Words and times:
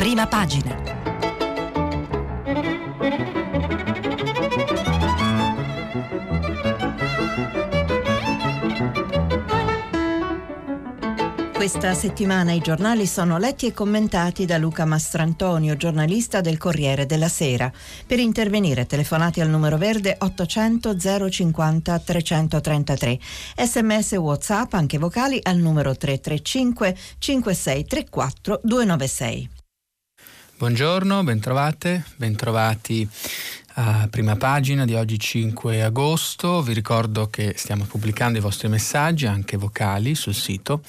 prima 0.00 0.26
pagina. 0.26 0.74
Questa 11.52 11.92
settimana 11.92 12.52
i 12.52 12.60
giornali 12.60 13.06
sono 13.06 13.36
letti 13.36 13.66
e 13.66 13.74
commentati 13.74 14.46
da 14.46 14.56
Luca 14.56 14.86
Mastrantonio, 14.86 15.76
giornalista 15.76 16.40
del 16.40 16.56
Corriere 16.56 17.04
della 17.04 17.28
Sera. 17.28 17.70
Per 18.06 18.18
intervenire 18.18 18.86
telefonati 18.86 19.42
al 19.42 19.50
numero 19.50 19.76
verde 19.76 20.16
800 20.18 20.96
050 21.28 21.98
333. 21.98 23.18
Sms 23.54 24.12
WhatsApp 24.12 24.72
anche 24.72 24.96
vocali 24.96 25.38
al 25.42 25.58
numero 25.58 25.94
335 25.94 26.96
5634 27.18 28.60
296. 28.62 29.59
Buongiorno, 30.60 31.24
bentrovate, 31.24 32.04
bentrovati 32.16 33.08
a 33.76 34.08
prima 34.10 34.36
pagina 34.36 34.84
di 34.84 34.94
oggi 34.94 35.18
5 35.18 35.82
agosto. 35.82 36.60
Vi 36.60 36.74
ricordo 36.74 37.30
che 37.30 37.54
stiamo 37.56 37.86
pubblicando 37.86 38.36
i 38.36 38.42
vostri 38.42 38.68
messaggi, 38.68 39.24
anche 39.24 39.56
vocali, 39.56 40.14
sul 40.14 40.34
sito 40.34 40.82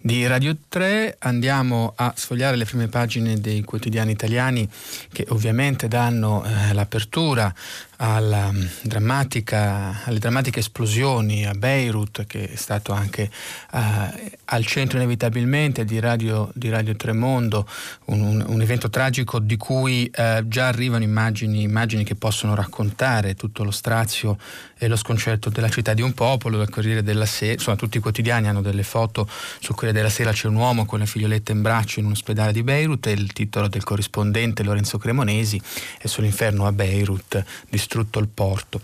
di 0.00 0.26
Radio 0.26 0.56
3. 0.68 1.18
Andiamo 1.20 1.92
a 1.94 2.12
sfogliare 2.16 2.56
le 2.56 2.64
prime 2.64 2.88
pagine 2.88 3.40
dei 3.40 3.62
quotidiani 3.62 4.10
italiani 4.10 4.68
che 5.12 5.24
ovviamente 5.28 5.86
danno 5.86 6.44
eh, 6.44 6.72
l'apertura 6.72 7.54
alle 7.96 8.70
drammatiche 8.82 10.58
esplosioni 10.58 11.46
a 11.46 11.52
Beirut, 11.52 12.26
che 12.26 12.50
è 12.50 12.56
stato 12.56 12.92
anche 12.92 13.30
eh, 13.72 14.38
al 14.46 14.66
centro 14.66 14.98
inevitabilmente 14.98 15.84
di 15.84 16.00
Radio, 16.00 16.50
di 16.54 16.68
Radio 16.68 16.94
Tremondo, 16.96 17.68
un, 18.06 18.20
un, 18.20 18.44
un, 18.46 18.60
evento 18.60 18.90
tragico 18.90 19.38
di 19.38 19.56
cui 19.56 20.10
eh, 20.14 20.42
già 20.46 20.68
arrivano 20.68 21.04
immagini, 21.04 21.62
immagini, 21.62 22.04
che 22.04 22.14
possono 22.14 22.54
raccontare 22.54 23.34
tutto 23.34 23.64
lo 23.64 23.70
strazio 23.70 24.36
e 24.76 24.88
lo 24.88 24.96
sconcerto 24.96 25.50
della 25.50 25.68
città 25.68 25.94
di 25.94 26.02
un 26.02 26.12
popolo, 26.12 26.58
del 26.58 26.68
Corriere 26.68 27.02
della 27.02 27.26
Sera, 27.26 27.52
insomma 27.52 27.76
tutti 27.76 27.96
i 27.96 28.00
quotidiani 28.00 28.48
hanno 28.48 28.60
delle 28.60 28.82
foto 28.82 29.28
sul 29.60 29.74
Corriere 29.74 29.96
della 29.96 30.10
Sera 30.10 30.32
c'è 30.32 30.48
un 30.48 30.56
uomo 30.56 30.84
con 30.84 30.98
la 30.98 31.06
figlioletta 31.06 31.52
in 31.52 31.62
braccio 31.62 32.00
in 32.00 32.06
un 32.06 32.12
ospedale 32.12 32.52
di 32.52 32.62
Beirut 32.62 33.06
e 33.06 33.12
il 33.12 33.32
titolo 33.32 33.68
del 33.68 33.82
corrispondente 33.82 34.62
Lorenzo 34.62 34.98
Cremonesi 34.98 35.60
è 35.98 36.06
sull'inferno 36.06 36.66
a 36.66 36.72
Beirut 36.72 37.42
distrutto 37.84 38.18
il 38.18 38.28
porto. 38.28 38.80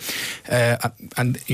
Eh, 0.47 0.77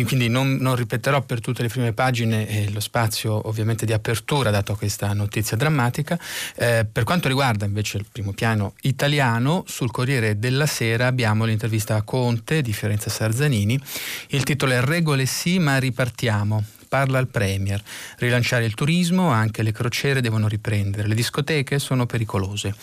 quindi 0.04 0.28
non, 0.28 0.56
non, 0.56 0.74
ripeterò 0.74 1.22
per 1.22 1.40
tutte 1.40 1.62
le 1.62 1.68
prime 1.68 1.92
pagine 1.92 2.48
eh, 2.48 2.70
lo 2.70 2.80
spazio 2.80 3.46
ovviamente 3.48 3.86
di 3.86 3.92
apertura 3.92 4.50
dato 4.50 4.74
questa 4.74 5.12
notizia 5.12 5.56
drammatica. 5.56 6.18
Eh, 6.56 6.86
per 6.90 7.04
quanto 7.04 7.28
riguarda 7.28 7.64
invece 7.64 7.98
il 7.98 8.06
primo 8.10 8.32
piano 8.32 8.74
italiano, 8.82 9.64
sul 9.66 9.90
Corriere 9.90 10.38
della 10.38 10.66
Sera 10.66 11.06
abbiamo 11.06 11.44
l'intervista 11.44 11.94
a 11.94 12.02
Conte 12.02 12.62
di 12.62 12.72
Fiorenza 12.72 13.08
Sarzanini. 13.08 13.80
Il 14.28 14.42
titolo 14.42 14.72
è 14.72 14.80
Regole 14.80 15.26
sì, 15.26 15.58
ma 15.58 15.78
ripartiamo 15.78 16.64
parla 16.88 17.18
il 17.18 17.26
Premier. 17.26 17.82
Rilanciare 18.18 18.64
il 18.64 18.74
turismo, 18.74 19.30
anche 19.30 19.62
le 19.62 19.72
crociere 19.72 20.20
devono 20.20 20.48
riprendere. 20.48 21.08
Le 21.08 21.14
discoteche 21.14 21.78
sono 21.78 22.06
pericolose. 22.06 22.74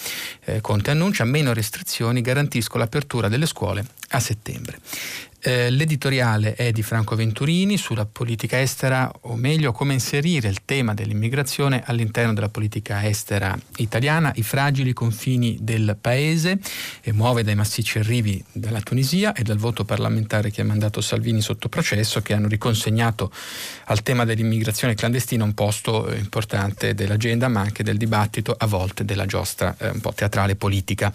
Eh, 0.45 0.61
Conte 0.61 0.91
annuncia 0.91 1.23
meno 1.23 1.53
restrizioni, 1.53 2.21
garantisco 2.21 2.77
l'apertura 2.77 3.27
delle 3.27 3.45
scuole 3.45 3.85
a 4.09 4.19
settembre. 4.19 4.79
Eh, 5.45 5.69
l'editoriale 5.69 6.55
è 6.55 6.71
di 6.71 6.81
Franco 6.83 7.17
Venturini 7.17 7.75
sulla 7.77 8.05
politica 8.05 8.61
estera, 8.61 9.11
o 9.23 9.35
meglio 9.35 9.73
come 9.73 9.91
inserire 9.91 10.47
il 10.47 10.63
tema 10.63 10.93
dell'immigrazione 10.93 11.83
all'interno 11.85 12.33
della 12.33 12.47
politica 12.47 13.05
estera 13.05 13.53
italiana, 13.75 14.31
i 14.35 14.41
fragili 14.41 14.93
confini 14.93 15.57
del 15.59 15.97
paese, 15.99 16.59
e 17.01 17.11
muove 17.11 17.43
dai 17.43 17.55
massicci 17.55 17.97
arrivi 17.97 18.41
dalla 18.53 18.79
Tunisia 18.79 19.33
e 19.33 19.43
dal 19.43 19.57
voto 19.57 19.83
parlamentare 19.83 20.49
che 20.49 20.61
ha 20.61 20.63
mandato 20.63 21.01
Salvini 21.01 21.41
sotto 21.41 21.67
processo, 21.67 22.21
che 22.21 22.33
hanno 22.33 22.47
riconsegnato 22.47 23.29
al 23.87 24.01
tema 24.01 24.23
dell'immigrazione 24.23 24.95
clandestina 24.95 25.43
un 25.43 25.53
posto 25.53 26.07
eh, 26.07 26.19
importante 26.19 26.93
dell'agenda, 26.93 27.49
ma 27.49 27.59
anche 27.59 27.83
del 27.83 27.97
dibattito, 27.97 28.55
a 28.57 28.65
volte 28.65 29.03
della 29.03 29.25
giostra 29.25 29.75
eh, 29.77 29.89
un 29.89 29.99
po' 29.99 30.13
teatrale 30.13 30.55
politica. 30.55 31.11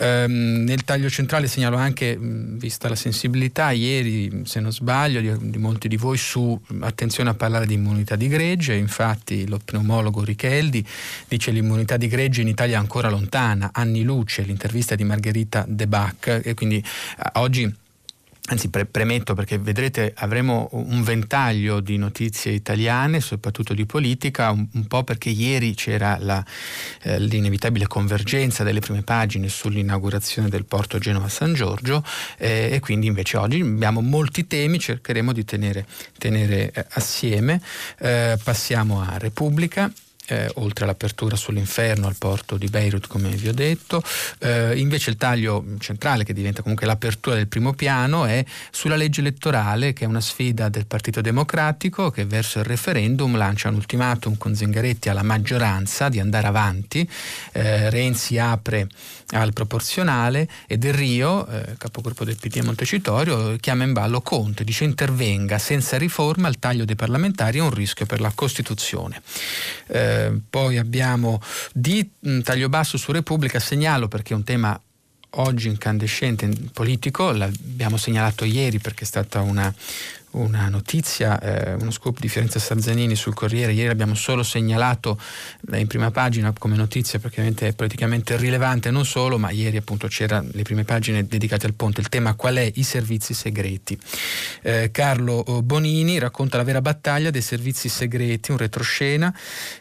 Ehm, 0.00 0.64
nel 0.64 0.84
taglio 0.84 1.08
centrale 1.08 1.46
segnalo 1.46 1.78
anche, 1.78 2.14
vista 2.20 2.90
la 2.90 2.94
sensibilità, 2.94 3.52
sensibilità 3.54 3.70
ieri, 3.70 4.42
se 4.44 4.58
non 4.58 4.72
sbaglio, 4.72 5.20
di, 5.20 5.50
di, 5.50 5.58
molti 5.58 5.86
di 5.86 5.96
voi 5.96 6.16
su 6.16 6.58
attenzione 6.80 7.30
a 7.30 7.34
parlare 7.34 7.66
di 7.66 7.74
immunità 7.74 8.16
di 8.16 8.26
gregge, 8.26 8.74
infatti 8.74 9.46
lo 9.46 9.60
pneumologo 9.64 10.24
Richeldi 10.24 10.84
dice 11.28 11.52
l'immunità 11.52 11.96
di 11.96 12.08
gregge 12.08 12.40
in 12.40 12.48
Italia 12.48 12.76
è 12.76 12.80
ancora 12.80 13.08
lontana, 13.08 13.70
anni 13.72 14.02
luce, 14.02 14.42
l'intervista 14.42 14.96
di 14.96 15.04
Margherita 15.04 15.64
De 15.68 15.86
Bac 15.86 16.40
e 16.42 16.54
quindi 16.54 16.82
oggi 17.34 17.72
Anzi, 18.46 18.68
pre- 18.68 18.84
premetto 18.84 19.32
perché 19.32 19.56
vedrete 19.56 20.12
avremo 20.16 20.68
un 20.72 21.02
ventaglio 21.02 21.80
di 21.80 21.96
notizie 21.96 22.52
italiane, 22.52 23.20
soprattutto 23.20 23.72
di 23.72 23.86
politica, 23.86 24.50
un, 24.50 24.68
un 24.70 24.86
po' 24.86 25.02
perché 25.02 25.30
ieri 25.30 25.72
c'era 25.72 26.18
la, 26.20 26.44
eh, 27.04 27.18
l'inevitabile 27.20 27.86
convergenza 27.86 28.62
delle 28.62 28.80
prime 28.80 29.00
pagine 29.00 29.48
sull'inaugurazione 29.48 30.50
del 30.50 30.66
porto 30.66 30.98
Genova-San 30.98 31.54
Giorgio 31.54 32.04
eh, 32.36 32.68
e 32.70 32.80
quindi 32.80 33.06
invece 33.06 33.38
oggi 33.38 33.62
abbiamo 33.62 34.02
molti 34.02 34.46
temi, 34.46 34.78
cercheremo 34.78 35.32
di 35.32 35.44
tenere, 35.46 35.86
tenere 36.18 36.70
eh, 36.70 36.86
assieme. 36.90 37.62
Eh, 37.98 38.38
passiamo 38.44 39.00
a 39.00 39.16
Repubblica 39.16 39.90
eh, 40.26 40.50
oltre 40.54 40.84
all'apertura 40.84 41.36
sull'inferno 41.36 42.06
al 42.06 42.16
porto 42.16 42.56
di 42.56 42.68
Beirut, 42.68 43.06
come 43.06 43.30
vi 43.30 43.48
ho 43.48 43.52
detto. 43.52 44.02
Eh, 44.38 44.78
invece 44.78 45.10
il 45.10 45.16
taglio 45.16 45.64
centrale, 45.78 46.24
che 46.24 46.32
diventa 46.32 46.62
comunque 46.62 46.86
l'apertura 46.86 47.36
del 47.36 47.48
primo 47.48 47.74
piano, 47.74 48.24
è 48.24 48.44
sulla 48.70 48.96
legge 48.96 49.20
elettorale, 49.20 49.92
che 49.92 50.04
è 50.04 50.06
una 50.06 50.20
sfida 50.20 50.68
del 50.68 50.86
Partito 50.86 51.20
Democratico, 51.20 52.10
che 52.10 52.24
verso 52.24 52.58
il 52.58 52.64
referendum 52.64 53.36
lancia 53.36 53.68
un 53.68 53.74
ultimatum 53.74 54.36
con 54.36 54.54
Zingaretti 54.54 55.08
alla 55.08 55.22
maggioranza 55.22 56.08
di 56.08 56.20
andare 56.20 56.46
avanti. 56.46 57.08
Eh, 57.52 57.90
Renzi 57.90 58.38
apre 58.38 58.86
al 59.30 59.52
proporzionale 59.52 60.48
e 60.66 60.78
Del 60.78 60.94
Rio, 60.94 61.46
eh, 61.46 61.74
capogruppo 61.76 62.24
del 62.24 62.36
PD 62.36 62.58
a 62.58 62.64
Montecitorio, 62.64 63.56
chiama 63.58 63.84
in 63.84 63.92
ballo 63.92 64.20
Conte, 64.20 64.64
dice 64.64 64.84
intervenga 64.84 65.58
senza 65.58 65.96
riforma 65.96 66.48
il 66.48 66.58
taglio 66.58 66.84
dei 66.84 66.94
parlamentari 66.94 67.58
è 67.58 67.60
un 67.62 67.72
rischio 67.72 68.06
per 68.06 68.20
la 68.20 68.32
Costituzione. 68.34 69.20
Eh, 69.86 70.13
poi 70.48 70.78
abbiamo 70.78 71.40
di 71.72 72.08
mm, 72.26 72.40
taglio 72.40 72.68
basso 72.68 72.96
su 72.96 73.12
Repubblica, 73.12 73.58
segnalo 73.58 74.08
perché 74.08 74.34
è 74.34 74.36
un 74.36 74.44
tema 74.44 74.80
oggi 75.36 75.68
incandescente 75.68 76.48
politico, 76.72 77.32
l'abbiamo 77.32 77.96
segnalato 77.96 78.44
ieri 78.44 78.78
perché 78.78 79.04
è 79.04 79.06
stata 79.06 79.40
una, 79.40 79.72
una 80.34 80.68
notizia, 80.68 81.40
eh, 81.40 81.74
uno 81.74 81.90
scoop 81.90 82.18
di 82.18 82.28
Fiorenza 82.28 82.58
Sarzanini 82.58 83.14
sul 83.14 83.34
Corriere, 83.34 83.72
ieri 83.72 83.88
abbiamo 83.88 84.14
solo 84.14 84.42
segnalato 84.42 85.18
eh, 85.72 85.78
in 85.78 85.86
prima 85.86 86.10
pagina 86.10 86.52
come 86.56 86.76
notizia 86.76 87.20
è 87.20 87.72
politicamente 87.72 88.36
rilevante 88.36 88.90
non 88.90 89.04
solo, 89.04 89.38
ma 89.38 89.50
ieri 89.50 89.76
appunto 89.76 90.06
c'era 90.06 90.42
le 90.52 90.62
prime 90.62 90.84
pagine 90.84 91.26
dedicate 91.26 91.66
al 91.66 91.74
ponte, 91.74 92.00
il 92.00 92.08
tema 92.08 92.34
qual 92.34 92.56
è 92.56 92.70
i 92.74 92.82
servizi 92.82 93.34
segreti. 93.34 93.98
Eh, 94.62 94.90
Carlo 94.92 95.44
eh, 95.44 95.62
Bonini 95.62 96.18
racconta 96.18 96.56
la 96.56 96.64
vera 96.64 96.80
battaglia 96.80 97.30
dei 97.30 97.42
servizi 97.42 97.88
segreti, 97.88 98.50
un 98.50 98.58
retroscena 98.58 99.34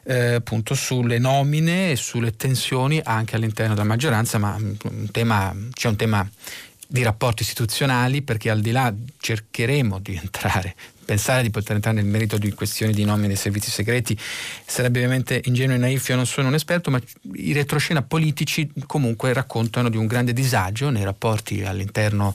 eh, 0.03 0.35
appunto 0.35 0.75
sulle 0.75 1.19
nomine 1.19 1.91
e 1.91 1.95
sulle 1.95 2.35
tensioni 2.35 3.01
anche 3.03 3.35
all'interno 3.35 3.73
della 3.73 3.87
maggioranza, 3.87 4.37
ma 4.37 4.57
mm, 4.57 4.73
un 4.83 5.11
tema, 5.11 5.55
c'è 5.71 5.87
un 5.87 5.95
tema 5.95 6.29
di 6.93 7.01
rapporti 7.01 7.41
istituzionali 7.41 8.21
perché 8.21 8.51
al 8.51 8.61
di 8.61 8.69
là 8.69 8.93
cercheremo 9.17 9.97
di 9.97 10.15
entrare 10.15 10.75
pensare 11.03 11.41
di 11.41 11.49
poter 11.49 11.75
entrare 11.75 11.97
nel 11.97 12.05
merito 12.05 12.37
di 12.37 12.53
questioni 12.53 12.93
di 12.93 13.03
nomine 13.03 13.29
dei 13.29 13.35
servizi 13.35 13.71
segreti 13.71 14.15
sarebbe 14.63 14.99
ovviamente 14.99 15.41
ingenuo 15.45 15.75
e 15.75 15.79
naif, 15.79 16.07
io 16.07 16.15
non 16.15 16.27
sono 16.27 16.47
un 16.47 16.53
esperto, 16.53 16.91
ma 16.91 17.01
i 17.33 17.51
retroscena 17.51 18.03
politici 18.03 18.71
comunque 18.85 19.33
raccontano 19.33 19.89
di 19.89 19.97
un 19.97 20.05
grande 20.05 20.33
disagio 20.33 20.91
nei 20.91 21.03
rapporti 21.03 21.63
all'interno 21.63 22.33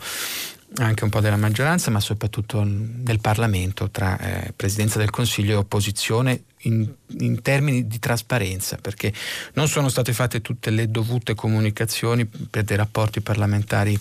anche 0.79 1.05
un 1.05 1.09
po' 1.09 1.21
della 1.21 1.37
maggioranza, 1.37 1.91
ma 1.91 2.01
soprattutto 2.01 2.63
del 2.67 3.21
Parlamento 3.21 3.89
tra 3.91 4.19
eh, 4.19 4.53
Presidenza 4.55 4.99
del 4.99 5.09
Consiglio 5.09 5.53
e 5.53 5.57
opposizione 5.57 6.43
in, 6.63 6.89
in, 7.19 7.43
termini 7.43 7.87
di 7.87 7.99
trasparenza, 7.99 8.77
perché 8.77 9.13
non 9.55 9.69
sono 9.69 9.89
state 9.89 10.13
fatte 10.13 10.41
tutte 10.41 10.71
le 10.71 10.91
dovute 10.91 11.35
comunicazioni 11.35 12.27
per 12.27 12.65
dei 12.65 12.77
rapporti 12.77 13.21
parlamentari 13.21 13.99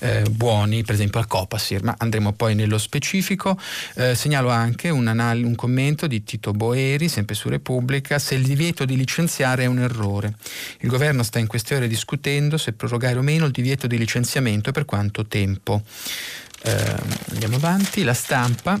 eh, 0.00 0.22
buoni, 0.30 0.82
per 0.84 0.94
esempio 0.94 1.20
al 1.20 1.26
Copasir, 1.26 1.82
ma 1.82 1.94
andremo 1.98 2.32
poi 2.32 2.54
nello 2.54 2.78
specifico. 2.78 3.58
Eh, 3.94 4.14
segnalo 4.14 4.50
anche 4.50 4.90
un, 4.90 5.06
anal- 5.06 5.42
un 5.42 5.54
commento 5.54 6.06
di 6.06 6.22
Tito 6.22 6.52
Boeri, 6.52 7.08
sempre 7.08 7.34
su 7.34 7.48
Repubblica, 7.48 8.18
se 8.18 8.34
il 8.34 8.44
divieto 8.44 8.84
di 8.84 8.96
licenziare 8.96 9.64
è 9.64 9.66
un 9.66 9.78
errore. 9.78 10.34
Il 10.80 10.88
governo 10.88 11.22
sta 11.22 11.38
in 11.38 11.46
queste 11.46 11.74
ore 11.74 11.88
discutendo 11.88 12.56
se 12.56 12.72
prorogare 12.72 13.18
o 13.18 13.22
meno 13.22 13.46
il 13.46 13.52
divieto 13.52 13.86
di 13.86 13.98
licenziamento 13.98 14.70
e 14.70 14.72
per 14.72 14.84
quanto 14.84 15.26
tempo. 15.26 15.82
Eh, 16.62 16.94
andiamo 17.30 17.56
avanti, 17.56 18.02
la 18.02 18.14
stampa 18.14 18.80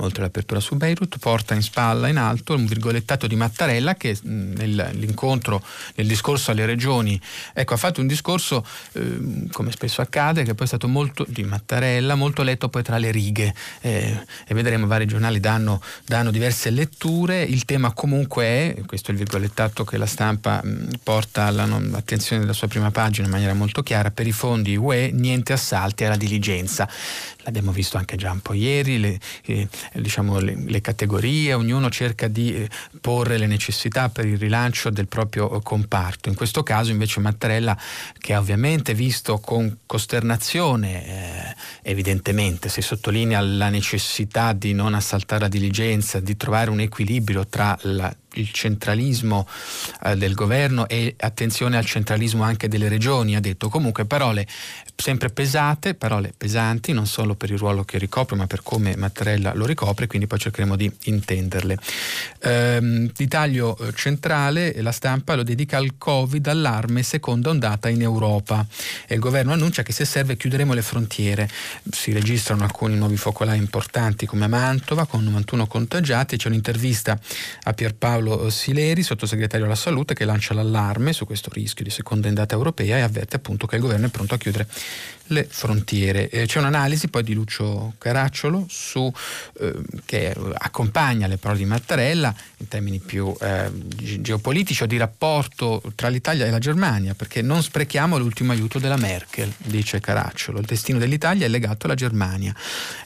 oltre 0.00 0.22
all'apertura 0.22 0.60
su 0.60 0.76
Beirut, 0.76 1.18
porta 1.18 1.54
in 1.54 1.62
spalla 1.62 2.08
in 2.08 2.16
alto 2.16 2.54
un 2.54 2.66
virgolettato 2.66 3.26
di 3.26 3.36
Mattarella 3.36 3.94
che 3.94 4.18
nell'incontro, 4.22 5.62
nel 5.94 6.06
discorso 6.06 6.50
alle 6.50 6.66
regioni, 6.66 7.20
ecco, 7.52 7.74
ha 7.74 7.76
fatto 7.76 8.00
un 8.00 8.06
discorso, 8.06 8.64
eh, 8.92 9.48
come 9.52 9.70
spesso 9.72 10.00
accade, 10.00 10.42
che 10.42 10.54
poi 10.54 10.64
è 10.64 10.68
stato 10.68 10.88
molto 10.88 11.24
di 11.28 11.42
Mattarella, 11.44 12.14
molto 12.14 12.42
letto 12.42 12.68
poi 12.68 12.82
tra 12.82 12.98
le 12.98 13.10
righe 13.10 13.54
eh, 13.80 14.24
e 14.46 14.54
vedremo 14.54 14.86
vari 14.86 15.06
giornali 15.06 15.40
danno, 15.40 15.82
danno, 16.04 16.30
diverse 16.30 16.70
letture. 16.70 17.42
Il 17.42 17.64
tema 17.64 17.92
comunque 17.92 18.44
è, 18.44 18.76
questo 18.86 19.08
è 19.08 19.12
il 19.12 19.18
virgolettato 19.18 19.84
che 19.84 19.96
la 19.96 20.06
stampa 20.06 20.60
mh, 20.62 21.00
porta 21.02 21.46
all'attenzione 21.46 22.40
della 22.42 22.54
sua 22.54 22.68
prima 22.68 22.90
pagina 22.90 23.26
in 23.26 23.32
maniera 23.32 23.54
molto 23.54 23.82
chiara, 23.82 24.10
per 24.10 24.26
i 24.26 24.32
fondi 24.32 24.76
UE 24.76 25.10
niente 25.12 25.52
assalti 25.52 26.04
alla 26.04 26.16
diligenza 26.16 26.88
l'abbiamo 27.42 27.72
visto 27.72 27.96
anche 27.96 28.16
già 28.16 28.30
un 28.30 28.40
po' 28.40 28.54
ieri, 28.54 28.98
le, 28.98 29.18
eh, 29.44 29.68
diciamo 29.94 30.38
le, 30.38 30.56
le, 30.66 30.80
categorie, 30.80 31.54
ognuno 31.54 31.90
cerca 31.90 32.28
di 32.28 32.54
eh, 32.54 32.68
porre 33.00 33.38
le 33.38 33.46
necessità 33.46 34.08
per 34.08 34.26
il 34.26 34.38
rilancio 34.38 34.90
del 34.90 35.08
proprio 35.08 35.50
eh, 35.52 35.60
comparto. 35.62 36.28
In 36.28 36.34
questo 36.34 36.62
caso 36.62 36.90
invece 36.90 37.20
Mattarella, 37.20 37.76
che 38.18 38.34
ha 38.34 38.38
ovviamente 38.38 38.94
visto 38.94 39.38
con 39.38 39.78
costernazione, 39.86 41.06
eh, 41.06 41.56
evidentemente 41.82 42.68
si 42.68 42.82
sottolinea 42.82 43.40
la 43.40 43.68
necessità 43.68 44.52
di 44.52 44.72
non 44.72 44.94
assaltare 44.94 45.42
la 45.42 45.48
diligenza, 45.48 46.20
di 46.20 46.36
trovare 46.36 46.70
un 46.70 46.80
equilibrio 46.80 47.46
tra 47.46 47.76
la 47.82 48.14
il 48.34 48.50
centralismo 48.52 49.46
eh, 50.04 50.16
del 50.16 50.34
governo 50.34 50.88
e 50.88 51.14
attenzione 51.18 51.76
al 51.76 51.84
centralismo 51.84 52.42
anche 52.42 52.68
delle 52.68 52.88
regioni, 52.88 53.36
ha 53.36 53.40
detto 53.40 53.68
comunque 53.68 54.04
parole 54.04 54.46
sempre 55.00 55.30
pesate, 55.30 55.94
parole 55.94 56.32
pesanti, 56.36 56.92
non 56.92 57.06
solo 57.06 57.34
per 57.34 57.50
il 57.50 57.58
ruolo 57.58 57.84
che 57.84 57.98
ricopre, 57.98 58.36
ma 58.36 58.46
per 58.46 58.62
come 58.62 58.96
Mattarella 58.96 59.52
lo 59.54 59.66
ricopre, 59.66 60.06
quindi 60.06 60.26
poi 60.26 60.38
cercheremo 60.38 60.76
di 60.76 60.90
intenderle. 61.04 61.78
Ehm, 62.42 63.10
di 63.14 63.26
taglio 63.26 63.76
eh, 63.78 63.92
centrale, 63.94 64.80
la 64.80 64.92
stampa 64.92 65.34
lo 65.34 65.42
dedica 65.42 65.78
al 65.78 65.94
Covid, 65.96 66.46
allarme, 66.46 67.02
seconda 67.02 67.50
ondata 67.50 67.88
in 67.88 68.02
Europa. 68.02 68.64
E 69.06 69.14
il 69.14 69.20
governo 69.20 69.52
annuncia 69.52 69.82
che 69.82 69.92
se 69.92 70.04
serve 70.04 70.36
chiuderemo 70.36 70.74
le 70.74 70.82
frontiere. 70.82 71.48
Si 71.90 72.12
registrano 72.12 72.64
alcuni 72.64 72.96
nuovi 72.96 73.16
focolai 73.16 73.58
importanti 73.58 74.26
come 74.26 74.46
Mantova, 74.46 75.06
con 75.06 75.24
91 75.24 75.66
contagiati. 75.66 76.36
C'è 76.36 76.48
un'intervista 76.48 77.18
a 77.62 77.72
Pierpaolo 77.72 78.19
Sileri, 78.50 79.02
sottosegretario 79.02 79.66
alla 79.66 79.74
salute, 79.74 80.14
che 80.14 80.24
lancia 80.24 80.54
l'allarme 80.54 81.12
su 81.12 81.26
questo 81.26 81.50
rischio 81.52 81.84
di 81.84 81.90
seconda 81.90 82.28
ondata 82.28 82.54
europea 82.54 82.98
e 82.98 83.00
avverte 83.00 83.36
appunto 83.36 83.66
che 83.66 83.76
il 83.76 83.82
governo 83.82 84.06
è 84.06 84.10
pronto 84.10 84.34
a 84.34 84.38
chiudere 84.38 84.66
le 85.30 85.46
frontiere. 85.48 86.28
Eh, 86.28 86.46
c'è 86.46 86.58
un'analisi 86.58 87.08
poi 87.08 87.22
di 87.22 87.34
Lucio 87.34 87.94
Caracciolo 87.98 88.66
su, 88.68 89.12
eh, 89.60 89.74
che 90.04 90.34
accompagna 90.58 91.26
le 91.26 91.36
parole 91.36 91.60
di 91.60 91.66
Mattarella 91.66 92.34
in 92.58 92.68
termini 92.68 92.98
più 92.98 93.34
eh, 93.40 93.70
geopolitici 94.20 94.82
o 94.82 94.86
di 94.86 94.96
rapporto 94.96 95.82
tra 95.94 96.08
l'Italia 96.08 96.46
e 96.46 96.50
la 96.50 96.58
Germania, 96.58 97.14
perché 97.14 97.42
non 97.42 97.62
sprechiamo 97.62 98.18
l'ultimo 98.18 98.52
aiuto 98.52 98.78
della 98.78 98.96
Merkel, 98.96 99.52
dice 99.58 100.00
Caracciolo. 100.00 100.58
Il 100.58 100.66
destino 100.66 100.98
dell'Italia 100.98 101.46
è 101.46 101.48
legato 101.48 101.86
alla 101.86 101.94
Germania. 101.94 102.54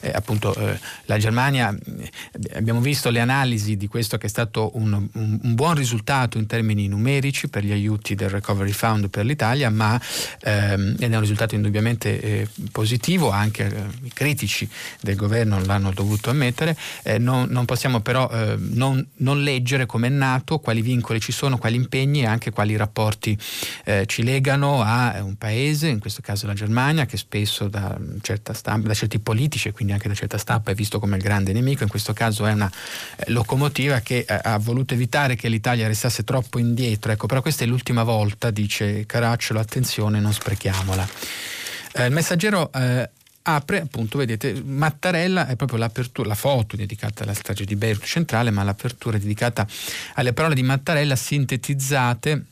Eh, 0.00 0.10
appunto 0.12 0.54
eh, 0.54 0.78
la 1.04 1.18
Germania, 1.18 1.74
eh, 1.74 2.10
abbiamo 2.54 2.80
visto 2.80 3.10
le 3.10 3.20
analisi 3.20 3.76
di 3.76 3.86
questo 3.86 4.16
che 4.16 4.26
è 4.26 4.30
stato 4.30 4.70
un, 4.74 4.92
un, 4.92 5.38
un, 5.42 5.54
buon 5.54 5.74
risultato 5.74 6.38
in 6.38 6.46
termini 6.46 6.88
numerici 6.88 7.48
per 7.48 7.64
gli 7.64 7.72
aiuti 7.72 8.14
del 8.14 8.30
Recovery 8.30 8.72
Fund 8.72 9.10
per 9.10 9.24
l'Italia, 9.24 9.70
ma 9.70 10.00
ehm, 10.40 10.96
è 10.96 11.06
un 11.06 11.20
risultato 11.20 11.54
indubbiamente 11.54 12.13
eh, 12.20 12.48
positivo, 12.70 13.30
anche 13.30 13.66
eh, 13.66 14.06
i 14.06 14.10
critici 14.12 14.68
del 15.00 15.16
governo 15.16 15.62
l'hanno 15.64 15.90
dovuto 15.92 16.30
ammettere, 16.30 16.76
eh, 17.02 17.18
non, 17.18 17.48
non, 17.50 17.64
possiamo 17.64 18.00
però 18.00 18.28
eh, 18.30 18.56
non, 18.58 19.04
non, 19.16 19.42
leggere 19.42 19.86
come 19.86 20.06
è 20.06 20.10
nato, 20.10 20.58
quali 20.58 20.82
vincoli 20.82 21.20
ci 21.20 21.32
sono, 21.32 21.58
quali 21.58 21.76
impegni 21.76 22.22
e 22.22 22.26
anche 22.26 22.50
quali 22.50 22.76
rapporti 22.76 23.36
ci 24.06 24.22
legano 24.22 24.82
a 24.82 25.20
un 25.22 25.36
paese, 25.36 25.88
in 25.88 25.98
questo 25.98 26.22
caso 26.22 26.46
la 26.46 26.54
Germania, 26.54 27.06
che 27.06 27.16
spesso 27.16 27.68
da, 27.68 27.98
stampa, 28.52 28.88
da 28.88 28.94
certi 28.94 29.18
politici 29.18 29.68
e 29.68 29.72
quindi 29.72 29.92
anche 29.92 30.08
da 30.08 30.14
certa 30.14 30.38
stampa 30.38 30.70
è 30.70 30.74
visto 30.74 30.98
come 30.98 31.16
il 31.16 31.22
grande 31.22 31.52
nemico, 31.52 31.82
in 31.82 31.88
questo 31.88 32.12
caso 32.12 32.46
è 32.46 32.52
una 32.52 32.70
locomotiva 33.26 34.00
che 34.00 34.24
ha 34.24 34.58
voluto 34.58 34.94
evitare 34.94 35.36
che 35.36 35.48
l'Italia 35.48 35.86
restasse 35.86 36.24
troppo 36.24 36.58
indietro, 36.58 37.12
ecco, 37.12 37.26
però 37.26 37.42
questa 37.42 37.64
è 37.64 37.66
l'ultima 37.66 38.02
volta, 38.02 38.50
dice 38.50 39.04
Caracciolo, 39.06 39.60
attenzione, 39.60 40.20
non 40.20 40.32
sprechiamola. 40.32 41.08
Eh, 41.96 42.06
il 42.06 42.12
messaggero 42.12 42.72
eh, 42.72 43.08
apre 43.42 43.80
appunto, 43.80 44.18
vedete, 44.18 44.60
Mattarella 44.64 45.46
è 45.46 45.54
proprio 45.54 45.78
l'apertura, 45.78 46.28
la 46.28 46.34
foto 46.34 46.76
dedicata 46.76 47.22
alla 47.22 47.34
strage 47.34 47.64
di 47.64 47.76
Beirut 47.76 48.04
centrale, 48.04 48.50
ma 48.50 48.64
l'apertura 48.64 49.16
è 49.16 49.20
dedicata 49.20 49.66
alle 50.14 50.32
parole 50.32 50.54
di 50.54 50.62
Mattarella 50.62 51.14
sintetizzate 51.14 52.46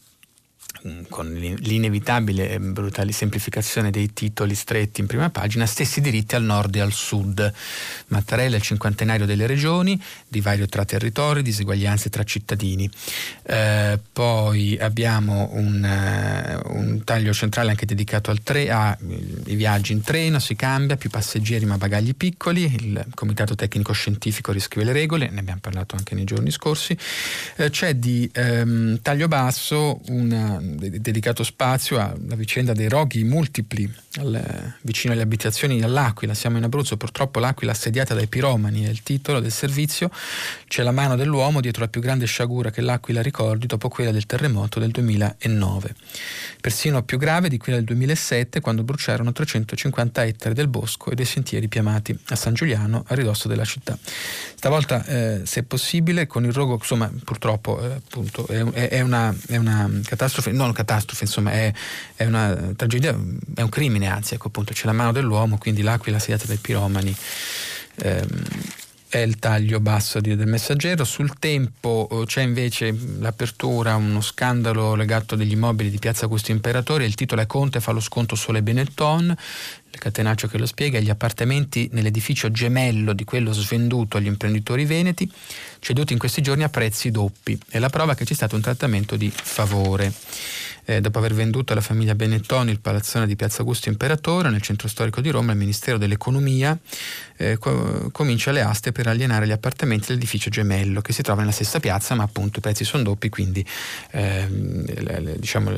con 1.08 1.32
l'inevitabile 1.32 2.50
e 2.50 2.58
brutale 2.58 3.12
semplificazione 3.12 3.90
dei 3.90 4.12
titoli 4.12 4.54
stretti 4.54 5.00
in 5.00 5.06
prima 5.06 5.30
pagina, 5.30 5.66
stessi 5.66 6.00
diritti 6.00 6.34
al 6.34 6.42
nord 6.42 6.74
e 6.74 6.80
al 6.80 6.92
sud. 6.92 7.52
Mattarella 8.08 8.56
il 8.56 8.62
cinquantenario 8.62 9.26
delle 9.26 9.46
regioni, 9.46 10.00
divario 10.26 10.66
tra 10.66 10.84
territori, 10.84 11.42
diseguaglianze 11.42 12.10
tra 12.10 12.24
cittadini. 12.24 12.90
Eh, 13.44 13.98
poi 14.12 14.76
abbiamo 14.78 15.50
un, 15.52 16.62
uh, 16.64 16.76
un, 16.76 17.02
taglio 17.04 17.32
centrale 17.32 17.70
anche 17.70 17.86
dedicato 17.86 18.30
al 18.30 18.42
tre, 18.42 18.70
ai 18.70 19.54
viaggi 19.54 19.92
in 19.92 20.02
treno, 20.02 20.38
si 20.38 20.56
cambia, 20.56 20.96
più 20.96 21.10
passeggeri 21.10 21.64
ma 21.64 21.76
bagagli 21.76 22.14
piccoli, 22.14 22.62
il 22.62 23.06
Comitato 23.14 23.54
Tecnico 23.54 23.92
Scientifico 23.92 24.52
riscrive 24.52 24.86
le 24.86 24.92
regole, 24.92 25.30
ne 25.30 25.40
abbiamo 25.40 25.60
parlato 25.60 25.96
anche 25.96 26.14
nei 26.14 26.24
giorni 26.24 26.50
scorsi. 26.50 26.96
Eh, 27.56 27.70
c'è 27.70 27.94
di 27.94 28.28
ehm, 28.32 29.00
taglio 29.02 29.28
basso 29.28 30.00
una 30.08 30.60
dedicato 30.62 31.42
spazio 31.42 31.98
alla 31.98 32.34
vicenda 32.34 32.72
dei 32.72 32.88
roghi 32.88 33.24
multipli 33.24 33.92
al, 34.16 34.74
vicino 34.82 35.12
alle 35.12 35.22
abitazioni 35.22 35.82
all'Aquila. 35.82 36.34
Siamo 36.34 36.58
in 36.58 36.64
Abruzzo, 36.64 36.96
purtroppo 36.96 37.40
l'Aquila 37.40 37.72
assediata 37.72 38.14
dai 38.14 38.28
piromani 38.28 38.84
è 38.84 38.88
il 38.88 39.02
titolo 39.02 39.40
del 39.40 39.52
servizio. 39.52 40.10
C'è 40.68 40.82
la 40.82 40.92
mano 40.92 41.16
dell'uomo 41.16 41.60
dietro 41.60 41.82
la 41.82 41.88
più 41.88 42.00
grande 42.00 42.26
sciagura 42.26 42.70
che 42.70 42.80
l'Aquila 42.80 43.22
ricordi 43.22 43.66
dopo 43.66 43.88
quella 43.88 44.10
del 44.10 44.26
terremoto 44.26 44.78
del 44.78 44.90
2009. 44.90 45.94
Persino 46.60 47.02
più 47.02 47.18
grave 47.18 47.48
di 47.48 47.58
quella 47.58 47.78
del 47.78 47.86
2007 47.86 48.60
quando 48.60 48.84
bruciarono 48.84 49.32
350 49.32 50.24
ettari 50.24 50.54
del 50.54 50.68
bosco 50.68 51.10
e 51.10 51.14
dei 51.14 51.24
sentieri 51.24 51.68
piamati 51.68 52.16
a 52.28 52.36
San 52.36 52.54
Giuliano 52.54 53.04
a 53.08 53.14
ridosso 53.14 53.48
della 53.48 53.64
città. 53.64 53.98
Stavolta, 54.54 55.04
eh, 55.06 55.40
se 55.44 55.64
possibile, 55.64 56.26
con 56.26 56.44
il 56.44 56.52
rogo, 56.52 56.74
insomma, 56.74 57.10
purtroppo 57.24 57.82
eh, 57.82 57.94
appunto, 57.94 58.46
è, 58.46 58.62
è, 58.88 59.00
una, 59.00 59.34
è 59.48 59.56
una 59.56 59.90
catastrofe 60.04 60.51
non 60.52 60.72
catastrofe, 60.72 61.24
insomma, 61.24 61.52
è, 61.52 61.72
è, 62.14 62.24
una 62.24 62.72
tragedia, 62.76 63.10
è 63.54 63.62
un 63.62 63.68
crimine, 63.68 64.06
anzi, 64.08 64.34
ecco 64.34 64.48
appunto, 64.48 64.72
c'è 64.72 64.86
la 64.86 64.92
mano 64.92 65.12
dell'uomo, 65.12 65.58
quindi 65.58 65.82
l'aquila 65.82 66.18
sediata 66.18 66.46
dai 66.46 66.58
piromani. 66.58 67.14
Ehm, 67.96 68.44
è 69.12 69.18
il 69.18 69.38
taglio 69.38 69.78
basso 69.78 70.22
del 70.22 70.46
messaggero. 70.46 71.04
Sul 71.04 71.38
tempo 71.38 72.08
eh, 72.10 72.24
c'è 72.24 72.40
invece 72.40 72.96
l'apertura, 73.18 73.94
uno 73.94 74.22
scandalo 74.22 74.94
legato 74.94 75.34
agli 75.34 75.52
immobili 75.52 75.90
di 75.90 75.98
Piazza 75.98 76.24
Augusto 76.24 76.50
Imperatore. 76.50 77.04
Il 77.04 77.14
titolo 77.14 77.42
è 77.42 77.46
Conte 77.46 77.80
fa 77.80 77.92
lo 77.92 78.00
sconto 78.00 78.36
sulle 78.36 78.62
Benetton. 78.62 79.36
Il 79.92 79.98
catenaccio 79.98 80.48
che 80.48 80.56
lo 80.56 80.64
spiega, 80.64 81.00
gli 81.00 81.10
appartamenti 81.10 81.88
nell'edificio 81.92 82.50
gemello 82.50 83.12
di 83.12 83.24
quello 83.24 83.52
svenduto 83.52 84.16
agli 84.16 84.26
imprenditori 84.26 84.86
veneti, 84.86 85.30
ceduti 85.80 86.14
in 86.14 86.18
questi 86.18 86.40
giorni 86.40 86.62
a 86.62 86.70
prezzi 86.70 87.10
doppi. 87.10 87.58
È 87.68 87.78
la 87.78 87.90
prova 87.90 88.14
che 88.14 88.24
c'è 88.24 88.32
stato 88.34 88.56
un 88.56 88.62
trattamento 88.62 89.16
di 89.16 89.30
favore 89.30 90.12
eh, 90.84 91.00
dopo 91.00 91.18
aver 91.18 91.34
venduto 91.34 91.72
alla 91.72 91.82
famiglia 91.82 92.14
Benettoni 92.14 92.70
il 92.70 92.80
palazzone 92.80 93.26
di 93.26 93.36
Piazza 93.36 93.60
Augusto 93.60 93.88
Imperatore 93.88 94.50
nel 94.50 94.62
centro 94.62 94.88
storico 94.88 95.20
di 95.20 95.30
Roma, 95.30 95.52
il 95.52 95.58
Ministero 95.58 95.98
dell'Economia 95.98 96.76
eh, 97.36 97.58
co- 97.58 98.08
comincia 98.10 98.50
le 98.50 98.62
aste 98.62 98.92
per 98.92 99.06
alienare 99.06 99.46
gli 99.46 99.52
appartamenti 99.52 100.08
dell'edificio 100.08 100.50
gemello 100.50 101.00
che 101.00 101.12
si 101.12 101.22
trova 101.22 101.40
nella 101.40 101.52
stessa 101.52 101.80
piazza, 101.80 102.14
ma 102.14 102.24
appunto 102.24 102.58
i 102.58 102.62
prezzi 102.62 102.84
sono 102.84 103.02
doppi, 103.02 103.28
quindi 103.28 103.64
eh, 104.10 104.46
diciamo, 105.38 105.70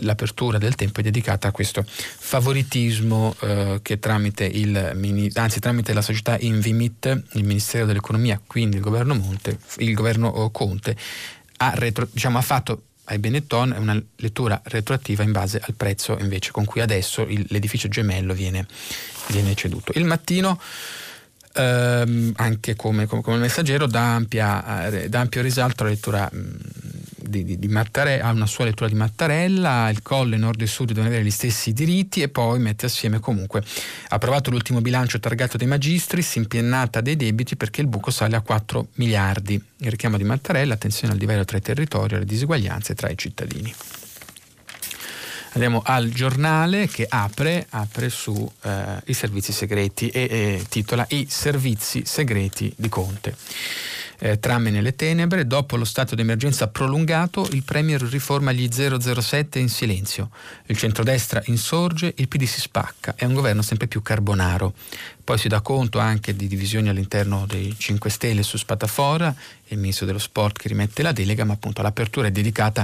l'apertura 0.00 0.58
del 0.58 0.74
tempo 0.74 1.00
è 1.00 1.02
dedicata 1.02 1.48
a 1.48 1.50
questo 1.50 1.84
favoritismo 1.86 3.34
eh, 3.40 3.80
che 3.82 3.98
tramite, 3.98 4.44
il, 4.44 5.30
anzi, 5.34 5.60
tramite 5.60 5.92
la 5.92 6.02
società 6.02 6.36
Invimit, 6.38 7.24
il 7.32 7.44
Ministero 7.44 7.86
dell'Economia, 7.86 8.40
quindi 8.46 8.76
il 8.76 8.82
governo, 8.82 9.14
Monte, 9.14 9.58
il 9.78 9.94
governo 9.94 10.50
Conte, 10.50 10.96
ha, 11.58 11.72
retro, 11.74 12.08
diciamo, 12.10 12.38
ha 12.38 12.42
fatto 12.42 12.82
ai 13.08 13.18
Benetton 13.18 13.72
è 13.72 13.78
una 13.78 14.00
lettura 14.16 14.60
retroattiva 14.64 15.22
in 15.22 15.32
base 15.32 15.60
al 15.62 15.74
prezzo 15.74 16.16
invece 16.20 16.50
con 16.50 16.64
cui 16.64 16.80
adesso 16.80 17.22
il, 17.22 17.44
l'edificio 17.48 17.88
gemello 17.88 18.34
viene, 18.34 18.66
viene, 19.28 19.54
ceduto. 19.54 19.92
Il 19.94 20.04
mattino 20.04 20.60
ehm, 21.54 22.32
anche 22.36 22.76
come, 22.76 23.06
come, 23.06 23.22
come, 23.22 23.38
messaggero 23.38 23.86
dà, 23.86 24.14
ampia, 24.14 24.88
eh, 24.88 25.08
dà, 25.08 25.20
ampio 25.20 25.40
risalto 25.40 25.82
alla 25.82 25.92
lettura 25.92 26.28
mh, 26.30 26.56
di, 27.28 27.44
di, 27.44 27.58
di 27.58 27.68
Mattarella, 27.68 28.24
ha 28.24 28.30
una 28.30 28.46
sua 28.46 28.64
lettura 28.64 28.88
di 28.88 28.94
Mattarella, 28.94 29.88
il 29.90 30.02
Colle 30.02 30.36
nord 30.36 30.60
e 30.62 30.66
sud 30.66 30.88
devono 30.88 31.08
avere 31.08 31.24
gli 31.24 31.30
stessi 31.30 31.72
diritti 31.72 32.22
e 32.22 32.28
poi 32.28 32.58
mette 32.58 32.86
assieme 32.86 33.20
comunque 33.20 33.62
approvato 34.08 34.50
l'ultimo 34.50 34.80
bilancio 34.80 35.20
targato 35.20 35.56
dei 35.56 35.66
magistri, 35.66 36.22
si 36.22 36.38
impiennata 36.38 37.00
dei 37.00 37.16
debiti 37.16 37.56
perché 37.56 37.80
il 37.80 37.86
buco 37.86 38.10
sale 38.10 38.36
a 38.36 38.40
4 38.40 38.88
miliardi. 38.94 39.62
Il 39.78 39.90
richiamo 39.90 40.16
di 40.16 40.24
Mattarella, 40.24 40.74
attenzione 40.74 41.12
al 41.12 41.18
livello 41.18 41.44
tra 41.44 41.56
i 41.56 41.62
territori 41.62 42.16
alle 42.16 42.24
diseguaglianze 42.24 42.94
tra 42.94 43.08
i 43.08 43.16
cittadini. 43.16 43.74
Andiamo 45.52 45.82
al 45.84 46.10
giornale 46.10 46.86
che 46.88 47.06
apre, 47.08 47.66
apre 47.70 48.10
sui 48.10 48.46
eh, 48.62 49.14
servizi 49.14 49.52
segreti 49.52 50.08
e, 50.08 50.20
e 50.30 50.66
titola 50.68 51.06
I 51.08 51.26
servizi 51.28 52.02
segreti 52.04 52.72
di 52.76 52.88
Conte 52.88 53.34
eh, 54.18 54.38
trame 54.38 54.70
nelle 54.70 54.94
tenebre, 54.94 55.46
dopo 55.46 55.76
lo 55.76 55.84
stato 55.84 56.14
d'emergenza 56.14 56.68
prolungato 56.68 57.46
il 57.52 57.62
Premier 57.62 58.00
riforma 58.02 58.52
gli 58.52 58.68
007 58.70 59.58
in 59.58 59.68
silenzio, 59.68 60.30
il 60.66 60.76
centrodestra 60.76 61.42
insorge, 61.46 62.12
il 62.16 62.28
PD 62.28 62.44
si 62.44 62.60
spacca, 62.60 63.14
è 63.16 63.24
un 63.24 63.34
governo 63.34 63.62
sempre 63.62 63.86
più 63.86 64.02
carbonaro. 64.02 64.74
Poi 65.28 65.36
si 65.36 65.48
dà 65.48 65.60
conto 65.60 65.98
anche 65.98 66.34
di 66.34 66.46
divisioni 66.48 66.88
all'interno 66.88 67.44
dei 67.46 67.74
5 67.76 68.08
Stelle 68.08 68.42
su 68.42 68.56
Spatafora, 68.56 69.34
il 69.66 69.76
ministro 69.76 70.06
dello 70.06 70.18
sport 70.18 70.58
che 70.58 70.68
rimette 70.68 71.02
la 71.02 71.12
delega, 71.12 71.44
ma 71.44 71.52
appunto 71.52 71.82
l'apertura 71.82 72.28
è 72.28 72.30
dedicata 72.30 72.82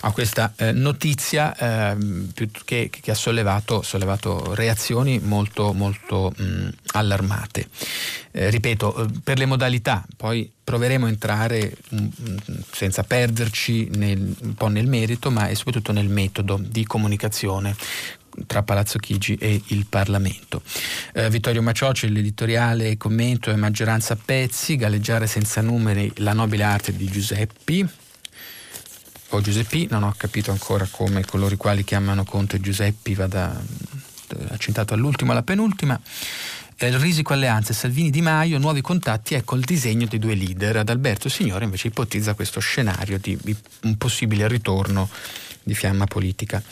a 0.00 0.10
questa 0.10 0.52
eh, 0.56 0.72
notizia 0.72 1.54
eh, 1.54 1.96
che, 2.64 2.90
che, 2.90 3.10
ha 3.12 3.14
sollevato, 3.14 3.82
sollevato, 3.82 4.52
reazioni 4.56 5.20
molto, 5.20 5.72
molto 5.72 6.32
mh, 6.36 6.68
allarmate. 6.94 7.68
Eh, 8.32 8.50
ripeto, 8.50 9.04
eh, 9.04 9.06
per 9.22 9.38
le 9.38 9.46
modalità, 9.46 10.04
poi 10.16 10.50
proveremo 10.64 11.06
a 11.06 11.08
entrare 11.08 11.72
mh, 11.88 12.06
senza 12.72 13.04
perderci 13.04 13.90
nel, 13.94 14.34
un 14.40 14.54
po' 14.54 14.66
nel 14.66 14.88
merito, 14.88 15.30
ma 15.30 15.54
soprattutto 15.54 15.92
nel 15.92 16.08
metodo 16.08 16.58
di 16.60 16.84
comunicazione 16.84 17.76
tra 18.46 18.62
Palazzo 18.62 18.98
Chigi 18.98 19.36
e 19.36 19.62
il 19.68 19.86
Parlamento. 19.86 20.62
Eh, 21.12 21.30
Vittorio 21.30 21.62
Macioci, 21.62 22.10
l'editoriale 22.10 22.96
commento 22.96 23.50
e 23.50 23.56
maggioranza 23.56 24.16
pezzi, 24.16 24.76
galleggiare 24.76 25.26
senza 25.26 25.60
numeri 25.60 26.12
la 26.16 26.32
nobile 26.32 26.64
arte 26.64 26.94
di 26.94 27.06
Giuseppi. 27.06 27.88
O 29.30 29.40
Giuseppi, 29.40 29.88
non 29.90 30.04
ho 30.04 30.14
capito 30.16 30.50
ancora 30.50 30.86
come 30.90 31.24
coloro 31.24 31.54
i 31.54 31.56
quali 31.56 31.82
chiamano 31.82 32.24
Conte 32.24 32.60
Giuseppi 32.60 33.14
vada 33.14 33.60
eh, 34.28 34.36
accentato 34.50 34.94
all'ultimo 34.94 35.32
alla 35.32 35.42
penultima. 35.42 36.00
Eh, 36.78 36.88
il 36.88 36.98
risico 36.98 37.32
alleanze 37.32 37.72
Salvini 37.72 38.10
Di 38.10 38.20
Maio, 38.20 38.58
nuovi 38.58 38.82
contatti, 38.82 39.34
ecco 39.34 39.56
il 39.56 39.64
disegno 39.64 40.06
dei 40.06 40.18
due 40.18 40.34
leader. 40.34 40.76
Adalberto 40.76 41.28
Signore 41.28 41.64
invece 41.64 41.88
ipotizza 41.88 42.34
questo 42.34 42.60
scenario 42.60 43.18
di 43.18 43.36
un 43.82 43.96
possibile 43.96 44.46
ritorno 44.46 45.08
di 45.66 45.74
fiamma 45.74 46.06
politica. 46.06 46.62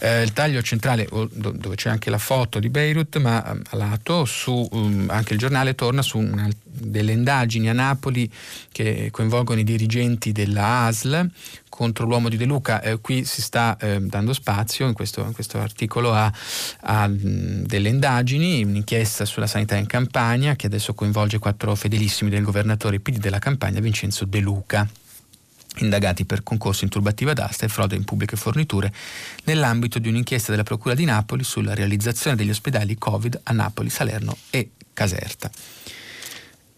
Eh, 0.00 0.22
il 0.22 0.32
taglio 0.32 0.60
centrale, 0.60 1.08
dove 1.32 1.76
c'è 1.76 1.88
anche 1.88 2.10
la 2.10 2.18
foto 2.18 2.58
di 2.58 2.68
Beirut, 2.68 3.16
ma 3.18 3.48
ehm, 3.48 3.62
a 3.70 3.76
lato, 3.76 4.24
su, 4.24 4.68
um, 4.72 5.06
anche 5.08 5.34
il 5.34 5.38
giornale 5.38 5.76
torna 5.76 6.02
su 6.02 6.18
una, 6.18 6.48
delle 6.64 7.12
indagini 7.12 7.68
a 7.68 7.72
Napoli 7.72 8.28
che 8.72 9.08
coinvolgono 9.12 9.60
i 9.60 9.64
dirigenti 9.64 10.32
della 10.32 10.86
ASL 10.86 11.30
contro 11.68 12.06
l'uomo 12.06 12.28
di 12.28 12.36
De 12.36 12.44
Luca. 12.44 12.82
Eh, 12.82 12.98
qui 13.00 13.24
si 13.24 13.40
sta 13.40 13.76
eh, 13.78 14.00
dando 14.00 14.32
spazio 14.32 14.88
in 14.88 14.94
questo, 14.94 15.22
in 15.22 15.32
questo 15.32 15.60
articolo 15.60 16.12
a, 16.12 16.30
a 16.80 17.06
mh, 17.06 17.66
delle 17.66 17.88
indagini, 17.88 18.64
un'inchiesta 18.64 19.24
sulla 19.24 19.46
sanità 19.46 19.76
in 19.76 19.86
Campania 19.86 20.56
che 20.56 20.66
adesso 20.66 20.92
coinvolge 20.92 21.38
quattro 21.38 21.72
fedelissimi 21.76 22.30
del 22.30 22.42
governatore 22.42 22.98
PD 22.98 23.18
della 23.18 23.38
Campania, 23.38 23.80
Vincenzo 23.80 24.24
De 24.24 24.40
Luca 24.40 24.88
indagati 25.78 26.24
per 26.24 26.42
concorso 26.42 26.84
in 26.84 26.90
turbativa 26.90 27.32
d'asta 27.32 27.64
e 27.64 27.68
frode 27.68 27.96
in 27.96 28.04
pubbliche 28.04 28.36
forniture 28.36 28.92
nell'ambito 29.44 29.98
di 29.98 30.08
un'inchiesta 30.08 30.50
della 30.50 30.62
Procura 30.62 30.94
di 30.94 31.04
Napoli 31.04 31.44
sulla 31.44 31.74
realizzazione 31.74 32.36
degli 32.36 32.50
ospedali 32.50 32.98
Covid 32.98 33.40
a 33.44 33.52
Napoli, 33.52 33.88
Salerno 33.88 34.36
e 34.50 34.70
Caserta. 34.92 35.50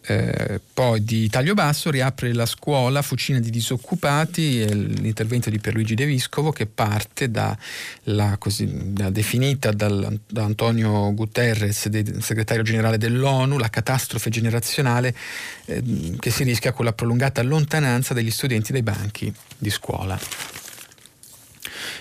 Eh, 0.05 0.61
poi 0.75 1.05
di 1.05 1.29
taglio 1.29 1.55
basso 1.55 1.89
riapre 1.89 2.35
la 2.35 2.45
scuola 2.45 3.03
Fucina 3.03 3.39
di 3.39 3.51
disoccupati, 3.51 4.67
l'intervento 5.01 5.49
di 5.49 5.61
Pierluigi 5.61 5.95
De 5.95 6.07
Viscovo 6.07 6.51
che 6.51 6.67
parte 6.67 7.31
da, 7.31 7.57
la, 8.05 8.37
così, 8.37 8.93
da 8.93 9.11
definita 9.11 9.71
dal, 9.71 10.19
da 10.27 10.43
Antonio 10.43 11.15
Guterres, 11.15 11.87
de, 11.89 12.21
segretario 12.21 12.65
generale 12.65 12.99
dell'ONU, 12.99 13.59
la 13.59 13.71
catastrofe 13.71 14.29
generazionale 14.29 15.15
eh, 15.67 16.17
che 16.19 16.31
si 16.31 16.43
rischia 16.43 16.73
con 16.73 16.85
la 16.85 16.93
prolungata 16.93 17.43
lontananza 17.43 18.13
degli 18.13 18.31
studenti 18.31 18.73
dai 18.73 18.83
banchi 18.83 19.33
di 19.57 19.71
scuola. 19.71 20.19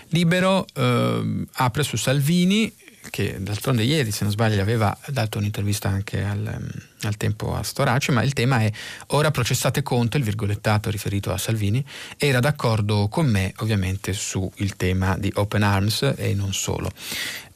Libero 0.09 0.65
eh, 0.73 1.45
apre 1.51 1.83
su 1.83 1.97
Salvini 1.97 2.73
che 3.09 3.37
d'altronde 3.39 3.83
ieri, 3.83 4.11
se 4.11 4.23
non 4.23 4.33
sbaglio, 4.33 4.61
aveva 4.61 4.97
dato 5.07 5.37
un'intervista 5.37 5.89
anche 5.89 6.23
al, 6.23 6.57
mm, 6.59 6.90
al 7.07 7.17
tempo 7.17 7.55
a 7.55 7.63
Storace, 7.63 8.11
ma 8.11 8.23
il 8.23 8.33
tema 8.33 8.61
è 8.61 8.71
ora 9.07 9.31
processate 9.31 9.83
Conte, 9.83 10.17
il 10.17 10.23
virgolettato 10.23 10.89
riferito 10.89 11.31
a 11.31 11.37
Salvini, 11.37 11.83
era 12.17 12.39
d'accordo 12.39 13.07
con 13.09 13.27
me 13.27 13.53
ovviamente 13.57 14.13
sul 14.13 14.51
tema 14.75 15.17
di 15.17 15.31
Open 15.35 15.63
Arms 15.63 16.13
e 16.15 16.33
non 16.33 16.53
solo. 16.53 16.91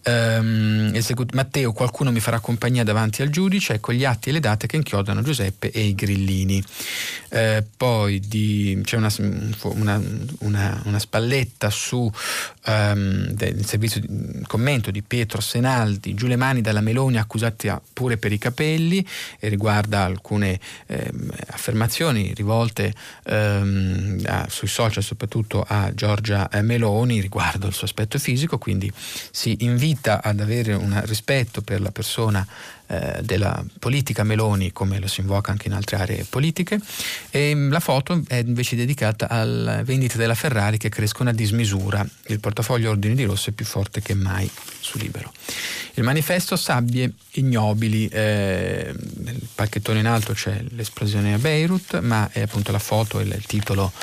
Um, 0.07 0.93
Matteo, 1.33 1.73
qualcuno 1.73 2.11
mi 2.11 2.19
farà 2.19 2.39
compagnia 2.39 2.83
davanti 2.83 3.23
al 3.23 3.29
giudice 3.29 3.79
con 3.79 3.95
gli 3.95 4.05
atti 4.05 4.29
e 4.29 4.33
le 4.33 4.39
date 4.39 4.67
che 4.67 4.75
inchiodano 4.75 5.23
Giuseppe 5.23 5.71
e 5.71 5.81
i 5.81 5.95
grillini. 5.95 6.63
Uh, 7.31 7.65
poi 7.75 8.19
di, 8.19 8.79
c'è 8.83 8.97
una, 8.97 9.11
una, 9.63 10.01
una, 10.39 10.81
una, 10.85 10.99
spalletta 10.99 11.71
su 11.71 12.09
um, 12.67 13.27
del 13.29 13.65
servizio 13.65 13.99
di 13.99 14.43
commento 14.45 14.91
di 14.91 15.01
Pietro 15.01 15.41
Senaldi, 15.41 16.13
giù 16.13 16.27
le 16.27 16.35
mani 16.35 16.61
dalla 16.61 16.81
Meloni 16.81 17.17
accusati 17.17 17.71
pure 17.91 18.17
per 18.17 18.31
i 18.31 18.37
capelli 18.37 19.05
e 19.39 19.47
riguarda 19.49 20.03
alcune 20.03 20.59
um, 20.87 21.31
affermazioni 21.47 22.31
rivolte 22.35 22.93
a, 23.23 24.45
sui 24.49 24.67
social 24.67 25.01
soprattutto 25.01 25.65
a 25.67 25.91
Giorgia 25.93 26.47
Meloni 26.61 27.21
riguardo 27.21 27.67
il 27.67 27.73
suo 27.73 27.85
aspetto 27.85 28.19
fisico, 28.19 28.57
quindi 28.59 28.91
si 29.31 29.57
invita 29.61 29.93
invita 29.95 30.21
ad 30.21 30.39
avere 30.39 30.73
un 30.73 31.01
rispetto 31.05 31.61
per 31.61 31.81
la 31.81 31.91
persona 31.91 32.45
eh, 32.87 33.19
della 33.23 33.63
politica 33.79 34.23
Meloni 34.23 34.71
come 34.71 34.99
lo 34.99 35.07
si 35.07 35.21
invoca 35.21 35.51
anche 35.51 35.67
in 35.67 35.73
altre 35.73 35.97
aree 35.97 36.25
politiche 36.29 36.79
e 37.29 37.53
mm, 37.55 37.71
la 37.71 37.79
foto 37.79 38.21
è 38.27 38.35
invece 38.35 38.75
dedicata 38.75 39.27
alle 39.29 39.83
vendite 39.83 40.17
della 40.17 40.35
Ferrari 40.35 40.77
che 40.77 40.89
crescono 40.89 41.29
a 41.29 41.33
dismisura. 41.33 42.05
Il 42.27 42.39
portafoglio 42.39 42.91
ordini 42.91 43.15
di 43.15 43.23
rosso 43.23 43.49
è 43.49 43.53
più 43.53 43.65
forte 43.65 44.01
che 44.01 44.13
mai 44.13 44.49
su 44.79 44.97
Libero. 44.97 45.31
Il 45.97 46.03
manifesto 46.03 46.57
sabbie 46.57 47.13
ignobili, 47.35 48.07
eh, 48.07 48.93
nel 49.17 49.41
pacchettone 49.55 49.99
in 49.99 50.07
alto 50.07 50.33
c'è 50.33 50.61
l'esplosione 50.71 51.33
a 51.33 51.37
Beirut, 51.37 52.01
ma 52.01 52.29
è 52.31 52.41
appunto 52.41 52.73
la 52.73 52.79
foto 52.79 53.21
e 53.21 53.23
il 53.23 53.45
titolo, 53.45 53.93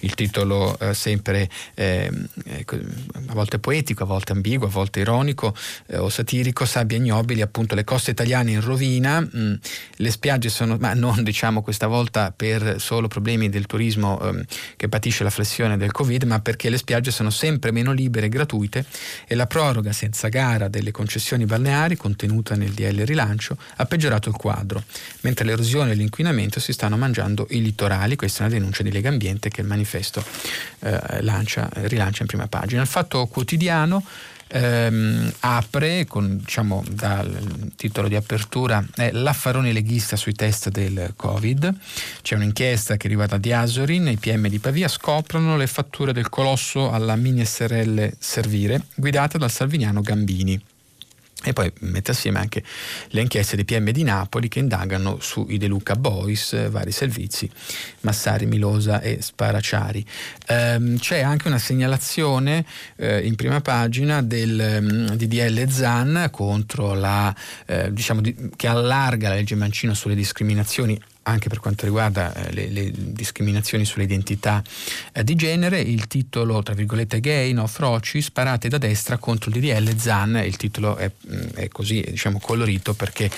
il 0.00 0.14
titolo 0.14 0.78
eh, 0.78 0.92
sempre 0.92 1.48
eh, 1.72 2.10
a 2.54 3.32
volte 3.32 3.58
poetico, 3.58 4.02
a 4.02 4.06
volte 4.06 4.32
ambiguo, 4.32 4.66
a 4.66 4.70
volte 4.70 5.00
ironico 5.00 5.54
eh, 5.86 5.96
o 5.96 6.10
satirico, 6.10 6.66
sabbie 6.66 6.98
ignobili, 6.98 7.40
appunto 7.40 7.74
le 7.74 7.84
coste 7.84 8.10
italiane 8.10 8.27
in 8.36 8.60
rovina, 8.60 9.20
mm, 9.20 9.54
le 9.96 10.10
spiagge 10.10 10.48
sono, 10.48 10.76
ma 10.78 10.94
non 10.94 11.22
diciamo 11.22 11.62
questa 11.62 11.86
volta 11.86 12.32
per 12.34 12.76
solo 12.78 13.08
problemi 13.08 13.48
del 13.48 13.66
turismo 13.66 14.20
ehm, 14.20 14.44
che 14.76 14.88
patisce 14.88 15.24
la 15.24 15.30
flessione 15.30 15.76
del 15.76 15.92
Covid, 15.92 16.24
ma 16.24 16.40
perché 16.40 16.70
le 16.70 16.78
spiagge 16.78 17.10
sono 17.10 17.30
sempre 17.30 17.70
meno 17.70 17.92
libere 17.92 18.26
e 18.26 18.28
gratuite 18.28 18.84
e 19.26 19.34
la 19.34 19.46
proroga 19.46 19.92
senza 19.92 20.28
gara 20.28 20.68
delle 20.68 20.90
concessioni 20.90 21.44
balneari 21.44 21.96
contenuta 21.96 22.54
nel 22.54 22.72
DL 22.72 23.04
rilancio 23.04 23.56
ha 23.76 23.84
peggiorato 23.86 24.28
il 24.28 24.36
quadro, 24.36 24.82
mentre 25.20 25.44
l'erosione 25.44 25.92
e 25.92 25.94
l'inquinamento 25.94 26.60
si 26.60 26.72
stanno 26.72 26.96
mangiando 26.96 27.46
i 27.50 27.62
litorali, 27.62 28.16
questa 28.16 28.44
è 28.44 28.46
una 28.46 28.54
denuncia 28.54 28.82
di 28.82 28.92
Lega 28.92 29.08
Ambiente 29.08 29.48
che 29.48 29.60
il 29.60 29.66
manifesto 29.66 30.24
eh, 30.80 31.22
lancia, 31.22 31.68
rilancia 31.72 32.22
in 32.22 32.28
prima 32.28 32.46
pagina. 32.46 32.82
Il 32.82 32.88
fatto 32.88 33.26
quotidiano 33.26 34.04
ehm, 34.48 35.32
apre 35.40 36.06
con, 36.06 36.38
diciamo, 36.38 36.82
dal 36.90 37.72
titolo 37.76 38.08
di 38.08 38.16
apertura 38.16 38.84
è 38.94 39.10
l'affarone 39.12 39.72
leghista 39.72 40.16
sui 40.16 40.34
test 40.34 40.70
del 40.70 41.12
Covid. 41.16 41.74
C'è 42.22 42.34
un'inchiesta 42.34 42.96
che 42.96 43.06
arriva 43.06 43.26
da 43.26 43.38
Diasorin, 43.38 44.08
i 44.08 44.16
PM 44.16 44.48
di 44.48 44.58
Pavia 44.58 44.88
scoprono 44.88 45.56
le 45.56 45.66
fatture 45.66 46.12
del 46.12 46.28
colosso 46.28 46.90
alla 46.90 47.16
mini 47.16 47.44
SRL 47.44 48.12
Servire, 48.18 48.84
guidata 48.94 49.38
dal 49.38 49.50
salviniano 49.50 50.00
Gambini. 50.00 50.60
E 51.44 51.52
poi 51.52 51.70
mette 51.80 52.10
assieme 52.10 52.40
anche 52.40 52.64
le 53.10 53.20
inchieste 53.20 53.54
dei 53.54 53.64
PM 53.64 53.90
di 53.90 54.02
Napoli 54.02 54.48
che 54.48 54.58
indagano 54.58 55.18
sui 55.20 55.56
De 55.56 55.68
Luca 55.68 55.94
Boys, 55.94 56.68
vari 56.68 56.90
servizi, 56.90 57.48
Massari, 58.00 58.44
Milosa 58.46 59.00
e 59.00 59.22
Sparaciari. 59.22 60.04
Ehm, 60.48 60.98
c'è 60.98 61.20
anche 61.20 61.46
una 61.46 61.58
segnalazione 61.58 62.64
eh, 62.96 63.24
in 63.24 63.36
prima 63.36 63.60
pagina 63.60 64.20
del 64.20 64.78
mm, 64.82 65.06
DDL 65.10 65.68
Zan 65.70 66.28
la, 66.94 67.34
eh, 67.66 67.92
diciamo 67.92 68.20
di, 68.20 68.50
che 68.56 68.66
allarga 68.66 69.28
la 69.28 69.36
legge 69.36 69.54
Mancino 69.54 69.94
sulle 69.94 70.16
discriminazioni 70.16 71.00
anche 71.28 71.48
per 71.48 71.60
quanto 71.60 71.84
riguarda 71.84 72.34
eh, 72.34 72.52
le, 72.52 72.68
le, 72.68 72.90
discriminazioni 72.94 73.84
sulle 73.84 74.04
identità 74.04 74.62
eh, 75.12 75.22
di 75.22 75.34
genere, 75.34 75.80
il 75.80 76.06
titolo, 76.06 76.62
tra 76.62 76.74
virgolette, 76.74 77.20
gay, 77.20 77.52
no, 77.52 77.66
froci, 77.66 78.22
sparate 78.22 78.68
da 78.68 78.78
destra 78.78 79.18
contro 79.18 79.50
il 79.50 79.60
DDL 79.60 79.96
Zan, 79.98 80.40
il 80.44 80.56
titolo 80.56 80.96
è, 80.96 81.10
mm, 81.10 81.48
è 81.54 81.68
così, 81.68 82.02
diciamo, 82.08 82.38
colorito 82.40 82.94
perché 82.94 83.30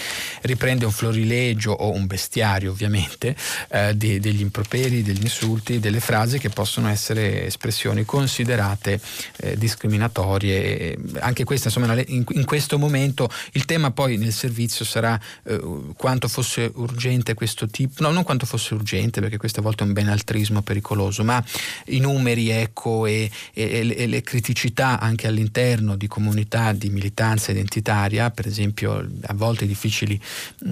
riprende 0.42 0.84
un 0.84 0.92
florilegio 0.92 1.72
o 1.72 1.92
un 1.92 2.06
bestiario, 2.06 2.70
ovviamente, 2.70 3.34
eh, 3.70 3.96
di, 3.96 4.20
degli 4.20 4.40
improperi, 4.40 5.02
degli 5.02 5.22
insulti, 5.22 5.80
delle 5.80 6.00
frasi 6.00 6.38
che 6.38 6.48
possono 6.48 6.88
essere 6.88 7.46
espressioni 7.46 8.04
considerate 8.04 9.00
eh, 9.38 9.56
discriminatorie. 9.56 10.96
Anche 11.18 11.44
questa, 11.44 11.68
insomma, 11.68 11.92
in, 12.06 12.24
in, 12.28 12.44
questo 12.44 12.78
momento 12.78 13.28
il 13.52 13.64
tema 13.64 13.90
poi 13.90 14.16
nel 14.16 14.32
servizio 14.32 14.84
sarà 14.84 15.18
eh, 15.44 15.60
quanto 15.96 16.28
fosse 16.28 16.70
urgente 16.74 17.34
questo 17.34 17.66
tipo, 17.66 17.79
no, 17.98 18.10
non 18.10 18.22
quanto 18.22 18.46
fosse 18.46 18.74
urgente, 18.74 19.20
perché 19.20 19.36
questa 19.36 19.60
volta 19.60 19.84
è 19.84 19.86
un 19.86 19.92
benaltrismo 19.92 20.62
pericoloso, 20.62 21.24
ma 21.24 21.42
i 21.86 21.98
numeri 21.98 22.50
ecco, 22.50 23.06
e, 23.06 23.30
e, 23.52 23.94
e 23.96 24.06
le 24.06 24.22
criticità 24.22 24.98
anche 24.98 25.26
all'interno 25.26 25.96
di 25.96 26.06
comunità 26.06 26.72
di 26.72 26.90
militanza 26.90 27.50
identitaria, 27.50 28.30
per 28.30 28.46
esempio 28.46 29.06
a 29.22 29.34
volte 29.34 29.66
difficili 29.66 30.20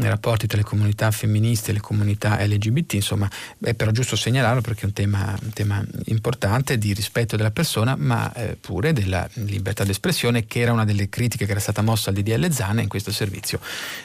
rapporti 0.01 0.47
tra 0.47 0.59
le 0.59 0.65
comunità 0.65 1.11
femministe 1.11 1.71
e 1.71 1.75
le 1.75 1.81
comunità 1.81 2.45
LGBT, 2.45 2.95
insomma 2.95 3.29
è 3.63 3.75
però 3.75 3.91
giusto 3.91 4.17
segnalarlo 4.17 4.61
perché 4.61 4.83
è 4.83 4.87
un 4.87 4.93
tema, 4.93 5.39
un 5.41 5.53
tema 5.53 5.85
importante 6.07 6.79
di 6.79 6.93
rispetto 6.93 7.37
della 7.37 7.51
persona, 7.51 7.97
ma 7.97 8.33
eh, 8.35 8.57
pure 8.61 8.93
della 8.93 9.29
libertà 9.35 9.85
d'espressione, 9.85 10.47
che 10.47 10.61
era 10.61 10.73
una 10.73 10.85
delle 10.85 11.09
critiche 11.09 11.45
che 11.45 11.51
era 11.51 11.61
stata 11.61 11.83
mossa 11.83 12.11
al 12.11 12.17
DDL 12.17 12.51
Zana 12.51 12.83
in 12.83 12.89
questo 12.89 13.13
servizio 13.13 13.61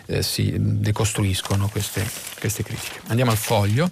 eh, 0.06 0.22
si 0.22 0.54
decostruiscono 0.58 1.68
queste, 1.68 2.06
queste 2.40 2.64
critiche. 2.64 2.83
Andiamo 3.08 3.32
al 3.32 3.38
foglio. 3.38 3.90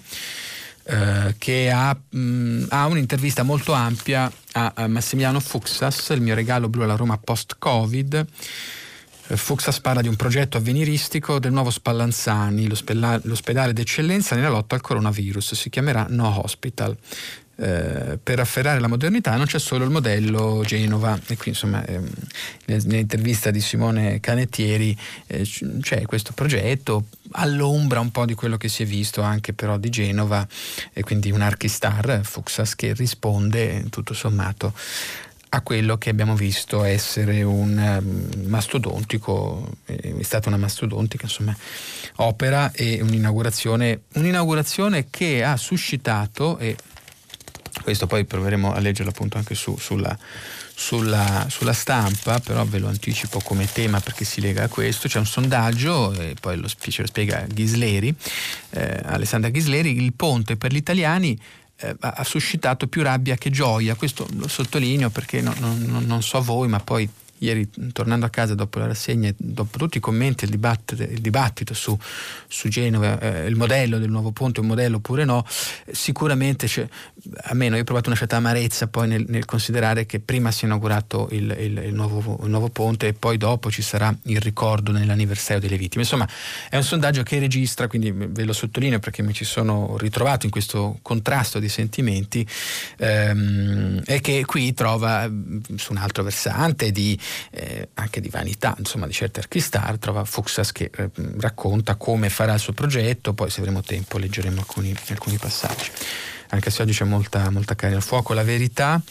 Eh, 0.83 1.35
che 1.37 1.69
ha, 1.69 1.95
mh, 2.09 2.65
ha, 2.69 2.87
un'intervista 2.87 3.43
molto 3.43 3.71
ampia 3.71 4.31
a, 4.53 4.71
a, 4.75 4.87
Massimiliano 4.87 5.39
Fuxas, 5.39 6.09
il 6.09 6.21
mio 6.21 6.33
regalo 6.33 6.69
blu 6.69 6.81
alla 6.81 6.95
Roma 6.95 7.17
post-Covid. 7.17 8.25
Eh, 9.27 9.37
Fuxas 9.37 9.79
parla 9.79 10.01
di 10.01 10.07
un 10.07 10.15
progetto 10.15 10.57
avveniristico 10.57 11.39
del 11.39 11.51
nuovo 11.51 11.69
Spallanzani, 11.69 12.67
l'ospedale 12.67 13.73
d'eccellenza 13.73 14.35
nella 14.35 14.49
lotta 14.49 14.75
al 14.75 14.81
coronavirus. 14.81 15.53
Si 15.53 15.69
chiamerà 15.69 16.07
No 16.09 16.41
Hospital. 16.43 16.97
Eh, 17.61 18.17
per 18.17 18.39
afferrare 18.39 18.79
la 18.79 18.87
modernità 18.87 19.35
non 19.35 19.45
c'è 19.45 19.59
solo 19.59 19.83
il 19.83 19.91
modello 19.91 20.63
Genova. 20.65 21.19
E 21.27 21.37
qui 21.37 21.49
insomma 21.49 21.85
ehm, 21.85 22.09
nell'intervista 22.65 23.51
di 23.51 23.61
Simone 23.61 24.19
Canettieri 24.19 24.97
eh, 25.27 25.47
c'è 25.79 26.01
questo 26.07 26.31
progetto 26.33 27.05
all'ombra 27.33 27.99
un 27.99 28.09
po' 28.09 28.25
di 28.25 28.33
quello 28.33 28.57
che 28.57 28.67
si 28.67 28.81
è 28.81 28.85
visto 28.87 29.21
anche 29.21 29.53
però 29.53 29.77
di 29.77 29.89
Genova 29.89 30.45
e 30.91 31.03
quindi 31.03 31.29
un 31.29 31.41
archistar 31.41 32.21
Fuxas 32.23 32.73
che 32.73 32.93
risponde 32.93 33.85
tutto 33.91 34.15
sommato 34.15 34.73
a 35.49 35.61
quello 35.61 35.97
che 35.99 36.09
abbiamo 36.09 36.35
visto 36.35 36.83
essere 36.83 37.43
un 37.43 37.77
um, 37.77 38.47
mastodontico, 38.47 39.69
è 39.85 40.13
stata 40.21 40.47
una 40.47 40.57
mastodontica 40.57 41.25
insomma, 41.25 41.55
opera 42.15 42.71
e 42.71 43.01
un'inaugurazione, 43.01 44.03
un'inaugurazione 44.13 45.07
che 45.09 45.43
ha 45.43 45.57
suscitato, 45.57 46.57
e 46.57 46.77
questo 47.81 48.07
poi 48.07 48.25
proveremo 48.25 48.73
a 48.73 48.79
leggerlo 48.79 49.11
appunto 49.11 49.37
anche 49.37 49.55
su, 49.55 49.77
sulla, 49.77 50.17
sulla, 50.73 51.47
sulla, 51.49 51.73
stampa, 51.73 52.39
però 52.39 52.63
ve 52.65 52.79
lo 52.79 52.87
anticipo 52.87 53.39
come 53.43 53.67
tema 53.71 53.99
perché 53.99 54.25
si 54.25 54.41
lega 54.41 54.63
a 54.63 54.67
questo. 54.67 55.07
C'è 55.07 55.19
un 55.19 55.25
sondaggio, 55.25 56.13
e 56.13 56.35
poi 56.39 56.57
lo, 56.57 56.67
ce 56.67 57.01
lo 57.01 57.07
spiega 57.07 57.45
Ghisleri, 57.47 58.13
eh, 58.71 59.01
Alessandra 59.03 59.49
Ghisleri, 59.49 60.01
il 60.01 60.13
ponte 60.13 60.55
per 60.55 60.71
gli 60.71 60.77
italiani 60.77 61.39
eh, 61.77 61.95
ha 61.99 62.23
suscitato 62.23 62.87
più 62.87 63.01
rabbia 63.01 63.35
che 63.35 63.49
gioia. 63.49 63.95
Questo 63.95 64.27
lo 64.35 64.47
sottolineo 64.47 65.09
perché 65.09 65.41
no, 65.41 65.53
no, 65.59 65.75
no, 65.77 65.99
non 65.99 66.21
so 66.21 66.41
voi, 66.41 66.67
ma 66.67 66.79
poi 66.79 67.09
ieri 67.41 67.69
tornando 67.91 68.25
a 68.25 68.29
casa 68.29 68.53
dopo 68.55 68.79
la 68.79 68.87
rassegna 68.87 69.33
dopo 69.35 69.77
tutti 69.77 69.97
i 69.97 69.99
commenti, 69.99 70.45
il 70.45 70.51
dibattito, 70.51 71.01
il 71.01 71.21
dibattito 71.21 71.73
su, 71.73 71.97
su, 72.47 72.67
Genova, 72.69 73.19
eh, 73.19 73.47
il 73.47 73.55
modello 73.55 73.97
del 73.97 74.09
nuovo 74.09 74.31
ponte, 74.31 74.59
un 74.59 74.67
modello 74.67 74.97
oppure 74.97 75.25
no, 75.25 75.45
sicuramente 75.91 76.67
almeno 77.43 77.75
io 77.75 77.81
ho 77.81 77.85
provato 77.85 78.09
una 78.09 78.17
certa 78.17 78.37
amarezza 78.37 78.87
poi 78.87 79.07
nel, 79.07 79.25
nel 79.27 79.45
considerare 79.45 80.05
che 80.05 80.19
prima 80.19 80.51
si 80.51 80.63
è 80.63 80.67
inaugurato 80.67 81.27
il, 81.31 81.55
il, 81.59 81.77
il, 81.77 81.93
nuovo, 81.93 82.39
il, 82.43 82.49
nuovo, 82.49 82.69
ponte 82.69 83.07
e 83.07 83.13
poi 83.13 83.37
dopo 83.37 83.71
ci 83.71 83.81
sarà 83.81 84.15
il 84.23 84.39
ricordo 84.39 84.91
nell'anniversario 84.91 85.61
delle 85.61 85.77
vittime. 85.77 86.03
Insomma 86.03 86.27
è 86.69 86.75
un 86.75 86.83
sondaggio 86.83 87.23
che 87.23 87.39
registra, 87.39 87.87
quindi 87.87 88.11
ve 88.11 88.43
lo 88.43 88.53
sottolineo 88.53 88.99
perché 88.99 89.23
mi 89.23 89.33
ci 89.33 89.45
sono 89.45 89.97
ritrovato 89.97 90.45
in 90.45 90.51
questo 90.51 90.99
contrasto 91.01 91.59
di 91.59 91.69
sentimenti 91.69 92.47
ehm, 92.97 94.01
e 94.05 94.21
che 94.21 94.45
qui 94.45 94.73
trova 94.73 95.29
su 95.75 95.91
un 95.91 95.97
altro 95.97 96.23
versante 96.23 96.91
di 96.91 97.17
eh, 97.51 97.89
anche 97.95 98.21
di 98.21 98.29
vanità, 98.29 98.75
insomma 98.77 99.07
di 99.07 99.13
certe 99.13 99.39
archistar, 99.39 99.97
trova 99.97 100.25
Fuxas 100.25 100.71
che 100.71 100.89
eh, 100.95 101.09
racconta 101.39 101.95
come 101.95 102.29
farà 102.29 102.53
il 102.53 102.59
suo 102.59 102.73
progetto, 102.73 103.33
poi 103.33 103.49
se 103.49 103.59
avremo 103.59 103.81
tempo 103.81 104.17
leggeremo 104.17 104.59
alcuni, 104.59 104.95
alcuni 105.09 105.37
passaggi 105.37 105.91
anche 106.51 106.69
se 106.69 106.81
oggi 106.81 106.93
c'è 106.93 107.05
molta, 107.05 107.49
molta 107.49 107.75
carne 107.75 107.95
al 107.95 108.01
fuoco. 108.01 108.33
La 108.33 108.43
verità, 108.43 109.01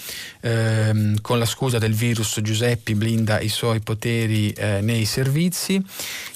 ehm, 0.40 1.20
con 1.20 1.38
la 1.38 1.46
scusa 1.46 1.79
del 1.79 1.94
virus, 1.94 2.40
Giuseppe 2.42 2.94
blinda 2.94 3.40
i 3.40 3.48
suoi 3.48 3.81
poteri 3.81 4.50
eh, 4.50 4.81
nei 4.81 5.05
servizi, 5.05 5.83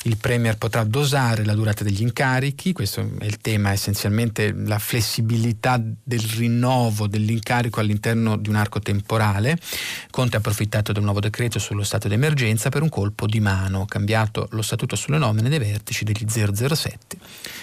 il 0.04 0.16
Premier 0.16 0.56
potrà 0.56 0.82
dosare 0.84 1.44
la 1.44 1.54
durata 1.54 1.84
degli 1.84 2.00
incarichi, 2.00 2.72
questo 2.72 3.08
è 3.18 3.24
il 3.24 3.38
tema 3.38 3.72
essenzialmente, 3.72 4.52
la 4.52 4.78
flessibilità 4.78 5.80
del 5.80 6.20
rinnovo 6.20 7.06
dell'incarico 7.06 7.80
all'interno 7.80 8.36
di 8.36 8.48
un 8.48 8.56
arco 8.56 8.80
temporale. 8.80 9.58
Conte 10.10 10.36
ha 10.36 10.38
approfittato 10.38 10.92
del 10.92 11.02
nuovo 11.02 11.20
decreto 11.20 11.58
sullo 11.58 11.82
stato 11.82 12.08
d'emergenza 12.08 12.70
per 12.70 12.82
un 12.82 12.88
colpo 12.88 13.26
di 13.26 13.40
mano, 13.40 13.84
cambiato 13.84 14.48
lo 14.52 14.62
statuto 14.62 14.96
sulle 14.96 15.18
nomine 15.18 15.50
dei 15.50 15.58
vertici 15.58 16.04
degli 16.04 16.24
007, 16.26 17.16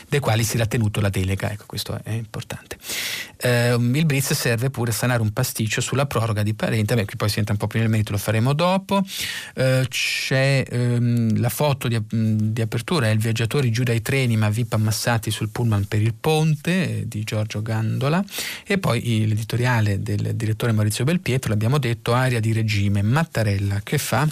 dei 0.10 0.20
quali 0.20 0.44
si 0.44 0.56
era 0.56 0.68
tenuto 0.68 1.02
la 1.02 1.10
delega, 1.10 1.52
ecco 1.52 1.66
questo 1.66 2.00
è 2.04 2.12
importante. 2.12 2.78
Eh, 3.42 3.74
il 3.74 4.06
Blitz 4.06 4.34
serve 4.34 4.70
pure 4.70 4.92
a 4.92 4.94
sanare 4.94 5.22
un 5.22 5.32
pasticcio 5.32 5.82
sulla 5.82 6.06
proroga 6.06 6.44
di 6.44 6.54
parente, 6.54 6.96
beh, 6.96 7.06
qui 7.06 7.16
poi 7.16 7.30
si 7.30 7.40
entra 7.40 7.54
un 7.54 7.60
po' 7.60 7.68
più 7.68 7.80
nel 7.80 7.90
merito, 7.90 8.12
lo 8.12 8.18
faremo 8.18 8.54
dopo. 8.54 9.04
Eh, 9.56 9.86
c'è 9.90 10.64
ehm, 10.68 11.40
la 11.40 11.50
foto 11.50 11.88
di, 11.88 12.00
di, 12.10 12.62
apertura, 12.62 13.08
è 13.08 13.12
il 13.12 13.20
viaggiatori 13.20 13.72
giù 13.72 13.84
dai 13.84 14.02
treni 14.02 14.38
ma 14.38 14.50
VIP 14.50 14.74
ammassati 14.74 15.32
sul 15.32 15.50
pullman 15.50 15.86
per 15.86 16.02
il 16.02 16.14
ponte 16.14 17.00
eh, 17.00 17.08
di 17.08 17.24
Giorgio 17.24 17.62
Gandola 17.62 18.24
e 18.66 18.78
poi 18.78 19.28
l'editoriale 19.28 20.02
del 20.02 20.36
direttore 20.36 20.72
Maurizio 20.72 21.04
Belpietro, 21.04 21.50
l'abbiamo 21.50 21.78
detto, 21.78 22.14
aria 22.14 22.40
di 22.40 22.54
regime, 22.54 23.02
Mattarella 23.02 23.82
che 23.84 23.98
fa? 23.98 24.28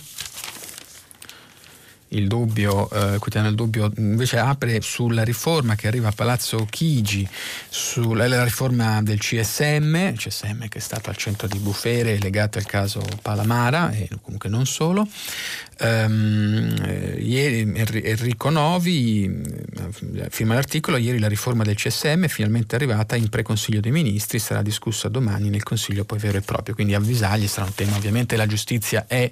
Il 2.09 2.27
dubbio, 2.27 2.89
eh, 2.89 3.17
quotidiano 3.17 3.49
il 3.49 3.55
dubbio 3.55 3.91
invece 3.97 4.37
apre 4.37 4.81
sulla 4.81 5.23
riforma 5.23 5.75
che 5.75 5.87
arriva 5.87 6.07
a 6.07 6.11
Palazzo 6.11 6.65
Chigi, 6.69 7.27
sulla 7.69 8.43
riforma 8.43 9.01
del 9.01 9.19
CSM, 9.19 10.13
CSM 10.13 10.67
che 10.67 10.79
è 10.79 10.81
stato 10.81 11.09
al 11.09 11.17
centro 11.17 11.47
di 11.47 11.59
bufere 11.59 12.17
legato 12.19 12.57
al 12.57 12.65
caso 12.65 13.01
Palamara 13.21 13.91
e 13.91 14.09
comunque 14.21 14.49
non 14.49 14.65
solo. 14.65 15.07
Um, 15.81 16.75
ieri 17.19 17.71
Enrico 17.73 18.49
Novi 18.49 19.23
eh, 19.23 20.29
firma 20.29 20.55
l'articolo, 20.55 20.97
ieri 20.97 21.19
la 21.19 21.29
riforma 21.29 21.63
del 21.63 21.75
CSM 21.75 22.25
è 22.25 22.27
finalmente 22.27 22.75
arrivata 22.75 23.15
in 23.15 23.29
pre-consiglio 23.29 23.79
dei 23.79 23.91
ministri, 23.91 24.39
sarà 24.39 24.61
discussa 24.61 25.07
domani 25.07 25.49
nel 25.49 25.63
consiglio 25.63 26.03
poi 26.03 26.19
vero 26.19 26.37
e 26.37 26.41
proprio, 26.41 26.75
quindi 26.75 26.95
avvisagli 26.95 27.47
sarà 27.47 27.67
un 27.67 27.75
tema, 27.75 27.95
ovviamente 27.95 28.35
la 28.35 28.45
giustizia 28.45 29.05
è 29.07 29.31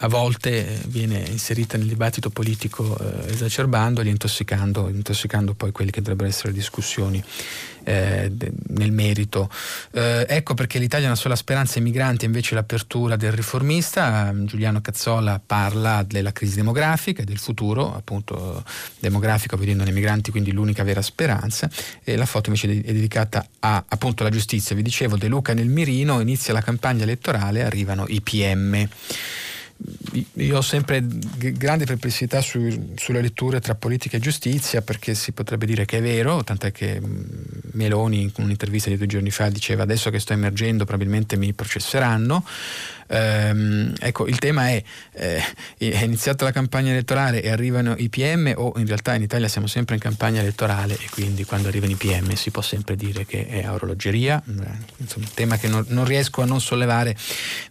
a 0.02 0.08
volte 0.08 0.80
viene 0.88 1.20
inserita 1.28 1.78
nel 1.78 1.88
dibattito 1.88 2.30
politico 2.30 2.98
eh, 2.98 3.32
esacerbandoli, 3.32 4.10
intossicando, 4.10 4.88
intossicando 4.88 5.54
poi 5.54 5.72
quelle 5.72 5.92
che 5.92 6.02
dovrebbero 6.02 6.30
essere 6.30 6.54
discussioni 6.54 7.22
eh, 7.84 8.32
nel 8.68 8.92
merito. 8.92 9.50
Eh, 9.92 10.26
ecco 10.28 10.54
perché 10.54 10.80
l'Italia 10.80 11.08
ha 11.08 11.10
una 11.10 11.20
sola 11.20 11.36
speranza 11.36 11.80
ai 11.80 11.84
migranti, 11.84 12.26
invece 12.26 12.56
l'apertura 12.56 13.16
del 13.16 13.34
riformista. 13.34 14.32
Giuliano 14.44 14.80
Cazzola 14.80 15.42
parla 15.46 16.04
della 16.04 16.32
crisi 16.32 16.56
demografica 16.56 17.22
e 17.22 17.26
del 17.26 17.40
futuro 17.40 17.94
appunto 17.94 18.64
demografico, 19.00 19.58
vedendo 19.58 19.84
nei 19.84 19.94
migranti 19.94 20.32
quindi 20.32 20.52
l'unica 20.52 20.84
vera 20.84 21.02
speranza. 21.02 21.70
E 22.04 22.16
la 22.16 22.26
foto 22.26 22.50
invece 22.50 22.70
è 22.70 22.94
dedicata 22.94 23.46
a, 23.60 23.84
appunto 23.88 24.24
alla 24.24 24.32
giustizia. 24.32 24.76
Vi 24.76 24.82
dicevo, 24.82 25.18
De 25.18 25.28
Luca 25.28 25.54
nel 25.54 25.68
mirino, 25.68 26.22
inizia 26.22 26.54
la 26.54 26.62
campagna 26.62 27.04
elettorale, 27.04 27.64
arrivano 27.64 28.06
i 28.08 28.22
PM 28.22 28.88
io 30.34 30.58
ho 30.58 30.62
sempre 30.62 31.06
grande 31.06 31.86
perplessità 31.86 32.42
su, 32.42 32.94
sulle 32.96 33.22
letture 33.22 33.62
tra 33.62 33.76
politica 33.76 34.18
e 34.18 34.20
giustizia 34.20 34.82
perché 34.82 35.16
si 35.16 35.32
potrebbe 35.32 35.66
dire 35.66 35.86
che 35.86 36.00
è 36.00 36.02
vero, 36.02 36.44
tant'è 36.44 36.72
che 36.72 37.00
mm, 37.00 37.24
Meloni 37.74 38.24
in 38.24 38.32
un'intervista 38.38 38.90
di 38.90 38.98
due 38.98 39.08
giorni 39.08 39.32
fa 39.32 39.50
diceva 39.50 39.84
adesso 39.84 40.10
che 40.10 40.20
sto 40.20 40.34
emergendo 40.34 40.84
probabilmente 40.84 41.38
mi 41.38 41.54
processeranno, 41.54 42.44
Ehm, 43.12 43.94
ecco, 44.00 44.28
il 44.28 44.38
tema 44.38 44.70
è, 44.70 44.84
eh, 45.14 45.42
è 45.78 46.04
iniziata 46.04 46.46
la 46.46 46.52
campagna 46.52 46.92
elettorale 46.92 47.42
e 47.42 47.50
arrivano 47.50 47.96
i 47.98 48.10
PM 48.10 48.54
o 48.56 48.74
in 48.78 48.86
realtà 48.86 49.16
in 49.16 49.24
Italia 49.24 49.48
siamo 49.48 49.68
sempre 49.68 49.96
in 49.96 50.02
campagna 50.02 50.42
elettorale 50.42 50.94
e 50.94 51.10
quindi 51.10 51.44
quando 51.44 51.68
arrivano 51.68 51.92
i 51.92 51.96
PM 51.96 52.34
si 52.34 52.52
può 52.52 52.62
sempre 52.62 52.96
dire 52.96 53.26
che 53.26 53.48
è 53.48 53.70
orologeria, 53.70 54.42
insomma, 54.98 55.26
un 55.26 55.34
tema 55.34 55.58
che 55.58 55.68
non, 55.68 55.84
non 55.88 56.06
riesco 56.06 56.42
a 56.42 56.46
non 56.46 56.62
sollevare 56.62 57.18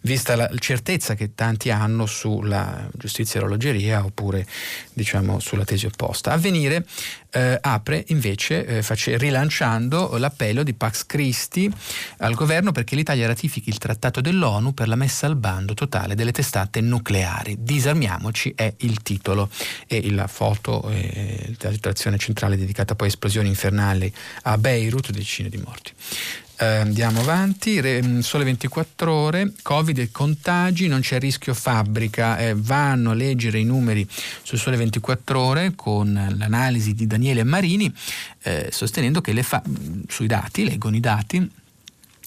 vista 0.01 0.35
la 0.35 0.49
certezza 0.57 1.15
che 1.15 1.33
tanti 1.35 1.71
hanno 1.71 2.05
sulla 2.05 2.87
giustizia 2.93 3.39
e 3.39 3.43
orologeria 3.43 4.03
oppure 4.03 4.45
diciamo 4.93 5.39
sulla 5.39 5.63
tesi 5.63 5.85
opposta. 5.85 6.31
Avvenire 6.31 6.85
eh, 7.31 7.57
apre 7.61 8.03
invece 8.07 8.65
eh, 8.65 8.81
face, 8.81 9.17
rilanciando 9.17 10.17
l'appello 10.17 10.63
di 10.63 10.73
Pax 10.73 11.05
Christi 11.05 11.71
al 12.17 12.33
governo 12.33 12.71
perché 12.71 12.95
l'Italia 12.95 13.27
ratifichi 13.27 13.69
il 13.69 13.77
trattato 13.77 14.21
dell'ONU 14.21 14.73
per 14.73 14.87
la 14.87 14.95
messa 14.95 15.27
al 15.27 15.35
bando 15.35 15.73
totale 15.73 16.15
delle 16.15 16.31
testate 16.31 16.81
nucleari. 16.81 17.57
Disarmiamoci 17.59 18.53
è 18.55 18.73
il 18.77 19.01
titolo 19.01 19.49
e 19.87 20.09
la 20.11 20.27
foto, 20.27 20.89
eh, 20.89 21.55
la 21.59 21.71
situazione 21.71 22.17
centrale 22.17 22.57
dedicata 22.57 22.95
poi 22.95 23.07
a 23.07 23.09
esplosioni 23.09 23.47
infernali 23.47 24.11
a 24.43 24.57
Beirut, 24.57 25.11
decine 25.11 25.49
di 25.49 25.57
morti. 25.57 25.93
Eh, 26.61 26.65
andiamo 26.65 27.21
avanti, 27.21 27.79
Re, 27.79 28.03
mm, 28.03 28.19
sole 28.19 28.43
24 28.43 29.13
ore, 29.13 29.53
Covid 29.61 29.97
e 29.97 30.11
contagi, 30.11 30.87
non 30.87 30.99
c'è 30.99 31.17
rischio 31.17 31.53
fabbrica, 31.53 32.37
eh, 32.37 32.53
vanno 32.53 33.11
a 33.11 33.13
leggere 33.13 33.59
i 33.59 33.63
numeri 33.63 34.05
su 34.43 34.57
sole 34.57 34.75
24 34.75 35.39
ore 35.39 35.71
con 35.73 36.11
l'analisi 36.37 36.93
di 36.93 37.07
Daniele 37.07 37.45
Marini, 37.45 37.89
eh, 38.41 38.67
sostenendo 38.73 39.21
che 39.21 39.41
fa- 39.41 39.63
mm, 39.65 40.01
sui 40.09 40.27
dati, 40.27 40.65
leggono 40.65 40.97
i 40.97 40.99
dati, 40.99 41.49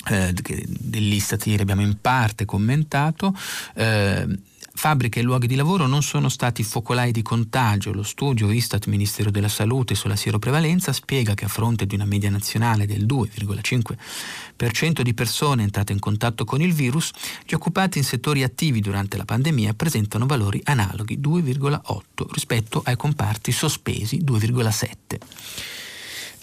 eh, 0.09 0.33
dell'Istat 0.33 1.47
ieri 1.47 1.61
abbiamo 1.61 1.83
in 1.83 2.01
parte 2.01 2.47
commentato, 2.47 3.37
eh, 3.75 4.27
Fabbriche 4.75 5.21
e 5.21 5.23
luoghi 5.23 5.47
di 5.47 5.55
lavoro 5.55 5.87
non 5.87 6.03
sono 6.03 6.29
stati 6.29 6.63
focolai 6.63 7.13
di 7.13 7.23
contagio. 7.23 7.93
Lo 7.93 8.03
studio 8.03 8.51
Istat 8.51 8.87
Ministero 8.87 9.31
della 9.31 9.49
Salute 9.49 9.95
sulla 9.95 10.17
sieroprevalenza 10.17 10.93
spiega 10.93 11.35
che 11.35 11.45
a 11.45 11.49
fronte 11.49 11.87
di 11.87 11.95
una 11.95 12.05
media 12.05 12.31
nazionale 12.31 12.87
del 12.87 13.05
2,5% 13.07 15.01
di 15.03 15.15
persone 15.15 15.63
entrate 15.63 15.93
in 15.93 15.99
contatto 15.99 16.45
con 16.45 16.61
il 16.61 16.73
virus, 16.73 17.13
gli 17.47 17.55
occupati 17.55 17.99
in 17.99 18.05
settori 18.05 18.43
attivi 18.43 18.81
durante 18.81 19.17
la 19.17 19.25
pandemia 19.25 19.75
presentano 19.75 20.27
valori 20.27 20.61
analoghi 20.65 21.19
2,8 21.21 22.27
rispetto 22.33 22.83
ai 22.85 22.97
comparti 22.97 23.53
sospesi 23.53 24.23
2,7. 24.25 25.82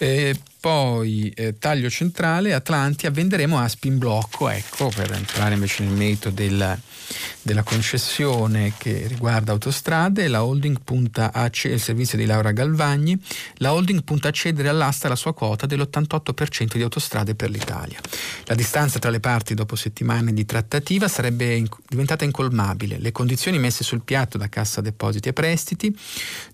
Eh, 0.02 0.34
poi 0.60 1.28
eh, 1.36 1.58
taglio 1.58 1.90
centrale, 1.90 2.54
Atlantia, 2.54 3.10
venderemo 3.10 3.58
Aspi 3.58 3.88
in 3.88 3.98
blocco, 3.98 4.48
ecco, 4.48 4.88
per 4.88 5.12
entrare 5.12 5.52
invece 5.52 5.84
nel 5.84 5.92
merito 5.92 6.30
della, 6.30 6.78
della 7.42 7.62
concessione 7.62 8.72
che 8.78 9.04
riguarda 9.06 9.52
autostrade, 9.52 10.26
la 10.28 10.42
holding 10.42 10.80
punta 10.82 11.34
a 11.34 11.50
c- 11.50 11.66
il 11.66 11.80
servizio 11.80 12.16
di 12.16 12.24
Laura 12.24 12.52
Galvagni, 12.52 13.20
la 13.56 13.74
holding 13.74 14.02
punta 14.02 14.28
a 14.28 14.30
cedere 14.30 14.70
all'asta 14.70 15.06
la 15.06 15.16
sua 15.16 15.34
quota 15.34 15.66
dell'88% 15.66 16.76
di 16.76 16.82
autostrade 16.82 17.34
per 17.34 17.50
l'Italia. 17.50 18.00
La 18.44 18.54
distanza 18.54 18.98
tra 18.98 19.10
le 19.10 19.20
parti 19.20 19.52
dopo 19.52 19.76
settimane 19.76 20.32
di 20.32 20.46
trattativa 20.46 21.08
sarebbe 21.08 21.56
in- 21.56 21.68
diventata 21.86 22.24
incolmabile, 22.24 22.98
le 22.98 23.12
condizioni 23.12 23.58
messe 23.58 23.84
sul 23.84 24.00
piatto 24.02 24.38
da 24.38 24.48
Cassa 24.48 24.80
Depositi 24.80 25.28
e 25.28 25.34
Prestiti 25.34 25.94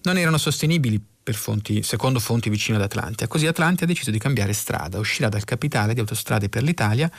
non 0.02 0.18
erano 0.18 0.37
sostenibili 0.37 1.00
fonti, 1.34 1.82
secondo 1.82 2.20
fonti 2.20 2.48
vicine 2.48 2.76
ad 2.76 2.84
Atlantia. 2.84 3.26
Così 3.26 3.46
Atlantia 3.46 3.84
ha 3.84 3.88
deciso 3.88 4.10
di 4.10 4.18
cambiare 4.18 4.52
strada, 4.52 4.98
uscirà 4.98 5.28
dal 5.28 5.44
capitale 5.44 5.94
di 5.94 6.00
Autostrade 6.00 6.48
per 6.48 6.62
l'Italia 6.62 7.10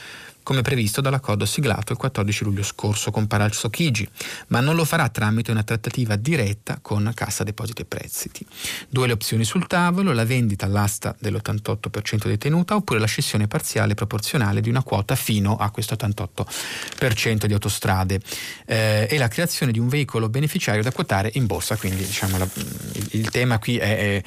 come 0.47 0.61
previsto 0.61 1.01
dall'accordo 1.01 1.45
siglato 1.45 1.91
il 1.91 1.97
14 1.97 2.45
luglio 2.45 2.63
scorso 2.63 3.11
con 3.11 3.27
Palazzo 3.27 3.69
Chigi, 3.69 4.07
ma 4.47 4.61
non 4.61 4.75
lo 4.75 4.85
farà 4.85 5.09
tramite 5.09 5.51
una 5.51 5.63
trattativa 5.63 6.15
diretta 6.15 6.79
con 6.81 7.11
Cassa 7.13 7.43
Depositi 7.43 7.81
e 7.81 7.85
Prestiti. 7.85 8.47
Due 8.87 9.07
le 9.07 9.11
opzioni 9.11 9.43
sul 9.43 9.67
tavolo, 9.67 10.13
la 10.13 10.23
vendita 10.23 10.65
all'asta 10.65 11.13
dell'88% 11.19 12.27
detenuta 12.27 12.77
oppure 12.77 12.97
la 12.97 13.07
scissione 13.07 13.47
parziale 13.47 13.93
proporzionale 13.93 14.61
di 14.61 14.69
una 14.69 14.83
quota 14.83 15.17
fino 15.17 15.57
a 15.57 15.69
questo 15.69 15.95
88% 15.95 17.45
di 17.45 17.51
autostrade 17.51 18.21
eh, 18.67 19.05
e 19.09 19.17
la 19.17 19.27
creazione 19.27 19.73
di 19.73 19.79
un 19.79 19.89
veicolo 19.89 20.29
beneficiario 20.29 20.81
da 20.81 20.93
quotare 20.93 21.29
in 21.33 21.45
borsa. 21.45 21.75
Quindi 21.75 22.05
diciamo, 22.05 22.37
la, 22.37 22.47
il, 22.93 23.07
il, 23.11 23.29
tema 23.31 23.59
qui 23.59 23.75
è, 23.75 23.97
è 23.97 24.23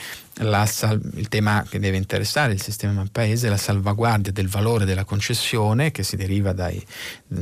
Sal- 0.66 1.00
il 1.14 1.28
tema 1.28 1.64
che 1.68 1.78
deve 1.78 1.96
interessare 1.96 2.52
il 2.52 2.62
sistema 2.62 3.06
paese 3.10 3.46
è 3.46 3.50
la 3.50 3.56
salvaguardia 3.56 4.32
del 4.32 4.48
valore 4.48 4.84
della 4.84 5.04
concessione 5.04 5.90
che 5.90 6.02
si 6.02 6.16
deriva 6.16 6.52
dai, 6.52 6.82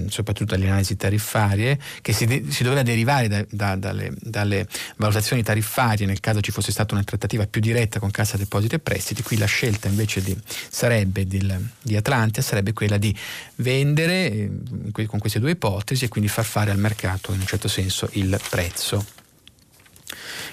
soprattutto 0.09 0.55
dalle 0.55 0.67
analisi 0.67 0.97
tariffarie, 0.97 1.79
che 2.01 2.13
si, 2.13 2.27
de- 2.27 2.45
si 2.49 2.63
doveva 2.65 2.83
derivare 2.83 3.29
da, 3.29 3.45
da, 3.51 3.77
dalle, 3.77 4.13
dalle, 4.19 4.67
valutazioni 4.97 5.43
tariffarie 5.43 6.07
nel 6.07 6.21
caso 6.21 6.41
ci 6.41 6.51
fosse 6.51 6.73
stata 6.73 6.95
una 6.95 7.05
trattativa 7.05 7.47
più 7.47 7.61
diretta 7.61 8.01
con 8.01 8.11
Cassa 8.11 8.37
Depositi 8.37 8.75
e 8.75 8.79
Prestiti. 8.79 9.23
Qui 9.23 9.37
la 9.37 9.47
scelta 9.47 9.89
invece 9.89 10.23
di, 10.23 10.37
sarebbe 10.69 11.27
di, 11.27 11.47
di 11.81 11.97
Atlantia 11.97 12.43
sarebbe 12.43 12.73
quella 12.73 12.99
di 12.99 13.15
vendere 13.57 14.33
eh, 14.33 15.07
con 15.07 15.19
queste 15.19 15.39
due 15.39 15.53
ipotesi 15.53 16.05
e 16.05 16.09
quindi 16.09 16.29
far 16.29 16.45
fare 16.45 16.71
al 16.71 16.79
mercato 16.79 17.33
in 17.33 17.41
un 17.41 17.47
certo 17.47 17.69
senso 17.69 18.09
il 18.13 18.39
prezzo. 18.49 19.05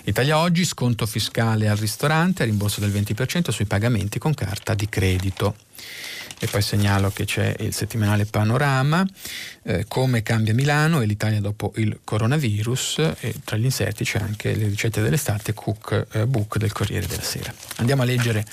Italia 0.08 0.38
Oggi, 0.38 0.66
sconto 0.66 1.08
fiscale 1.08 1.68
al 1.68 1.78
ristorante, 1.78 2.44
rimborso 2.44 2.80
del 2.80 2.92
20% 2.92 3.50
sui 3.50 3.66
pagamenti 3.66 4.20
con 4.20 4.36
carta 4.36 4.76
di 4.76 4.88
credito. 4.88 5.56
E 6.38 6.46
poi 6.46 6.62
segnalo 6.62 7.10
che 7.10 7.26
c'è 7.26 7.56
il 7.60 7.74
settimanale 7.74 8.26
Panorama, 8.26 9.04
eh, 9.64 9.86
come 9.88 10.22
cambia 10.22 10.54
Milano 10.54 11.02
e 11.02 11.08
l'Italia 11.08 11.40
dopo 11.40 11.72
il 11.78 12.02
coronavirus 12.04 13.14
e 13.20 13.36
tra 13.44 13.58
gli 13.58 13.64
inserti 13.64 14.04
c'è 14.04 14.20
anche 14.20 14.54
le 14.54 14.68
ricette 14.68 15.02
dell'estate 15.02 15.54
Cook 15.54 16.06
eh, 16.12 16.28
Book 16.28 16.58
del 16.58 16.72
Corriere 16.72 17.08
della 17.08 17.24
Sera. 17.24 17.52
Andiamo 17.78 18.04
a 18.04 18.06
leggere, 18.06 18.46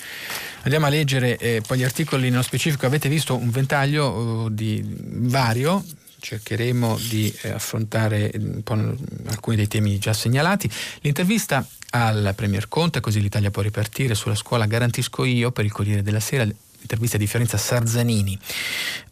andiamo 0.63 0.87
a 0.87 0.89
leggere 0.89 1.37
eh, 1.37 1.61
poi 1.65 1.77
gli 1.77 1.83
articoli 1.83 2.31
nello 2.31 2.41
specifico, 2.41 2.87
avete 2.87 3.09
visto 3.09 3.35
un 3.35 3.51
ventaglio 3.51 4.09
uh, 4.09 4.49
di 4.49 4.83
vario 4.83 5.83
cercheremo 6.23 6.97
di 7.09 7.31
eh, 7.41 7.49
affrontare 7.51 8.31
alcuni 9.25 9.57
dei 9.57 9.67
temi 9.67 9.99
già 9.99 10.13
segnalati. 10.13 10.69
L'intervista 11.01 11.67
al 11.91 12.33
Premier 12.35 12.69
Conte, 12.69 13.01
così 13.01 13.21
l'Italia 13.21 13.51
può 13.51 13.61
ripartire 13.61 14.15
sulla 14.15 14.35
scuola 14.35 14.65
Garantisco 14.65 15.25
io 15.25 15.51
per 15.51 15.65
il 15.65 15.71
Corriere 15.71 16.01
della 16.01 16.21
Sera 16.21 16.47
intervista 16.83 17.17
di 17.17 17.27
Fiorenza 17.27 17.57
Sarzanini. 17.57 18.37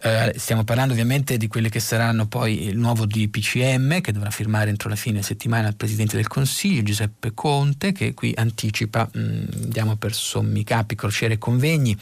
Eh, 0.03 0.34
stiamo 0.38 0.63
parlando 0.63 0.93
ovviamente 0.93 1.38
di 1.38 1.47
quelli 1.47 1.69
che 1.69 1.79
saranno 1.79 2.27
poi 2.27 2.67
il 2.67 2.77
nuovo 2.77 3.05
DPCM 3.05 4.01
che 4.01 4.12
dovrà 4.12 4.29
firmare 4.29 4.69
entro 4.69 4.89
la 4.89 4.95
fine 4.95 5.21
settimana 5.21 5.67
il 5.67 5.75
Presidente 5.75 6.15
del 6.15 6.27
Consiglio 6.27 6.84
Giuseppe 6.84 7.34
Conte 7.34 7.91
che 7.91 8.13
qui 8.13 8.34
anticipa, 8.36 9.10
mh, 9.12 9.19
mm, 9.19 9.43
diamo 9.67 9.95
per 9.95 10.13
sommi 10.13 10.63
capi, 10.63 10.95
crociere 10.95 11.36
e 11.36 11.38
convegni, 11.38 11.97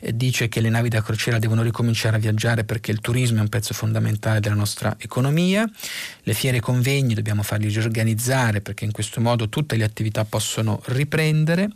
eh, 0.00 0.16
dice 0.16 0.48
che 0.48 0.60
le 0.60 0.68
navi 0.68 0.88
da 0.88 1.02
crociera 1.02 1.38
devono 1.38 1.62
ricominciare 1.62 2.16
a 2.16 2.18
viaggiare 2.18 2.64
perché 2.64 2.90
il 2.90 3.00
turismo 3.00 3.38
è 3.38 3.42
un 3.42 3.48
pezzo 3.48 3.74
fondamentale 3.74 4.40
della 4.40 4.54
nostra 4.54 4.96
economia, 4.98 5.68
le 6.22 6.34
fiere 6.34 6.58
e 6.58 6.60
convegni 6.60 7.14
dobbiamo 7.14 7.42
farli 7.42 7.68
riorganizzare 7.68 8.60
perché 8.60 8.84
in 8.84 8.92
questo 8.92 9.20
modo 9.20 9.48
tutte 9.48 9.76
le 9.76 9.84
attività 9.84 10.24
possono 10.24 10.80
riprendere, 10.86 11.68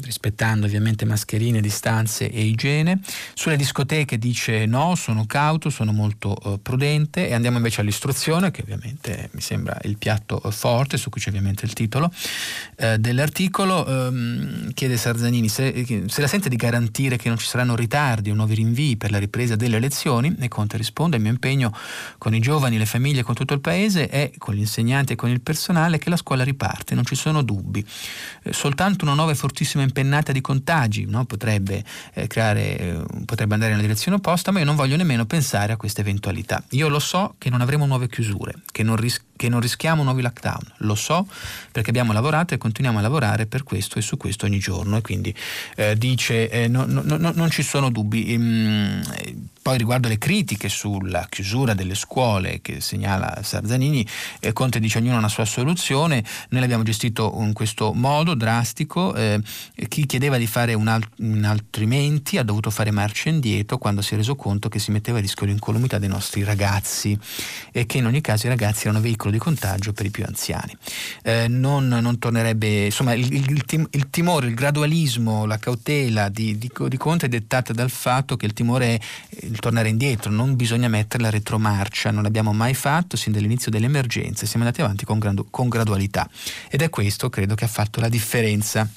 rispettando 0.00 0.66
ovviamente 0.66 1.04
mascherine, 1.04 1.60
distanze 1.60 2.30
e 2.30 2.42
igiene. 2.42 3.00
Sulle 3.34 3.56
discoteche 3.56 4.18
dice 4.18 4.66
no, 4.66 4.94
sono 4.94 5.26
cauto, 5.26 5.70
sono 5.70 5.92
molto 5.92 6.36
uh, 6.42 6.60
prudente 6.60 7.28
e 7.28 7.34
andiamo 7.34 7.58
invece 7.58 7.80
all'istruzione 7.80 8.50
che 8.50 8.62
ovviamente 8.62 9.28
mi 9.32 9.40
sembra 9.40 9.78
il 9.82 9.98
piatto 9.98 10.40
uh, 10.42 10.50
forte 10.50 10.96
su 10.96 11.10
cui 11.10 11.20
c'è 11.20 11.28
ovviamente 11.28 11.64
il 11.64 11.72
titolo 11.72 12.12
uh, 12.76 12.96
dell'articolo. 12.96 13.84
Um, 13.86 14.72
chiede 14.72 14.96
Sarzanini 14.96 15.48
se, 15.48 16.04
se, 16.06 16.20
la 16.20 16.26
sente 16.26 16.48
di 16.48 16.56
garantire 16.56 17.16
che 17.16 17.28
non 17.28 17.38
ci 17.38 17.46
saranno 17.46 17.74
ritardi 17.74 18.30
o 18.30 18.34
nuovi 18.34 18.54
rinvii 18.54 18.96
per 18.96 19.10
la 19.10 19.18
ripresa 19.18 19.56
delle 19.56 19.76
elezioni 19.76 20.34
e 20.38 20.48
Conte 20.48 20.76
risponde 20.76 21.16
il 21.16 21.22
mio 21.22 21.32
impegno 21.32 21.74
con 22.18 22.34
i 22.34 22.40
giovani, 22.40 22.78
le 22.78 22.86
famiglie, 22.86 23.22
con 23.22 23.34
tutto 23.34 23.54
il 23.54 23.60
paese 23.60 24.08
è 24.08 24.30
con 24.38 24.54
gli 24.54 24.60
insegnanti 24.60 25.12
e 25.12 25.16
con 25.16 25.30
il 25.30 25.40
personale 25.40 25.98
che 25.98 26.08
la 26.10 26.16
scuola 26.16 26.44
riparte, 26.44 26.94
non 26.94 27.04
ci 27.04 27.14
sono 27.14 27.42
dubbi. 27.42 27.84
soltanto 28.50 29.04
una 29.04 29.14
nuova 29.14 29.32
e 29.32 29.34
fortissima 29.34 29.81
impennata 29.82 30.32
di 30.32 30.40
contagi 30.40 31.04
no? 31.06 31.24
potrebbe, 31.24 31.84
eh, 32.14 32.26
creare, 32.26 32.78
eh, 32.78 33.02
potrebbe 33.24 33.54
andare 33.54 33.72
nella 33.72 33.82
direzione 33.82 34.16
opposta, 34.16 34.50
ma 34.50 34.58
io 34.58 34.64
non 34.64 34.76
voglio 34.76 34.96
nemmeno 34.96 35.24
pensare 35.26 35.72
a 35.72 35.76
questa 35.76 36.00
eventualità. 36.00 36.62
Io 36.70 36.88
lo 36.88 36.98
so 36.98 37.34
che 37.38 37.50
non 37.50 37.60
avremo 37.60 37.86
nuove 37.86 38.08
chiusure, 38.08 38.54
che 38.70 38.82
non, 38.82 38.96
ris- 38.96 39.22
che 39.42 39.48
non 39.48 39.58
rischiamo 39.58 40.04
nuovi 40.04 40.22
lockdown. 40.22 40.62
Lo 40.78 40.94
so 40.94 41.26
perché 41.72 41.90
abbiamo 41.90 42.12
lavorato 42.12 42.54
e 42.54 42.58
continuiamo 42.58 43.00
a 43.00 43.02
lavorare 43.02 43.46
per 43.46 43.64
questo 43.64 43.98
e 43.98 44.02
su 44.02 44.16
questo 44.16 44.46
ogni 44.46 44.60
giorno 44.60 44.98
e 44.98 45.00
quindi 45.00 45.34
eh, 45.74 45.98
dice 45.98 46.48
eh, 46.48 46.68
no, 46.68 46.84
no, 46.86 47.02
no, 47.04 47.32
non 47.34 47.50
ci 47.50 47.64
sono 47.64 47.90
dubbi. 47.90 48.34
Ehm, 48.34 49.02
poi 49.62 49.78
riguardo 49.78 50.08
le 50.08 50.18
critiche 50.18 50.68
sulla 50.68 51.26
chiusura 51.30 51.72
delle 51.72 51.94
scuole 51.94 52.60
che 52.60 52.80
segnala 52.80 53.42
Sarzanini, 53.42 54.04
eh, 54.40 54.52
Conte 54.52 54.80
dice 54.80 54.98
ognuno 54.98 55.14
ha 55.14 55.18
una 55.18 55.28
sua 55.28 55.44
soluzione, 55.44 56.24
noi 56.48 56.60
l'abbiamo 56.60 56.82
gestito 56.82 57.32
in 57.38 57.52
questo 57.52 57.92
modo 57.92 58.34
drastico, 58.34 59.14
eh, 59.14 59.40
chi 59.88 60.04
chiedeva 60.06 60.36
di 60.36 60.48
fare 60.48 60.74
un, 60.74 60.88
alt- 60.88 61.12
un 61.18 61.44
altrimenti 61.44 62.38
ha 62.38 62.42
dovuto 62.42 62.70
fare 62.70 62.90
marcia 62.90 63.28
indietro 63.28 63.78
quando 63.78 64.02
si 64.02 64.14
è 64.14 64.16
reso 64.16 64.34
conto 64.34 64.68
che 64.68 64.80
si 64.80 64.90
metteva 64.90 65.18
a 65.18 65.20
rischio 65.20 65.46
l'incolumità 65.46 65.98
dei 65.98 66.08
nostri 66.08 66.42
ragazzi 66.42 67.16
e 67.70 67.86
che 67.86 67.98
in 67.98 68.06
ogni 68.06 68.20
caso 68.20 68.46
i 68.46 68.48
ragazzi 68.48 68.86
erano 68.86 69.00
veicolo 69.00 69.30
di 69.32 69.38
contagio 69.38 69.92
per 69.92 70.06
i 70.06 70.10
più 70.10 70.24
anziani. 70.24 70.76
Eh, 71.22 71.48
non, 71.48 71.88
non, 71.88 72.18
tornerebbe, 72.18 72.86
insomma 72.86 73.14
il, 73.14 73.32
il, 73.32 73.64
il, 73.90 74.10
timore, 74.10 74.46
il 74.46 74.54
gradualismo, 74.54 75.44
la 75.46 75.58
cautela 75.58 76.28
di, 76.28 76.58
di, 76.58 76.70
di 76.88 76.96
Conte 76.96 77.26
è 77.26 77.28
dettata 77.28 77.72
dal 77.72 77.90
fatto 77.90 78.36
che 78.36 78.46
il 78.46 78.52
timore 78.52 79.00
è 79.28 79.44
il 79.46 79.58
tornare 79.58 79.88
indietro, 79.88 80.30
non 80.30 80.56
bisogna 80.56 80.88
mettere 80.88 81.22
la 81.22 81.30
retromarcia, 81.30 82.10
non 82.10 82.22
l'abbiamo 82.22 82.52
mai 82.52 82.74
fatto 82.74 83.16
sin 83.16 83.32
dall'inizio 83.32 83.70
delle 83.70 83.86
emergenze, 83.86 84.46
siamo 84.46 84.64
andati 84.64 84.82
avanti 84.82 85.04
con, 85.04 85.20
con 85.50 85.68
gradualità 85.68 86.28
ed 86.68 86.82
è 86.82 86.90
questo 86.90 87.28
credo 87.28 87.54
che 87.54 87.64
ha 87.64 87.68
fatto 87.68 88.00
la 88.00 88.08
differenza. 88.08 88.88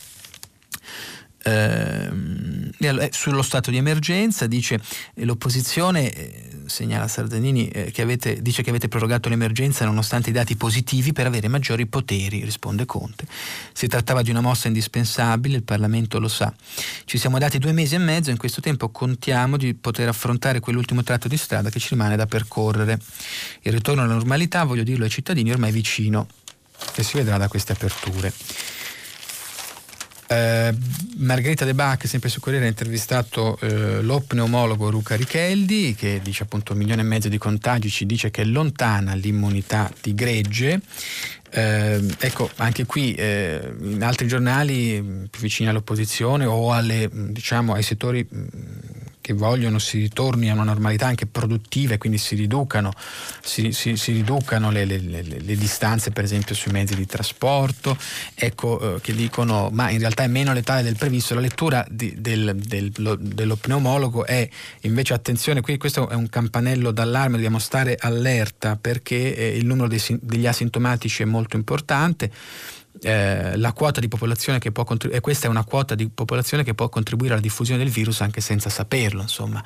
Ehm, 1.47 2.71
eh, 2.79 3.09
sullo 3.11 3.43
stato 3.43 3.69
di 3.69 3.77
emergenza 3.77 4.47
dice 4.47 4.81
l'opposizione 5.15 6.11
eh, 6.11 6.49
segnala 6.65 7.07
Sardanini 7.07 7.67
eh, 7.67 7.91
che 7.91 8.01
avete, 8.01 8.41
dice 8.41 8.63
che 8.63 8.71
avete 8.71 8.87
prorogato 8.87 9.29
l'emergenza 9.29 9.85
nonostante 9.85 10.31
i 10.31 10.33
dati 10.33 10.55
positivi 10.55 11.13
per 11.13 11.27
avere 11.27 11.47
maggiori 11.47 11.85
poteri 11.85 12.43
risponde 12.43 12.85
Conte. 12.85 13.27
Si 13.73 13.87
trattava 13.87 14.23
di 14.23 14.31
una 14.31 14.41
mossa 14.41 14.67
indispensabile 14.67 15.57
il 15.57 15.63
Parlamento 15.63 16.19
lo 16.19 16.27
sa. 16.27 16.51
Ci 17.05 17.19
siamo 17.19 17.37
dati 17.37 17.59
due 17.59 17.73
mesi 17.73 17.93
e 17.93 17.99
mezzo 17.99 18.31
in 18.31 18.37
questo 18.37 18.59
tempo 18.59 18.89
contiamo 18.89 19.55
di 19.55 19.75
poter 19.75 20.07
affrontare 20.07 20.59
quell'ultimo 20.59 21.03
tratto 21.03 21.27
di 21.27 21.37
strada 21.37 21.69
che 21.69 21.79
ci 21.79 21.89
rimane 21.91 22.15
da 22.15 22.25
percorrere. 22.25 22.99
Il 23.61 23.71
ritorno 23.71 24.01
alla 24.01 24.13
normalità 24.13 24.63
voglio 24.63 24.83
dirlo 24.83 25.03
ai 25.03 25.11
cittadini 25.11 25.51
ormai 25.51 25.71
vicino 25.71 26.27
e 26.95 27.03
si 27.03 27.17
vedrà 27.17 27.37
da 27.37 27.47
queste 27.47 27.73
aperture 27.73 28.33
eh, 30.27 30.73
Margherita 31.17 31.65
De 31.65 31.73
Bach, 31.73 32.07
sempre 32.07 32.29
su 32.29 32.39
Corriere, 32.39 32.65
ha 32.65 32.69
intervistato 32.69 33.57
eh, 33.61 34.01
lo 34.01 34.21
Luca 34.89 35.15
Richeldi, 35.15 35.95
che 35.95 36.19
dice 36.23 36.43
appunto 36.43 36.73
un 36.73 36.79
milione 36.79 37.01
e 37.01 37.05
mezzo 37.05 37.29
di 37.29 37.37
contagi, 37.37 37.89
ci 37.89 38.05
dice 38.05 38.31
che 38.31 38.41
è 38.41 38.45
lontana 38.45 39.13
l'immunità 39.13 39.91
di 40.01 40.13
gregge. 40.13 40.81
Eh, 41.51 42.03
ecco, 42.19 42.49
anche 42.57 42.85
qui 42.85 43.13
eh, 43.13 43.73
in 43.81 44.03
altri 44.03 44.27
giornali 44.27 45.27
più 45.29 45.41
vicini 45.41 45.69
all'opposizione 45.69 46.45
o 46.45 46.73
alle, 46.73 47.09
diciamo, 47.11 47.73
ai 47.73 47.83
settori 47.83 48.27
che 49.25 49.33
vogliono 49.33 49.79
si 49.79 49.97
ritorni 49.97 50.51
a 50.51 50.53
una 50.53 50.61
normalità 50.61 51.07
anche 51.07 51.25
produttiva 51.25 51.95
e 51.95 51.97
quindi 51.97 52.19
si 52.19 52.35
riducano, 52.35 52.93
si, 53.41 53.71
si, 53.71 53.97
si 53.97 54.11
riducano 54.11 54.69
le, 54.69 54.85
le, 54.85 54.99
le, 54.99 55.23
le, 55.23 55.55
distanze 55.55 56.11
per 56.11 56.23
esempio 56.23 56.53
sui 56.53 56.71
mezzi 56.71 56.93
di 56.93 57.07
trasporto, 57.07 57.97
ecco 58.35 58.97
eh, 58.97 59.01
che 59.01 59.15
dicono 59.15 59.69
ma 59.71 59.89
in 59.89 59.97
realtà 59.97 60.21
è 60.21 60.27
meno 60.27 60.53
letale 60.53 60.83
del 60.83 60.95
previsto, 60.95 61.33
la 61.33 61.39
lettura 61.39 61.83
di, 61.89 62.13
del, 62.19 62.55
del, 62.55 62.91
lo, 62.97 63.15
dello 63.19 63.55
pneumologo 63.55 64.27
è 64.27 64.47
invece 64.81 65.15
attenzione, 65.15 65.61
qui 65.61 65.77
questo 65.77 66.07
è 66.07 66.13
un 66.13 66.29
campanello 66.29 66.91
d'allarme, 66.91 67.37
dobbiamo 67.37 67.57
stare 67.57 67.97
allerta 67.99 68.75
perché 68.75 69.35
eh, 69.35 69.57
il 69.57 69.65
numero 69.65 69.87
dei, 69.87 70.03
degli 70.21 70.45
asintomatici 70.45 71.23
è 71.23 71.25
molto 71.25 71.55
importante 71.55 72.29
eh, 73.01 73.57
la 73.57 73.73
quota 73.73 73.99
di 73.99 74.07
popolazione 74.07 74.59
che 74.59 74.71
può 74.71 74.83
contribuire, 74.83 75.19
e 75.19 75.21
questa 75.21 75.47
è 75.47 75.49
una 75.49 75.63
quota 75.63 75.95
di 75.95 76.09
popolazione 76.09 76.63
che 76.63 76.73
può 76.73 76.89
contribuire 76.89 77.33
alla 77.33 77.41
diffusione 77.41 77.83
del 77.83 77.91
virus 77.91 78.21
anche 78.21 78.41
senza 78.41 78.69
saperlo, 78.69 79.21
insomma. 79.21 79.63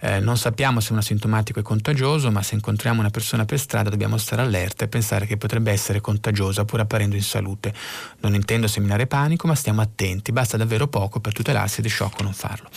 Eh, 0.00 0.20
non 0.20 0.36
sappiamo 0.36 0.80
se 0.80 0.92
un 0.92 0.98
asintomatico 0.98 1.60
è 1.60 1.62
contagioso, 1.62 2.30
ma 2.30 2.42
se 2.42 2.54
incontriamo 2.54 3.00
una 3.00 3.10
persona 3.10 3.44
per 3.44 3.58
strada 3.58 3.90
dobbiamo 3.90 4.16
stare 4.18 4.42
allerta 4.42 4.84
e 4.84 4.88
pensare 4.88 5.26
che 5.26 5.36
potrebbe 5.36 5.72
essere 5.72 6.00
contagiosa 6.00 6.64
pur 6.64 6.80
apparendo 6.80 7.16
in 7.16 7.22
salute. 7.22 7.72
Non 8.20 8.34
intendo 8.34 8.66
seminare 8.68 9.06
panico, 9.06 9.46
ma 9.46 9.54
stiamo 9.54 9.80
attenti, 9.80 10.32
basta 10.32 10.56
davvero 10.56 10.88
poco 10.88 11.20
per 11.20 11.32
tutelarsi 11.32 11.80
ed 11.80 11.86
è 11.86 11.88
sciocco 11.88 12.22
non 12.22 12.32
farlo. 12.32 12.68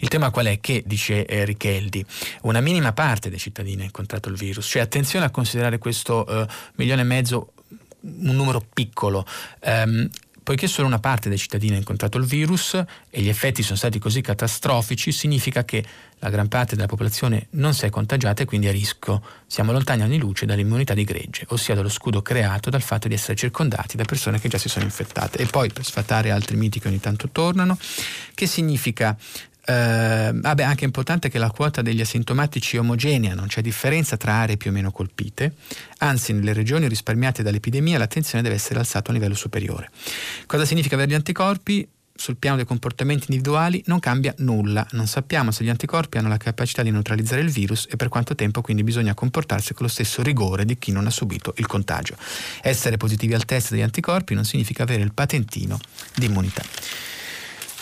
Il 0.00 0.08
tema 0.08 0.30
qual 0.30 0.46
è? 0.46 0.60
Che, 0.60 0.82
dice 0.86 1.26
eh, 1.26 1.44
Richeldi, 1.44 2.04
una 2.42 2.60
minima 2.60 2.92
parte 2.92 3.30
dei 3.30 3.38
cittadini 3.38 3.82
ha 3.82 3.84
incontrato 3.84 4.28
il 4.28 4.36
virus, 4.36 4.66
cioè 4.66 4.82
attenzione 4.82 5.24
a 5.24 5.30
considerare 5.30 5.78
questo 5.78 6.26
eh, 6.26 6.46
milione 6.76 7.02
e 7.02 7.04
mezzo 7.04 7.52
un 8.04 8.36
numero 8.36 8.64
piccolo. 8.72 9.26
Um, 9.64 10.08
poiché 10.44 10.68
solo 10.68 10.86
una 10.86 11.00
parte 11.00 11.30
dei 11.30 11.38
cittadini 11.38 11.74
ha 11.74 11.78
incontrato 11.78 12.18
il 12.18 12.26
virus 12.26 12.74
e 12.74 13.20
gli 13.22 13.28
effetti 13.28 13.62
sono 13.62 13.76
stati 13.76 13.98
così 13.98 14.20
catastrofici, 14.20 15.10
significa 15.10 15.64
che 15.64 15.82
la 16.18 16.28
gran 16.28 16.48
parte 16.48 16.76
della 16.76 16.86
popolazione 16.86 17.46
non 17.50 17.72
si 17.72 17.86
è 17.86 17.90
contagiata 17.90 18.42
e 18.42 18.44
quindi 18.44 18.68
a 18.68 18.70
rischio. 18.70 19.22
Siamo 19.46 19.72
lontani 19.72 20.02
anni 20.02 20.18
luce 20.18 20.44
dall'immunità 20.44 20.92
di 20.92 21.04
gregge, 21.04 21.46
ossia 21.48 21.74
dallo 21.74 21.88
scudo 21.88 22.20
creato 22.20 22.68
dal 22.68 22.82
fatto 22.82 23.08
di 23.08 23.14
essere 23.14 23.36
circondati 23.36 23.96
da 23.96 24.04
persone 24.04 24.38
che 24.38 24.48
già 24.48 24.58
si 24.58 24.68
sono 24.68 24.84
infettate. 24.84 25.38
E 25.38 25.46
poi, 25.46 25.70
per 25.70 25.84
sfatare 25.84 26.30
altri 26.30 26.56
miti 26.56 26.78
che 26.78 26.88
ogni 26.88 27.00
tanto 27.00 27.30
tornano, 27.30 27.78
che 28.34 28.46
significa 28.46 29.16
eh, 29.66 30.30
vabbè, 30.34 30.62
anche 30.62 30.84
importante 30.84 31.28
che 31.28 31.38
la 31.38 31.50
quota 31.50 31.80
degli 31.80 32.00
asintomatici 32.00 32.76
è 32.76 32.80
omogenea, 32.80 33.34
non 33.34 33.46
c'è 33.46 33.62
differenza 33.62 34.16
tra 34.16 34.34
aree 34.34 34.56
più 34.56 34.70
o 34.70 34.72
meno 34.72 34.90
colpite, 34.90 35.54
anzi 35.98 36.32
nelle 36.32 36.52
regioni 36.52 36.86
risparmiate 36.86 37.42
dall'epidemia 37.42 37.98
l'attenzione 37.98 38.42
deve 38.42 38.56
essere 38.56 38.78
alzata 38.78 39.08
a 39.08 39.12
un 39.12 39.18
livello 39.18 39.34
superiore. 39.34 39.90
Cosa 40.46 40.64
significa 40.64 40.96
avere 40.96 41.10
gli 41.10 41.14
anticorpi? 41.14 41.88
Sul 42.16 42.36
piano 42.36 42.54
dei 42.56 42.64
comportamenti 42.64 43.26
individuali 43.28 43.82
non 43.86 43.98
cambia 43.98 44.32
nulla, 44.38 44.86
non 44.92 45.08
sappiamo 45.08 45.50
se 45.50 45.64
gli 45.64 45.68
anticorpi 45.68 46.16
hanno 46.16 46.28
la 46.28 46.36
capacità 46.36 46.82
di 46.82 46.92
neutralizzare 46.92 47.40
il 47.40 47.50
virus 47.50 47.88
e 47.90 47.96
per 47.96 48.08
quanto 48.08 48.36
tempo 48.36 48.60
quindi 48.60 48.84
bisogna 48.84 49.14
comportarsi 49.14 49.74
con 49.74 49.86
lo 49.86 49.90
stesso 49.90 50.22
rigore 50.22 50.64
di 50.64 50.78
chi 50.78 50.92
non 50.92 51.06
ha 51.06 51.10
subito 51.10 51.54
il 51.56 51.66
contagio. 51.66 52.14
Essere 52.62 52.98
positivi 52.98 53.34
al 53.34 53.44
test 53.44 53.72
degli 53.72 53.80
anticorpi 53.80 54.34
non 54.34 54.44
significa 54.44 54.84
avere 54.84 55.02
il 55.02 55.12
patentino 55.12 55.76
di 56.14 56.26
immunità. 56.26 56.62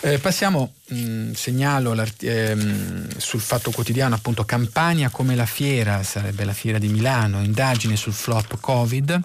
Eh, 0.05 0.19
passiamo, 0.19 0.73
mh, 0.89 0.95
mm, 0.97 1.31
segnalo 1.31 1.95
ehm, 2.19 3.07
sul 3.15 3.39
Fatto 3.39 3.71
Quotidiano 3.71 4.15
appunto 4.15 4.43
Campania 4.43 5.09
come 5.09 5.33
la 5.33 5.45
fiera, 5.45 6.03
sarebbe 6.03 6.43
la 6.43 6.51
fiera 6.51 6.77
di 6.77 6.89
Milano, 6.89 7.41
indagine 7.41 7.95
sul 7.95 8.11
flop 8.11 8.57
Covid, 8.59 9.17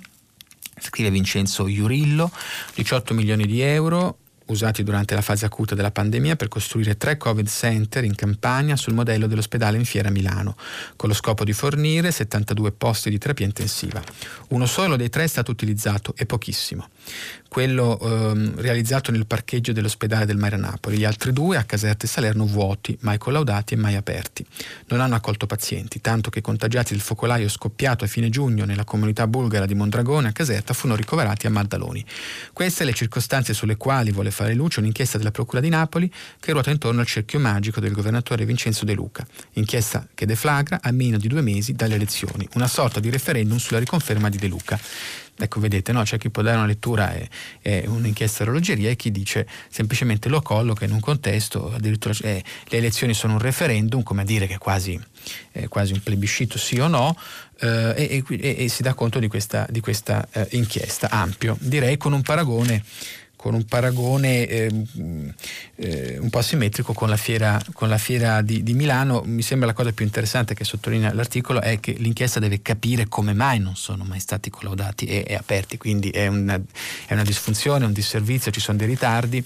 scrive 0.81 1.11
Vincenzo 1.11 1.67
Iurillo, 1.67 2.31
18 2.75 3.13
milioni 3.13 3.47
di 3.47 3.61
euro, 3.61 4.19
usati 4.47 4.85
durante 4.85 5.17
la 5.17 5.21
fase 5.21 5.47
acuta 5.47 5.75
della 5.75 5.91
pandemia 5.91 6.37
per 6.37 6.47
costruire 6.47 6.97
tre 6.97 7.17
Covid 7.17 7.49
Center 7.49 8.05
in 8.05 8.15
Campania 8.15 8.77
sul 8.77 8.95
modello 8.95 9.27
dell'ospedale 9.27 9.79
in 9.79 9.85
Fiera 9.85 10.11
Milano, 10.11 10.57
con 10.95 11.09
lo 11.09 11.15
scopo 11.17 11.43
di 11.43 11.53
fornire 11.55 12.13
72 12.13 12.71
posti 12.71 13.11
di 13.11 13.19
terapia 13.19 13.47
intensiva. 13.47 14.01
Uno 14.51 14.67
solo 14.67 14.95
dei 14.95 15.09
tre 15.09 15.25
è 15.25 15.27
stato 15.27 15.51
utilizzato 15.51 16.15
e 16.17 16.25
pochissimo 16.25 16.89
quello 17.49 17.99
ehm, 17.99 18.61
realizzato 18.61 19.11
nel 19.11 19.27
parcheggio 19.27 19.73
dell'ospedale 19.73 20.27
del 20.27 20.37
Mare 20.37 20.57
Napoli, 20.57 20.99
gli 20.99 21.05
altri 21.05 21.33
due 21.33 21.57
a 21.57 21.65
Caserta 21.65 22.05
e 22.05 22.09
Salerno 22.09 22.45
vuoti, 22.45 22.97
mai 23.01 23.19
collaudati 23.19 23.75
e 23.75 23.77
mai 23.77 23.97
aperti. 23.97 24.45
Non 24.89 25.01
hanno 25.01 25.15
accolto 25.15 25.47
pazienti, 25.47 26.01
tanto 26.01 26.31
che 26.31 26.41
contagiati 26.41 26.93
del 26.93 27.01
focolaio 27.01 27.49
scoppiato 27.49 28.05
a 28.05 28.07
fine 28.07 28.29
giugno 28.29 28.65
nella 28.65 28.85
comunità 28.85 29.27
bulgara 29.27 29.67
di 29.67 29.75
Mondragone 29.75 30.29
a 30.29 30.33
Caserta 30.33 30.75
furono 30.75 30.97
ricoverati 30.97 31.47
a 31.47 31.51
Maddaloni. 31.51 32.05
Queste 32.53 32.85
le 32.85 32.93
circostanze 32.93 33.55
sulle 33.55 33.77
quali 33.77 34.13
vuole 34.13 34.31
fare 34.31 34.55
luce 34.55 34.81
un'inchiesta 34.81 35.19
della 35.19 35.31
Procura 35.31 35.61
di 35.61 35.69
Napoli 35.69 36.13
che 36.39 36.53
ruota 36.53 36.71
intorno 36.71 37.01
al 37.01 37.07
cerchio 37.07 37.39
magico 37.39 37.81
del 37.81 37.93
governatore 37.93 38.45
Vincenzo 38.45 38.85
De 38.85 38.93
Luca, 38.93 39.27
inchiesta 39.55 40.07
che 40.15 40.27
deflagra 40.27 40.81
a 40.83 40.91
meno 40.91 41.17
di 41.17 41.29
due 41.29 41.41
mesi 41.41 41.73
dalle 41.73 41.95
elezioni, 41.95 42.49
una 42.55 42.69
sorta 42.69 43.01
di 43.01 43.11
referendum 43.11 43.59
sulla 43.59 43.79
riconferma 43.79 44.29
di 44.29 44.39
De 44.39 44.49
Luca. 44.49 44.79
Ecco, 45.41 45.61
vedete, 45.61 45.93
no? 45.93 46.03
c'è 46.03 46.19
chi 46.19 46.31
può 46.31 46.43
dare 46.43 46.57
una 46.57 46.67
lettura 46.67 47.15
e, 47.15 47.29
e 47.63 47.85
un'inchiesta 47.87 48.43
orologeria 48.43 48.91
e 48.91 48.97
chi 48.97 49.13
dice 49.13 49.47
semplicemente 49.69 50.29
lo 50.29 50.43
colloca 50.43 50.85
in 50.85 50.91
un 50.91 51.01
contesto, 51.01 51.73
addirittura 51.73 52.13
eh, 52.23 52.43
le 52.69 52.77
elezioni 52.77 53.15
sono 53.15 53.35
un 53.35 53.39
referendum, 53.39 54.03
come 54.03 54.23
a 54.23 54.25
dire 54.25 54.49
che 54.49 54.55
è 54.55 54.59
quasi, 54.59 55.01
è 55.53 55.69
quasi 55.69 55.93
un 55.93 56.03
plebiscito 56.03 56.59
sì 56.59 56.81
o 56.81 56.89
no, 56.89 57.17
eh, 57.61 57.95
e, 57.97 58.25
e, 58.29 58.65
e, 58.65 58.69
si 58.69 58.83
dà 58.83 58.95
conto 58.95 59.21
di 59.21 59.29
questa, 59.29 59.65
di 59.71 59.81
questa 59.81 60.27
eh, 60.33 60.49
inchiesta 60.53 61.09
ampio, 61.11 61.57
direi 61.61 61.97
con 61.97 62.13
un 62.13 62.23
paragone 62.23 62.83
con 63.39 63.55
un 63.55 63.65
paragone 63.67 64.49
eh, 64.49 64.85
eh, 65.77 66.19
un 66.19 66.29
po' 66.29 66.43
simmetrico 66.43 66.93
con 66.93 67.09
la 67.09 67.17
fiera, 67.17 67.63
con 67.73 67.89
la 67.89 67.97
fiera 67.97 68.43
di, 68.43 68.65
di, 68.65 68.75
Milano. 68.75 69.23
Mi 69.25 69.43
sembra 69.43 69.69
la 69.69 69.75
cosa 69.75 69.93
più 69.93 70.05
interessante 70.05 70.55
che 70.55 70.65
sottolinea 70.65 71.15
l'articolo 71.15 71.61
è 71.61 71.79
che 71.79 71.93
l'inchiesta 71.93 72.41
deve 72.41 72.61
capire 72.63 73.07
come 73.07 73.35
mai 73.35 73.61
non 73.61 73.77
sono 73.77 74.03
mai 74.03 74.19
stati 74.19 74.51
collaudati 74.51 75.07
e, 75.07 75.25
e 75.25 75.37
aperti, 75.37 75.79
quindi 75.79 76.11
è 76.11 76.27
una, 76.27 76.61
è 77.07 77.13
una 77.13 77.23
disfunzione, 77.23 77.85
un 77.85 77.93
disservizio, 77.93 78.51
ci 78.51 78.59
sono 78.59 78.77
dei 78.77 78.89
ritardi 78.89 79.45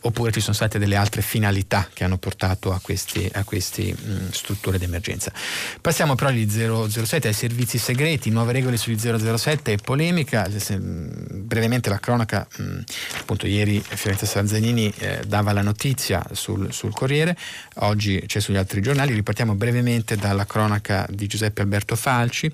oppure 0.00 0.30
ci 0.32 0.40
sono 0.40 0.54
state 0.54 0.78
delle 0.78 0.96
altre 0.96 1.22
finalità 1.22 1.88
che 1.92 2.04
hanno 2.04 2.18
portato 2.18 2.72
a 2.72 2.80
queste 2.80 3.94
mm, 3.94 4.28
strutture 4.30 4.78
d'emergenza. 4.78 5.32
Passiamo 5.80 6.14
però 6.14 6.30
agli 6.30 6.48
007, 6.48 7.28
ai 7.28 7.34
servizi 7.34 7.78
segreti, 7.78 8.30
nuove 8.30 8.52
regole 8.52 8.76
sugli 8.76 8.98
007 8.98 9.72
e 9.72 9.76
polemica, 9.76 10.48
mm, 10.48 11.08
brevemente 11.44 11.88
la 11.88 11.98
cronaca, 11.98 12.46
mm, 12.60 12.78
appunto 13.18 13.46
ieri 13.46 13.82
Fiorenza 13.86 14.26
Sanzanini 14.26 14.92
eh, 14.98 15.20
dava 15.26 15.52
la 15.52 15.62
notizia 15.62 16.24
sul, 16.32 16.72
sul 16.72 16.92
Corriere, 16.92 17.36
oggi 17.76 18.22
c'è 18.26 18.40
sugli 18.40 18.56
altri 18.56 18.80
giornali, 18.80 19.14
ripartiamo 19.14 19.54
brevemente 19.54 20.16
dalla 20.16 20.46
cronaca 20.46 21.06
di 21.10 21.26
Giuseppe 21.26 21.62
Alberto 21.62 21.96
Falci, 21.96 22.50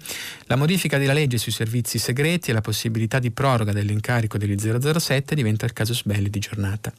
la 0.46 0.56
modifica 0.56 0.98
della 0.98 1.12
legge 1.12 1.38
sui 1.38 1.52
servizi 1.52 1.98
segreti 1.98 2.50
e 2.50 2.52
la 2.52 2.60
possibilità 2.60 3.18
di 3.18 3.30
proroga 3.30 3.72
dell'incarico 3.72 4.38
degli 4.38 4.56
007 4.58 5.34
diventa 5.34 5.66
il 5.66 5.72
casus 5.72 6.02
belli 6.04 6.30
di 6.30 6.38
giornata. 6.38 6.92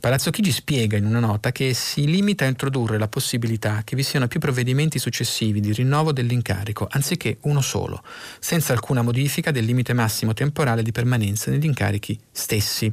Palazzo 0.00 0.30
Chigi 0.30 0.52
spiega 0.52 0.96
in 0.96 1.06
una 1.06 1.20
nota 1.20 1.52
che 1.52 1.72
si 1.74 2.06
limita 2.06 2.44
a 2.44 2.48
introdurre 2.48 2.98
la 2.98 3.08
possibilità 3.08 3.82
che 3.84 3.94
vi 3.94 4.02
siano 4.02 4.26
più 4.26 4.40
provvedimenti 4.40 4.98
successivi 4.98 5.60
di 5.60 5.72
rinnovo 5.72 6.12
dell'incarico, 6.12 6.88
anziché 6.90 7.38
uno 7.42 7.60
solo, 7.60 8.02
senza 8.40 8.72
alcuna 8.72 9.02
modifica 9.02 9.50
del 9.50 9.64
limite 9.64 9.92
massimo 9.92 10.34
temporale 10.34 10.82
di 10.82 10.92
permanenza 10.92 11.50
negli 11.50 11.64
incarichi 11.64 12.18
stessi. 12.30 12.92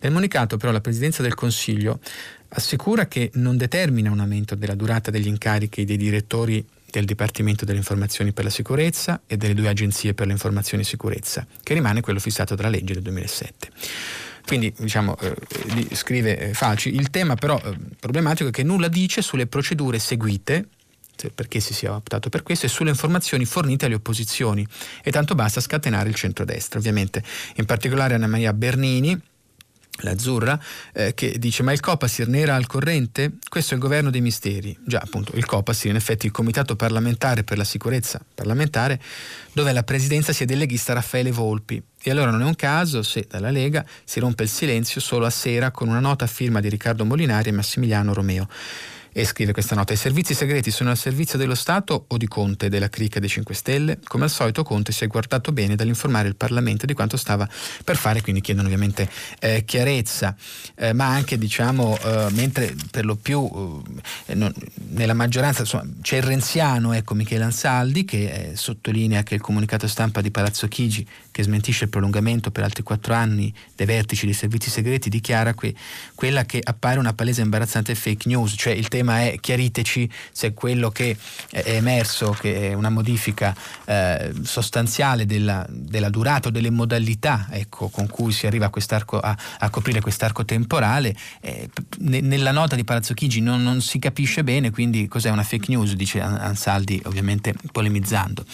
Nel 0.00 0.18
comunicato 0.20 0.58
però 0.58 0.70
la 0.70 0.80
Presidenza 0.80 1.22
del 1.22 1.34
Consiglio 1.34 1.98
assicura 2.50 3.06
che 3.06 3.30
non 3.34 3.56
determina 3.56 4.10
un 4.10 4.20
aumento 4.20 4.54
della 4.54 4.74
durata 4.74 5.10
degli 5.10 5.26
incarichi 5.26 5.84
dei 5.84 5.96
direttori 5.96 6.64
del 6.90 7.04
Dipartimento 7.04 7.64
delle 7.64 7.78
Informazioni 7.78 8.32
per 8.32 8.44
la 8.44 8.50
Sicurezza 8.50 9.22
e 9.26 9.36
delle 9.36 9.54
due 9.54 9.68
agenzie 9.68 10.12
per 10.12 10.26
le 10.26 10.32
informazioni 10.32 10.82
e 10.82 10.86
sicurezza, 10.86 11.46
che 11.62 11.74
rimane 11.74 12.00
quello 12.00 12.18
fissato 12.18 12.54
dalla 12.54 12.68
legge 12.68 12.94
del 12.94 13.02
2007. 13.02 13.70
Quindi, 14.50 14.74
diciamo, 14.76 15.16
eh, 15.20 15.94
scrive 15.94 16.36
eh, 16.36 16.54
Falci, 16.54 16.92
il 16.92 17.10
tema 17.10 17.36
però 17.36 17.56
eh, 17.64 17.72
problematico 18.00 18.48
è 18.48 18.52
che 18.52 18.64
nulla 18.64 18.88
dice 18.88 19.22
sulle 19.22 19.46
procedure 19.46 20.00
seguite 20.00 20.66
perché 21.32 21.60
si 21.60 21.72
sia 21.72 21.94
optato 21.94 22.30
per 22.30 22.42
questo 22.42 22.66
e 22.66 22.68
sulle 22.68 22.90
informazioni 22.90 23.44
fornite 23.44 23.84
alle 23.84 23.94
opposizioni. 23.94 24.66
E 25.04 25.12
tanto 25.12 25.36
basta 25.36 25.60
scatenare 25.60 26.08
il 26.08 26.16
centrodestra 26.16 26.80
ovviamente. 26.80 27.22
In 27.56 27.64
particolare 27.64 28.14
Anna 28.14 28.26
Maria 28.26 28.52
Bernini 28.52 29.16
l'azzurra, 30.02 30.58
eh, 30.92 31.14
che 31.14 31.38
dice 31.38 31.62
ma 31.62 31.72
il 31.72 31.80
Copasir 31.80 32.28
ne 32.28 32.40
era 32.40 32.54
al 32.54 32.66
corrente? 32.66 33.32
Questo 33.48 33.72
è 33.72 33.76
il 33.76 33.82
governo 33.82 34.10
dei 34.10 34.20
misteri. 34.20 34.76
Già 34.84 35.00
appunto 35.02 35.32
il 35.36 35.44
Copasir, 35.44 35.90
in 35.90 35.96
effetti 35.96 36.26
il 36.26 36.32
Comitato 36.32 36.76
parlamentare 36.76 37.44
per 37.44 37.58
la 37.58 37.64
sicurezza 37.64 38.20
parlamentare, 38.34 39.00
dove 39.52 39.72
la 39.72 39.82
presidenza 39.82 40.32
sia 40.32 40.46
deleghista 40.46 40.92
Raffaele 40.92 41.30
Volpi. 41.30 41.82
E 42.02 42.10
allora 42.10 42.30
non 42.30 42.40
è 42.40 42.44
un 42.44 42.56
caso 42.56 43.02
se 43.02 43.26
dalla 43.28 43.50
Lega 43.50 43.84
si 44.04 44.20
rompe 44.20 44.44
il 44.44 44.48
silenzio 44.48 45.00
solo 45.00 45.26
a 45.26 45.30
sera 45.30 45.70
con 45.70 45.88
una 45.88 46.00
nota 46.00 46.26
firma 46.26 46.60
di 46.60 46.68
Riccardo 46.68 47.04
Molinari 47.04 47.50
e 47.50 47.52
Massimiliano 47.52 48.14
Romeo 48.14 48.48
e 49.12 49.24
scrive 49.24 49.52
questa 49.52 49.74
nota. 49.74 49.92
I 49.92 49.96
servizi 49.96 50.34
segreti 50.34 50.70
sono 50.70 50.90
al 50.90 50.96
servizio 50.96 51.38
dello 51.38 51.54
Stato 51.54 52.04
o 52.08 52.16
di 52.16 52.26
Conte 52.26 52.68
della 52.68 52.88
cricca 52.88 53.20
dei 53.20 53.28
5 53.28 53.54
Stelle? 53.54 53.98
Come 54.04 54.24
al 54.24 54.30
solito 54.30 54.62
Conte 54.62 54.92
si 54.92 55.04
è 55.04 55.06
guardato 55.06 55.52
bene 55.52 55.76
dall'informare 55.76 56.28
il 56.28 56.36
Parlamento 56.36 56.86
di 56.86 56.94
quanto 56.94 57.16
stava 57.16 57.48
per 57.84 57.96
fare, 57.96 58.20
quindi 58.20 58.40
chiedono 58.40 58.66
ovviamente 58.66 59.08
eh, 59.40 59.64
chiarezza, 59.64 60.36
eh, 60.76 60.92
ma 60.92 61.06
anche 61.06 61.38
diciamo, 61.38 61.98
eh, 61.98 62.26
mentre 62.30 62.74
per 62.90 63.04
lo 63.04 63.16
più 63.16 63.82
eh, 64.26 64.34
non, 64.34 64.52
nella 64.90 65.14
maggioranza 65.14 65.62
insomma, 65.62 65.86
c'è 66.00 66.16
il 66.16 66.22
renziano, 66.22 66.92
ecco 66.92 67.14
Michele 67.14 67.44
Ansaldi, 67.44 68.04
che 68.04 68.50
eh, 68.50 68.56
sottolinea 68.56 69.22
che 69.22 69.34
il 69.34 69.40
comunicato 69.40 69.86
stampa 69.86 70.20
di 70.20 70.30
Palazzo 70.30 70.68
Chigi, 70.68 71.06
che 71.40 71.42
smentisce 71.46 71.84
il 71.84 71.90
prolungamento 71.90 72.50
per 72.50 72.64
altri 72.64 72.82
quattro 72.82 73.14
anni 73.14 73.52
dei 73.74 73.86
vertici 73.86 74.24
dei 74.24 74.34
servizi 74.34 74.70
segreti, 74.70 75.08
dichiara 75.08 75.54
que- 75.54 75.74
quella 76.14 76.44
che 76.44 76.60
appare 76.62 76.98
una 76.98 77.12
palese 77.12 77.42
imbarazzante 77.42 77.94
fake 77.94 78.28
news, 78.28 78.54
cioè 78.56 78.72
il 78.72 78.88
tema 78.88 79.00
tema 79.00 79.22
è 79.22 79.40
chiariteci 79.40 80.10
se 80.30 80.52
quello 80.52 80.90
che 80.90 81.16
è 81.50 81.74
emerso, 81.74 82.36
che 82.38 82.70
è 82.70 82.74
una 82.74 82.90
modifica 82.90 83.54
eh, 83.86 84.32
sostanziale 84.42 85.24
della, 85.26 85.66
della, 85.68 86.10
durata 86.10 86.48
o 86.48 86.50
delle 86.50 86.70
modalità 86.70 87.48
ecco, 87.50 87.88
con 87.88 88.06
cui 88.06 88.32
si 88.32 88.46
arriva 88.46 88.70
a, 88.70 89.04
a, 89.20 89.38
a 89.58 89.70
coprire 89.70 90.00
quest'arco 90.00 90.44
temporale, 90.44 91.14
eh, 91.40 91.68
ne, 92.00 92.20
nella 92.20 92.52
nota 92.52 92.76
di 92.76 92.84
Palazzo 92.84 93.14
Chigi 93.14 93.40
non, 93.40 93.62
non, 93.62 93.80
si 93.80 93.98
capisce 93.98 94.44
bene, 94.44 94.70
quindi 94.70 95.08
cos'è 95.08 95.30
una 95.30 95.42
fake 95.42 95.66
news, 95.68 95.94
dice 95.94 96.20
Ansaldi 96.20 97.00
ovviamente 97.06 97.54
polemizzando. 97.72 98.44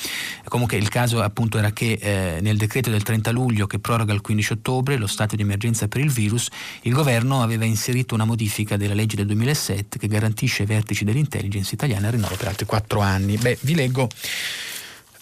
Comunque 0.45 0.77
il 0.77 0.89
caso 0.89 1.21
appunto 1.21 1.59
era 1.59 1.73
che 1.73 1.99
eh, 2.01 2.41
nel 2.41 2.57
decreto 2.57 2.76
del 2.81 3.03
30 3.03 3.31
luglio 3.31 3.67
che 3.67 3.79
proroga 3.79 4.13
il 4.13 4.21
15 4.21 4.53
ottobre 4.53 4.97
lo 4.97 5.07
stato 5.07 5.37
di 5.37 5.43
emergenza 5.43 5.89
per 5.89 6.01
il 6.01 6.11
virus, 6.11 6.49
il 6.83 6.93
governo 6.93 7.43
aveva 7.43 7.65
inserito 7.65 8.15
una 8.15 8.25
modifica 8.25 8.77
della 8.77 8.95
legge 8.95 9.17
del 9.17 9.27
2007 9.27 9.99
che 9.99 10.09
garantisce 10.09 10.63
ai 10.63 10.69
vertici 10.69 11.05
dell'intelligence 11.05 11.75
italiana 11.75 12.07
il 12.07 12.13
rinnovo 12.15 12.37
per 12.37 12.49
altri 12.49 12.67
quattro 12.67 13.01
anni. 13.01 13.37
Beh, 13.37 13.59
vi 13.61 13.75
leggo 13.75 14.09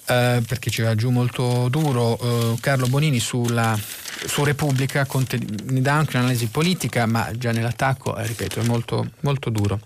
Uh, 0.07 0.43
perché 0.43 0.69
ci 0.69 0.83
va 0.83 0.95
giù 0.95 1.09
molto 1.09 1.69
duro. 1.71 2.23
Uh, 2.23 2.59
Carlo 2.61 2.87
Bonini 2.89 3.21
sulla, 3.21 3.79
su 4.27 4.45
Repubblica 4.45 5.07
conte, 5.07 5.39
ne 5.39 5.81
dà 5.81 5.95
anche 5.95 6.17
un'analisi 6.17 6.49
politica 6.49 7.07
ma 7.07 7.31
già 7.37 7.53
nell'attacco 7.53 8.15
eh, 8.17 8.27
ripeto 8.27 8.61
è 8.61 8.65
molto, 8.65 9.13
molto 9.21 9.49
duro. 9.49 9.81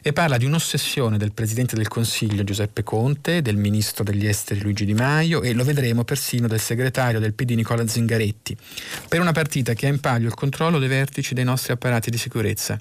E 0.00 0.12
parla 0.12 0.36
di 0.36 0.44
un'ossessione 0.44 1.18
del 1.18 1.32
Presidente 1.32 1.74
del 1.74 1.88
Consiglio 1.88 2.44
Giuseppe 2.44 2.84
Conte 2.84 3.42
del 3.42 3.56
Ministro 3.56 4.04
degli 4.04 4.26
Esteri 4.26 4.60
Luigi 4.60 4.84
Di 4.84 4.94
Maio 4.94 5.42
e 5.42 5.52
lo 5.52 5.64
vedremo 5.64 6.04
persino 6.04 6.46
del 6.46 6.60
segretario 6.60 7.18
del 7.18 7.34
PD 7.34 7.50
Nicola 7.50 7.86
Zingaretti. 7.86 8.56
Per 9.08 9.20
una 9.20 9.32
partita 9.32 9.74
che 9.74 9.86
ha 9.86 9.90
in 9.90 9.98
palio 9.98 10.28
il 10.28 10.34
controllo 10.34 10.78
dei 10.78 10.88
vertici 10.88 11.34
dei 11.34 11.44
nostri 11.44 11.72
apparati 11.72 12.10
di 12.10 12.16
sicurezza 12.16 12.78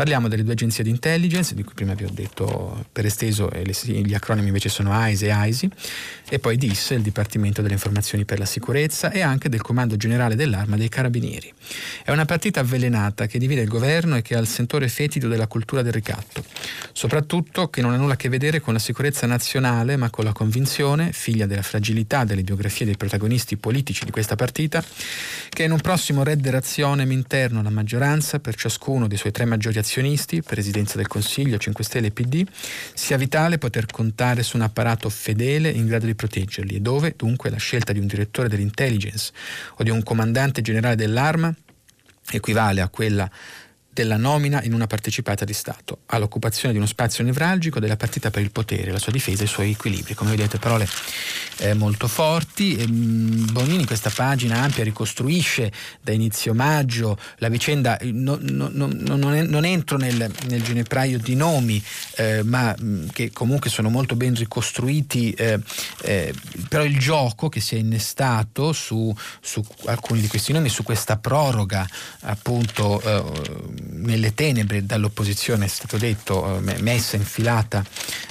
Parliamo 0.00 0.28
delle 0.28 0.44
due 0.44 0.54
agenzie 0.54 0.82
di 0.82 0.88
intelligence, 0.88 1.54
di 1.54 1.62
cui 1.62 1.74
prima 1.74 1.92
vi 1.92 2.04
ho 2.04 2.10
detto 2.10 2.86
per 2.90 3.04
esteso, 3.04 3.50
e 3.50 3.70
gli 4.02 4.14
acronimi 4.14 4.46
invece 4.46 4.70
sono 4.70 4.92
AISE 4.92 5.26
e 5.26 5.30
AISI, 5.30 5.70
e 6.26 6.38
poi 6.38 6.56
DIS, 6.56 6.92
il 6.92 7.02
Dipartimento 7.02 7.60
delle 7.60 7.74
Informazioni 7.74 8.24
per 8.24 8.38
la 8.38 8.46
Sicurezza, 8.46 9.10
e 9.10 9.20
anche 9.20 9.50
del 9.50 9.60
Comando 9.60 9.98
Generale 9.98 10.36
dell'Arma 10.36 10.78
dei 10.78 10.88
Carabinieri. 10.88 11.52
È 12.02 12.10
una 12.12 12.24
partita 12.24 12.60
avvelenata 12.60 13.26
che 13.26 13.38
divide 13.38 13.60
il 13.60 13.68
governo 13.68 14.16
e 14.16 14.22
che 14.22 14.34
ha 14.36 14.38
il 14.38 14.46
sentore 14.46 14.88
fetido 14.88 15.28
della 15.28 15.46
cultura 15.46 15.82
del 15.82 15.92
ricatto, 15.92 16.42
soprattutto 16.92 17.68
che 17.68 17.82
non 17.82 17.92
ha 17.92 17.96
nulla 17.96 18.14
a 18.14 18.16
che 18.16 18.30
vedere 18.30 18.60
con 18.60 18.72
la 18.72 18.78
sicurezza 18.78 19.26
nazionale, 19.26 19.98
ma 19.98 20.08
con 20.08 20.24
la 20.24 20.32
convinzione, 20.32 21.12
figlia 21.12 21.44
della 21.44 21.60
fragilità 21.60 22.24
delle 22.24 22.42
biografie 22.42 22.86
dei 22.86 22.96
protagonisti 22.96 23.58
politici 23.58 24.06
di 24.06 24.10
questa 24.10 24.34
partita, 24.34 24.82
che 25.50 25.64
in 25.64 25.72
un 25.72 25.80
prossimo 25.80 26.22
red 26.22 26.48
razione 26.48 27.02
interno 27.02 27.62
la 27.62 27.68
maggioranza, 27.68 28.38
per 28.38 28.54
ciascuno 28.54 29.06
dei 29.06 29.18
suoi 29.18 29.32
tre 29.32 29.44
maggiori 29.44 29.76
azionisti, 29.76 29.88
Presidenza 30.44 30.96
del 30.96 31.08
Consiglio, 31.08 31.58
5 31.58 31.82
Stelle 31.82 32.06
e 32.08 32.10
PD, 32.12 32.46
sia 32.94 33.16
vitale 33.16 33.58
poter 33.58 33.86
contare 33.86 34.44
su 34.44 34.56
un 34.56 34.62
apparato 34.62 35.08
fedele 35.08 35.68
in 35.70 35.86
grado 35.86 36.06
di 36.06 36.14
proteggerli. 36.14 36.76
E 36.76 36.80
dove, 36.80 37.14
dunque, 37.16 37.50
la 37.50 37.56
scelta 37.56 37.92
di 37.92 37.98
un 37.98 38.06
direttore 38.06 38.48
dell'intelligence 38.48 39.32
o 39.76 39.82
di 39.82 39.90
un 39.90 40.02
comandante 40.02 40.62
generale 40.62 40.94
dell'arma 40.94 41.52
equivale 42.30 42.80
a 42.80 42.88
quella 42.88 43.28
della 44.00 44.16
nomina 44.16 44.62
in 44.62 44.72
una 44.72 44.86
partecipata 44.86 45.44
di 45.44 45.52
Stato, 45.52 45.98
all'occupazione 46.06 46.72
di 46.72 46.78
uno 46.78 46.86
spazio 46.86 47.22
nevralgico 47.22 47.80
della 47.80 47.96
partita 47.96 48.30
per 48.30 48.40
il 48.40 48.50
potere, 48.50 48.92
la 48.92 48.98
sua 48.98 49.12
difesa 49.12 49.42
e 49.42 49.44
i 49.44 49.48
suoi 49.48 49.70
equilibri. 49.72 50.14
Come 50.14 50.30
vedete 50.30 50.58
parole 50.58 50.88
eh, 51.58 51.74
molto 51.74 52.08
forti. 52.08 52.76
E, 52.76 52.86
mh, 52.86 53.52
Bonini 53.52 53.80
in 53.80 53.86
questa 53.86 54.08
pagina 54.08 54.62
ampia 54.62 54.84
ricostruisce 54.84 55.70
da 56.00 56.12
inizio 56.12 56.54
maggio 56.54 57.18
la 57.36 57.48
vicenda, 57.48 57.98
no, 58.04 58.38
no, 58.40 58.70
no, 58.72 58.86
non, 58.86 59.18
non, 59.18 59.64
entro 59.66 59.98
nel, 59.98 60.32
nel, 60.48 60.62
ginepraio 60.62 61.18
di 61.18 61.34
nomi, 61.34 61.82
eh, 62.16 62.42
ma 62.42 62.74
mh, 62.74 63.08
che 63.12 63.30
comunque 63.32 63.68
sono 63.68 63.90
molto 63.90 64.16
ben 64.16 64.34
ricostruiti, 64.34 65.32
eh, 65.32 65.60
eh, 66.02 66.32
però 66.70 66.84
il 66.84 66.98
gioco 66.98 67.50
che 67.50 67.60
si 67.60 67.74
è 67.76 67.78
innestato 67.78 68.72
su, 68.72 69.14
su, 69.40 69.62
alcuni 69.84 70.22
di 70.22 70.28
questi 70.28 70.54
nomi, 70.54 70.70
su 70.70 70.84
questa 70.84 71.18
proroga 71.18 71.86
appunto 72.20 73.00
eh, 73.02 73.89
nelle 73.92 74.34
tenebre 74.34 74.84
dall'opposizione, 74.84 75.64
è 75.64 75.68
stato 75.68 75.96
detto, 75.96 76.58
eh, 76.58 76.80
messa 76.80 77.16
infilata 77.16 77.84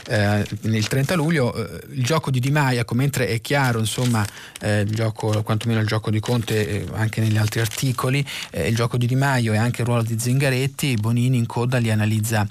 eh, 0.08 0.46
nel 0.62 0.88
30 0.88 1.16
luglio, 1.16 1.54
eh, 1.54 1.84
il 1.92 2.04
gioco 2.04 2.32
di 2.32 2.40
Di 2.40 2.52
Maia, 2.52 2.86
mentre 2.94 3.28
è 3.28 3.42
chiaro, 3.42 3.80
insomma, 3.80 4.26
eh, 4.62 4.82
il 4.82 4.94
gioco, 4.94 5.42
quantomeno 5.44 5.80
il 5.80 5.88
gioco 5.88 6.10
di 6.10 6.20
Conte 6.20 6.68
eh, 6.68 6.88
anche 6.94 7.22
negli 7.22 7.38
altri 7.38 7.60
articoli, 7.60 8.26
eh, 8.52 8.68
il 8.68 8.76
gioco 8.76 8.98
di 8.98 9.06
Di 9.06 9.16
Maio 9.16 9.54
e 9.54 9.58
anche 9.58 9.82
il 9.82 9.88
ruolo 9.88 10.04
di 10.04 10.20
Zingaretti, 10.20 10.96
Bonini 10.96 11.38
in 11.38 11.46
coda 11.46 11.78
li 11.78 11.92
analizza 11.92 12.48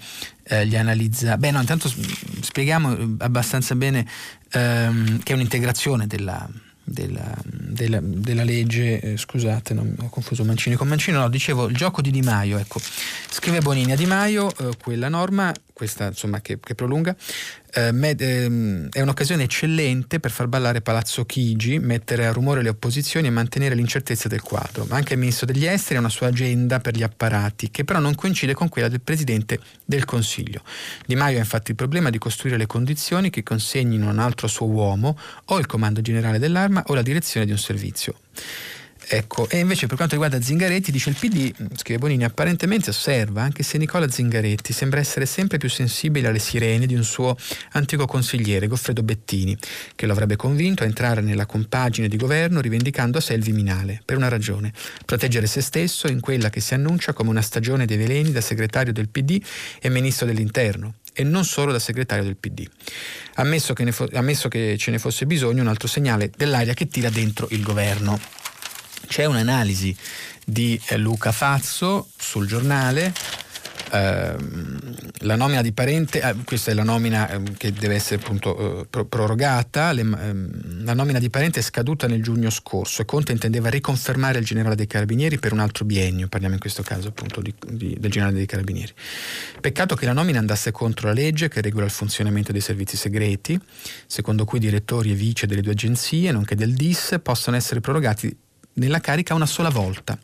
li 0.64 0.78
analizza. 0.78 1.36
Beh, 1.36 1.50
no, 1.50 1.60
intanto 1.60 1.92
spieghiamo 2.40 3.16
abbastanza 3.18 3.74
bene 3.74 4.06
ehm, 4.52 5.22
che 5.22 5.32
è 5.32 5.36
un'integrazione 5.36 6.06
della, 6.06 6.48
della, 6.88 7.34
della, 7.44 8.00
della 8.02 8.44
legge, 8.44 9.00
eh, 9.00 9.16
scusate, 9.16 9.74
non, 9.74 9.94
ho 10.00 10.08
confuso 10.08 10.44
Mancini 10.44 10.74
con 10.74 10.88
Mancino, 10.88 11.20
no, 11.20 11.28
dicevo 11.28 11.68
il 11.68 11.76
gioco 11.76 12.00
di 12.00 12.10
Di 12.10 12.22
Maio, 12.22 12.58
ecco, 12.58 12.80
scrive 13.28 13.60
Bonini 13.60 13.92
a 13.92 13.96
Di 13.96 14.06
Maio, 14.06 14.50
eh, 14.58 14.70
quella 14.82 15.08
norma 15.08 15.52
questa 15.78 16.08
insomma 16.08 16.40
che, 16.40 16.58
che 16.60 16.74
prolunga, 16.74 17.14
eh, 17.72 17.92
med, 17.92 18.20
ehm, 18.20 18.88
è 18.90 19.00
un'occasione 19.00 19.44
eccellente 19.44 20.18
per 20.18 20.32
far 20.32 20.48
ballare 20.48 20.80
Palazzo 20.80 21.24
Chigi, 21.24 21.78
mettere 21.78 22.26
a 22.26 22.32
rumore 22.32 22.62
le 22.62 22.68
opposizioni 22.68 23.28
e 23.28 23.30
mantenere 23.30 23.76
l'incertezza 23.76 24.26
del 24.26 24.42
quadro. 24.42 24.86
Ma 24.88 24.96
anche 24.96 25.12
il 25.12 25.20
ministro 25.20 25.46
degli 25.46 25.64
esteri 25.66 25.94
ha 25.94 26.00
una 26.00 26.08
sua 26.08 26.26
agenda 26.26 26.80
per 26.80 26.96
gli 26.96 27.04
apparati, 27.04 27.70
che 27.70 27.84
però 27.84 28.00
non 28.00 28.16
coincide 28.16 28.54
con 28.54 28.68
quella 28.68 28.88
del 28.88 29.00
presidente 29.00 29.60
del 29.84 30.04
Consiglio. 30.04 30.62
Di 31.06 31.14
Maio 31.14 31.36
ha 31.36 31.40
infatti 31.40 31.70
il 31.70 31.76
problema 31.76 32.10
di 32.10 32.18
costruire 32.18 32.58
le 32.58 32.66
condizioni 32.66 33.30
che 33.30 33.44
consegnino 33.44 34.10
un 34.10 34.18
altro 34.18 34.48
suo 34.48 34.66
uomo 34.66 35.16
o 35.46 35.58
il 35.58 35.66
comando 35.66 36.00
generale 36.00 36.40
dell'arma 36.40 36.82
o 36.88 36.94
la 36.94 37.02
direzione 37.02 37.46
di 37.46 37.52
un 37.52 37.58
servizio. 37.58 38.16
Ecco, 39.10 39.48
e 39.48 39.58
invece 39.58 39.86
per 39.86 39.96
quanto 39.96 40.14
riguarda 40.14 40.38
Zingaretti, 40.38 40.90
dice 40.90 41.08
il 41.08 41.16
PD, 41.18 41.50
scrive 41.76 41.98
Bonini, 41.98 42.24
apparentemente 42.24 42.90
osserva 42.90 43.40
anche 43.40 43.62
se 43.62 43.78
Nicola 43.78 44.06
Zingaretti 44.06 44.74
sembra 44.74 45.00
essere 45.00 45.24
sempre 45.24 45.56
più 45.56 45.70
sensibile 45.70 46.28
alle 46.28 46.38
sirene 46.38 46.84
di 46.84 46.94
un 46.94 47.04
suo 47.04 47.34
antico 47.72 48.04
consigliere, 48.04 48.66
Goffredo 48.66 49.02
Bettini, 49.02 49.56
che 49.94 50.04
lo 50.04 50.12
avrebbe 50.12 50.36
convinto 50.36 50.82
a 50.82 50.86
entrare 50.86 51.22
nella 51.22 51.46
compagine 51.46 52.06
di 52.06 52.18
governo 52.18 52.60
rivendicando 52.60 53.16
a 53.16 53.22
sé 53.22 53.32
il 53.32 53.42
Viminale, 53.42 54.02
per 54.04 54.18
una 54.18 54.28
ragione, 54.28 54.74
proteggere 55.06 55.46
se 55.46 55.62
stesso 55.62 56.06
in 56.08 56.20
quella 56.20 56.50
che 56.50 56.60
si 56.60 56.74
annuncia 56.74 57.14
come 57.14 57.30
una 57.30 57.40
stagione 57.40 57.86
dei 57.86 57.96
veleni 57.96 58.30
da 58.30 58.42
segretario 58.42 58.92
del 58.92 59.08
PD 59.08 59.42
e 59.80 59.88
ministro 59.88 60.26
dell'Interno, 60.26 60.96
e 61.14 61.24
non 61.24 61.44
solo 61.44 61.72
da 61.72 61.78
segretario 61.78 62.24
del 62.24 62.36
PD. 62.36 62.68
Ammesso 63.34 63.72
che, 63.72 63.90
fo- 63.90 64.08
ammesso 64.12 64.48
che 64.48 64.76
ce 64.78 64.90
ne 64.90 64.98
fosse 64.98 65.24
bisogno, 65.24 65.62
un 65.62 65.68
altro 65.68 65.88
segnale 65.88 66.30
dell'aria 66.36 66.74
che 66.74 66.88
tira 66.88 67.08
dentro 67.08 67.48
il 67.50 67.62
governo. 67.62 68.20
C'è 69.06 69.24
un'analisi 69.24 69.96
di 70.44 70.80
eh, 70.88 70.96
Luca 70.96 71.32
Fazzo 71.32 72.08
sul 72.16 72.46
giornale 72.46 73.12
Ehm, 73.90 74.78
la 75.20 75.36
nomina 75.36 75.62
di 75.62 75.72
parente, 75.72 76.20
eh, 76.20 76.34
questa 76.44 76.70
è 76.70 76.74
la 76.74 76.82
nomina 76.82 77.28
eh, 77.30 77.42
che 77.56 77.72
deve 77.72 77.94
essere 77.94 78.16
appunto 78.16 78.86
eh, 78.90 79.04
prorogata, 79.04 79.90
ehm, 79.90 80.84
la 80.84 80.94
nomina 80.94 81.18
di 81.18 81.30
parente 81.30 81.60
è 81.60 81.62
scaduta 81.62 82.06
nel 82.06 82.22
giugno 82.22 82.50
scorso 82.50 83.02
e 83.02 83.04
Conte 83.04 83.32
intendeva 83.32 83.68
riconfermare 83.70 84.38
il 84.38 84.44
generale 84.44 84.74
dei 84.74 84.86
carabinieri 84.86 85.38
per 85.38 85.52
un 85.52 85.60
altro 85.60 85.84
biennio, 85.84 86.28
parliamo 86.28 86.54
in 86.54 86.60
questo 86.60 86.82
caso 86.82 87.08
appunto 87.08 87.40
di, 87.40 87.54
di, 87.66 87.96
del 87.98 88.10
generale 88.10 88.36
dei 88.36 88.46
carabinieri. 88.46 88.92
Peccato 89.60 89.94
che 89.94 90.06
la 90.06 90.12
nomina 90.12 90.38
andasse 90.38 90.70
contro 90.70 91.08
la 91.08 91.14
legge 91.14 91.48
che 91.48 91.60
regola 91.60 91.84
il 91.84 91.90
funzionamento 91.90 92.52
dei 92.52 92.60
servizi 92.60 92.96
segreti, 92.96 93.58
secondo 94.06 94.44
cui 94.44 94.58
direttori 94.58 95.12
e 95.12 95.14
vice 95.14 95.46
delle 95.46 95.62
due 95.62 95.72
agenzie, 95.72 96.30
nonché 96.30 96.54
del 96.54 96.74
DIS, 96.74 97.18
possono 97.22 97.56
essere 97.56 97.80
prorogati 97.80 98.36
nella 98.78 99.00
carica 99.00 99.34
una 99.34 99.46
sola 99.46 99.68
volta. 99.68 100.18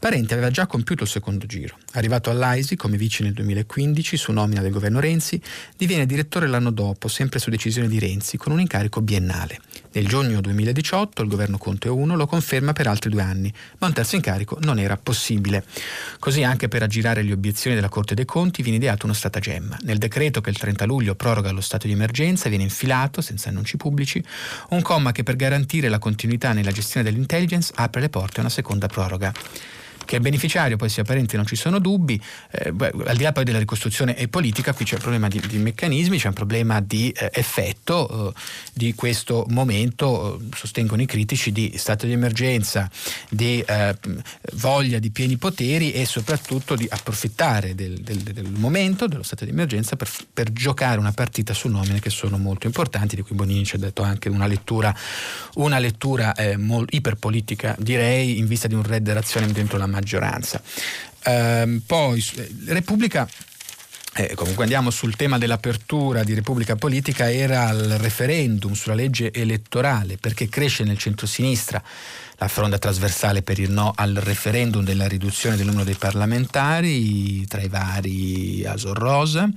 Parente 0.00 0.34
aveva 0.34 0.50
già 0.50 0.66
compiuto 0.66 1.04
il 1.04 1.08
secondo 1.08 1.46
giro. 1.46 1.76
Arrivato 1.92 2.30
all'AISI 2.30 2.76
come 2.76 2.96
vice 2.96 3.22
nel 3.22 3.32
2015 3.32 4.16
su 4.16 4.32
nomina 4.32 4.62
del 4.62 4.72
governo 4.72 5.00
Renzi, 5.00 5.40
diviene 5.76 6.06
direttore 6.06 6.46
l'anno 6.46 6.70
dopo, 6.70 7.08
sempre 7.08 7.38
su 7.38 7.50
decisione 7.50 7.88
di 7.88 7.98
Renzi, 7.98 8.36
con 8.36 8.52
un 8.52 8.60
incarico 8.60 9.00
biennale. 9.00 9.60
Nel 9.96 10.08
giugno 10.08 10.42
2018 10.42 11.22
il 11.22 11.28
governo 11.28 11.56
Conte 11.56 11.88
1 11.88 12.16
lo 12.16 12.26
conferma 12.26 12.74
per 12.74 12.86
altri 12.86 13.08
due 13.08 13.22
anni, 13.22 13.50
ma 13.78 13.86
un 13.86 13.94
terzo 13.94 14.14
incarico 14.16 14.58
non 14.60 14.78
era 14.78 14.98
possibile. 14.98 15.64
Così 16.18 16.42
anche 16.42 16.68
per 16.68 16.82
aggirare 16.82 17.22
le 17.22 17.32
obiezioni 17.32 17.74
della 17.74 17.88
Corte 17.88 18.14
dei 18.14 18.26
Conti 18.26 18.60
viene 18.60 18.76
ideato 18.76 19.06
uno 19.06 19.14
stratagemma. 19.14 19.78
Nel 19.84 19.96
decreto 19.96 20.42
che 20.42 20.50
il 20.50 20.58
30 20.58 20.84
luglio 20.84 21.14
proroga 21.14 21.50
lo 21.50 21.62
stato 21.62 21.86
di 21.86 21.94
emergenza 21.94 22.50
viene 22.50 22.64
infilato, 22.64 23.22
senza 23.22 23.48
annunci 23.48 23.78
pubblici, 23.78 24.22
un 24.70 24.82
comma 24.82 25.12
che 25.12 25.22
per 25.22 25.36
garantire 25.36 25.88
la 25.88 25.98
continuità 25.98 26.52
nella 26.52 26.72
gestione 26.72 27.08
dell'intelligence 27.08 27.72
apre 27.74 28.02
le 28.02 28.10
porte 28.10 28.36
a 28.36 28.40
una 28.40 28.50
seconda 28.50 28.88
proroga 28.88 29.32
che 30.06 30.16
il 30.16 30.22
beneficiario 30.22 30.78
poi 30.78 30.88
sia 30.88 31.04
parente 31.04 31.36
non 31.36 31.44
ci 31.44 31.56
sono 31.56 31.78
dubbi, 31.78 32.18
eh, 32.52 32.72
beh, 32.72 32.92
al 33.04 33.16
di 33.16 33.22
là 33.22 33.32
poi 33.32 33.44
della 33.44 33.58
ricostruzione 33.58 34.14
politica 34.28 34.72
qui 34.72 34.86
c'è 34.86 34.94
un 34.94 35.00
problema 35.00 35.28
di, 35.28 35.42
di 35.46 35.58
meccanismi, 35.58 36.18
c'è 36.18 36.28
un 36.28 36.32
problema 36.32 36.80
di 36.80 37.10
eh, 37.10 37.30
effetto 37.34 38.32
eh, 38.34 38.40
di 38.72 38.94
questo 38.94 39.44
momento, 39.50 40.38
eh, 40.38 40.56
sostengono 40.56 41.02
i 41.02 41.06
critici, 41.06 41.52
di 41.52 41.74
stato 41.76 42.06
di 42.06 42.12
emergenza, 42.12 42.90
di 43.28 43.60
eh, 43.66 43.96
voglia 44.54 44.98
di 44.98 45.10
pieni 45.10 45.36
poteri 45.36 45.92
e 45.92 46.06
soprattutto 46.06 46.76
di 46.76 46.86
approfittare 46.88 47.74
del, 47.74 48.00
del, 48.00 48.18
del 48.18 48.50
momento, 48.50 49.06
dello 49.06 49.22
stato 49.22 49.44
di 49.44 49.50
emergenza 49.50 49.96
per, 49.96 50.08
per, 50.32 50.52
giocare 50.52 50.98
una 50.98 51.12
partita 51.12 51.52
su 51.52 51.68
nomine 51.68 52.00
che 52.00 52.10
sono 52.10 52.38
molto 52.38 52.66
importanti, 52.66 53.16
di 53.16 53.22
cui 53.22 53.34
Bonini 53.34 53.64
ci 53.64 53.76
ha 53.76 53.78
detto 53.78 54.02
anche 54.02 54.28
una 54.28 54.46
lettura, 54.46 54.94
una 55.54 55.78
lettura 55.78 56.34
eh, 56.34 56.56
iperpolitica 56.90 57.74
direi 57.78 58.38
in 58.38 58.46
vista 58.46 58.68
di 58.68 58.74
un 58.74 58.82
red 58.82 59.08
razione 59.10 59.50
dentro 59.50 59.78
la 59.78 59.86
maggioranza. 59.96 60.60
Ehm, 61.24 61.82
poi 61.86 62.24
eh, 62.36 62.48
Repubblica 62.66 63.28
eh, 64.18 64.34
comunque 64.34 64.62
andiamo 64.62 64.90
sul 64.90 65.14
tema 65.14 65.36
dell'apertura 65.36 66.24
di 66.24 66.32
Repubblica 66.32 66.74
Politica, 66.74 67.30
era 67.30 67.68
il 67.70 67.98
referendum 67.98 68.72
sulla 68.72 68.94
legge 68.94 69.30
elettorale, 69.30 70.16
perché 70.16 70.48
cresce 70.48 70.84
nel 70.84 70.96
centro-sinistra 70.96 71.82
la 72.38 72.48
fronda 72.48 72.78
trasversale 72.78 73.42
per 73.42 73.58
il 73.58 73.70
no 73.70 73.92
al 73.94 74.14
referendum 74.14 74.82
della 74.82 75.06
riduzione 75.06 75.56
del 75.56 75.66
numero 75.66 75.84
dei 75.84 75.96
parlamentari 75.96 77.46
tra 77.46 77.60
i 77.60 77.68
vari 77.68 78.64
Asor 78.64 78.96
Rosa 78.96 79.50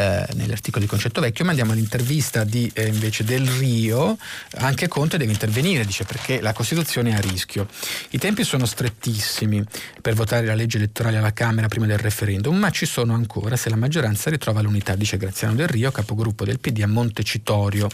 eh, 0.00 0.26
nell'articolo 0.34 0.82
di 0.82 0.90
Concetto 0.90 1.20
Vecchio, 1.20 1.44
ma 1.44 1.50
andiamo 1.50 1.72
all'intervista 1.72 2.42
di, 2.42 2.70
eh, 2.72 2.86
invece 2.86 3.22
del 3.22 3.46
Rio, 3.46 4.16
anche 4.56 4.88
Conte 4.88 5.18
deve 5.18 5.32
intervenire, 5.32 5.84
dice 5.84 6.04
perché 6.04 6.40
la 6.40 6.54
Costituzione 6.54 7.10
è 7.10 7.14
a 7.14 7.20
rischio. 7.20 7.68
I 8.10 8.18
tempi 8.18 8.42
sono 8.42 8.64
strettissimi 8.64 9.62
per 10.00 10.14
votare 10.14 10.46
la 10.46 10.54
legge 10.54 10.78
elettorale 10.78 11.18
alla 11.18 11.34
Camera 11.34 11.68
prima 11.68 11.84
del 11.84 11.98
referendum, 11.98 12.56
ma 12.56 12.70
ci 12.70 12.86
sono 12.86 13.12
ancora 13.12 13.56
se 13.56 13.68
la 13.68 13.76
maggioranza 13.76 14.30
ritrova 14.30 14.62
l'unità, 14.62 14.94
dice 14.94 15.18
Graziano 15.18 15.54
del 15.54 15.68
Rio, 15.68 15.90
capogruppo 15.90 16.46
del 16.46 16.60
PD 16.60 16.80
a 16.80 16.86
Montecitorio, 16.86 17.88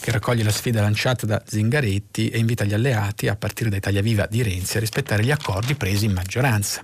che 0.00 0.10
raccoglie 0.10 0.42
la 0.42 0.52
sfida 0.52 0.80
lanciata 0.80 1.26
da 1.26 1.42
Zingaretti 1.44 2.30
e 2.30 2.38
invita 2.38 2.64
gli 2.64 2.72
alleati, 2.72 3.28
a 3.28 3.36
partire 3.36 3.68
da 3.68 3.76
Italia 3.76 4.00
Viva 4.00 4.26
di 4.26 4.42
Renzi, 4.42 4.78
a 4.78 4.80
rispettare 4.80 5.22
gli 5.22 5.30
accordi 5.30 5.74
presi 5.74 6.06
in 6.06 6.12
maggioranza. 6.12 6.82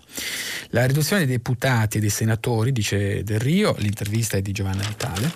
La 0.71 0.85
riduzione 0.85 1.25
dei 1.25 1.37
deputati 1.37 1.97
e 1.97 2.01
dei 2.01 2.11
senatori, 2.11 2.73
dice 2.73 3.23
Del 3.23 3.41
Rio, 3.41 3.75
l'intervista 3.79 4.37
è 4.37 4.43
di 4.43 4.53
Giovanni 4.53 4.65
Vitale, 4.75 5.33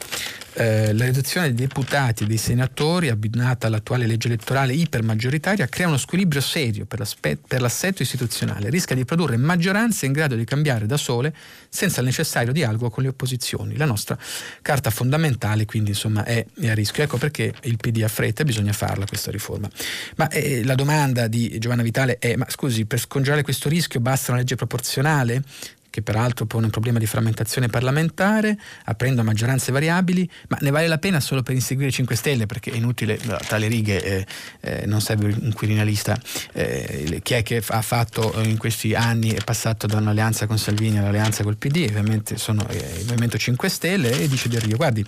eh, 0.55 0.93
la 0.93 1.05
riduzione 1.05 1.47
dei 1.55 1.67
deputati 1.67 2.25
e 2.25 2.27
dei 2.27 2.37
senatori 2.37 3.09
abbinata 3.09 3.69
all'attuale 3.69 4.07
legge 4.07 4.27
elettorale 4.27 4.73
ipermaggioritaria 4.75 5.69
crea 5.69 5.87
uno 5.87 5.97
squilibrio 5.97 6.41
serio 6.41 6.87
per, 6.87 7.07
per, 7.21 7.61
l'assetto 7.61 8.03
istituzionale, 8.03 8.69
rischia 8.69 8.97
di 8.97 9.05
produrre 9.05 9.37
maggioranze 9.37 10.07
in 10.07 10.13
grado 10.13 10.35
di 10.35 10.45
cambiare 10.45 10.87
da 10.87 10.97
sole 10.97 11.33
senza 11.69 12.01
il 12.01 12.07
necessario 12.07 12.53
dialogo 12.53 12.91
con 12.91 13.05
le 13.05 13.11
opposizioni. 13.11 13.77
La 13.77 13.85
nostra 13.85 14.19
carta 14.61 14.91
fondamentale 14.91 15.67
quindi 15.67 15.91
insomma 15.91 16.25
è, 16.25 16.45
è 16.61 16.69
a 16.69 16.75
rischio. 16.75 17.05
Ecco 17.05 17.17
perché 17.17 17.55
il 17.63 17.77
PD 17.77 18.03
ha 18.03 18.09
fretta 18.09 18.43
e 18.43 18.45
bisogna 18.45 18.73
farla 18.73 19.07
questa 19.07 19.31
riforma. 19.31 19.71
Ma 20.17 20.29
eh, 20.29 20.65
la 20.65 20.75
domanda 20.75 21.29
di 21.29 21.59
Giovanna 21.59 21.83
Vitale 21.83 22.19
è, 22.19 22.35
ma 22.35 22.47
scusi, 22.49 22.87
per 22.87 22.99
scongiurare 22.99 23.43
questo 23.43 23.69
rischio 23.69 24.01
basta 24.01 24.33
una 24.33 24.41
legge 24.41 24.57
proporzionale? 24.57 25.43
Che 25.91 26.03
peraltro 26.03 26.47
pone 26.47 26.67
un 26.67 26.71
problema 26.71 26.99
di 26.99 27.07
frammentazione 27.07 27.67
parlamentare, 27.69 28.59
aprendo 28.85 29.23
maggioranze 29.23 29.73
variabili, 29.73 30.29
ma 30.49 30.59
ne 30.61 30.71
vale 30.71 30.87
la 30.87 30.99
pena 30.99 31.21
solo 31.21 31.43
per 31.43 31.55
inseguire 31.55 31.91
5 31.91 32.17
Stelle, 32.17 32.47
perché 32.47 32.71
è 32.71 32.77
inutile, 32.77 33.19
tra 33.19 33.59
le 33.59 33.67
righe 33.67 34.03
eh, 34.03 34.27
eh, 34.61 34.87
non 34.87 35.01
serve 35.01 35.37
un 35.39 35.53
quirinalista, 35.53 36.19
eh, 36.53 37.21
chi 37.23 37.35
è 37.35 37.43
che 37.43 37.63
ha 37.67 37.83
fatto 37.83 38.41
in 38.43 38.57
questi 38.57 38.95
anni, 38.95 39.31
è 39.31 39.43
passato 39.45 39.87
da 39.87 39.99
un'alleanza 39.99 40.47
con 40.47 40.59
Salvini 40.59 40.99
all'alleanza 40.99 41.43
col 41.43 41.57
PD, 41.57 41.87
ovviamente 41.89 42.39
sono 42.39 42.67
eh, 42.69 42.77
il 42.77 43.07
Movimento 43.07 43.37
5 43.37 43.69
Stelle, 43.69 44.21
e 44.21 44.29
dice 44.29 44.49
Del 44.49 44.61
Rio, 44.61 44.77
guardi, 44.77 45.05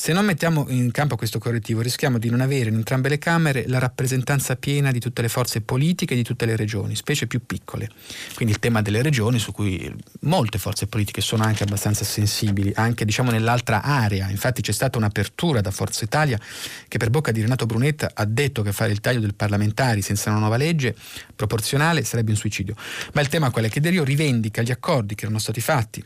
se 0.00 0.14
non 0.14 0.24
mettiamo 0.24 0.64
in 0.70 0.90
campo 0.92 1.14
questo 1.14 1.38
correttivo 1.38 1.82
rischiamo 1.82 2.16
di 2.16 2.30
non 2.30 2.40
avere 2.40 2.70
in 2.70 2.76
entrambe 2.76 3.10
le 3.10 3.18
Camere 3.18 3.68
la 3.68 3.78
rappresentanza 3.78 4.56
piena 4.56 4.90
di 4.92 4.98
tutte 4.98 5.20
le 5.20 5.28
forze 5.28 5.60
politiche 5.60 6.14
di 6.14 6.22
tutte 6.22 6.46
le 6.46 6.56
regioni, 6.56 6.96
specie 6.96 7.26
più 7.26 7.44
piccole. 7.44 7.90
Quindi 8.34 8.54
il 8.54 8.60
tema 8.60 8.80
delle 8.80 9.02
regioni 9.02 9.38
su 9.38 9.52
cui 9.52 9.94
molte 10.20 10.56
forze 10.56 10.86
politiche 10.86 11.20
sono 11.20 11.42
anche 11.42 11.64
abbastanza 11.64 12.06
sensibili, 12.06 12.72
anche 12.76 13.04
diciamo 13.04 13.30
nell'altra 13.30 13.82
area. 13.82 14.30
Infatti 14.30 14.62
c'è 14.62 14.72
stata 14.72 14.96
un'apertura 14.96 15.60
da 15.60 15.70
Forza 15.70 16.02
Italia 16.02 16.40
che 16.88 16.96
per 16.96 17.10
bocca 17.10 17.30
di 17.30 17.42
Renato 17.42 17.66
Brunetta 17.66 18.12
ha 18.14 18.24
detto 18.24 18.62
che 18.62 18.72
fare 18.72 18.92
il 18.92 19.00
taglio 19.00 19.20
del 19.20 19.34
parlamentari 19.34 20.00
senza 20.00 20.30
una 20.30 20.38
nuova 20.38 20.56
legge 20.56 20.96
proporzionale 21.36 22.04
sarebbe 22.04 22.30
un 22.30 22.38
suicidio. 22.38 22.74
Ma 23.12 23.20
il 23.20 23.28
tema 23.28 23.50
qual 23.50 23.66
è? 23.66 23.68
Che 23.68 23.80
De 23.80 23.90
Rio 23.90 24.04
rivendica 24.04 24.62
gli 24.62 24.70
accordi 24.70 25.14
che 25.14 25.24
erano 25.24 25.38
stati 25.38 25.60
fatti 25.60 26.02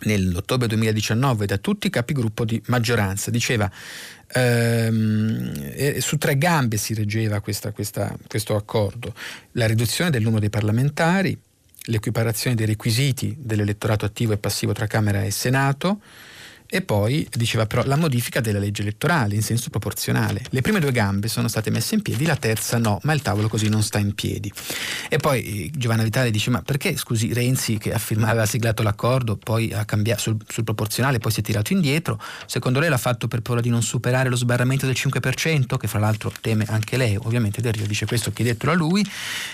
nell'ottobre 0.00 0.66
2019 0.68 1.46
da 1.46 1.58
tutti 1.58 1.86
i 1.86 1.90
capigruppo 1.90 2.44
di 2.44 2.60
maggioranza. 2.66 3.30
Diceva 3.30 3.70
ehm, 4.32 5.98
su 5.98 6.16
tre 6.18 6.36
gambe 6.36 6.76
si 6.76 6.94
reggeva 6.94 7.40
questa, 7.40 7.72
questa, 7.72 8.16
questo 8.26 8.56
accordo, 8.56 9.14
la 9.52 9.66
riduzione 9.66 10.10
del 10.10 10.22
numero 10.22 10.40
dei 10.40 10.50
parlamentari, 10.50 11.38
l'equiparazione 11.84 12.56
dei 12.56 12.66
requisiti 12.66 13.36
dell'elettorato 13.38 14.04
attivo 14.04 14.32
e 14.32 14.38
passivo 14.38 14.72
tra 14.72 14.86
Camera 14.86 15.22
e 15.22 15.30
Senato, 15.30 16.00
E 16.70 16.82
poi 16.82 17.26
diceva 17.32 17.66
però 17.66 17.82
la 17.84 17.96
modifica 17.96 18.40
della 18.40 18.58
legge 18.58 18.82
elettorale 18.82 19.34
in 19.34 19.42
senso 19.42 19.70
proporzionale. 19.70 20.42
Le 20.50 20.60
prime 20.60 20.80
due 20.80 20.92
gambe 20.92 21.28
sono 21.28 21.48
state 21.48 21.70
messe 21.70 21.94
in 21.94 22.02
piedi, 22.02 22.26
la 22.26 22.36
terza 22.36 22.76
no, 22.76 23.00
ma 23.04 23.14
il 23.14 23.22
tavolo 23.22 23.48
così 23.48 23.68
non 23.68 23.82
sta 23.82 23.98
in 23.98 24.14
piedi. 24.14 24.52
E 25.08 25.16
poi 25.16 25.64
eh, 25.64 25.70
Giovanna 25.74 26.02
Vitale 26.02 26.30
dice 26.30 26.50
ma 26.50 26.60
perché 26.60 26.96
scusi 26.96 27.32
Renzi 27.32 27.78
che 27.78 27.92
aveva 27.92 28.44
siglato 28.44 28.82
l'accordo, 28.82 29.36
poi 29.36 29.72
ha 29.72 29.86
cambiato 29.86 30.20
sul, 30.20 30.36
sul 30.46 30.64
proporzionale, 30.64 31.18
poi 31.18 31.32
si 31.32 31.40
è 31.40 31.42
tirato 31.42 31.72
indietro, 31.72 32.20
secondo 32.44 32.80
lei 32.80 32.90
l'ha 32.90 32.98
fatto 32.98 33.28
per 33.28 33.40
paura 33.40 33.62
di 33.62 33.70
non 33.70 33.82
superare 33.82 34.28
lo 34.28 34.36
sbarramento 34.36 34.84
del 34.84 34.94
5%, 34.94 35.78
che 35.78 35.88
fra 35.88 35.98
l'altro 35.98 36.30
teme 36.38 36.66
anche 36.68 36.98
lei, 36.98 37.16
ovviamente 37.16 37.62
Del 37.62 37.72
Rio 37.72 37.86
dice 37.86 38.04
questo 38.04 38.30
chiedetelo 38.30 38.72
a 38.72 38.74
lui, 38.74 39.06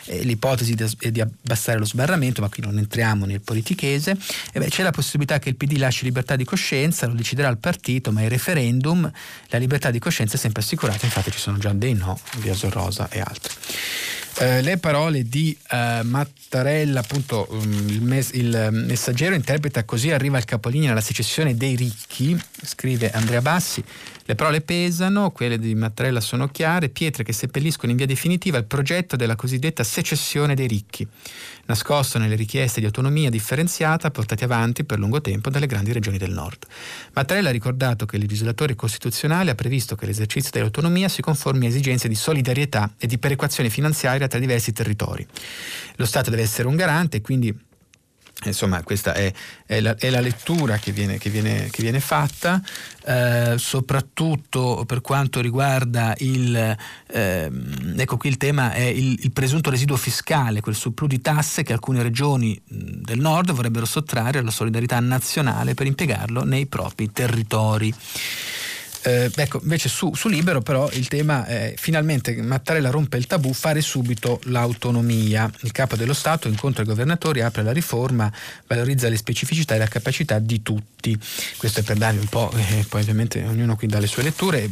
eh, 0.07 0.25
l'ipotesi 0.25 0.75
di, 0.75 1.13
di, 1.13 1.21
abbassare 1.21 1.79
lo 1.79 1.85
sbarramento, 1.85 2.41
ma 2.41 2.49
qui 2.49 2.63
non 2.63 2.77
entriamo 2.77 3.25
nel 3.25 3.41
politichese, 3.41 4.17
e 4.53 4.59
beh, 4.59 4.69
c'è 4.69 4.83
la 4.83 4.91
possibilità 4.91 5.39
che 5.39 5.49
il 5.49 5.57
PD 5.57 5.77
lasci 5.77 6.05
libertà 6.05 6.35
di 6.35 6.45
coscienza, 6.45 7.04
lo 7.07 7.15
deciderà 7.15 7.49
il 7.49 7.59
partito, 7.59 8.13
ma 8.13 8.23
il 8.23 8.31
referendum, 8.31 9.11
la 9.49 9.59
libertà 9.59 9.91
di 9.91 9.99
coscienza 9.99 10.37
è 10.37 10.39
sempre 10.39 10.63
assicurata, 10.63 11.05
infatti 11.05 11.31
ci 11.31 11.39
sono 11.39 11.59
già 11.59 11.73
dei 11.73 11.95
no, 11.95 12.19
via 12.39 12.55
Sorrosa 12.55 13.09
e 13.11 13.21
altri. 13.21 13.55
Eh, 14.37 14.63
le 14.63 14.79
parole 14.79 15.23
di 15.23 15.57
eh, 15.71 16.01
Mattarella, 16.03 17.01
appunto 17.01 17.47
um, 17.51 17.89
il, 17.89 18.03
mes- 18.03 18.33
il, 18.33 18.69
messaggero 18.73 19.37
interpreta 19.37 19.85
così 19.85 20.11
arriva 20.11 20.39
il 20.39 20.45
capolinea 20.45 20.93
la 20.93 21.01
secessione 21.01 21.57
dei 21.57 21.77
ricchi, 21.77 22.37
scrive 22.65 23.13
Andrea 23.13 23.41
Bassi, 23.41 23.85
le 24.27 24.35
parole 24.35 24.63
pesano, 24.63 25.31
quelle 25.31 25.59
di 25.59 25.75
Mattarella 25.75 26.21
sono 26.21 26.49
chiare, 26.49 26.89
pietre 26.89 27.25
che 27.25 27.35
seppelliscono 27.35 27.91
in 27.91 27.99
via 27.99 28.07
definitiva 28.07 28.57
il 28.57 28.65
progetto 28.65 29.17
della 29.17 29.37
cosiddetta 29.37 29.85
secessione 29.85 30.55
dei 30.55 30.67
ricchi, 30.67 31.07
nascosto 31.67 32.19
nelle 32.19 32.35
richieste 32.35 32.81
di 32.81 32.87
autonomia 32.87 33.29
differenziata 33.29 34.11
portati 34.11 34.43
avanti 34.43 34.85
per 34.85 34.99
lungo 34.99 35.21
tempo 35.21 35.51
dalle 35.51 35.67
grandi 35.67 35.93
regioni 35.93 36.17
del 36.17 36.33
nord. 36.33 36.67
Mattarella 37.13 37.51
ha 37.51 37.53
ricordato 37.53 38.07
che 38.07 38.17
il 38.17 38.23
legislatore 38.23 38.75
costituzionale 38.75 39.51
ha 39.51 39.55
previsto 39.55 39.95
che 39.95 40.07
l'esercizio 40.07 40.51
dell'autonomia 40.53 41.09
si 41.11 41.21
conformi 41.21 41.67
a 41.67 41.69
esigenze 41.69 42.09
di 42.09 42.15
solidarietà 42.15 42.95
e 42.97 43.07
di 43.07 43.19
perequazione 43.19 43.69
finanziaria 43.69 44.27
tra 44.27 44.39
diversi 44.39 44.73
territori. 44.73 45.27
Lo 45.97 46.07
Stato 46.07 46.31
deve 46.31 46.43
essere 46.43 46.67
un 46.67 46.77
garante 46.77 47.19
e 47.19 47.21
quindi 47.21 47.55
Insomma, 48.45 48.83
questa 48.83 49.15
è, 49.15 49.33
è, 49.65 49.81
la, 49.81 49.97
è 49.97 50.11
la, 50.11 50.21
lettura 50.21 50.77
che 50.77 50.93
viene, 50.93 51.19
che 51.19 51.31
viene, 51.31 51.71
che 51.71 51.83
viene 51.83 52.01
fatta, 52.01 52.61
eh, 53.07 53.55
soprattutto 53.57 54.85
per 54.87 55.01
quanto 55.01 55.41
riguarda 55.41 56.15
il, 56.19 56.77
eh, 57.07 57.51
ecco 57.97 58.17
qui 58.17 58.29
il 58.29 58.37
tema 58.37 58.73
è 58.73 58.83
il, 58.83 59.19
il, 59.23 59.33
presunto 59.33 59.71
residuo 59.71 59.97
fiscale, 59.97 60.61
quel 60.61 60.75
surplus 60.75 61.09
di 61.09 61.21
tasse 61.21 61.63
che 61.63 61.73
alcune 61.73 62.03
regioni 62.03 62.61
del 62.67 63.21
nord 63.21 63.53
vorrebbero 63.53 63.87
sottrarre 63.87 64.41
alla 64.41 64.51
solidarietà 64.51 65.01
nazionale 65.01 65.75
per 65.75 65.87
impiegarlo 65.87 66.45
nei 66.45 66.67
propri 66.67 67.11
territori. 67.13 67.95
Eh, 69.07 69.31
ecco, 69.35 69.61
invece 69.63 69.91
su, 69.91 70.15
su, 70.15 70.29
Libero 70.29 70.63
però 70.63 70.89
il 70.93 71.09
tema 71.09 71.45
è 71.45 71.75
finalmente 71.77 72.35
Mattarella 72.41 72.89
rompe 72.89 73.19
il 73.19 73.27
tabù, 73.27 73.53
fare 73.53 73.83
subito 73.83 74.41
l'autonomia. 74.45 75.51
Il 75.61 75.73
capo 75.73 75.95
dello 75.95 76.15
Stato 76.15 76.49
incontra 76.49 76.85
i 76.85 76.87
governatori, 76.87 77.43
apre 77.43 77.63
la 77.63 77.73
riforma, 77.73 78.33
valorizza 78.67 79.11
le 79.11 79.17
specificità 79.17 79.75
e 79.75 79.79
la 79.79 79.89
capacità 79.89 80.39
di 80.39 80.63
tutti. 80.63 81.19
Questo 81.59 81.81
è 81.81 81.83
per 81.83 81.99
darvi 81.99 82.21
un 82.21 82.29
po', 82.29 82.51
eh, 82.57 82.87
poi 82.89 83.03
ovviamente 83.03 83.45
ognuno 83.45 83.77
qui 83.77 83.89
dà 83.89 83.99
le 83.99 84.07
sue 84.07 84.23
letture 84.23 84.71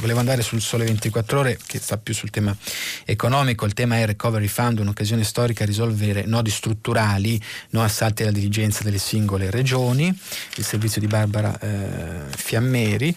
volevo 0.00 0.18
andare 0.18 0.42
sul 0.42 0.60
Sole 0.60 0.84
24 0.84 1.38
Ore, 1.38 1.58
che 1.66 1.78
sta 1.78 1.98
più 1.98 2.14
sul 2.14 2.30
tema 2.30 2.56
economico. 3.04 3.64
Il 3.66 3.72
tema 3.72 3.98
è 3.98 4.06
Recovery 4.06 4.46
Fund, 4.46 4.78
un'occasione 4.78 5.24
storica 5.24 5.64
a 5.64 5.66
risolvere 5.66 6.24
nodi 6.24 6.50
strutturali, 6.50 7.40
no 7.70 7.82
assalti 7.82 8.22
alla 8.22 8.32
dirigenza 8.32 8.82
delle 8.82 8.98
singole 8.98 9.50
regioni. 9.50 10.06
Il 10.56 10.64
servizio 10.64 11.00
di 11.00 11.06
Barbara 11.06 11.58
eh, 11.58 12.36
Fiammeri. 12.36 13.16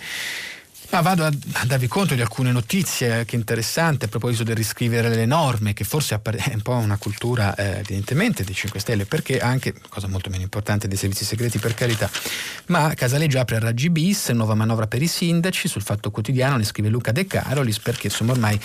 Ma 0.91 1.01
vado 1.01 1.23
a, 1.23 1.27
a, 1.27 1.65
darvi 1.65 1.87
conto 1.87 2.15
di 2.15 2.21
alcune 2.21 2.51
notizie 2.51 3.23
che 3.23 3.35
interessanti 3.35 4.05
a 4.05 4.07
proposito 4.07 4.43
del 4.43 4.55
riscrivere 4.55 5.09
le 5.09 5.27
norme, 5.27 5.73
che 5.73 5.83
forse 5.83 6.19
è 6.19 6.53
un 6.55 6.61
po' 6.63 6.73
una 6.73 6.97
cultura 6.97 7.53
eh, 7.53 7.77
evidentemente 7.77 8.43
dei 8.43 8.55
5 8.55 8.79
Stelle, 8.79 9.05
perché 9.05 9.39
anche, 9.39 9.75
cosa 9.87 10.07
molto 10.07 10.31
meno 10.31 10.41
importante, 10.41 10.87
dei 10.87 10.97
servizi 10.97 11.25
segreti 11.25 11.59
per 11.59 11.75
carità, 11.75 12.09
ma 12.67 12.91
Casaleggio 12.95 13.39
apre 13.39 13.57
a 13.57 13.59
Raggi 13.59 13.91
bis, 13.91 14.29
nuova 14.29 14.55
manovra 14.55 14.87
per 14.87 15.03
i 15.03 15.07
sindaci, 15.07 15.67
sul 15.67 15.83
Fatto 15.83 16.09
Quotidiano 16.09 16.57
ne 16.57 16.63
scrive 16.63 16.89
Luca 16.89 17.11
De 17.11 17.27
Carolis, 17.27 17.77
perché 17.77 18.07
insomma 18.07 18.31
ormai 18.31 18.59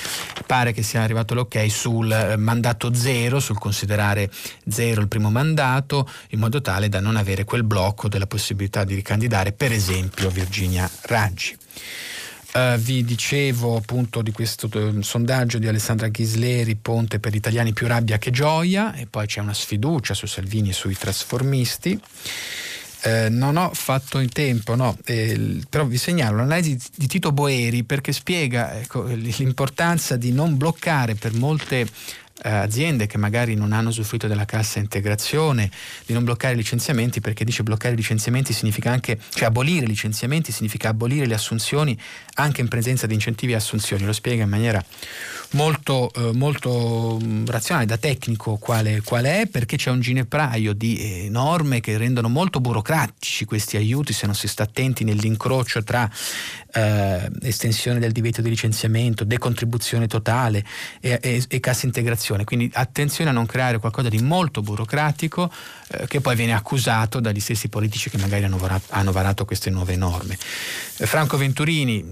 pare 0.46 0.72
che 0.72 0.82
sia 0.82 1.02
arrivato 1.02 1.34
l'ok 1.34 1.66
sul 1.68 2.10
eh, 2.10 2.36
mandato 2.38 2.94
zero, 2.94 3.38
sul 3.38 3.58
considerare 3.58 4.30
zero 4.66 5.02
il 5.02 5.08
primo 5.08 5.30
mandato, 5.30 6.08
in 6.30 6.38
modo 6.38 6.62
tale 6.62 6.88
da 6.88 7.00
non 7.00 7.16
avere 7.16 7.44
quel 7.44 7.64
blocco 7.64 8.08
della 8.08 8.26
possibilità 8.26 8.82
di 8.82 8.94
ricandidare 8.94 9.52
per 9.52 9.72
esempio 9.72 10.30
Virginia 10.30 10.90
Raggi. 11.02 11.54
Uh, 12.56 12.76
vi 12.76 13.02
dicevo 13.02 13.74
appunto 13.74 14.22
di 14.22 14.30
questo 14.30 14.70
uh, 14.72 15.00
sondaggio 15.00 15.58
di 15.58 15.66
Alessandra 15.66 16.06
Ghisleri, 16.06 16.76
Ponte 16.76 17.18
per 17.18 17.32
gli 17.32 17.36
italiani 17.36 17.72
più 17.72 17.88
rabbia 17.88 18.16
che 18.16 18.30
gioia, 18.30 18.94
e 18.94 19.06
poi 19.06 19.26
c'è 19.26 19.40
una 19.40 19.52
sfiducia 19.52 20.14
su 20.14 20.26
Salvini 20.26 20.68
e 20.68 20.72
sui 20.72 20.96
trasformisti. 20.96 22.00
Uh, 23.02 23.26
non 23.28 23.56
ho 23.56 23.70
fatto 23.74 24.20
in 24.20 24.28
tempo, 24.28 24.76
no, 24.76 24.96
eh, 25.04 25.62
però 25.68 25.84
vi 25.84 25.98
segnalo 25.98 26.36
l'analisi 26.36 26.78
di 26.94 27.08
Tito 27.08 27.32
Boeri 27.32 27.82
perché 27.82 28.12
spiega 28.12 28.78
ecco, 28.78 29.02
l'importanza 29.02 30.16
di 30.16 30.30
non 30.30 30.56
bloccare 30.56 31.16
per 31.16 31.32
molte 31.34 31.88
eh, 32.42 32.50
aziende 32.50 33.06
che 33.06 33.16
magari 33.16 33.54
non 33.54 33.72
hanno 33.72 33.90
usufruito 33.90 34.26
della 34.26 34.44
cassa 34.44 34.78
integrazione, 34.78 35.70
di 36.04 36.12
non 36.12 36.24
bloccare 36.24 36.54
i 36.54 36.56
licenziamenti 36.56 37.20
perché 37.20 37.44
dice 37.44 37.62
bloccare 37.62 37.94
i 37.94 37.96
licenziamenti 37.96 38.52
significa 38.52 38.90
anche, 38.90 39.18
cioè 39.30 39.44
abolire 39.44 39.84
i 39.84 39.88
licenziamenti 39.88 40.50
significa 40.50 40.88
abolire 40.88 41.26
le 41.26 41.34
assunzioni 41.34 41.96
anche 42.34 42.60
in 42.60 42.68
presenza 42.68 43.06
di 43.06 43.14
incentivi 43.14 43.54
a 43.54 43.58
assunzioni, 43.58 44.04
lo 44.04 44.12
spiega 44.12 44.42
in 44.42 44.48
maniera 44.48 44.84
molto, 45.50 46.10
eh, 46.12 46.32
molto 46.32 47.18
mm, 47.22 47.46
razionale, 47.46 47.86
da 47.86 47.96
tecnico 47.96 48.56
quale, 48.56 49.02
quale, 49.02 49.42
è, 49.42 49.46
perché 49.46 49.76
c'è 49.76 49.90
un 49.90 50.00
ginepraio 50.00 50.72
di 50.72 50.98
eh, 50.98 51.28
norme 51.30 51.80
che 51.80 51.96
rendono 51.96 52.28
molto 52.28 52.60
burocratici 52.60 53.44
questi 53.44 53.76
aiuti 53.76 54.12
se 54.12 54.26
non 54.26 54.34
si 54.34 54.48
sta 54.48 54.64
attenti 54.64 55.04
nell'incrocio 55.04 55.82
tra 55.84 56.10
eh, 56.74 57.30
estensione 57.42 57.98
del 57.98 58.12
divieto 58.12 58.42
di 58.42 58.48
licenziamento, 58.48 59.24
decontribuzione 59.24 60.06
totale 60.06 60.64
e, 61.00 61.18
e, 61.22 61.44
e 61.46 61.60
cassa 61.60 61.86
integrazione. 61.86 62.44
Quindi 62.44 62.70
attenzione 62.74 63.30
a 63.30 63.32
non 63.32 63.46
creare 63.46 63.78
qualcosa 63.78 64.08
di 64.08 64.18
molto 64.18 64.60
burocratico 64.60 65.50
eh, 65.88 66.06
che 66.06 66.20
poi 66.20 66.34
viene 66.36 66.52
accusato 66.52 67.20
dagli 67.20 67.40
stessi 67.40 67.68
politici 67.68 68.10
che 68.10 68.18
magari 68.18 68.44
hanno 68.44 68.58
varato, 68.58 68.86
hanno 68.90 69.12
varato 69.12 69.44
queste 69.44 69.70
nuove 69.70 69.96
norme. 69.96 70.36
Eh, 70.96 71.06
Franco 71.06 71.36
Venturini 71.36 72.04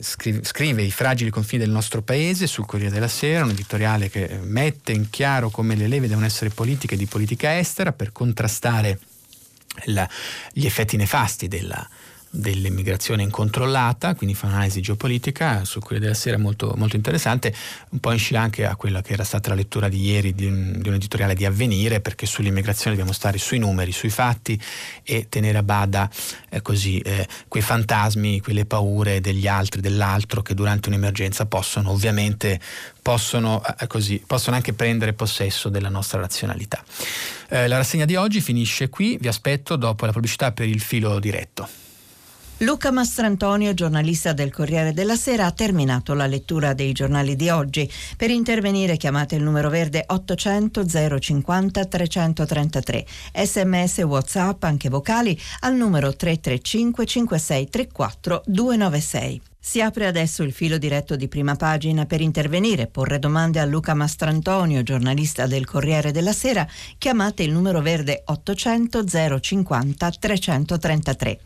scrive, 0.00 0.42
scrive, 0.42 0.82
I 0.82 0.90
fragili 0.90 1.30
confini 1.30 1.64
del 1.64 1.72
nostro 1.72 2.02
paese 2.02 2.46
sul 2.46 2.66
Corriere 2.66 2.92
della 2.92 3.08
Sera, 3.08 3.44
un 3.44 3.50
editoriale 3.50 4.08
che 4.08 4.38
mette 4.42 4.92
in 4.92 5.10
chiaro 5.10 5.50
come 5.50 5.74
le 5.74 5.86
leve 5.86 6.08
devono 6.08 6.26
essere 6.26 6.50
politiche 6.50 6.96
di 6.96 7.06
politica 7.06 7.58
estera 7.58 7.92
per 7.92 8.12
contrastare 8.12 8.98
la, 9.84 10.08
gli 10.52 10.66
effetti 10.66 10.96
nefasti 10.96 11.48
della, 11.48 11.86
dell'immigrazione 12.34 13.22
incontrollata, 13.22 14.14
quindi 14.14 14.34
fa 14.34 14.46
un'analisi 14.46 14.80
geopolitica 14.80 15.66
su 15.66 15.80
quella 15.80 16.00
della 16.00 16.14
sera 16.14 16.38
molto, 16.38 16.72
molto 16.76 16.96
interessante, 16.96 17.54
un 17.90 18.00
po' 18.00 18.10
in 18.10 18.20
anche 18.36 18.64
a 18.64 18.74
quella 18.74 19.02
che 19.02 19.12
era 19.12 19.22
stata 19.22 19.50
la 19.50 19.54
lettura 19.54 19.90
di 19.90 20.00
ieri 20.00 20.34
di 20.34 20.46
un, 20.46 20.78
di 20.80 20.88
un, 20.88 20.94
editoriale 20.94 21.34
di 21.34 21.44
Avvenire, 21.44 22.00
perché 22.00 22.24
sull'immigrazione 22.24 22.96
dobbiamo 22.96 23.12
stare 23.12 23.36
sui 23.36 23.58
numeri, 23.58 23.92
sui 23.92 24.08
fatti 24.08 24.58
e 25.02 25.28
tenere 25.28 25.58
a 25.58 25.62
bada 25.62 26.08
eh, 26.48 26.62
così, 26.62 26.98
eh, 27.00 27.28
quei 27.48 27.62
fantasmi, 27.62 28.40
quelle 28.40 28.64
paure 28.64 29.20
degli 29.20 29.46
altri, 29.46 29.82
dell'altro 29.82 30.40
che 30.40 30.54
durante 30.54 30.88
un'emergenza 30.88 31.44
possono 31.44 31.90
ovviamente 31.90 32.58
possono, 33.02 33.62
eh, 33.78 33.86
così, 33.86 34.22
possono 34.26 34.56
anche 34.56 34.72
prendere 34.72 35.12
possesso 35.12 35.68
della 35.68 35.90
nostra 35.90 36.20
razionalità. 36.20 36.82
Eh, 37.48 37.68
la 37.68 37.76
rassegna 37.76 38.06
di 38.06 38.16
oggi 38.16 38.40
finisce 38.40 38.88
qui, 38.88 39.18
vi 39.20 39.28
aspetto 39.28 39.76
dopo 39.76 40.06
la 40.06 40.12
pubblicità 40.12 40.52
per 40.52 40.66
il 40.66 40.80
filo 40.80 41.18
diretto. 41.18 41.81
Luca 42.62 42.92
Mastrantonio, 42.92 43.74
giornalista 43.74 44.32
del 44.32 44.52
Corriere 44.52 44.92
della 44.92 45.16
Sera, 45.16 45.46
ha 45.46 45.50
terminato 45.50 46.14
la 46.14 46.26
lettura 46.26 46.74
dei 46.74 46.92
giornali 46.92 47.34
di 47.34 47.48
oggi. 47.48 47.90
Per 48.16 48.30
intervenire 48.30 48.96
chiamate 48.96 49.34
il 49.34 49.42
numero 49.42 49.68
verde 49.68 50.04
800 50.06 50.86
050 51.18 51.84
333. 51.84 53.04
Sms 53.34 53.98
WhatsApp, 53.98 54.62
anche 54.62 54.88
vocali, 54.88 55.36
al 55.60 55.74
numero 55.74 56.14
335 56.14 57.04
5634 57.04 58.42
296. 58.46 59.51
Si 59.64 59.80
apre 59.80 60.06
adesso 60.06 60.42
il 60.42 60.52
filo 60.52 60.76
diretto 60.76 61.14
di 61.14 61.28
prima 61.28 61.54
pagina 61.54 62.04
per 62.04 62.20
intervenire, 62.20 62.88
porre 62.88 63.20
domande 63.20 63.60
a 63.60 63.64
Luca 63.64 63.94
Mastrantonio, 63.94 64.82
giornalista 64.82 65.46
del 65.46 65.66
Corriere 65.66 66.10
della 66.10 66.32
Sera. 66.32 66.66
Chiamate 66.98 67.44
il 67.44 67.52
numero 67.52 67.80
verde 67.80 68.22
800 68.24 69.04
050 69.40 70.10
333. 70.10 71.40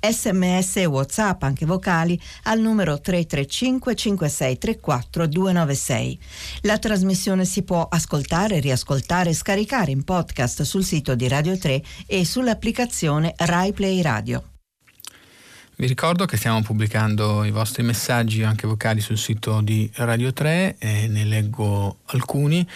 Sms 0.00 0.76
e 0.78 0.84
WhatsApp, 0.86 1.44
anche 1.44 1.64
vocali, 1.64 2.20
al 2.44 2.58
numero 2.58 3.00
335 3.00 3.94
5634 3.94 5.26
296. 5.28 6.18
La 6.62 6.78
trasmissione 6.78 7.44
si 7.44 7.62
può 7.62 7.86
ascoltare, 7.88 8.58
riascoltare 8.58 9.30
e 9.30 9.34
scaricare 9.34 9.92
in 9.92 10.02
podcast 10.02 10.62
sul 10.62 10.82
sito 10.82 11.14
di 11.14 11.28
Radio 11.28 11.56
3 11.56 11.80
e 12.06 12.24
sull'applicazione 12.24 13.32
RaiPlay 13.36 14.02
Radio. 14.02 14.49
Vi 15.80 15.86
ricordo 15.86 16.26
che 16.26 16.36
stiamo 16.36 16.60
pubblicando 16.60 17.42
i 17.42 17.50
vostri 17.50 17.82
messaggi 17.82 18.42
anche 18.42 18.66
vocali 18.66 19.00
sul 19.00 19.16
sito 19.16 19.62
di 19.62 19.90
Radio 19.94 20.30
3 20.30 20.76
e 20.78 21.08
ne 21.08 21.24
leggo 21.24 22.00
alcuni. 22.08 22.68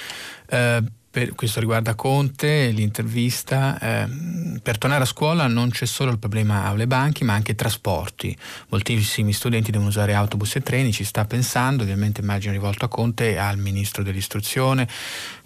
Eh, 0.49 0.83
per, 1.11 1.35
questo 1.35 1.61
riguarda 1.61 1.95
Conte, 1.95 2.71
l'intervista. 2.71 3.79
Eh, 3.79 4.59
per 4.63 4.79
tornare 4.79 5.03
a 5.03 5.07
scuola 5.07 5.47
non 5.49 5.69
c'è 5.69 5.85
solo 5.85 6.13
il 6.13 6.19
problema 6.19 6.65
aule 6.65 6.87
banchi, 6.87 7.25
ma 7.25 7.35
anche 7.35 7.55
trasporti. 7.55 8.35
Moltissimi 8.71 9.35
studenti 9.35 9.71
devono 9.71 9.91
usare 9.91 10.15
autobus 10.15 10.57
e 10.57 10.63
treni, 10.63 10.91
ci 10.91 11.05
sta 11.05 11.27
pensando, 11.27 11.83
ovviamente 11.83 12.23
immagino 12.23 12.55
rivolto 12.55 12.87
a 12.87 12.89
Conte 12.89 13.33
e 13.33 13.37
al 13.37 13.59
Ministro 13.59 14.03
dell'Istruzione 14.03 14.89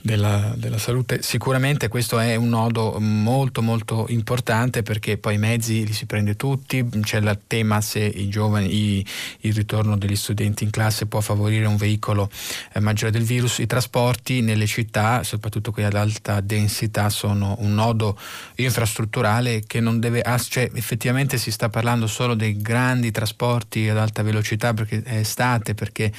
della, 0.00 0.54
della, 0.56 0.78
salute. 0.78 1.22
Sicuramente 1.22 1.88
questo 1.88 2.18
è 2.18 2.36
un 2.36 2.50
nodo 2.50 2.96
molto 3.00 3.62
molto 3.62 4.06
importante 4.08 4.82
perché 4.82 5.18
poi 5.18 5.34
i 5.34 5.38
mezzi 5.38 5.84
li 5.84 5.92
si 5.92 6.06
prende 6.06 6.36
tutti, 6.36 6.86
c'è 7.02 7.18
il 7.18 7.38
tema 7.46 7.80
se 7.80 8.00
i 8.00 8.28
giovani, 8.28 8.72
i, 8.72 9.06
il 9.40 9.54
ritorno 9.54 9.96
degli 9.96 10.14
studenti 10.14 10.64
in 10.64 10.70
classe 10.70 11.06
può 11.06 11.20
favorire 11.20 11.66
un 11.66 11.76
veicolo 11.76 12.30
eh, 12.72 12.80
maggiore 12.80 13.10
del 13.10 13.24
virus, 13.24 13.58
i 13.58 13.66
trasporti 13.66 14.40
nelle 14.40 14.66
città, 14.66 15.24
soprattutto 15.24 15.72
quelli 15.72 15.88
ad 15.88 15.94
alta 15.94 16.40
densità, 16.40 17.10
sono 17.10 17.56
un 17.58 17.74
nodo 17.74 18.18
infrastrutturale 18.56 19.64
che 19.66 19.80
non 19.80 19.98
deve, 19.98 20.22
cioè 20.48 20.70
effettivamente 20.74 21.38
si 21.38 21.50
sta 21.50 21.68
parlando 21.68 22.06
solo 22.06 22.34
dei 22.34 22.56
grandi 22.60 23.10
trasporti 23.10 23.88
ad 23.88 23.98
alta 23.98 24.22
velocità 24.22 24.74
perché 24.74 25.02
è 25.02 25.16
estate, 25.16 25.74
perché, 25.74 26.12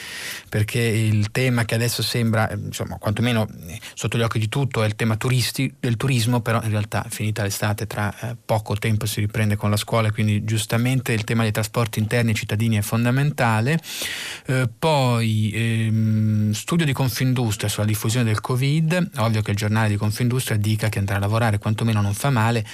perché 0.50 0.80
il 0.80 1.32
tema 1.32 1.64
che 1.64 1.76
adesso 1.76 2.02
sembra, 2.02 2.52
insomma, 2.52 2.98
quantomeno 2.98 3.48
sotto 3.94 4.18
gli 4.18 4.22
occhi 4.22 4.40
di 4.40 4.50
tutto 4.50 4.84
è 4.84 4.86
il 4.86 4.96
tema 4.96 5.18
turisti, 5.18 5.74
del 5.80 5.98
turismo, 5.98 6.42
però 6.42 6.62
in 6.64 6.70
realtà 6.70 7.06
finita 7.10 7.44
l'estate 7.44 7.88
tra 7.88 8.14
eh, 8.20 8.36
poco 8.44 8.76
tempo 8.76 9.06
si 9.06 9.20
riprende 9.20 9.56
con 9.56 9.70
la 9.70 9.78
scuola, 9.78 10.12
quindi 10.12 10.44
giustamente 10.44 11.14
il 11.14 11.24
tema 11.24 11.44
dei 11.44 11.52
trasporti 11.52 12.00
interni 12.00 12.34
cittadini 12.34 12.78
è 12.78 12.82
fondamentale. 12.82 13.80
Eh, 14.46 14.70
poi 14.78 15.52
ehm, 15.54 16.52
studio 16.52 16.86
di 16.86 16.94
Confindustria 16.94 17.70
sulla 17.70 17.86
diffusione 17.86 18.26
del 18.26 18.42
Covid, 18.42 19.12
ovvio 19.18 19.42
che 19.42 19.52
il 19.52 19.58
giornale 19.58 19.90
di 19.90 19.98
Confindustria 19.98 20.58
dica 20.58 20.90
che 20.90 21.00
andrà 21.00 21.16
a 21.16 21.20
lavorare, 21.20 21.58
quantomeno 21.58 22.02
non 22.02 22.14
fa 22.14 22.30
male. 22.30 22.66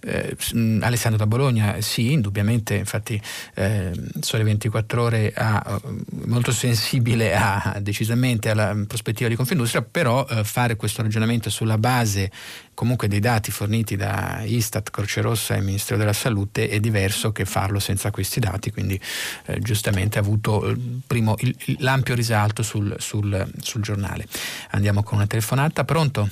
Eh, 0.00 0.36
Alessandro 0.80 1.18
da 1.18 1.26
Bologna, 1.26 1.80
sì, 1.80 2.12
indubbiamente, 2.12 2.74
infatti 2.74 3.20
eh, 3.54 3.92
Sole 4.20 4.42
24 4.42 5.02
Ore 5.02 5.32
ha, 5.34 5.80
molto 6.26 6.52
sensibile 6.52 7.34
a, 7.34 7.78
decisamente 7.80 8.50
alla 8.50 8.76
prospettiva 8.86 9.28
di 9.28 9.36
Confindustria, 9.36 9.82
però 9.82 10.26
eh, 10.28 10.44
fare 10.44 10.76
questo 10.76 11.02
ragionamento 11.02 11.50
sulla 11.50 11.78
base 11.78 12.30
comunque 12.78 13.08
dei 13.08 13.18
dati 13.18 13.50
forniti 13.50 13.96
da 13.96 14.40
Istat, 14.44 14.90
Croce 14.90 15.20
Rossa 15.20 15.56
e 15.56 15.60
Ministero 15.60 15.98
della 15.98 16.12
Salute 16.12 16.68
è 16.68 16.78
diverso 16.78 17.32
che 17.32 17.44
farlo 17.44 17.80
senza 17.80 18.12
questi 18.12 18.38
dati, 18.38 18.70
quindi 18.70 18.98
eh, 19.46 19.58
giustamente 19.58 20.18
ha 20.18 20.20
avuto 20.20 20.64
eh, 20.64 20.76
primo, 21.04 21.34
il, 21.40 21.56
l'ampio 21.80 22.14
risalto 22.14 22.62
sul, 22.62 22.94
sul, 22.98 23.50
sul 23.60 23.82
giornale. 23.82 24.28
Andiamo 24.70 25.02
con 25.02 25.18
una 25.18 25.26
telefonata, 25.26 25.84
pronto? 25.84 26.28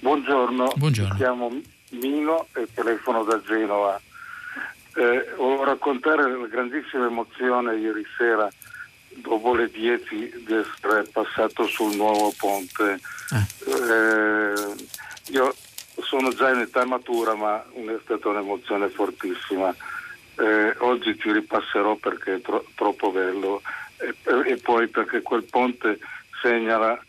Buongiorno. 0.00 0.72
Buongiorno. 0.76 1.16
Siamo 1.16 1.50
Mino 1.90 2.48
e 2.54 2.66
telefono 2.72 3.24
da 3.24 3.40
Genova. 3.42 4.00
Eh, 4.94 5.34
volevo 5.36 5.64
raccontare 5.64 6.28
la 6.28 6.46
grandissima 6.46 7.06
emozione 7.06 7.76
ieri 7.76 8.04
sera 8.16 8.50
dopo 9.08 9.54
le 9.54 9.70
10 9.70 10.42
di 10.44 10.54
essere 10.54 11.04
passato 11.04 11.66
sul 11.66 11.94
nuovo 11.96 12.32
ponte. 12.36 12.98
Eh. 13.30 13.70
Eh, 13.70 14.74
io 15.28 15.54
sono 16.02 16.30
già 16.30 16.50
in 16.50 16.60
età 16.60 16.84
matura 16.84 17.34
ma 17.34 17.62
è 17.62 17.98
stata 18.02 18.28
un'emozione 18.28 18.88
fortissima. 18.88 19.74
Eh, 20.38 20.74
oggi 20.78 21.16
ti 21.16 21.32
ripasserò 21.32 21.96
perché 21.96 22.34
è 22.34 22.40
tro- 22.40 22.66
troppo 22.74 23.10
bello 23.10 23.62
e, 23.96 24.14
e 24.50 24.56
poi 24.58 24.88
perché 24.88 25.22
quel 25.22 25.44
ponte 25.44 25.98
segna 26.42 26.76
la 26.76 27.04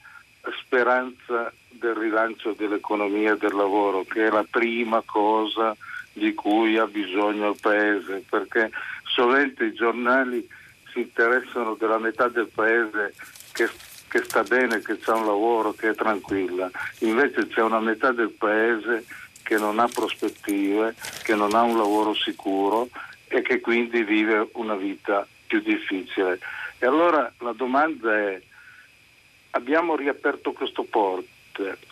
speranza 0.61 1.51
del 1.77 1.95
rilancio 1.95 2.53
dell'economia 2.53 3.33
e 3.33 3.37
del 3.37 3.55
lavoro, 3.55 4.03
che 4.03 4.27
è 4.27 4.29
la 4.29 4.45
prima 4.49 5.01
cosa 5.05 5.75
di 6.13 6.33
cui 6.33 6.77
ha 6.77 6.87
bisogno 6.87 7.49
il 7.51 7.57
Paese, 7.59 8.23
perché 8.27 8.71
sovente 9.03 9.65
i 9.65 9.73
giornali 9.73 10.47
si 10.91 11.01
interessano 11.01 11.75
della 11.75 11.99
metà 11.99 12.27
del 12.27 12.49
Paese 12.53 13.13
che, 13.51 13.69
che 14.07 14.23
sta 14.23 14.43
bene, 14.43 14.81
che 14.81 14.97
c'è 14.97 15.11
un 15.11 15.25
lavoro, 15.25 15.73
che 15.73 15.89
è 15.89 15.95
tranquilla, 15.95 16.69
invece 16.99 17.47
c'è 17.47 17.61
una 17.61 17.79
metà 17.79 18.11
del 18.11 18.31
Paese 18.31 19.05
che 19.43 19.57
non 19.57 19.79
ha 19.79 19.87
prospettive, 19.87 20.95
che 21.23 21.35
non 21.35 21.53
ha 21.53 21.61
un 21.61 21.77
lavoro 21.77 22.13
sicuro 22.13 22.89
e 23.27 23.41
che 23.41 23.61
quindi 23.61 24.03
vive 24.03 24.49
una 24.53 24.75
vita 24.75 25.25
più 25.45 25.61
difficile. 25.61 26.39
E 26.79 26.85
allora 26.85 27.31
la 27.39 27.53
domanda 27.53 28.13
è, 28.13 28.41
abbiamo 29.51 29.95
riaperto 29.95 30.51
questo 30.51 30.83
porto, 30.83 31.36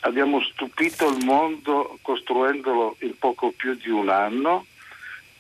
abbiamo 0.02 0.42
stupito 0.42 1.10
il 1.10 1.24
mondo 1.24 1.98
costruendolo 2.02 2.98
in 3.00 3.18
poco 3.18 3.52
più 3.52 3.76
di 3.76 3.90
un 3.90 4.10
anno 4.10 4.66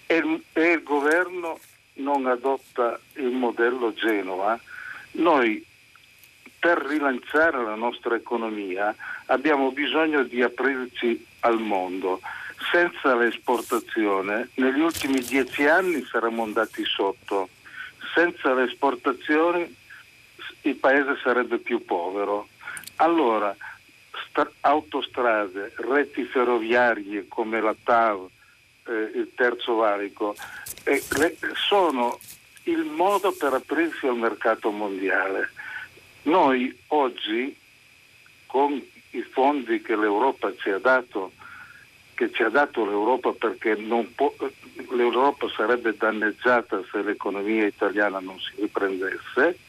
e 0.05 0.41
e 0.53 0.71
il 0.71 0.83
governo 0.83 1.59
non 1.95 2.25
adotta 2.25 2.99
il 3.15 3.31
modello 3.31 3.93
Genova. 3.93 4.59
Noi 5.11 5.63
per 6.59 6.79
rilanciare 6.79 7.63
la 7.63 7.75
nostra 7.75 8.15
economia 8.15 8.95
abbiamo 9.27 9.71
bisogno 9.71 10.23
di 10.23 10.41
aprirci 10.41 11.25
al 11.41 11.59
mondo. 11.59 12.21
Senza 12.71 13.15
l'esportazione 13.15 14.49
negli 14.55 14.79
ultimi 14.79 15.19
dieci 15.19 15.65
anni 15.65 16.03
saremmo 16.05 16.43
andati 16.43 16.83
sotto. 16.85 17.49
Senza 18.13 18.53
le 18.53 18.63
esportazioni 18.63 19.75
il 20.61 20.75
paese 20.75 21.17
sarebbe 21.21 21.59
più 21.59 21.83
povero. 21.85 22.47
Allora, 22.97 23.55
autostrade, 24.61 25.73
reti 25.75 26.23
ferroviarie 26.25 27.27
come 27.27 27.61
la 27.61 27.75
TAV, 27.81 28.27
eh, 28.87 29.11
il 29.15 29.31
terzo 29.35 29.75
valico, 29.75 30.35
eh, 30.83 31.01
le, 31.17 31.37
sono 31.55 32.19
il 32.63 32.83
modo 32.83 33.31
per 33.31 33.53
aprirsi 33.53 34.07
al 34.07 34.17
mercato 34.17 34.71
mondiale. 34.71 35.51
Noi 36.23 36.75
oggi, 36.87 37.55
con 38.45 38.73
i 39.11 39.21
fondi 39.21 39.81
che 39.81 39.95
l'Europa 39.95 40.53
ci 40.55 40.69
ha 40.69 40.79
dato, 40.79 41.31
che 42.15 42.31
ci 42.31 42.43
ha 42.43 42.49
dato 42.49 42.85
l'Europa 42.85 43.31
perché 43.33 43.75
può, 44.15 44.33
l'Europa 44.91 45.47
sarebbe 45.55 45.95
danneggiata 45.95 46.81
se 46.91 47.01
l'economia 47.01 47.65
italiana 47.65 48.19
non 48.19 48.39
si 48.39 48.61
riprendesse, 48.61 49.59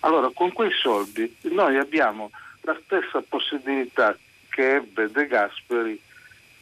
allora 0.00 0.30
con 0.34 0.52
quei 0.52 0.72
soldi 0.72 1.36
noi 1.42 1.76
abbiamo 1.76 2.30
la 2.62 2.78
stessa 2.84 3.22
possibilità 3.26 4.16
che 4.48 4.76
ebbe 4.76 5.10
De 5.10 5.26
Gasperi 5.26 6.00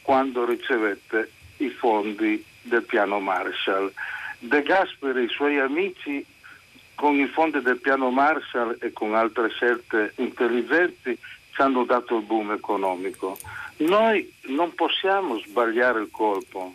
quando 0.03 0.45
ricevette 0.45 1.31
i 1.59 1.71
fondi 1.71 2.45
del 2.63 2.83
piano 2.83 3.21
Marshall. 3.21 3.93
De 4.39 4.63
Gasperi 4.63 5.21
e 5.21 5.25
i 5.25 5.29
suoi 5.29 5.59
amici 5.59 6.25
con 6.95 7.19
i 7.19 7.27
fondi 7.27 7.61
del 7.61 7.79
piano 7.79 8.11
Marshall 8.11 8.77
e 8.81 8.93
con 8.93 9.15
altre 9.15 9.49
scelte 9.51 10.13
intelligenti 10.17 11.17
ci 11.53 11.61
hanno 11.61 11.85
dato 11.85 12.17
il 12.17 12.25
boom 12.25 12.53
economico. 12.53 13.39
Noi 13.79 14.33
non 14.47 14.75
possiamo 14.75 15.39
sbagliare 15.39 16.01
il 16.01 16.09
colpo. 16.11 16.75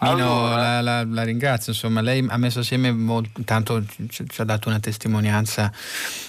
Mino, 0.00 0.46
allora... 0.46 0.80
la, 0.80 0.80
la, 0.80 1.04
la, 1.04 1.22
ringrazio, 1.22 1.72
insomma, 1.72 2.00
lei 2.00 2.24
ha 2.28 2.36
messo 2.36 2.60
assieme, 2.60 2.92
molto, 2.92 3.42
tanto 3.44 3.82
ci, 4.08 4.24
ci 4.28 4.40
ha 4.40 4.44
dato 4.44 4.68
una 4.68 4.78
testimonianza 4.78 5.72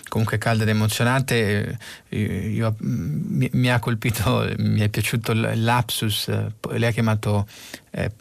comunque 0.08 0.38
calda 0.38 0.64
ed 0.64 0.70
emozionante. 0.70 1.78
Eh, 2.10 2.50
io, 2.50 2.76
mi, 2.80 3.50
mi, 3.52 3.70
ha 3.70 3.80
colpito, 3.80 4.50
mi 4.58 4.80
è 4.80 4.90
piaciuto 4.90 5.34
il 5.34 5.64
lapsus, 5.64 6.28
eh, 6.30 6.52
lei 6.78 6.90
ha 6.90 6.92
chiamato 6.92 7.48
eh, 7.98 8.12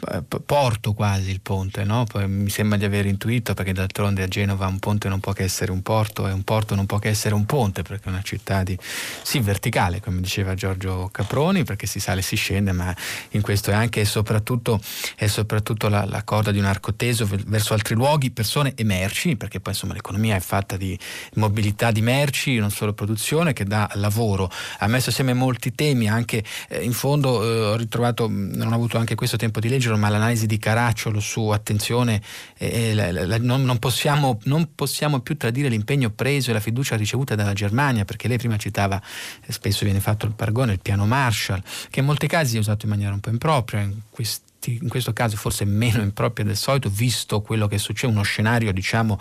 porto 0.46 0.92
quasi 0.92 1.30
il 1.30 1.40
ponte, 1.40 1.82
no? 1.82 2.06
mi 2.26 2.48
sembra 2.48 2.78
di 2.78 2.84
aver 2.84 3.06
intuito 3.06 3.54
perché 3.54 3.72
d'altronde 3.72 4.22
a 4.22 4.28
Genova 4.28 4.68
un 4.68 4.78
ponte 4.78 5.08
non 5.08 5.18
può 5.18 5.32
che 5.32 5.42
essere 5.42 5.72
un 5.72 5.82
porto 5.82 6.28
e 6.28 6.32
un 6.32 6.44
porto 6.44 6.76
non 6.76 6.86
può 6.86 6.98
che 6.98 7.08
essere 7.08 7.34
un 7.34 7.44
ponte 7.44 7.82
perché 7.82 8.04
è 8.04 8.08
una 8.08 8.22
città 8.22 8.62
di, 8.62 8.78
sì 9.22 9.40
verticale 9.40 10.00
come 10.00 10.20
diceva 10.20 10.54
Giorgio 10.54 11.08
Caproni 11.10 11.64
perché 11.64 11.86
si 11.86 11.98
sale 11.98 12.20
e 12.20 12.22
si 12.22 12.36
scende 12.36 12.70
ma 12.70 12.94
in 13.30 13.40
questo 13.40 13.72
è 13.72 13.74
anche 13.74 14.00
e 14.00 14.04
soprattutto, 14.04 14.80
è 15.16 15.26
soprattutto 15.26 15.88
la, 15.88 16.04
la, 16.04 16.22
corda 16.22 16.52
di 16.52 16.58
un 16.58 16.66
arco 16.66 16.94
teso 16.94 17.28
verso 17.46 17.74
altri 17.74 17.96
luoghi, 17.96 18.30
persone 18.30 18.74
e 18.76 18.84
merci 18.84 19.36
perché 19.36 19.58
poi 19.58 19.72
insomma 19.72 19.94
l'economia 19.94 20.36
è 20.36 20.40
fatta 20.40 20.76
di 20.76 20.96
mobilità 21.34 21.90
di 21.90 22.00
merci, 22.00 22.58
non 22.58 22.70
solo 22.70 22.92
produzione 22.92 23.52
che 23.52 23.64
dà 23.64 23.90
lavoro. 23.94 24.48
Ha 24.78 24.86
messo 24.86 25.10
assieme 25.10 25.34
molti 25.34 25.74
temi 25.74 26.08
anche 26.08 26.44
eh, 26.68 26.82
in 26.82 26.92
fondo 26.92 27.42
eh, 27.42 27.64
ho 27.72 27.76
ritrovato, 27.76 28.28
non 28.28 28.70
ho 28.70 28.74
avuto 28.74 28.98
anche 28.98 29.16
questo 29.16 29.36
tempo 29.36 29.60
di 29.60 29.63
leggerlo, 29.68 29.96
ma 29.96 30.08
l'analisi 30.08 30.46
di 30.46 30.58
Caracciolo 30.58 31.20
su 31.20 31.48
attenzione, 31.48 32.20
eh, 32.58 32.94
la, 32.94 33.10
la, 33.12 33.38
non, 33.38 33.64
non, 33.64 33.78
possiamo, 33.78 34.38
non, 34.44 34.74
possiamo, 34.74 35.20
più 35.20 35.36
tradire 35.36 35.68
l'impegno 35.68 36.10
preso 36.10 36.50
e 36.50 36.52
la 36.52 36.60
fiducia 36.60 36.96
ricevuta 36.96 37.34
dalla 37.34 37.52
Germania, 37.52 38.04
perché 38.04 38.28
lei 38.28 38.38
prima 38.38 38.56
citava, 38.56 39.00
eh, 39.44 39.52
spesso 39.52 39.84
viene 39.84 40.00
fatto 40.00 40.26
il 40.26 40.32
paragone, 40.32 40.72
il 40.72 40.80
piano 40.80 41.06
Marshall, 41.06 41.62
che 41.90 42.00
in 42.00 42.06
molti 42.06 42.26
casi 42.26 42.56
è 42.56 42.58
usato 42.58 42.84
in 42.86 42.90
maniera 42.90 43.12
un 43.12 43.20
po' 43.20 43.30
impropria, 43.30 43.80
in 43.80 43.94
questi, 44.10 44.43
in 44.70 44.88
questo 44.88 45.12
caso 45.12 45.36
forse 45.36 45.64
meno 45.64 46.02
impropria 46.02 46.44
del 46.44 46.56
solito, 46.56 46.88
visto 46.88 47.40
quello 47.40 47.66
che 47.66 47.78
succede, 47.78 48.12
uno 48.12 48.22
scenario 48.22 48.72
diciamo 48.72 49.18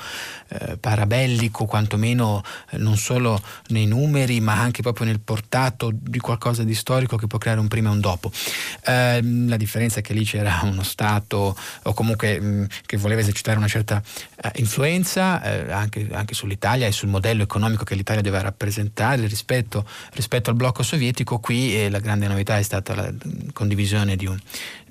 eh, 0.50 0.78
parabellico, 0.78 1.66
quantomeno 1.66 2.44
eh, 2.70 2.78
non 2.78 2.98
solo 2.98 3.42
nei 3.68 3.86
numeri, 3.86 4.40
ma 4.40 4.60
anche 4.60 4.82
proprio 4.82 5.06
nel 5.06 5.20
portato 5.20 5.92
di 5.94 6.20
qualcosa 6.20 6.64
di 6.64 6.74
storico 6.76 7.18
che 7.18 7.28
può 7.28 7.38
creare 7.38 7.60
un 7.60 7.68
prima 7.68 7.90
e 7.90 7.94
un 7.94 8.00
dopo. 8.00 8.32
Eh, 8.86 9.22
la 9.22 9.58
differenza 9.58 10.00
è 10.00 10.02
che 10.02 10.14
lì 10.14 10.24
c'era 10.24 10.62
uno 10.64 10.84
Stato 10.84 11.56
o 11.84 11.94
comunque 11.94 12.40
mh, 12.40 12.46
mm, 12.46 12.64
che 12.86 12.98
voleva 12.98 13.22
esercitare 13.22 13.58
una 13.58 13.68
certa 13.68 14.02
eh, 14.42 14.52
influenza 14.56 15.42
eh, 15.42 15.72
anche, 15.72 16.08
anche, 16.12 16.34
sull'Italia 16.34 16.88
e 16.88 16.92
sul 16.92 17.10
modello 17.10 17.44
economico 17.44 17.84
che 17.84 17.96
l'Italia 17.96 18.22
deve 18.22 18.42
rappresentare 18.42 19.26
rispetto, 19.28 19.86
rispetto 20.14 20.50
al 20.50 20.56
blocco 20.56 20.84
sovietico. 20.84 21.40
Qui 21.40 21.76
eh, 21.76 21.90
la 21.90 22.00
grande 22.00 22.28
novità 22.28 22.58
è 22.58 22.64
stata 22.64 22.96
la 22.96 23.12
condivisione 23.54 24.16
di 24.16 24.26
un, 24.26 24.38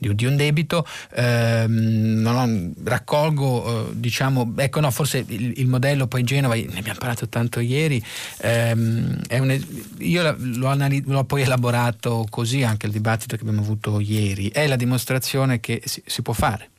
di, 0.03 0.15
di 0.15 0.27
un 0.27 0.37
debito. 0.37 0.87
Ehm, 1.15 2.23
ho, 2.27 2.75
raccolgo, 2.85 3.91
eh, 3.91 3.93
diciamo, 3.95 4.53
ecco 4.57 4.81
no, 4.81 4.91
forse 4.91 5.25
il, 5.27 5.53
il, 5.57 5.67
modello 5.69 6.07
poi 6.07 6.25
Genova, 6.25 6.55
ne 6.55 6.79
abbiamo 6.79 6.99
parlato 6.99 7.29
tanto 7.29 7.61
ieri, 7.61 8.03
ehm, 8.41 9.21
un, 9.31 9.65
io 9.99 10.37
l'ho, 10.37 10.67
analizz- 10.67 11.07
l'ho, 11.07 11.25
poi 11.25 11.43
elaborato 11.43 12.27
così 12.29 12.63
anche 12.63 12.87
il 12.87 12.93
dibattito 12.93 13.37
che 13.37 13.43
abbiamo 13.43 13.63
avuto 13.63 14.01
ieri, 14.01 14.51
è 14.51 14.67
la 14.67 14.77
dimostrazione 14.77 15.61
che 15.61 15.81
si, 15.85 16.03
si 16.05 16.23
può 16.23 16.33
fare 16.33 16.72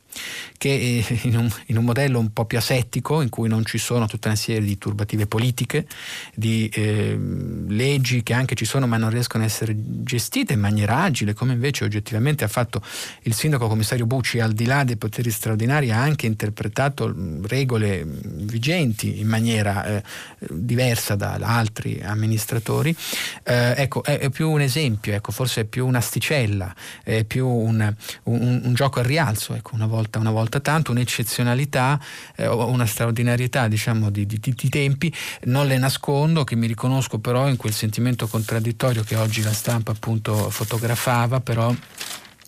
che 0.58 0.70
eh, 0.70 1.20
in 1.24 1.38
un, 1.38 1.50
in 1.68 1.78
un, 1.78 1.84
modello 1.84 2.20
un 2.20 2.32
po' 2.32 2.46
più 2.46 2.58
asettico, 2.58 3.22
in 3.22 3.30
cui 3.30 3.50
non 3.50 3.66
ci 3.66 3.78
sono 3.78 4.08
tutta 4.08 4.30
una 4.30 4.38
serie 4.38 4.62
di 4.62 4.78
turbative 4.78 5.28
politiche, 5.28 5.86
di 6.34 6.70
eh, 6.74 7.18
leggi 7.68 8.24
che 8.24 8.34
anche 8.34 8.56
ci 8.56 8.66
sono 8.66 8.88
ma 8.88 8.98
non 8.98 9.10
riescono 9.10 9.44
a 9.44 9.46
essere 9.46 9.76
gestite 9.76 10.54
in 10.54 10.60
maniera 10.60 11.02
agile, 11.02 11.34
come 11.34 11.54
invece 11.54 11.84
oggettivamente 11.84 12.44
ha 12.44 12.48
fatto 12.48 12.82
il 13.24 13.34
sindaco 13.34 13.68
commissario 13.68 14.06
Bucci, 14.06 14.40
al 14.40 14.54
di 14.54 14.66
là 14.66 14.84
dei 14.84 14.98
poteri 14.98 15.32
straordinari, 15.32 15.92
ha 15.92 16.00
anche 16.00 16.28
interpretato 16.28 17.14
regole 17.44 18.06
vigenti 18.06 19.20
in 19.20 19.28
maniera 19.28 19.86
eh, 19.86 20.04
diversa 20.50 21.16
da 21.16 21.34
altri 21.34 22.02
amministratori. 22.02 22.96
Eh, 23.44 23.74
ecco, 23.78 24.04
è, 24.04 24.20
è, 24.20 24.30
più 24.30 24.50
un 24.50 24.62
esempio, 24.62 25.14
ecco, 25.14 25.32
forse 25.32 25.62
è 25.62 25.66
più 25.66 25.86
un'asticella, 25.86 26.74
è 27.04 27.24
più 27.24 27.48
un, 27.48 27.94
un, 28.24 28.62
un 28.64 28.74
gioco 28.74 29.00
al 29.00 29.06
rialzo, 29.06 29.54
ecco, 29.54 29.76
una 29.76 29.88
volta 29.88 30.03
volta, 30.04 30.20
una 30.20 30.32
volta 30.32 30.60
tanto, 30.60 30.92
un'eccezionalità 30.92 32.00
eh, 32.36 32.48
una 32.48 32.86
straordinarietà 32.86 33.68
diciamo, 33.68 34.10
di, 34.10 34.26
di, 34.26 34.40
di, 34.40 34.70
tempi. 34.70 35.14
Non 35.44 35.68
le 35.68 35.78
nascondo 35.78 36.44
che 36.44 36.56
mi 36.56 36.68
riconosco 36.68 37.20
però 37.20 37.48
in 37.48 37.56
quel 37.56 37.74
sentimento 37.74 38.28
contraddittorio 38.28 39.04
che 39.04 39.16
oggi 39.16 39.42
la 39.42 39.54
stampa 39.54 39.92
appunto 39.92 40.50
fotografava, 40.50 41.40
però 41.40 41.74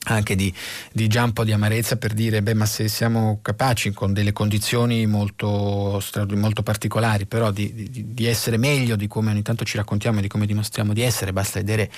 anche 0.06 0.36
di, 0.36 0.54
di 0.92 1.08
già 1.08 1.24
un 1.24 1.34
po' 1.34 1.44
di 1.44 1.52
amarezza 1.52 1.98
per 1.98 2.14
dire 2.14 2.42
beh 2.42 2.54
ma 2.54 2.66
se 2.66 2.88
siamo 2.88 3.40
capaci 3.42 3.92
con 3.92 4.14
delle 4.14 4.34
condizioni 4.34 5.06
molto, 5.06 6.02
molto 6.36 6.64
particolari 6.64 7.26
però 7.26 7.52
di, 7.52 7.90
di, 7.90 8.14
di, 8.14 8.26
essere 8.26 8.58
meglio 8.58 8.96
di 8.96 9.08
come 9.08 9.32
ogni 9.32 9.42
tanto 9.42 9.64
ci 9.64 9.78
raccontiamo 9.78 10.20
e 10.20 10.22
di 10.22 10.28
come 10.28 10.46
dimostriamo 10.46 10.94
di 10.94 11.02
essere 11.02 11.34
basta 11.34 11.60
vedere 11.60 11.92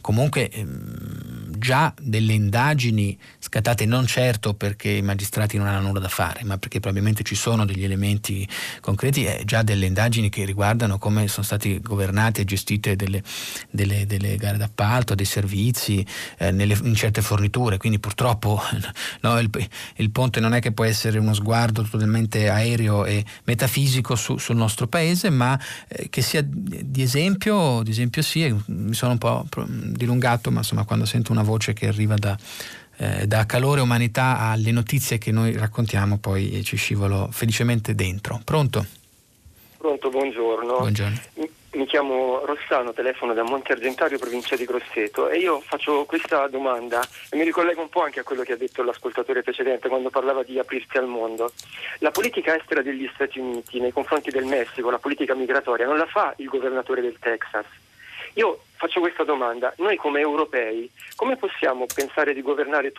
comunque 0.00 0.48
ehm, 0.48 1.58
già 1.58 1.94
delle 2.00 2.32
indagini 2.32 3.16
scattate 3.38 3.86
non 3.86 4.06
certo 4.06 4.54
perché 4.54 4.90
i 4.90 5.02
magistrati 5.02 5.56
non 5.56 5.66
hanno 5.68 5.86
nulla 5.86 6.00
da 6.00 6.08
fare 6.08 6.42
ma 6.44 6.58
perché 6.58 6.80
probabilmente 6.80 7.22
ci 7.22 7.34
sono 7.34 7.64
degli 7.64 7.84
elementi 7.84 8.46
concreti 8.80 9.24
eh, 9.24 9.42
già 9.44 9.62
delle 9.62 9.86
indagini 9.86 10.28
che 10.30 10.44
riguardano 10.44 10.98
come 10.98 11.28
sono 11.28 11.44
state 11.44 11.80
governate 11.80 12.40
e 12.40 12.44
gestite 12.44 12.96
delle, 12.96 13.22
delle, 13.70 14.06
delle 14.06 14.36
gare 14.36 14.56
d'appalto 14.56 15.14
dei 15.14 15.26
servizi 15.26 16.04
eh, 16.38 16.50
nelle, 16.50 16.76
in 16.82 16.94
certe 16.94 17.22
forniture 17.22 17.50
forniture, 17.52 17.76
quindi 17.76 17.98
purtroppo 17.98 18.60
no, 19.20 19.38
il, 19.38 19.50
il, 19.96 20.10
ponte 20.10 20.40
non 20.40 20.54
è 20.54 20.60
che 20.60 20.72
può 20.72 20.84
essere 20.84 21.18
uno 21.18 21.34
sguardo 21.34 21.82
totalmente 21.82 22.48
aereo 22.48 23.04
e 23.04 23.24
metafisico 23.44 24.16
su, 24.16 24.38
sul 24.38 24.56
nostro 24.56 24.86
paese, 24.86 25.28
ma 25.30 25.58
eh, 25.88 26.08
che 26.08 26.22
sia 26.22 26.42
di 26.44 27.02
esempio, 27.02 27.82
di 27.82 27.90
esempio 27.90 28.22
sì, 28.22 28.54
mi 28.66 28.94
sono 28.94 29.12
un 29.12 29.18
po' 29.18 29.44
dilungato, 29.66 30.50
ma 30.50 30.58
insomma 30.58 30.84
quando 30.84 31.04
sento 31.04 31.32
una 31.32 31.42
voce 31.42 31.74
che 31.74 31.88
arriva 31.88 32.16
da, 32.16 32.36
eh, 32.96 33.26
da 33.26 33.44
calore 33.44 33.80
umanità 33.80 34.38
alle 34.38 34.72
notizie 34.72 35.18
che 35.18 35.30
noi 35.30 35.52
raccontiamo, 35.56 36.18
poi 36.18 36.62
ci 36.64 36.76
scivolo 36.76 37.28
felicemente 37.30 37.94
dentro. 37.94 38.40
Pronto? 38.42 38.86
Pronto, 39.76 40.08
buongiorno. 40.08 40.76
Buongiorno. 40.78 41.20
Mi 41.74 41.86
chiamo 41.86 42.44
Rossano, 42.44 42.92
telefono 42.92 43.32
da 43.32 43.42
Monte 43.44 43.72
Argentario, 43.72 44.18
provincia 44.18 44.56
di 44.56 44.66
Grosseto 44.66 45.30
e 45.30 45.38
io 45.38 45.58
faccio 45.60 46.04
questa 46.04 46.46
domanda 46.48 47.02
e 47.30 47.36
mi 47.38 47.44
ricollego 47.44 47.80
un 47.80 47.88
po' 47.88 48.02
anche 48.02 48.20
a 48.20 48.24
quello 48.24 48.42
che 48.42 48.52
ha 48.52 48.56
detto 48.56 48.82
l'ascoltatore 48.82 49.42
precedente 49.42 49.88
quando 49.88 50.10
parlava 50.10 50.42
di 50.42 50.58
aprirsi 50.58 50.98
al 50.98 51.06
mondo. 51.06 51.50
La 52.00 52.10
politica 52.10 52.54
estera 52.54 52.82
degli 52.82 53.08
Stati 53.14 53.38
Uniti 53.38 53.80
nei 53.80 53.90
confronti 53.90 54.30
del 54.30 54.44
Messico, 54.44 54.90
la 54.90 54.98
politica 54.98 55.34
migratoria, 55.34 55.86
non 55.86 55.96
la 55.96 56.04
fa 56.04 56.34
il 56.36 56.48
governatore 56.48 57.00
del 57.00 57.16
Texas. 57.18 57.64
Io 58.34 58.64
faccio 58.74 59.00
questa 59.00 59.24
domanda, 59.24 59.72
noi 59.78 59.96
come 59.96 60.20
europei 60.20 60.90
come 61.16 61.36
possiamo 61.36 61.86
pensare 61.86 62.34
di 62.34 62.42
governare 62.42 62.88
il 62.88 62.92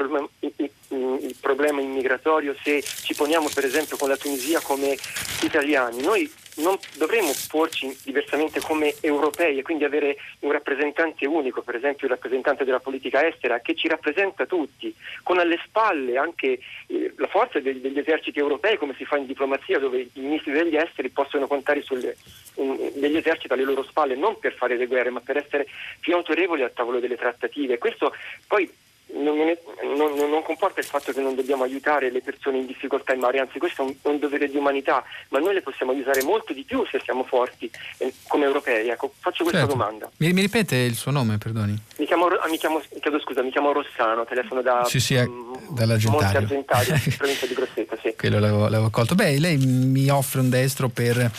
problema, 1.39 1.79
immigratorio 1.81 2.55
se 2.59 2.81
ci 2.81 3.13
poniamo 3.13 3.49
per 3.53 3.65
esempio 3.65 3.97
con 3.97 4.09
la 4.09 4.17
Tunisia 4.17 4.59
come 4.61 4.97
italiani? 5.41 6.01
Noi 6.01 6.41
non 6.57 6.77
dovremmo 6.97 7.31
porci 7.49 7.95
diversamente 8.03 8.59
come 8.59 8.93
europei 9.01 9.57
e 9.57 9.61
quindi 9.61 9.83
avere 9.83 10.17
un 10.39 10.51
rappresentante 10.51 11.25
unico, 11.25 11.61
per 11.61 11.75
esempio 11.75 12.07
il 12.07 12.13
rappresentante 12.13 12.63
della 12.63 12.79
politica 12.79 13.25
estera, 13.25 13.59
che 13.59 13.75
ci 13.75 13.87
rappresenta 13.87 14.45
tutti, 14.45 14.93
con 15.23 15.39
alle 15.39 15.59
spalle 15.65 16.17
anche 16.17 16.59
eh, 16.87 17.13
la 17.17 17.27
forza 17.27 17.59
degli, 17.59 17.79
degli, 17.79 17.97
eserciti 17.97 18.39
europei, 18.39 18.77
come 18.77 18.93
si 18.95 19.05
fa 19.05 19.17
in 19.17 19.25
diplomazia, 19.25 19.79
dove 19.79 19.99
i 19.99 20.09
ministri 20.19 20.51
degli 20.51 20.75
esteri 20.75 21.09
possono 21.09 21.47
contare 21.47 21.81
sulle, 21.81 22.15
degli 22.55 23.17
eserciti 23.17 23.53
alle 23.53 23.63
loro 23.63 23.83
spalle, 23.83 24.15
non 24.15 24.37
per 24.39 24.53
fare 24.53 24.77
le 24.77 24.87
guerre, 24.87 25.09
ma 25.09 25.21
per 25.21 25.37
essere 25.37 25.67
più 25.99 26.13
autorevoli 26.15 26.63
al 26.63 26.73
tavolo 26.73 26.99
delle 26.99 27.17
trattative. 27.17 27.77
Questo 27.77 28.13
poi 28.47 28.69
non, 29.13 29.39
è, 29.47 29.57
non, 29.83 30.13
non, 30.29 30.43
comporta 30.43 30.79
il 30.79 30.85
fatto 30.85 31.11
che 31.11 31.21
non 31.21 31.35
dobbiamo 31.35 31.63
aiutare 31.63 32.11
le 32.11 32.21
persone 32.21 32.57
in 32.57 32.65
difficoltà 32.65 33.13
in 33.13 33.19
mare, 33.19 33.39
anzi 33.39 33.59
questo 33.59 33.83
è 33.83 33.85
un, 33.85 33.95
un, 34.01 34.19
dovere 34.19 34.49
di 34.49 34.57
umanità, 34.57 35.03
ma 35.29 35.39
noi 35.39 35.53
le 35.53 35.61
possiamo 35.61 35.91
aiutare 35.91 36.23
molto 36.23 36.53
di 36.53 36.63
più 36.63 36.85
se 36.89 36.99
siamo 37.03 37.23
forti 37.23 37.69
eh, 37.97 38.13
come 38.27 38.45
europei. 38.45 38.89
Ecco, 38.89 39.11
faccio 39.19 39.43
questa 39.43 39.61
certo. 39.61 39.75
domanda. 39.75 40.09
Mi, 40.17 40.33
mi, 40.33 40.41
ripete 40.41 40.75
il 40.75 40.95
suo 40.95 41.11
nome, 41.11 41.37
perdoni? 41.37 41.79
Mi 41.97 42.05
chiamo, 42.05 42.25
ah, 42.25 42.47
mi 42.49 42.57
chiamo, 42.57 42.81
chiedo 43.01 43.19
scusa, 43.19 43.41
mi 43.41 43.51
chiamo 43.51 43.71
Rossano, 43.71 44.25
telefono 44.25 44.61
da 44.61 44.83
sì, 44.85 44.99
sì, 44.99 45.15
um, 45.15 45.57
dall'Argentario. 45.69 46.21
Monte 46.21 46.37
Argentario, 46.37 46.95
provincia 47.17 47.45
di 47.45 47.53
Grosseto, 47.53 47.97
sì. 48.01 48.15
Quello 48.17 48.39
l'avevo, 48.39 48.67
l'avevo 48.67 48.89
colto. 48.89 49.15
Beh, 49.15 49.39
lei 49.39 49.57
mi 49.57 50.09
offre 50.09 50.39
un 50.39 50.49
destro 50.49 50.89
per 50.89 51.31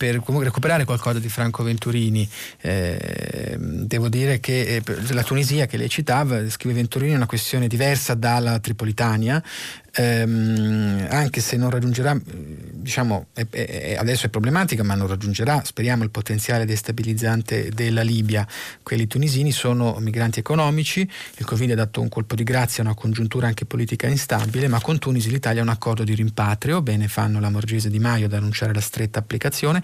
per 0.00 0.16
comunque 0.22 0.44
recuperare 0.44 0.86
qualcosa 0.86 1.18
di 1.18 1.28
Franco 1.28 1.62
Venturini. 1.62 2.26
Eh, 2.62 3.54
devo 3.58 4.08
dire 4.08 4.40
che 4.40 4.76
eh, 4.76 4.82
la 5.12 5.22
Tunisia 5.22 5.66
che 5.66 5.76
lei 5.76 5.90
citava, 5.90 6.48
scrive 6.48 6.76
Venturini, 6.76 7.09
è 7.12 7.16
una 7.16 7.26
questione 7.26 7.66
diversa 7.66 8.14
dalla 8.14 8.58
Tripolitania, 8.58 9.42
ehm, 9.92 11.06
anche 11.10 11.40
se 11.40 11.56
non 11.56 11.70
raggiungerà, 11.70 12.18
diciamo, 12.22 13.26
è, 13.32 13.46
è, 13.50 13.96
adesso 13.98 14.26
è 14.26 14.28
problematica, 14.28 14.82
ma 14.82 14.94
non 14.94 15.06
raggiungerà, 15.06 15.62
speriamo, 15.64 16.04
il 16.04 16.10
potenziale 16.10 16.64
destabilizzante 16.64 17.70
della 17.70 18.02
Libia. 18.02 18.46
Quelli 18.82 19.06
tunisini 19.06 19.52
sono 19.52 19.96
migranti 19.98 20.38
economici, 20.38 21.08
il 21.36 21.44
Covid 21.44 21.72
ha 21.72 21.74
dato 21.74 22.00
un 22.00 22.08
colpo 22.08 22.34
di 22.34 22.44
grazia 22.44 22.82
a 22.82 22.86
una 22.86 22.94
congiuntura 22.94 23.46
anche 23.46 23.64
politica 23.64 24.06
instabile, 24.06 24.68
ma 24.68 24.80
con 24.80 24.98
Tunisi 24.98 25.30
l'Italia 25.30 25.60
ha 25.60 25.64
un 25.64 25.70
accordo 25.70 26.04
di 26.04 26.14
rimpatrio, 26.14 26.82
bene 26.82 27.08
fanno 27.08 27.40
la 27.40 27.50
Morgese 27.50 27.90
Di 27.90 27.98
Maio 27.98 28.26
ad 28.26 28.32
annunciare 28.32 28.72
la 28.72 28.80
stretta 28.80 29.18
applicazione, 29.18 29.82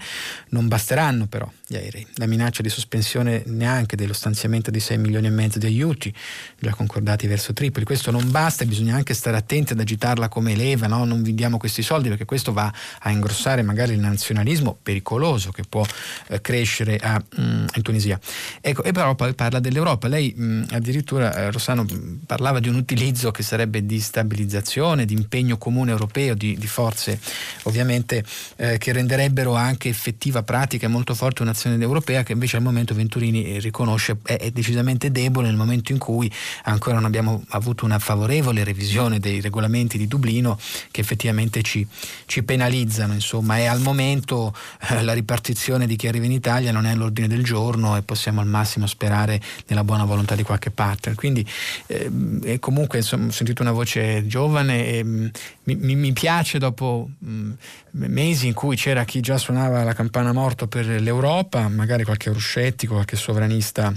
non 0.49 0.67
basteranno 0.67 1.27
però 1.27 1.51
gli 1.65 1.75
aerei, 1.75 2.05
la 2.15 2.27
minaccia 2.27 2.61
di 2.61 2.69
sospensione 2.69 3.43
neanche 3.47 3.95
dello 3.95 4.13
stanziamento 4.13 4.71
di 4.71 4.79
6 4.79 4.97
milioni 4.97 5.27
e 5.27 5.31
mezzo 5.31 5.59
di 5.59 5.65
aiuti 5.65 6.13
già 6.59 6.73
concordati 6.73 7.27
verso 7.27 7.53
Tripoli, 7.53 7.85
questo 7.85 8.11
non 8.11 8.31
basta, 8.31 8.65
bisogna 8.65 8.95
anche 8.95 9.13
stare 9.13 9.37
attenti 9.37 9.73
ad 9.73 9.79
agire 9.79 9.96
agitarla 9.97 10.29
come 10.29 10.55
leva, 10.55 10.87
no? 10.87 11.03
non 11.03 11.23
vi 11.23 11.33
diamo 11.33 11.57
questi 11.57 11.81
soldi 11.81 12.09
perché 12.09 12.25
questo 12.25 12.53
va 12.53 12.71
a 12.99 13.09
ingrossare 13.09 13.63
magari 13.63 13.93
il 13.93 13.99
nazionalismo 13.99 14.77
pericoloso 14.81 15.51
che 15.51 15.63
può 15.67 15.83
eh, 16.27 16.39
crescere 16.39 16.97
a, 16.97 17.21
mm, 17.39 17.65
in 17.73 17.81
Tunisia. 17.81 18.19
Ecco, 18.61 18.83
e 18.83 18.91
però 18.91 19.15
poi 19.15 19.33
parla 19.33 19.59
dell'Europa. 19.59 20.07
Lei 20.07 20.33
mh, 20.35 20.43
mm, 20.43 20.63
addirittura, 20.71 21.35
eh, 21.35 21.51
Rossano, 21.51 21.85
parlava 22.25 22.59
di 22.59 22.69
un 22.69 22.75
utilizzo 22.75 23.31
che 23.31 23.43
sarebbe 23.43 23.85
di 23.85 23.99
stabilizzazione, 23.99 25.05
di 25.05 25.13
impegno 25.13 25.57
comune 25.57 25.91
europeo, 25.91 26.35
di, 26.35 26.55
di 26.57 26.67
forze 26.67 27.19
ovviamente 27.63 28.23
eh, 28.57 28.77
che 28.77 28.91
renderebbero 28.91 29.55
anche 29.55 29.89
effettiva, 29.89 30.43
pratica 30.43 30.85
e 30.85 30.89
molto 30.89 31.15
forte 31.15 31.41
un'azione 31.41 31.81
europea 31.81 32.23
che 32.23 32.33
invece 32.33 32.57
al 32.57 32.63
momento 32.63 32.93
Venturini 32.93 33.59
riconosce 33.59 34.17
è, 34.23 34.37
è 34.37 34.51
decisamente 34.51 35.11
debole 35.11 35.47
nel 35.47 35.55
momento 35.55 35.91
in 35.91 35.97
cui 35.97 36.31
ancora 36.63 36.95
non 36.95 37.05
abbiamo 37.05 37.43
avuto 37.49 37.85
una 37.85 37.99
favorevole 37.99 38.63
revisione 38.63 39.19
dei 39.19 39.41
regolamenti 39.47 39.86
regolamenti 39.87 39.97
di 39.97 40.07
Dublino 40.07 40.59
che 40.91 41.01
effettivamente 41.01 41.61
ci, 41.61 41.87
ci 42.25 42.43
penalizzano, 42.43 43.13
insomma, 43.13 43.57
e 43.57 43.65
al 43.65 43.79
momento 43.79 44.53
eh, 44.89 45.03
la 45.03 45.13
ripartizione 45.13 45.87
di 45.87 45.95
chi 45.95 46.07
arriva 46.07 46.25
in 46.25 46.31
Italia 46.31 46.71
non 46.71 46.85
è 46.85 46.91
all'ordine 46.91 47.27
del 47.27 47.43
giorno 47.43 47.95
e 47.95 48.01
possiamo 48.01 48.41
al 48.41 48.47
massimo 48.47 48.85
sperare 48.85 49.41
nella 49.67 49.83
buona 49.83 50.03
volontà 50.03 50.35
di 50.35 50.43
qualche 50.43 50.69
partner. 50.69 51.15
Quindi 51.15 51.47
eh, 51.87 52.57
comunque 52.59 52.99
insomma, 52.99 53.27
ho 53.27 53.31
sentito 53.31 53.61
una 53.61 53.71
voce 53.71 54.27
giovane 54.27 54.85
e 54.85 55.03
mm, 55.03 55.27
mi, 55.63 55.95
mi, 55.95 56.13
piace 56.13 56.59
dopo 56.59 57.09
mh, 57.17 57.29
mm, 57.29 57.51
mesi 57.91 58.47
in 58.47 58.53
cui 58.53 58.75
c'era 58.75 59.05
chi 59.05 59.21
già 59.21 59.37
suonava 59.37 59.83
la 59.83 59.93
campana 59.93 60.33
morto 60.33 60.67
per 60.67 60.85
l'Europa, 60.85 61.67
magari 61.69 62.03
qualche 62.03 62.27
euroscettico, 62.27 62.93
qualche 62.93 63.15
sovranista 63.15 63.93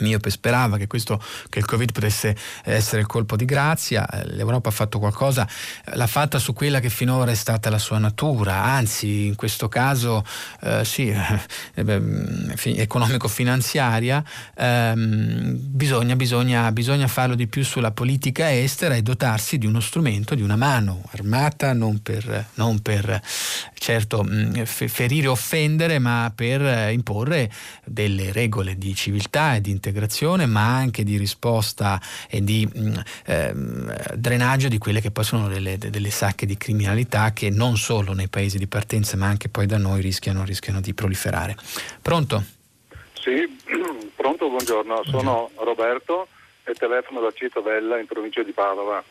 miope 0.00 0.30
sperava 0.30 0.76
che, 0.76 0.86
questo, 0.86 1.22
che 1.48 1.58
il 1.58 1.64
Covid 1.64 1.92
potesse 1.92 2.36
essere 2.64 3.00
il 3.00 3.06
colpo 3.06 3.36
di 3.36 3.44
grazia, 3.44 4.06
l'Europa 4.24 4.68
ha 4.68 4.72
fatto 4.72 4.98
qualcosa, 4.98 5.46
l'ha 5.94 6.06
fatta 6.06 6.38
su 6.38 6.52
quella 6.52 6.80
che 6.80 6.90
finora 6.90 7.30
è 7.30 7.34
stata 7.34 7.70
la 7.70 7.78
sua 7.78 7.98
natura, 7.98 8.62
anzi 8.62 9.26
in 9.26 9.36
questo 9.36 9.68
caso 9.68 10.24
eh, 10.62 10.84
sì, 10.84 11.08
eh, 11.74 12.42
economico-finanziaria, 12.76 14.24
ehm, 14.56 15.56
bisogna, 15.58 16.16
bisogna, 16.16 16.72
bisogna 16.72 17.06
farlo 17.08 17.34
di 17.34 17.46
più 17.46 17.64
sulla 17.64 17.90
politica 17.90 18.52
estera 18.52 18.94
e 18.94 19.02
dotarsi 19.02 19.58
di 19.58 19.66
uno 19.66 19.80
strumento, 19.80 20.34
di 20.34 20.42
una 20.42 20.56
mano 20.56 21.02
armata, 21.12 21.72
non 21.72 22.00
per, 22.00 22.46
non 22.54 22.80
per 22.80 23.20
certo 23.74 24.24
mm, 24.24 24.62
ferire 24.62 25.26
o 25.26 25.32
offendere, 25.32 25.98
ma 25.98 26.32
per 26.34 26.90
imporre 26.92 27.50
delle 27.84 28.32
regole 28.32 28.78
di 28.78 28.94
civiltà 28.94 29.56
e 29.56 29.60
di 29.60 29.70
integrazione, 29.82 30.46
ma 30.46 30.76
anche 30.76 31.02
di 31.02 31.16
risposta 31.16 32.00
e 32.30 32.42
di 32.42 32.68
eh, 33.26 33.52
drenaggio 34.14 34.68
di 34.68 34.78
quelle 34.78 35.00
che 35.00 35.10
poi 35.10 35.24
sono 35.24 35.48
delle, 35.48 35.76
delle, 35.76 36.10
sacche 36.10 36.46
di 36.46 36.56
criminalità 36.56 37.32
che 37.32 37.50
non 37.50 37.76
solo 37.76 38.12
nei 38.12 38.28
paesi 38.28 38.58
di 38.58 38.68
partenza, 38.68 39.16
ma 39.16 39.26
anche 39.26 39.48
poi 39.48 39.66
da 39.66 39.78
noi 39.78 40.00
rischiano, 40.00 40.44
rischiano 40.44 40.80
di 40.80 40.94
proliferare. 40.94 41.56
Pronto? 42.00 42.44
Sì, 43.14 43.58
pronto, 44.14 44.48
buongiorno. 44.48 45.02
Sono 45.04 45.50
Roberto 45.56 46.28
e 46.62 46.74
telefono 46.74 47.20
da 47.20 47.32
Cittadella 47.32 47.98
in 47.98 48.06
provincia 48.06 48.42
di 48.44 48.52
Padova. 48.52 49.02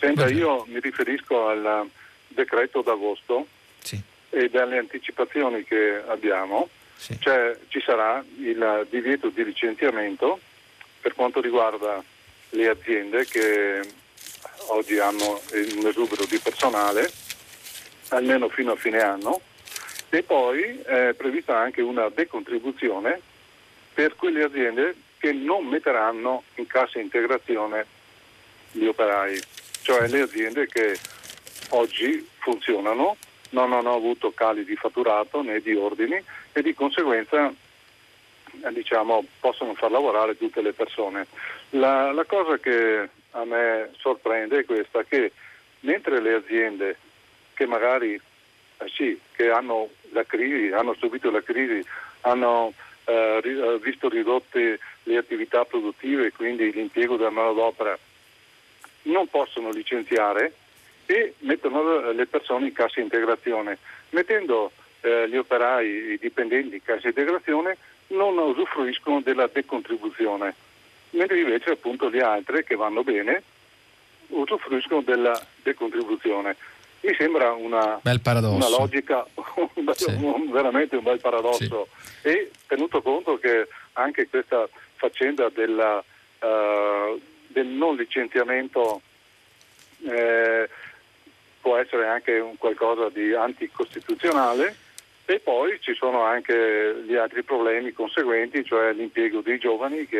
Senta, 0.00 0.24
buongiorno. 0.24 0.56
io 0.56 0.66
mi 0.72 0.80
riferisco 0.80 1.46
al 1.46 1.88
decreto 2.26 2.82
d'agosto 2.82 3.46
sì. 3.78 4.00
e 4.30 4.48
dalle 4.48 4.78
anticipazioni 4.78 5.62
che 5.62 6.02
abbiamo 6.06 6.68
sì. 6.98 7.16
cioè, 7.20 7.56
ci 7.68 7.80
sarà 7.80 8.22
il 8.38 8.86
divieto 8.90 9.28
di 9.28 9.44
licenziamento 9.44 10.40
per 11.00 11.14
quanto 11.14 11.40
riguarda 11.40 12.02
le 12.50 12.68
aziende 12.68 13.24
che 13.24 13.80
oggi 14.66 14.98
hanno 14.98 15.40
un 15.52 15.86
esubero 15.86 16.24
di 16.24 16.38
personale, 16.38 17.10
almeno 18.08 18.48
fino 18.48 18.72
a 18.72 18.76
fine 18.76 19.00
anno, 19.00 19.40
e 20.10 20.22
poi 20.22 20.80
è 20.80 21.14
prevista 21.16 21.58
anche 21.58 21.82
una 21.82 22.08
decontribuzione 22.08 23.20
per 23.94 24.16
quelle 24.16 24.42
aziende 24.42 24.96
che 25.18 25.32
non 25.32 25.66
metteranno 25.66 26.44
in 26.56 26.66
cassa 26.66 26.98
integrazione 26.98 27.86
gli 28.72 28.86
operai, 28.86 29.40
cioè 29.82 30.08
le 30.08 30.22
aziende 30.22 30.66
che 30.66 30.98
oggi 31.70 32.26
funzionano, 32.38 33.16
non 33.50 33.72
hanno 33.72 33.94
avuto 33.94 34.32
cali 34.32 34.64
di 34.64 34.76
fatturato 34.76 35.42
né 35.42 35.60
di 35.60 35.74
ordini 35.74 36.22
e 36.52 36.62
di 36.62 36.74
conseguenza 36.74 37.48
eh, 37.48 38.72
diciamo, 38.72 39.24
possono 39.40 39.74
far 39.74 39.90
lavorare 39.90 40.36
tutte 40.36 40.60
le 40.62 40.72
persone. 40.72 41.26
La, 41.70 42.12
la 42.12 42.24
cosa 42.24 42.58
che 42.58 43.08
a 43.32 43.44
me 43.44 43.90
sorprende 43.98 44.60
è 44.60 44.64
questa, 44.64 45.04
che 45.04 45.32
mentre 45.80 46.20
le 46.20 46.34
aziende 46.34 46.96
che 47.54 47.66
magari 47.66 48.14
eh 48.80 48.88
sì, 48.94 49.18
che 49.32 49.50
hanno 49.50 49.88
la 50.10 50.24
crisi, 50.24 50.72
hanno 50.72 50.94
subito 50.94 51.30
la 51.30 51.42
crisi, 51.42 51.84
hanno 52.22 52.72
eh, 53.04 53.40
eh 53.42 53.78
visto 53.82 54.08
ridotte 54.08 54.78
le 55.04 55.16
attività 55.16 55.64
produttive 55.64 56.32
quindi 56.32 56.70
l'impiego 56.72 57.16
della 57.16 57.30
manodopera, 57.30 57.98
non 59.02 59.26
possono 59.28 59.70
licenziare 59.70 60.52
e 61.10 61.32
mettono 61.38 62.12
le 62.12 62.26
persone 62.26 62.66
in 62.66 62.74
cassa 62.74 63.00
integrazione, 63.00 63.78
mettendo 64.10 64.72
eh, 65.00 65.26
gli 65.26 65.36
operai, 65.36 66.12
i 66.12 66.18
dipendenti 66.18 66.68
di 66.68 66.82
cassa 66.82 67.08
integrazione 67.08 67.78
non 68.08 68.36
usufruiscono 68.36 69.22
della 69.22 69.48
decontribuzione, 69.50 70.54
mentre 71.10 71.40
invece 71.40 71.70
appunto 71.70 72.10
le 72.10 72.20
altre 72.20 72.62
che 72.62 72.74
vanno 72.74 73.02
bene 73.02 73.42
usufruiscono 74.26 75.00
della 75.00 75.40
decontribuzione. 75.62 76.56
Mi 77.00 77.14
sembra 77.14 77.52
una, 77.52 78.00
una 78.02 78.68
logica, 78.68 79.26
un, 79.34 79.90
sì. 79.94 80.10
un, 80.10 80.50
veramente 80.50 80.96
un 80.96 81.04
bel 81.04 81.20
paradosso 81.20 81.88
sì. 82.20 82.28
e 82.28 82.50
tenuto 82.66 83.00
conto 83.00 83.38
che 83.38 83.66
anche 83.94 84.28
questa 84.28 84.68
faccenda 84.96 85.48
della, 85.48 86.04
uh, 86.40 87.18
del 87.46 87.66
non 87.66 87.96
licenziamento 87.96 89.00
eh, 90.06 90.68
può 91.68 91.76
essere 91.76 92.08
anche 92.08 92.38
un 92.38 92.56
qualcosa 92.56 93.10
di 93.10 93.34
anticostituzionale 93.34 94.74
e 95.30 95.40
poi 95.40 95.76
ci 95.80 95.92
sono 95.92 96.22
anche 96.22 97.04
gli 97.06 97.14
altri 97.14 97.42
problemi 97.42 97.92
conseguenti, 97.92 98.64
cioè 98.64 98.94
l'impiego 98.94 99.42
dei 99.42 99.58
giovani 99.58 100.06
che 100.06 100.18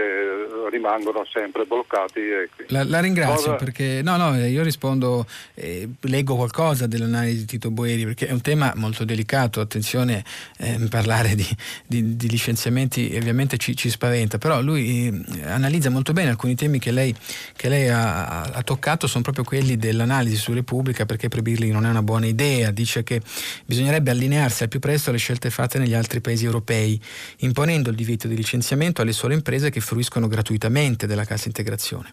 rimangono 0.70 1.24
sempre 1.24 1.64
bloccati. 1.64 2.20
La, 2.66 2.84
la, 2.84 3.00
ringrazio 3.00 3.52
Cosa... 3.52 3.54
perché 3.54 4.02
no, 4.02 4.18
no, 4.18 4.36
io 4.36 4.62
rispondo, 4.62 5.24
eh, 5.54 5.88
leggo 6.02 6.36
qualcosa 6.36 6.86
dell'analisi 6.86 7.38
di 7.38 7.44
Tito 7.46 7.70
Boeri 7.70 8.04
perché 8.04 8.26
è 8.26 8.32
un 8.32 8.42
tema 8.42 8.74
molto 8.76 9.06
delicato, 9.06 9.62
attenzione, 9.62 10.22
eh, 10.58 10.78
parlare 10.90 11.34
di, 11.34 11.46
di, 11.86 12.14
di, 12.14 12.28
licenziamenti 12.28 13.10
ovviamente 13.16 13.56
ci, 13.56 13.74
ci, 13.74 13.88
spaventa, 13.88 14.36
però 14.36 14.60
lui 14.60 15.06
eh, 15.06 15.48
analizza 15.48 15.88
molto 15.88 16.12
bene 16.12 16.28
alcuni 16.28 16.54
temi 16.54 16.78
che 16.78 16.90
lei, 16.90 17.14
che 17.56 17.70
lei 17.70 17.88
ha, 17.88 18.42
ha, 18.42 18.62
toccato, 18.62 19.06
sono 19.06 19.22
proprio 19.22 19.44
quelli 19.44 19.78
dell'analisi 19.78 20.36
su 20.36 20.52
Repubblica 20.52 21.06
perché 21.06 21.28
proibirli 21.28 21.70
non 21.70 21.86
è 21.86 21.88
una 21.88 22.02
buona 22.02 22.26
idea, 22.26 22.70
dice 22.70 23.02
che 23.02 23.22
bisognerebbe 23.64 24.10
allinearsi 24.10 24.64
al 24.64 24.68
più 24.68 24.78
presto 24.78 24.96
presto 24.98 25.10
alle 25.10 25.18
scelte 25.18 25.50
fatte 25.50 25.78
negli 25.78 25.94
altri 25.94 26.20
paesi 26.20 26.44
europei, 26.44 27.00
imponendo 27.38 27.90
il 27.90 27.94
divieto 27.94 28.26
di 28.26 28.34
licenziamento 28.34 29.00
alle 29.00 29.12
sole 29.12 29.34
imprese 29.34 29.70
che 29.70 29.80
fruiscono 29.80 30.26
gratuitamente 30.26 31.06
della 31.06 31.24
cassa 31.24 31.46
integrazione. 31.46 32.12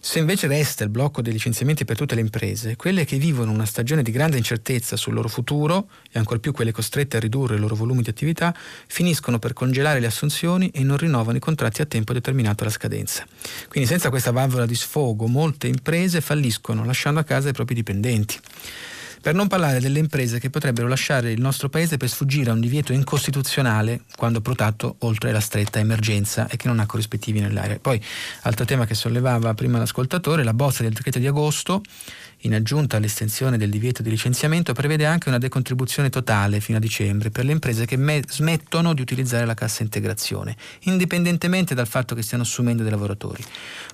Se 0.00 0.18
invece 0.18 0.48
resta 0.48 0.82
il 0.82 0.90
blocco 0.90 1.22
dei 1.22 1.32
licenziamenti 1.32 1.84
per 1.84 1.96
tutte 1.96 2.16
le 2.16 2.20
imprese, 2.20 2.74
quelle 2.74 3.04
che 3.04 3.18
vivono 3.18 3.52
una 3.52 3.66
stagione 3.66 4.02
di 4.02 4.10
grande 4.10 4.36
incertezza 4.36 4.96
sul 4.96 5.14
loro 5.14 5.28
futuro, 5.28 5.88
e 6.10 6.18
ancor 6.18 6.40
più 6.40 6.52
quelle 6.52 6.72
costrette 6.72 7.16
a 7.16 7.20
ridurre 7.20 7.54
i 7.54 7.58
loro 7.60 7.76
volumi 7.76 8.02
di 8.02 8.10
attività, 8.10 8.52
finiscono 8.88 9.38
per 9.38 9.52
congelare 9.52 10.00
le 10.00 10.06
assunzioni 10.06 10.70
e 10.70 10.82
non 10.82 10.96
rinnovano 10.96 11.36
i 11.36 11.40
contratti 11.40 11.82
a 11.82 11.86
tempo 11.86 12.12
determinato 12.12 12.64
alla 12.64 12.72
scadenza. 12.72 13.24
Quindi 13.68 13.88
senza 13.88 14.08
questa 14.08 14.32
valvola 14.32 14.66
di 14.66 14.74
sfogo 14.74 15.28
molte 15.28 15.68
imprese 15.68 16.20
falliscono 16.20 16.84
lasciando 16.84 17.20
a 17.20 17.24
casa 17.24 17.48
i 17.48 17.52
propri 17.52 17.74
dipendenti. 17.74 18.40
Per 19.20 19.34
non 19.34 19.48
parlare 19.48 19.80
delle 19.80 19.98
imprese 19.98 20.38
che 20.38 20.48
potrebbero 20.48 20.86
lasciare 20.86 21.32
il 21.32 21.40
nostro 21.40 21.68
paese 21.68 21.96
per 21.96 22.08
sfuggire 22.08 22.50
a 22.50 22.52
un 22.52 22.60
divieto 22.60 22.92
incostituzionale 22.92 24.02
quando 24.16 24.40
protato 24.40 24.96
oltre 25.00 25.32
la 25.32 25.40
stretta 25.40 25.78
emergenza 25.78 26.48
e 26.48 26.56
che 26.56 26.68
non 26.68 26.78
ha 26.78 26.86
corrispettivi 26.86 27.40
nell'area. 27.40 27.78
Poi, 27.78 28.00
altro 28.42 28.64
tema 28.64 28.86
che 28.86 28.94
sollevava 28.94 29.54
prima 29.54 29.78
l'ascoltatore, 29.78 30.44
la 30.44 30.54
bozza 30.54 30.82
del 30.82 30.92
decreto 30.92 31.18
di 31.18 31.26
agosto 31.26 31.82
in 32.42 32.54
aggiunta 32.54 32.96
all'estensione 32.96 33.56
del 33.56 33.70
divieto 33.70 34.02
di 34.02 34.10
licenziamento, 34.10 34.72
prevede 34.72 35.06
anche 35.06 35.28
una 35.28 35.38
decontribuzione 35.38 36.10
totale 36.10 36.60
fino 36.60 36.78
a 36.78 36.80
dicembre 36.80 37.30
per 37.30 37.44
le 37.44 37.52
imprese 37.52 37.84
che 37.84 37.96
me- 37.96 38.22
smettono 38.28 38.94
di 38.94 39.00
utilizzare 39.00 39.44
la 39.44 39.54
cassa 39.54 39.82
integrazione, 39.82 40.56
indipendentemente 40.82 41.74
dal 41.74 41.88
fatto 41.88 42.14
che 42.14 42.22
stiano 42.22 42.44
assumendo 42.44 42.82
dei 42.82 42.92
lavoratori. 42.92 43.42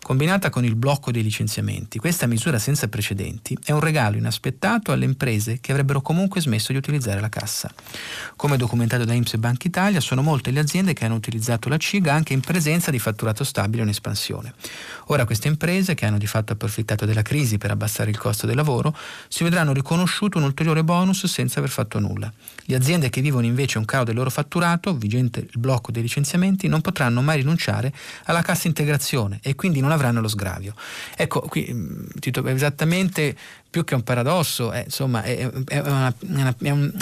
Combinata 0.03 0.51
con 0.51 0.65
il 0.65 0.75
blocco 0.75 1.11
dei 1.11 1.23
licenziamenti, 1.23 1.99
questa 1.99 2.27
misura 2.27 2.59
senza 2.59 2.89
precedenti 2.89 3.57
è 3.65 3.73
un 3.73 3.81
regalo 3.81 4.17
inaspettato 4.17 4.93
alle 4.93 5.07
imprese 5.07 5.59
che 5.61 5.73
avrebbero 5.73 6.03
comunque 6.03 6.41
smesso 6.41 6.73
di 6.73 6.79
utilizzare 6.79 7.21
la 7.21 7.29
cassa. 7.31 7.73
Come 8.37 8.57
documentato 8.57 9.05
da 9.05 9.15
IMSS 9.15 9.35
e 9.35 9.39
Banca 9.39 9.67
Italia, 9.67 10.01
sono 10.01 10.23
molte 10.23 10.51
le 10.51 10.61
aziende 10.61 10.93
che 10.93 11.05
hanno 11.05 11.15
utilizzato 11.15 11.69
la 11.69 11.79
CIGA 11.79 12.13
anche 12.13 12.33
in 12.33 12.41
presenza 12.41 12.91
di 12.91 12.99
fatturato 12.99 13.45
stabile 13.45 13.81
o 13.81 13.85
in 13.85 13.91
espansione. 13.91 14.55
Ora 15.07 15.25
queste 15.25 15.49
imprese, 15.49 15.95
che 15.95 16.07
hanno 16.07 16.19
di 16.19 16.27
fatto 16.27 16.53
approfittato 16.53 17.05
della 17.05 17.23
crisi 17.23 17.59
per 17.59 17.71
abbassare 17.71 18.11
il 18.11 18.19
costo 18.19 18.47
del 18.47 18.57
lavoro, 18.57 18.97
si 19.29 19.45
vedranno 19.45 19.73
riconosciuto 19.73 20.39
un 20.39 20.45
ulteriore 20.45 20.85
bonus 20.85 21.27
senza 21.27 21.59
aver 21.59 21.71
fatto 21.71 21.99
nulla. 21.99 22.33
Le 22.65 22.75
aziende 22.75 23.11
che 23.11 23.21
vivono 23.21 23.47
invece 23.47 23.79
un 23.79 23.85
calo 23.85 24.05
del 24.05 24.15
loro 24.15 24.31
fatturato, 24.31 24.97
vigente 24.97 25.41
il 25.41 25.59
blocco 25.59 25.93
dei 25.93 26.03
licenziamenti, 26.03 26.69
non 26.69 26.81
potranno 26.81 27.21
mai 27.21 27.39
rinunciare 27.39 27.93
alla 28.25 28.43
cassa 28.43 28.67
integrazione 28.67 29.39
e 29.43 29.55
quindi 29.55 29.81
non 29.81 29.91
avranno 29.91 30.21
lo 30.21 30.29
sgravio. 30.29 30.75
Ecco, 31.17 31.41
qui 31.41 31.75
Tito, 32.19 32.47
esattamente 32.47 33.37
più 33.75 33.83
che 33.83 33.97
un 33.97 34.05
paradosso, 34.05 34.71
è, 34.71 34.85
insomma, 34.85 35.25
è, 35.25 35.51
è, 35.67 35.79
una, 35.81 36.15
è 36.63 36.71
un, 36.71 36.93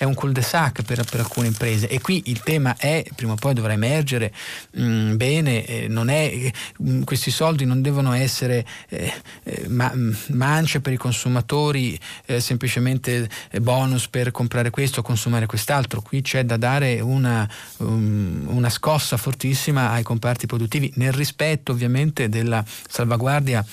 un 0.00 0.14
cul-de-sac 0.14 0.82
per, 0.82 1.02
per, 1.02 1.20
alcune 1.20 1.46
imprese. 1.46 1.88
E 1.88 1.98
qui 2.02 2.24
il 2.26 2.42
tema 2.42 2.76
è, 2.76 3.02
prima 3.16 3.32
o 3.32 3.36
poi 3.36 3.54
dovrà 3.54 3.72
emergere 3.72 4.30
mh, 4.72 4.82
mm, 4.82 5.16
bene, 5.16 5.64
eh, 5.64 5.88
mh, 5.88 6.50
mm, 6.82 7.02
questi 7.04 7.30
soldi 7.30 7.64
non 7.64 7.80
devono 7.80 8.12
essere 8.12 8.66
eh, 8.90 9.14
eh 9.44 9.66
ma, 9.68 9.90
mm, 9.94 10.12
mance 10.32 10.82
per 10.82 10.92
i 10.92 10.98
consumatori, 10.98 11.98
eh, 12.26 12.38
semplicemente 12.38 13.26
eh, 13.50 13.60
bonus 13.62 14.06
per 14.08 14.30
comprare 14.30 14.68
questo 14.68 15.00
o 15.00 15.02
consumare 15.02 15.46
quest'altro, 15.46 16.02
qui 16.02 16.20
c'è 16.20 16.44
da 16.44 16.58
dare 16.58 17.00
una, 17.00 17.48
um, 17.78 18.44
una 18.48 18.68
scossa 18.68 19.16
fortissima 19.16 19.92
ai 19.92 20.02
comparti 20.02 20.44
produttivi 20.44 20.92
nel 20.96 21.14
rispetto 21.14 21.72
ovviamente 21.72 22.28
della 22.28 22.62
salvaguardia 22.90 23.64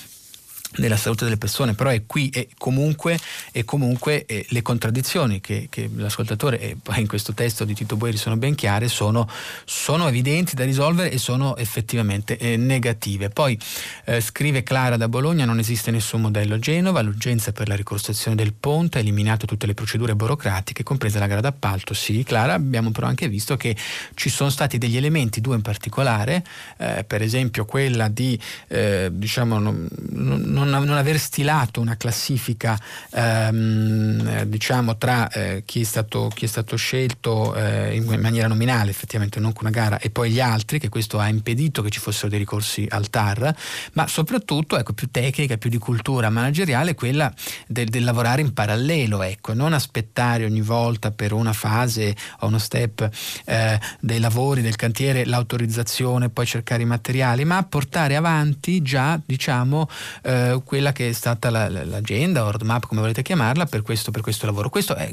della 0.76 0.98
salute 0.98 1.26
delle 1.26 1.38
persone, 1.38 1.74
però 1.74 1.90
è 1.90 2.04
qui 2.06 2.30
e 2.30 2.50
comunque, 2.58 3.20
e 3.52 3.66
comunque 3.66 4.26
eh, 4.26 4.46
le 4.50 4.62
contraddizioni 4.62 5.42
che, 5.42 5.68
che, 5.70 5.90
l'ascoltatore 5.96 6.60
e 6.60 6.78
poi 6.82 7.02
in 7.02 7.08
questo 7.08 7.34
testo 7.34 7.66
di 7.66 7.74
Tito 7.74 7.98
Boeri 7.98 8.18
sono 8.18 8.38
ben 8.38 8.56
chiare, 8.56 8.88
sono, 8.88 9.28
sono 9.66 10.08
evidenti 10.08 10.56
da 10.56 10.64
risolvere 10.64 11.12
e 11.12 11.18
sono 11.18 11.58
effettivamente 11.58 12.38
eh, 12.38 12.56
negative. 12.56 13.30
Poi 13.30 13.58
eh, 14.06 14.22
scrive 14.22 14.64
Clara 14.64 14.98
da 14.98 15.10
Bologna, 15.10 15.46
non 15.46 15.60
esiste 15.60 15.92
nessun 15.92 16.22
modello 16.22 16.58
Genova, 16.58 17.02
l'urgenza 17.02 17.52
per 17.52 17.68
la 17.68 17.76
ricostruzione 17.76 18.38
del 18.38 18.54
ponte 18.54 18.98
ha 18.98 19.02
eliminato 19.02 19.46
tutte 19.46 19.66
le 19.66 19.74
procedure 19.74 20.16
burocratiche, 20.16 20.84
compresa 20.84 21.20
la 21.20 21.28
gara 21.28 21.42
d'appalto. 21.42 21.94
Sì, 21.94 22.24
Clara, 22.24 22.54
abbiamo 22.54 22.92
però 22.92 23.08
anche 23.08 23.28
visto 23.28 23.58
che 23.58 23.76
ci 24.14 24.30
sono 24.30 24.50
stati 24.50 24.78
degli 24.78 24.98
elementi, 24.98 25.42
due 25.42 25.56
in 25.56 25.62
particolare, 25.62 26.44
eh, 26.78 27.04
per 27.06 27.22
esempio 27.22 27.66
quella 27.66 28.08
di, 28.08 28.40
eh, 28.68 29.10
diciamo, 29.12 29.60
non, 29.60 29.88
non 30.10 30.61
non, 30.64 30.84
non 30.84 30.98
aver 30.98 31.20
stilato 31.20 31.82
una 31.82 31.98
classifica 31.98 32.80
ehm, 33.12 34.44
diciamo 34.44 34.98
tra 34.98 35.30
eh, 35.30 35.64
chi, 35.66 35.82
è 35.82 35.84
stato, 35.84 36.30
chi, 36.34 36.46
è 36.46 36.48
stato, 36.48 36.76
scelto 36.76 37.56
eh, 37.56 37.96
in 37.96 38.20
maniera 38.20 38.48
nominale 38.48 38.92
effettivamente 38.92 39.40
non 39.40 39.54
con 39.54 39.68
una 39.68 39.76
gara 39.76 40.00
e 40.00 40.10
poi 40.10 40.32
gli 40.32 40.40
altri 40.40 40.80
che 40.80 40.90
questo 40.90 41.20
ha 41.20 41.28
impedito 41.28 41.82
che 41.82 41.90
ci 41.90 42.00
fossero 42.00 42.30
dei 42.30 42.40
ricorsi 42.40 42.86
al 42.90 43.10
TAR 43.10 43.54
ma 43.94 44.08
soprattutto 44.08 44.78
ecco, 44.78 44.94
più 44.94 45.10
tecnica 45.12 45.58
più 45.58 45.70
di 45.70 45.78
cultura 45.78 46.30
manageriale 46.30 46.96
quella 46.96 47.32
del, 47.68 47.90
del 47.90 48.04
lavorare 48.04 48.42
in 48.42 48.54
parallelo 48.54 49.22
ecco, 49.22 49.54
non 49.54 49.74
aspettare 49.74 50.46
ogni 50.46 50.62
volta 50.62 51.12
per 51.12 51.34
una 51.34 51.54
fase 51.54 52.16
o 52.40 52.48
uno 52.48 52.58
step 52.58 53.10
eh, 53.46 53.80
dei 54.00 54.20
lavori 54.20 54.62
del 54.62 54.76
cantiere 54.76 55.26
l'autorizzazione 55.26 56.30
poi 56.30 56.46
cercare 56.46 56.84
i 56.84 56.86
materiali 56.86 57.46
ma 57.46 57.64
portare 57.64 58.16
avanti 58.16 58.82
già 58.82 59.20
diciamo 59.24 59.88
eh, 60.24 60.51
quella 60.60 60.92
che 60.92 61.10
è 61.10 61.12
stata 61.14 61.50
la, 61.50 61.70
l'agenda 61.70 62.42
roadmap, 62.42 62.86
come 62.86 63.02
volete 63.02 63.22
chiamarla, 63.22 63.66
per 63.66 63.82
questo, 63.82 64.12
per 64.12 64.22
questo, 64.22 64.46
lavoro. 64.46 64.70
Questo 64.70 64.96
è 64.96 65.10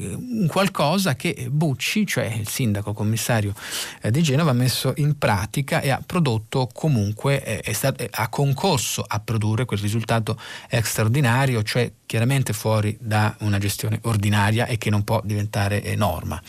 qualcosa 0.49 1.15
che 1.15 1.49
Bucci, 1.51 2.07
cioè 2.07 2.25
il 2.27 2.49
sindaco 2.49 2.93
commissario 2.93 3.55
eh, 4.03 4.11
di 4.11 4.23
Genova, 4.23 4.51
ha 4.51 4.55
messo 4.55 4.93
in 4.97 5.17
pratica 5.17 5.81
e 5.81 5.91
ha 5.91 6.03
prodotto 6.05 6.69
comunque, 6.73 7.63
eh, 7.63 7.73
stato, 7.73 8.05
ha 8.11 8.29
concorso 8.29 9.05
a 9.07 9.21
produrre 9.21 9.65
quel 9.65 9.79
risultato 9.79 10.39
straordinario, 10.83 11.63
cioè 11.63 11.91
chiaramente 12.09 12.55
fuori 12.55 12.97
da 12.99 13.37
una 13.41 13.59
gestione 13.59 14.01
ordinaria 14.05 14.67
e 14.67 14.79
che 14.79 14.89
non 14.89 15.05
può 15.05 15.21
diventare 15.23 15.83
eh, 15.83 15.95
norma. 15.95 16.41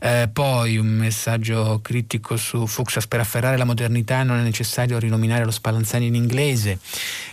Eh, 0.00 0.30
poi 0.32 0.78
un 0.78 0.86
messaggio 0.86 1.80
critico 1.82 2.36
su 2.36 2.66
Fuxas 2.66 3.06
per 3.06 3.20
afferrare 3.20 3.58
la 3.58 3.64
modernità 3.64 4.22
non 4.22 4.38
è 4.38 4.42
necessario 4.42 4.98
rinominare 4.98 5.44
lo 5.44 5.50
Spallanzani 5.50 6.06
in 6.06 6.14
inglese. 6.14 6.78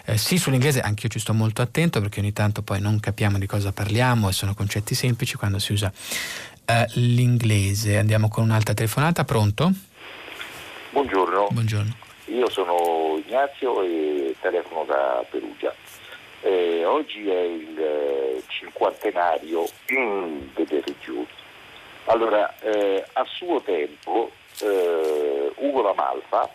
Eh, 0.05 0.17
sì, 0.17 0.37
sull'inglese 0.37 0.81
anch'io 0.81 1.09
ci 1.09 1.19
sto 1.19 1.33
molto 1.33 1.61
attento 1.61 1.99
perché 2.01 2.19
ogni 2.19 2.33
tanto 2.33 2.63
poi 2.63 2.81
non 2.81 2.99
capiamo 2.99 3.37
di 3.37 3.45
cosa 3.45 3.71
parliamo 3.71 4.29
e 4.29 4.31
sono 4.31 4.53
concetti 4.55 4.95
semplici 4.95 5.37
quando 5.37 5.59
si 5.59 5.73
usa 5.73 5.91
eh, 6.65 6.85
l'inglese. 6.93 7.97
Andiamo 7.97 8.27
con 8.27 8.43
un'altra 8.43 8.73
telefonata, 8.73 9.23
pronto? 9.23 9.71
Buongiorno. 10.91 11.49
Buongiorno. 11.51 11.95
Io 12.25 12.49
sono 12.49 13.21
Ignazio 13.25 13.83
e 13.83 14.35
telefono 14.41 14.85
da 14.85 15.23
Perugia. 15.29 15.73
Eh, 16.41 16.83
oggi 16.85 17.29
è 17.29 17.41
il 17.41 17.77
eh, 17.77 18.43
cinquantenario 18.47 19.67
delle 19.85 20.81
regioni. 20.85 21.27
Allora, 22.05 22.57
eh, 22.59 23.05
a 23.13 23.23
suo 23.25 23.61
tempo 23.61 24.31
eh, 24.61 25.51
Ugo 25.57 25.81
La 25.81 25.93
Malfa 25.93 26.49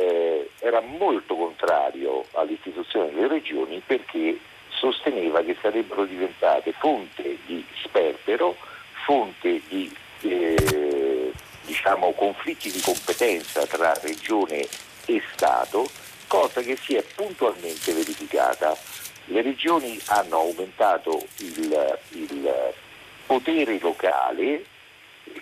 eh, 0.00 0.50
era 0.60 0.80
molto 0.80 1.34
contrario 1.36 2.24
all'istituzione 2.32 3.10
delle 3.10 3.28
regioni 3.28 3.82
perché 3.84 4.38
sosteneva 4.70 5.42
che 5.42 5.56
sarebbero 5.60 6.06
diventate 6.06 6.72
fonte 6.72 7.36
di 7.44 7.64
sperpero, 7.82 8.56
fonte 9.04 9.60
di 9.68 9.94
eh, 10.22 11.32
diciamo, 11.66 12.12
conflitti 12.12 12.70
di 12.70 12.80
competenza 12.80 13.66
tra 13.66 13.92
regione 14.02 14.66
e 15.04 15.22
Stato, 15.32 15.86
cosa 16.26 16.62
che 16.62 16.76
si 16.76 16.94
è 16.94 17.04
puntualmente 17.14 17.92
verificata. 17.92 18.74
Le 19.26 19.42
regioni 19.42 20.00
hanno 20.06 20.38
aumentato 20.38 21.22
il, 21.36 21.98
il 22.12 22.72
potere 23.26 23.78
locale, 23.78 24.64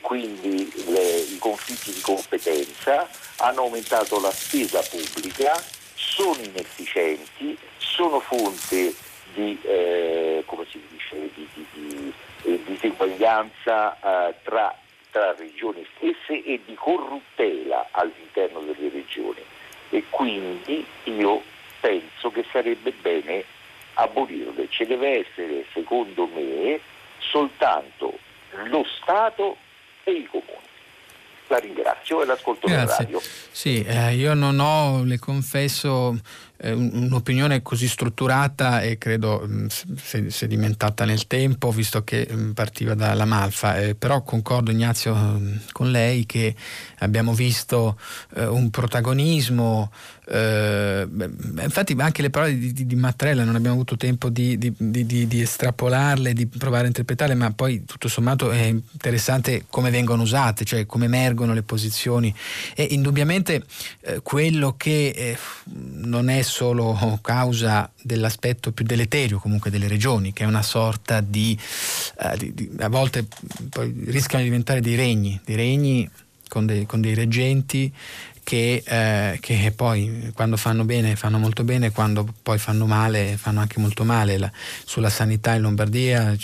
quindi 0.00 0.70
le, 0.86 1.18
i 1.18 1.38
conflitti 1.38 1.92
di 1.92 2.00
competenza, 2.00 3.08
hanno 3.36 3.62
aumentato 3.62 4.20
la 4.20 4.30
spesa 4.30 4.80
pubblica, 4.82 5.62
sono 5.94 6.40
inefficienti, 6.42 7.56
sono 7.76 8.20
fonte 8.20 8.94
di, 9.34 9.58
eh, 9.62 10.44
dice, 10.90 11.30
di, 11.34 11.48
di, 11.54 11.66
di 11.72 12.12
eh, 12.42 12.62
diseguaglianza 12.64 14.28
eh, 14.28 14.34
tra, 14.42 14.76
tra 15.10 15.34
regioni 15.34 15.86
stesse 15.96 16.42
e 16.44 16.60
di 16.64 16.74
corruttela 16.74 17.88
all'interno 17.92 18.60
delle 18.60 18.88
regioni. 18.90 19.42
E 19.90 20.04
quindi 20.10 20.84
io 21.04 21.42
penso 21.80 22.30
che 22.30 22.44
sarebbe 22.50 22.92
bene 22.92 23.44
abolirle. 23.94 24.68
Ci 24.68 24.84
deve 24.84 25.26
essere, 25.26 25.64
secondo 25.72 26.26
me, 26.26 26.80
soltanto 27.18 28.18
lo 28.64 28.84
Stato 29.00 29.56
e 30.08 30.20
i 30.20 30.26
comuni. 30.26 30.56
La 31.48 31.58
ringrazio 31.58 32.22
e 32.22 32.26
l'ascolto 32.26 32.66
Grazie. 32.66 33.04
radio. 33.04 33.20
Sì, 33.50 33.82
eh, 33.82 34.14
io 34.14 34.34
non 34.34 34.58
ho, 34.60 35.02
le 35.04 35.18
confesso, 35.18 36.18
eh, 36.58 36.72
un'opinione 36.72 37.62
così 37.62 37.88
strutturata 37.88 38.82
e 38.82 38.98
credo 38.98 39.44
mm, 39.46 39.66
sedimentata 40.28 41.04
nel 41.04 41.26
tempo, 41.26 41.70
visto 41.70 42.04
che 42.04 42.28
mm, 42.30 42.50
partiva 42.52 42.94
dalla 42.94 43.24
Malfa. 43.24 43.78
Eh, 43.78 43.94
però 43.94 44.22
concordo, 44.22 44.70
Ignazio, 44.70 45.14
mm, 45.14 45.56
con 45.72 45.90
lei 45.90 46.26
che 46.26 46.54
abbiamo 46.98 47.32
visto 47.32 47.98
eh, 48.34 48.46
un 48.46 48.70
protagonismo 48.70 49.90
eh, 50.30 51.08
infatti 51.62 51.96
anche 51.98 52.20
le 52.20 52.28
parole 52.28 52.58
di, 52.58 52.72
di, 52.74 52.86
di, 52.86 52.96
Mattarella 52.96 53.44
non 53.44 53.54
abbiamo 53.54 53.76
avuto 53.76 53.96
tempo 53.96 54.28
di, 54.28 54.58
di, 54.58 55.40
estrapolarle, 55.40 56.34
di 56.34 56.46
provare 56.46 56.84
a 56.84 56.88
interpretarle, 56.88 57.34
ma 57.34 57.50
poi 57.52 57.84
tutto 57.86 58.08
sommato 58.08 58.50
è 58.50 58.66
interessante 58.66 59.64
come 59.70 59.88
vengono 59.88 60.22
usate, 60.22 60.66
cioè 60.66 60.84
come 60.84 61.06
emergono 61.06 61.54
le 61.54 61.62
posizioni. 61.62 62.34
E 62.74 62.88
indubbiamente 62.90 63.64
eh, 64.02 64.20
quello 64.22 64.74
che 64.76 65.38
non 65.64 66.28
è 66.28 66.42
solo 66.48 67.18
causa 67.22 67.90
dell'aspetto 68.02 68.72
più 68.72 68.84
deleterio 68.84 69.38
comunque 69.38 69.70
delle 69.70 69.86
regioni, 69.86 70.32
che 70.32 70.44
è 70.44 70.46
una 70.46 70.62
sorta 70.62 71.20
di, 71.20 71.56
eh, 72.20 72.54
a 72.78 72.88
volte 72.88 73.26
rischiano 74.04 74.42
di 74.42 74.50
diventare 74.50 74.80
dei 74.80 74.96
regni, 74.96 75.40
dei 75.44 75.56
regni 75.56 76.10
con 76.48 76.66
dei, 76.66 76.86
con 76.86 77.00
dei 77.00 77.14
reggenti 77.14 77.92
che, 78.48 78.82
eh, 78.82 79.36
che, 79.40 79.72
poi 79.76 80.32
quando 80.32 80.56
fanno 80.56 80.84
bene 80.84 81.16
fanno 81.16 81.38
molto 81.38 81.64
bene, 81.64 81.92
quando 81.92 82.26
poi 82.42 82.56
fanno 82.56 82.86
male 82.86 83.36
fanno 83.36 83.60
anche 83.60 83.78
molto 83.78 84.04
male. 84.04 84.38
La, 84.38 84.50
sulla 84.86 85.10
sanità 85.10 85.52
in 85.52 85.60
Lombardia 85.60 86.34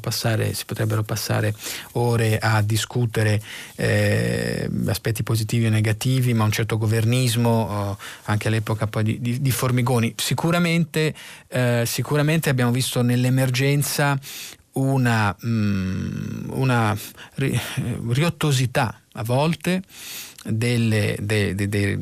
passare, 0.00 0.52
si 0.52 0.64
potrebbero 0.64 1.04
passare 1.04 1.54
ore 1.92 2.38
a 2.38 2.60
discutere 2.60 3.40
eh, 3.76 4.68
aspetti 4.86 5.22
positivi 5.22 5.66
o 5.66 5.70
negativi, 5.70 6.34
ma 6.34 6.42
un 6.42 6.50
certo 6.50 6.76
governismo, 6.76 7.50
oh, 7.50 7.98
anche 8.24 8.48
all'epoca 8.48 8.88
poi 8.88 9.04
di, 9.04 9.20
di, 9.20 9.40
di 9.40 9.50
Formigoni. 9.52 10.12
Sicuramente, 10.16 11.14
eh, 11.46 11.84
sicuramente 11.86 12.50
abbiamo 12.50 12.72
visto 12.72 13.00
nell'emergenza 13.00 14.18
una, 14.72 15.36
mm, 15.46 16.50
una 16.50 16.98
ri, 17.34 17.56
riottosità 18.08 19.02
a 19.12 19.22
volte 19.22 19.82
delle, 20.44 21.16
de, 21.20 21.54
de, 21.54 21.68
de, 21.68 21.98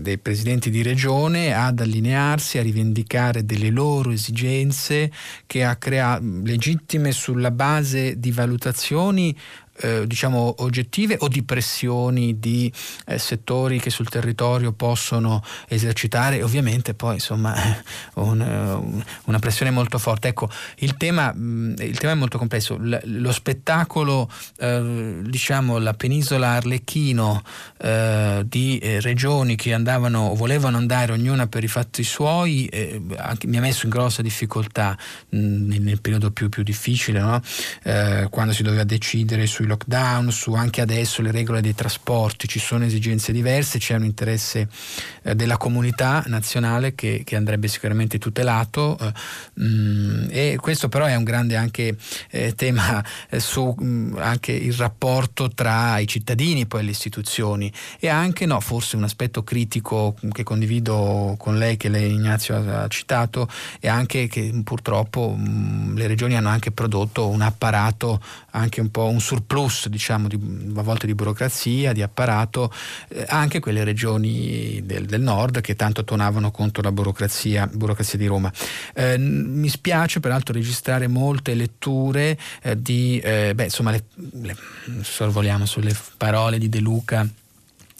dei 0.00 0.18
presidenti 0.18 0.70
di 0.70 0.82
regione 0.82 1.54
ad 1.54 1.80
allinearsi, 1.80 2.58
a 2.58 2.62
rivendicare 2.62 3.44
delle 3.44 3.70
loro 3.70 4.10
esigenze 4.10 5.10
che 5.46 5.64
ha 5.64 5.76
creato 5.76 6.22
legittime 6.44 7.12
sulla 7.12 7.50
base 7.50 8.18
di 8.18 8.30
valutazioni 8.30 9.36
eh, 9.78 10.06
diciamo 10.06 10.56
oggettive 10.58 11.16
o 11.20 11.28
di 11.28 11.42
pressioni 11.42 12.38
di 12.38 12.72
eh, 13.06 13.18
settori 13.18 13.80
che 13.80 13.90
sul 13.90 14.08
territorio 14.08 14.72
possono 14.72 15.42
esercitare 15.68 16.42
ovviamente 16.42 16.94
poi 16.94 17.14
insomma 17.14 17.54
un, 18.14 19.02
una 19.24 19.38
pressione 19.38 19.70
molto 19.70 19.98
forte. 19.98 20.28
Ecco, 20.28 20.48
il 20.76 20.96
tema, 20.96 21.32
mh, 21.32 21.74
il 21.78 21.98
tema 21.98 22.12
è 22.12 22.16
molto 22.16 22.38
complesso. 22.38 22.76
L- 22.76 23.00
lo 23.04 23.32
spettacolo, 23.32 24.30
eh, 24.58 25.20
diciamo, 25.22 25.78
la 25.78 25.94
penisola 25.94 26.50
Arlecchino 26.50 27.42
eh, 27.78 28.42
di 28.46 28.78
eh, 28.78 29.00
regioni 29.00 29.56
che 29.56 29.72
andavano 29.72 30.28
o 30.28 30.34
volevano 30.34 30.76
andare 30.76 31.12
ognuna 31.12 31.46
per 31.46 31.64
i 31.64 31.68
fatti 31.68 32.02
suoi 32.02 32.66
eh, 32.66 33.00
anche, 33.16 33.46
mi 33.46 33.56
ha 33.56 33.60
messo 33.60 33.86
in 33.86 33.90
grossa 33.90 34.22
difficoltà 34.22 34.96
mh, 35.28 35.38
nel, 35.38 35.80
nel, 35.80 36.00
periodo 36.00 36.30
più, 36.30 36.48
più 36.48 36.62
difficile, 36.62 37.20
no? 37.20 37.40
Eh, 37.82 38.26
quando 38.30 38.52
si 38.52 38.62
doveva 38.62 38.84
decidere 38.84 39.46
sui 39.64 39.66
lockdown, 39.66 40.30
su 40.30 40.52
anche 40.52 40.80
adesso 40.80 41.22
le 41.22 41.30
regole 41.30 41.60
dei 41.60 41.74
trasporti, 41.74 42.46
ci 42.46 42.58
sono 42.58 42.84
esigenze 42.84 43.32
diverse, 43.32 43.78
c'è 43.78 43.94
un 43.94 44.04
interesse 44.04 44.68
eh, 45.22 45.34
della 45.34 45.56
comunità 45.56 46.22
nazionale 46.26 46.94
che, 46.94 47.22
che 47.24 47.36
andrebbe 47.36 47.68
sicuramente 47.68 48.18
tutelato 48.18 48.96
mh, 49.54 50.26
e 50.30 50.58
questo 50.60 50.88
però 50.88 51.06
è 51.06 51.14
un 51.14 51.24
grande 51.24 51.56
anche 51.56 51.96
tema 52.54 53.02
su 53.38 53.74
mh, 53.76 54.18
anche 54.18 54.52
il 54.52 54.74
rapporto 54.74 55.48
tra 55.50 55.98
i 55.98 56.06
cittadini 56.06 56.62
e 56.62 56.66
poi 56.66 56.84
le 56.84 56.90
istituzioni. 56.90 57.72
E 57.98 58.08
anche 58.08 58.46
no, 58.46 58.60
forse 58.60 58.96
un 58.96 59.04
aspetto 59.04 59.42
critico 59.42 60.14
che 60.32 60.42
condivido 60.42 61.34
con 61.38 61.58
lei 61.58 61.76
che 61.76 61.88
lei 61.88 62.12
Ignazio 62.12 62.56
ha 62.56 62.88
citato 62.88 63.48
è 63.80 63.88
anche 63.88 64.26
che 64.26 64.52
purtroppo 64.62 65.34
mh, 65.34 65.94
le 65.96 66.06
regioni 66.06 66.36
hanno 66.36 66.48
anche 66.48 66.70
prodotto 66.70 67.28
un 67.28 67.40
apparato 67.40 68.20
anche 68.50 68.80
un 68.80 68.90
po' 68.90 69.08
un 69.08 69.20
surplus 69.20 69.53
diciamo 69.88 70.28
di, 70.28 70.38
a 70.76 70.82
volte 70.82 71.06
di 71.06 71.14
burocrazia, 71.14 71.92
di 71.92 72.02
apparato 72.02 72.72
eh, 73.08 73.24
anche 73.28 73.60
quelle 73.60 73.84
regioni 73.84 74.80
del, 74.84 75.06
del, 75.06 75.20
nord 75.20 75.60
che 75.60 75.76
tanto 75.76 76.04
tonavano 76.04 76.50
contro 76.50 76.82
la 76.82 76.92
burocrazia, 76.92 77.68
burocrazia 77.72 78.18
di 78.18 78.26
Roma. 78.26 78.52
Eh, 78.94 79.16
mi 79.18 79.68
spiace 79.68 80.20
peraltro 80.20 80.54
registrare 80.54 81.06
molte 81.06 81.54
letture 81.54 82.38
eh, 82.62 82.80
di 82.80 83.18
eh, 83.20 83.52
beh, 83.54 83.64
insomma 83.64 83.90
le, 83.90 84.04
le, 84.42 84.56
sorvoliamo 85.02 85.66
sulle 85.66 85.96
parole 86.16 86.58
di 86.58 86.68
De 86.68 86.80
Luca 86.80 87.28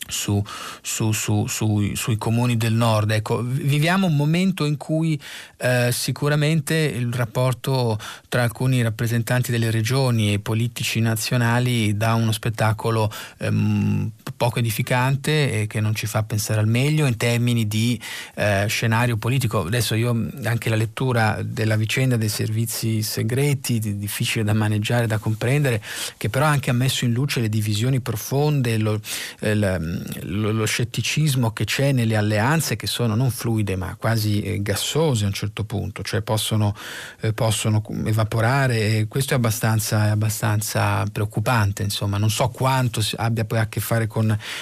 su, 0.07 0.43
su, 0.83 1.13
su, 1.13 1.47
sui 1.47 2.17
comuni 2.17 2.57
del 2.57 2.75
nord. 2.75 3.11
Ecco, 3.11 3.43
viviamo 3.43 4.07
un 4.07 4.17
momento 4.17 4.65
in 4.65 4.77
cui 4.77 5.21
eh, 5.59 5.91
sicuramente 5.93 6.75
il 6.75 7.13
rapporto 7.13 7.99
tra 8.29 8.43
alcuni 8.43 8.83
rappresentanti 8.83 9.51
delle 9.51 9.71
regioni 9.71 10.33
e 10.33 10.39
politici 10.39 11.01
nazionali 11.01 11.97
dà 11.97 12.15
uno 12.15 12.33
spettacolo 12.33 13.11
ehm, 13.39 14.11
poco 14.37 14.59
edificante 14.59 15.61
e 15.61 15.67
che 15.67 15.81
non 15.81 15.95
ci 15.95 16.07
fa 16.07 16.23
pensare 16.23 16.61
al 16.61 16.67
meglio 16.67 17.07
in 17.07 17.17
termini 17.17 17.67
di 17.67 18.01
eh, 18.35 18.67
scenario 18.69 19.17
politico. 19.17 19.67
Adesso 19.67 19.95
io 19.95 20.31
anche 20.45 20.69
la 20.69 20.77
lettura 20.77 21.41
della 21.43 21.77
vicenda 21.77 22.17
dei 22.17 22.29
servizi 22.29 23.03
segreti, 23.03 23.97
difficile 23.97 24.45
da 24.45 24.55
maneggiare, 24.55 25.07
da 25.07 25.19
comprendere, 25.19 25.83
che 26.17 26.29
però 26.29 26.47
anche 26.47 26.71
ha 26.71 26.75
messo 26.75 27.05
in 27.05 27.13
luce 27.13 27.41
le 27.41 27.49
divisioni 27.49 28.01
profonde, 28.01 28.79
lo, 28.79 29.01
eh, 29.41 29.55
lo, 29.55 30.53
lo, 30.53 30.65
scetticismo 30.65 31.53
che 31.53 31.65
c'è 31.65 31.93
nelle 31.93 32.17
alleanze 32.17 32.77
che 32.77 32.87
sono 32.87 33.15
non 33.15 33.31
fluide 33.31 33.77
ma 33.77 33.95
quasi 33.97 34.43
eh, 34.43 34.63
gassose 34.63 35.25
a 35.25 35.29
un 35.29 35.35
certo 35.35 35.65
punto, 35.65 36.03
cioè 36.03 36.23
possono, 36.23 36.75
eh, 37.21 37.33
possono 37.33 37.83
evaporare 38.05 39.07
questo 39.09 39.35
è 39.35 39.37
abbastanza, 39.37 40.07
è 40.07 40.11
abbastanza, 40.11 41.05
preoccupante, 41.11 41.83
insomma 41.83 42.19
non 42.19 42.31
so 42.31 42.49
quanto 42.49 43.03
abbia 43.17 43.45
poi 43.45 43.59
a 43.59 43.67
che 43.67 43.81
fare 43.81 44.07
con 44.07 44.14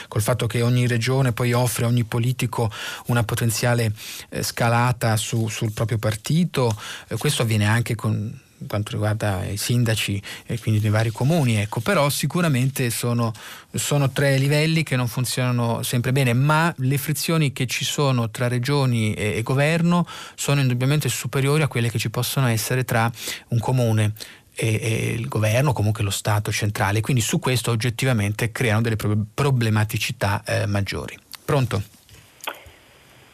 col 0.08 0.22
fatto 0.22 0.46
che 0.46 0.62
ogni 0.62 0.86
regione 0.86 1.32
poi 1.32 1.52
offre 1.52 1.84
a 1.84 1.88
ogni 1.88 2.04
politico 2.04 2.70
una 3.06 3.24
potenziale 3.24 3.92
eh, 4.28 4.42
scalata 4.42 5.16
su, 5.16 5.48
sul 5.48 5.72
proprio 5.72 5.98
partito, 5.98 6.76
eh, 7.08 7.16
questo 7.16 7.42
avviene 7.42 7.66
anche 7.66 7.94
con 7.94 8.40
quanto 8.66 8.92
riguarda 8.92 9.44
i 9.44 9.56
sindaci 9.56 10.22
e 10.46 10.58
quindi 10.58 10.80
nei 10.80 10.90
vari 10.90 11.10
comuni, 11.10 11.56
ecco, 11.56 11.80
però 11.80 12.08
sicuramente 12.08 12.90
sono, 12.90 13.32
sono, 13.74 14.10
tre 14.10 14.36
livelli 14.38 14.82
che 14.82 14.96
non 14.96 15.08
funzionano 15.08 15.82
sempre 15.82 16.12
bene, 16.12 16.32
ma 16.32 16.72
le 16.78 16.98
frizioni 16.98 17.52
che 17.52 17.66
ci 17.66 17.84
sono 17.84 18.30
tra 18.30 18.48
regioni 18.48 19.14
e, 19.14 19.36
e 19.36 19.42
governo 19.42 20.06
sono 20.34 20.60
indubbiamente 20.60 21.08
superiori 21.08 21.62
a 21.62 21.68
quelle 21.68 21.90
che 21.90 21.98
ci 21.98 22.10
possono 22.10 22.46
essere 22.46 22.84
tra 22.84 23.10
un 23.48 23.58
comune 23.58 24.12
e, 24.54 24.78
e, 24.80 25.12
il 25.12 25.28
governo, 25.28 25.72
comunque 25.72 26.04
lo 26.04 26.10
Stato 26.10 26.52
centrale, 26.52 27.00
quindi 27.00 27.22
su 27.22 27.38
questo 27.38 27.70
oggettivamente 27.70 28.52
creano 28.52 28.82
delle 28.82 28.96
problematicità 28.96 30.42
eh, 30.46 30.66
maggiori. 30.66 31.18
Pronto? 31.44 31.82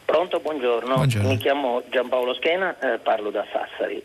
Pronto, 0.04 0.40
buongiorno. 0.40 0.94
buongiorno. 0.94 1.28
Mi 1.28 1.36
chiamo 1.36 1.82
Giampaolo 1.90 2.34
Schena, 2.34 2.78
eh, 2.78 2.98
parlo 2.98 3.30
da 3.30 3.44
Sassari. 3.52 4.02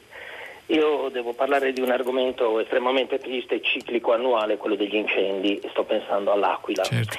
Io 0.68 1.10
devo 1.10 1.34
parlare 1.34 1.74
di 1.74 1.82
un 1.82 1.92
argomento 1.92 2.60
estremamente 2.60 3.20
triste 3.20 3.56
e 3.56 3.62
ciclico 3.62 4.14
annuale, 4.14 4.58
quello 4.58 4.76
degli 4.76 4.96
incendi, 4.96 5.62
sto 5.70 5.84
pensando 5.84 6.32
all'Aquila. 6.32 6.84
Certo. 6.84 7.18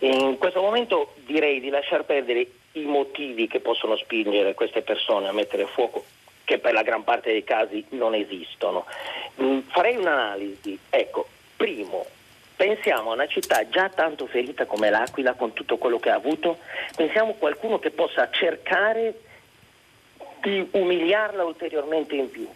In 0.00 0.38
questo 0.38 0.60
momento 0.60 1.14
direi 1.26 1.60
di 1.60 1.68
lasciar 1.68 2.04
perdere 2.04 2.46
i 2.72 2.84
motivi 2.84 3.46
che 3.46 3.60
possono 3.60 3.96
spingere 3.96 4.54
queste 4.54 4.82
persone 4.82 5.28
a 5.28 5.32
mettere 5.32 5.66
fuoco, 5.66 6.04
che 6.44 6.58
per 6.58 6.72
la 6.72 6.82
gran 6.82 7.04
parte 7.04 7.32
dei 7.32 7.44
casi 7.44 7.84
non 7.90 8.14
esistono. 8.14 8.86
Mm, 9.40 9.60
farei 9.68 9.96
un'analisi. 9.96 10.78
Ecco, 10.90 11.28
primo, 11.56 12.06
pensiamo 12.56 13.10
a 13.10 13.14
una 13.14 13.26
città 13.26 13.68
già 13.68 13.88
tanto 13.88 14.26
ferita 14.26 14.66
come 14.66 14.90
l'Aquila 14.90 15.34
con 15.34 15.52
tutto 15.52 15.78
quello 15.78 15.98
che 15.98 16.10
ha 16.10 16.14
avuto, 16.14 16.58
pensiamo 16.94 17.30
a 17.30 17.34
qualcuno 17.34 17.78
che 17.78 17.90
possa 17.90 18.28
cercare 18.30 19.14
di 20.42 20.66
umiliarla 20.70 21.44
ulteriormente 21.44 22.16
in 22.16 22.30
più. 22.30 22.48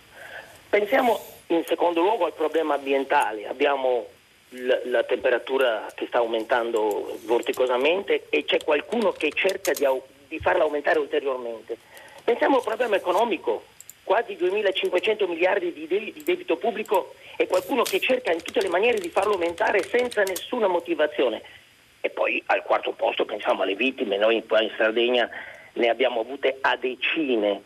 Pensiamo 0.68 1.20
in 1.48 1.64
secondo 1.66 2.00
luogo 2.00 2.26
al 2.26 2.34
problema 2.34 2.74
ambientale. 2.74 3.46
Abbiamo 3.46 4.08
la, 4.50 5.02
temperatura 5.04 5.86
che 5.94 6.06
sta 6.06 6.18
aumentando 6.18 7.18
vorticosamente 7.24 8.26
e 8.28 8.44
c'è 8.44 8.62
qualcuno 8.62 9.12
che 9.12 9.30
cerca 9.34 9.72
di, 9.72 9.86
di 10.28 10.38
farla 10.38 10.64
aumentare 10.64 10.98
ulteriormente. 10.98 11.76
Pensiamo 12.22 12.56
al 12.56 12.62
problema 12.62 12.96
economico, 12.96 13.64
quasi 14.04 14.34
2.500 14.34 15.28
miliardi 15.28 15.72
di, 15.72 15.86
de- 15.86 16.12
di, 16.12 16.22
debito 16.24 16.56
pubblico 16.56 17.14
e 17.36 17.46
qualcuno 17.46 17.82
che 17.82 17.98
cerca 17.98 18.32
in 18.32 18.42
tutte 18.42 18.60
le 18.60 18.68
maniere 18.68 19.00
di 19.00 19.08
farlo 19.08 19.32
aumentare 19.32 19.82
senza 19.82 20.22
nessuna 20.22 20.68
motivazione. 20.68 21.42
E 22.00 22.10
poi 22.10 22.42
al 22.46 22.62
quarto 22.62 22.92
posto 22.92 23.24
pensiamo 23.24 23.62
alle 23.62 23.74
vittime, 23.74 24.18
noi 24.18 24.44
qua 24.46 24.60
in 24.60 24.70
Sardegna 24.76 25.28
ne 25.72 25.88
abbiamo 25.88 26.20
avute 26.20 26.58
a 26.60 26.76
decine 26.76 27.62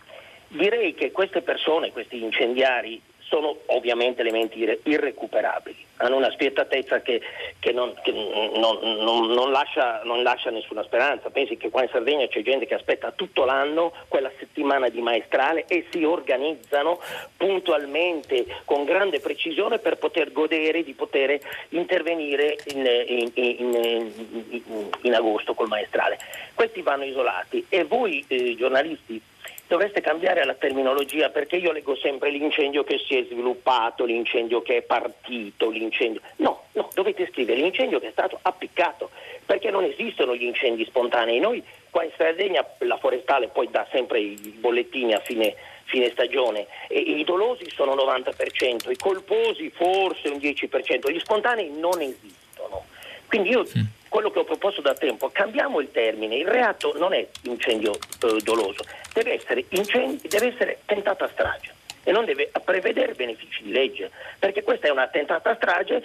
Direi 0.49 0.95
che 0.95 1.12
queste 1.12 1.43
persone, 1.43 1.93
questi 1.93 2.22
incendiari, 2.22 3.01
sono 3.29 3.57
ovviamente 3.66 4.22
elementi 4.22 4.66
irrecuperabili, 4.85 5.85
hanno 5.97 6.16
una 6.16 6.31
spietatezza 6.31 7.01
che, 7.01 7.20
che, 7.59 7.72
non, 7.72 7.95
che 8.03 8.11
non, 8.11 8.79
non, 8.81 9.26
non, 9.26 9.51
lascia, 9.51 10.01
non, 10.05 10.22
lascia, 10.22 10.51
nessuna 10.51 10.83
speranza. 10.83 11.31
Pensi 11.31 11.57
che 11.57 11.68
qua 11.68 11.83
in 11.83 11.91
Sardegna 11.91 12.26
c'è 12.26 12.43
gente 12.43 12.66
che 12.66 12.74
aspetta 12.74 13.12
tutto 13.12 13.45
l'anno 13.45 13.93
quella 14.09 14.31
settimana 14.39 14.89
di 14.89 15.01
maestrale 15.01 15.64
e 15.68 15.87
si 15.91 16.05
organizzano 16.05 17.01
puntualmente, 17.37 18.47
con 18.64 18.85
grande 18.85 19.20
precisione 19.20 19.79
per 19.79 19.99
poter 19.99 20.33
godere 20.33 20.83
di 20.83 20.95
poter 20.95 21.39
intervenire 21.70 22.57
in, 22.72 22.87
in, 23.07 23.31
in, 23.35 24.91
in 25.03 25.14
agosto 25.14 25.55
col 25.55 25.68
maestrale. 25.68 26.18
Questi 26.55 26.81
vanno 26.81 27.05
isolati 27.05 27.66
e 27.68 27.85
voi 27.85 28.24
eh, 28.29 28.57
giornalisti 28.57 29.20
dovreste 29.68 30.01
cambiare 30.01 30.44
la 30.44 30.55
terminologia 30.55 31.28
perché 31.28 31.57
io 31.57 31.72
leggo 31.72 31.94
sempre 31.96 32.30
l'incendio 32.30 32.84
che 32.84 32.99
si 32.99 33.16
è 33.16 33.24
sviluppato, 33.24 34.05
l'incendio 34.05 34.62
che 34.62 34.78
è 34.78 34.82
partito, 34.82 35.68
l'incendio. 35.70 36.20
No, 36.36 36.64
no, 36.72 36.88
dovete 36.94 37.28
scrivere 37.30 37.61
l'incendio 37.61 38.01
che 38.01 38.09
è 38.09 38.12
stato 38.12 38.38
appiccato, 38.42 39.11
perché 39.44 39.70
non 39.70 39.84
esistono 39.84 40.34
gli 40.34 40.44
incendi 40.44 40.84
spontanei. 40.84 41.38
Noi 41.38 41.62
qua 41.90 42.03
in 42.05 42.11
Sardegna 42.16 42.66
la 42.78 42.96
forestale 42.96 43.49
poi 43.49 43.68
dà 43.70 43.86
sempre 43.90 44.20
i 44.20 44.57
bollettini 44.59 45.12
a 45.12 45.20
fine, 45.20 45.55
fine 45.84 46.11
stagione 46.11 46.66
e 46.88 46.99
i 46.99 47.24
dolosi 47.24 47.68
sono 47.70 47.94
90%, 47.94 48.90
i 48.90 48.96
colposi 48.96 49.70
forse 49.70 50.28
un 50.28 50.38
10%, 50.38 51.11
gli 51.11 51.20
spontanei 51.20 51.70
non 51.70 52.01
esistono. 52.01 52.86
Quindi 53.26 53.51
io 53.51 53.62
mm 53.62 53.97
quello 54.09 54.31
che 54.31 54.39
ho 54.39 54.45
proposto 54.45 54.81
da 54.81 54.95
tempo, 54.95 55.31
cambiamo 55.31 55.81
il 55.81 55.91
termine, 55.91 56.37
il 56.37 56.49
reato 56.49 56.97
non 56.97 57.13
è 57.13 57.27
incendio 57.43 57.93
eh, 57.95 58.37
doloso, 58.43 58.83
deve 59.13 59.35
essere, 59.35 59.65
incendi, 59.71 60.27
deve 60.29 60.49
essere 60.49 60.79
tentata 60.85 61.29
strage 61.29 61.75
e 62.03 62.13
non 62.13 62.25
deve 62.25 62.51
prevedere 62.65 63.15
benefici 63.15 63.63
di 63.63 63.73
legge, 63.73 64.11
perché 64.39 64.63
questa 64.63 64.87
è 64.87 64.91
una 64.91 65.09
tentata 65.09 65.55
strage 65.55 66.03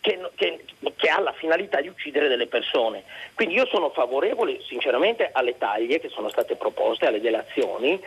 che, 0.00 0.18
che, 0.34 0.64
che, 0.96 1.08
ha 1.08 1.20
la 1.20 1.32
finalità 1.32 1.80
di 1.80 1.88
uccidere 1.88 2.28
delle 2.28 2.46
persone. 2.46 3.04
Quindi 3.34 3.54
io 3.54 3.66
sono 3.66 3.90
favorevole 3.90 4.60
sinceramente 4.66 5.30
alle 5.32 5.56
taglie 5.58 6.00
che 6.00 6.08
sono 6.08 6.28
state 6.28 6.56
proposte, 6.56 7.06
alle 7.06 7.20
delazioni 7.20 8.00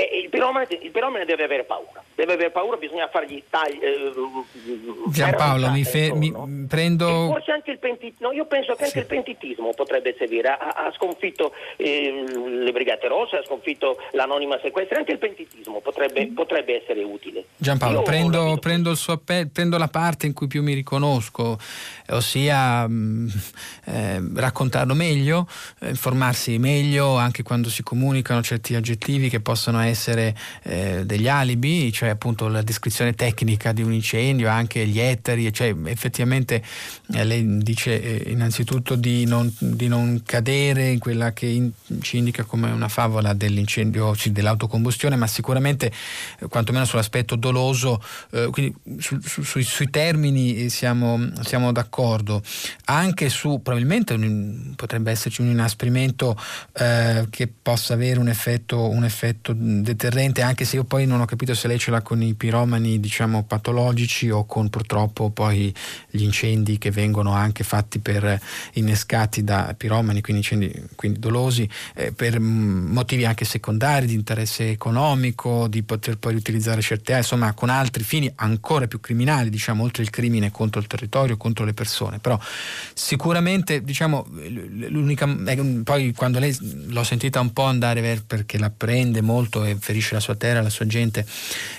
E 0.00 0.20
il 0.22 0.28
piromane, 0.28 0.68
il 0.80 0.92
piromane 0.92 1.24
deve 1.24 1.42
avere 1.42 1.64
paura, 1.64 2.00
deve 2.14 2.34
avere 2.34 2.50
paura, 2.52 2.76
bisogna 2.76 3.08
fargli 3.08 3.42
tagli. 3.50 3.80
Eh, 3.82 4.12
Giampaolo, 5.08 5.70
mi, 5.72 5.82
fe- 5.82 6.14
mi 6.14 6.32
prendo. 6.68 7.08
E 7.08 7.26
forse 7.26 7.50
anche 7.50 7.72
il 7.72 7.80
pentitismo, 7.80 8.28
no, 8.28 8.32
io 8.32 8.46
penso 8.46 8.76
che 8.76 8.84
anche 8.84 8.92
sì. 8.92 8.98
il 9.00 9.06
pentitismo 9.06 9.72
potrebbe 9.74 10.14
servire. 10.16 10.50
Ha, 10.50 10.56
ha 10.56 10.92
sconfitto 10.94 11.52
eh, 11.74 12.24
le 12.32 12.70
Brigate 12.70 13.08
Rosse, 13.08 13.38
ha 13.38 13.44
sconfitto 13.44 13.96
l'anonima 14.12 14.56
sequestra, 14.62 14.98
anche 14.98 15.10
il 15.10 15.18
pentitismo 15.18 15.80
potrebbe, 15.80 16.28
potrebbe 16.28 16.80
essere 16.80 17.02
utile. 17.02 17.46
Giampaolo, 17.56 18.02
prendo, 18.02 18.56
prendo, 18.60 18.94
appello, 19.08 19.50
prendo, 19.52 19.78
la 19.78 19.88
parte 19.88 20.26
in 20.26 20.32
cui 20.32 20.46
più 20.46 20.62
mi 20.62 20.74
riconosco, 20.74 21.58
ossia 22.10 22.86
mh, 22.86 22.92
mm, 22.92 23.28
eh, 23.86 24.22
raccontarlo 24.36 24.94
meglio, 24.94 25.48
eh, 25.80 25.88
informarsi 25.88 26.56
meglio 26.58 27.16
anche 27.16 27.42
quando 27.42 27.68
si 27.68 27.82
comunicano 27.82 28.42
certi 28.42 28.76
aggettivi 28.76 29.28
che 29.28 29.40
possono 29.40 29.80
essere 29.80 29.86
essere 29.88 30.36
eh, 30.62 31.02
degli 31.04 31.28
alibi, 31.28 31.92
cioè 31.92 32.10
appunto 32.10 32.48
la 32.48 32.62
descrizione 32.62 33.14
tecnica 33.14 33.72
di 33.72 33.82
un 33.82 33.92
incendio, 33.92 34.48
anche 34.48 34.86
gli 34.86 34.98
ettari, 34.98 35.52
cioè 35.52 35.74
effettivamente 35.84 36.62
eh, 37.12 37.24
lei 37.24 37.58
dice 37.58 38.00
eh, 38.00 38.30
innanzitutto 38.30 38.94
di 38.94 39.24
non, 39.24 39.52
di 39.58 39.88
non, 39.88 40.22
cadere 40.24 40.88
in 40.88 40.98
quella 40.98 41.32
che 41.32 41.46
in, 41.46 41.70
ci 42.00 42.18
indica 42.18 42.44
come 42.44 42.70
una 42.70 42.88
favola 42.88 43.32
dell'incendio, 43.32 44.14
sì, 44.14 44.32
dell'autocombustione, 44.32 45.16
ma 45.16 45.26
sicuramente 45.26 45.92
eh, 46.38 46.46
quantomeno 46.48 46.84
sull'aspetto 46.84 47.36
doloso, 47.36 48.02
eh, 48.30 48.48
quindi 48.50 48.74
su, 48.98 49.18
su, 49.20 49.42
sui, 49.42 49.62
sui, 49.62 49.90
termini 49.90 50.68
siamo, 50.68 51.30
siamo, 51.42 51.72
d'accordo, 51.72 52.42
anche 52.86 53.28
su 53.28 53.60
probabilmente 53.62 54.14
un, 54.14 54.72
potrebbe 54.76 55.10
esserci 55.10 55.40
un 55.40 55.48
inasprimento 55.48 56.36
eh, 56.74 57.26
che 57.30 57.48
possa 57.48 57.94
avere 57.94 58.18
un 58.18 58.28
effetto, 58.28 58.88
un 58.88 59.04
effetto 59.04 59.52
deterrente, 59.82 60.42
anche 60.42 60.64
se 60.64 60.76
io 60.76 60.84
poi 60.84 61.06
non 61.06 61.20
ho 61.20 61.24
capito 61.24 61.54
se 61.54 61.68
lei 61.68 61.78
ce 61.78 61.90
l'ha 61.90 62.02
con 62.02 62.22
i 62.22 62.34
piromani, 62.34 63.00
diciamo, 63.00 63.44
patologici 63.44 64.30
o 64.30 64.44
con 64.46 64.68
purtroppo 64.70 65.30
poi 65.30 65.74
gli 66.10 66.22
incendi 66.22 66.78
che 66.78 66.90
vengono 66.90 67.32
anche 67.32 67.64
fatti 67.64 67.98
per 67.98 68.40
innescati 68.74 69.44
da 69.44 69.74
piromani, 69.76 70.20
quindi 70.20 70.42
incendi 70.42 70.86
quindi 70.94 71.18
dolosi, 71.18 71.68
eh, 71.94 72.12
per 72.12 72.40
motivi 72.40 73.24
anche 73.24 73.44
secondari 73.44 74.06
di 74.06 74.14
interesse 74.14 74.70
economico, 74.70 75.68
di 75.68 75.82
poter 75.82 76.18
poi 76.18 76.34
utilizzare 76.34 76.80
certe 76.80 77.12
armi, 77.12 77.24
insomma, 77.24 77.52
con 77.52 77.68
altri 77.68 78.04
fini 78.04 78.30
ancora 78.36 78.86
più 78.86 79.00
criminali, 79.00 79.50
diciamo, 79.50 79.82
oltre 79.82 80.02
il 80.02 80.10
crimine 80.10 80.50
contro 80.50 80.80
il 80.80 80.86
territorio, 80.86 81.36
contro 81.36 81.64
le 81.64 81.74
persone. 81.74 82.18
Però 82.18 82.38
sicuramente, 82.94 83.82
diciamo, 83.82 84.26
l'unica 84.88 85.26
eh, 85.46 85.80
poi 85.84 86.12
quando 86.14 86.38
lei 86.38 86.56
l'ho 86.88 87.04
sentita 87.04 87.40
un 87.40 87.52
po' 87.52 87.64
andare 87.64 88.22
perché 88.26 88.58
la 88.58 88.70
prende 88.70 89.20
molto 89.20 89.64
e 89.70 89.76
ferisce 89.78 90.14
la 90.14 90.20
sua 90.20 90.34
terra, 90.34 90.62
la 90.62 90.70
sua 90.70 90.86
gente, 90.86 91.26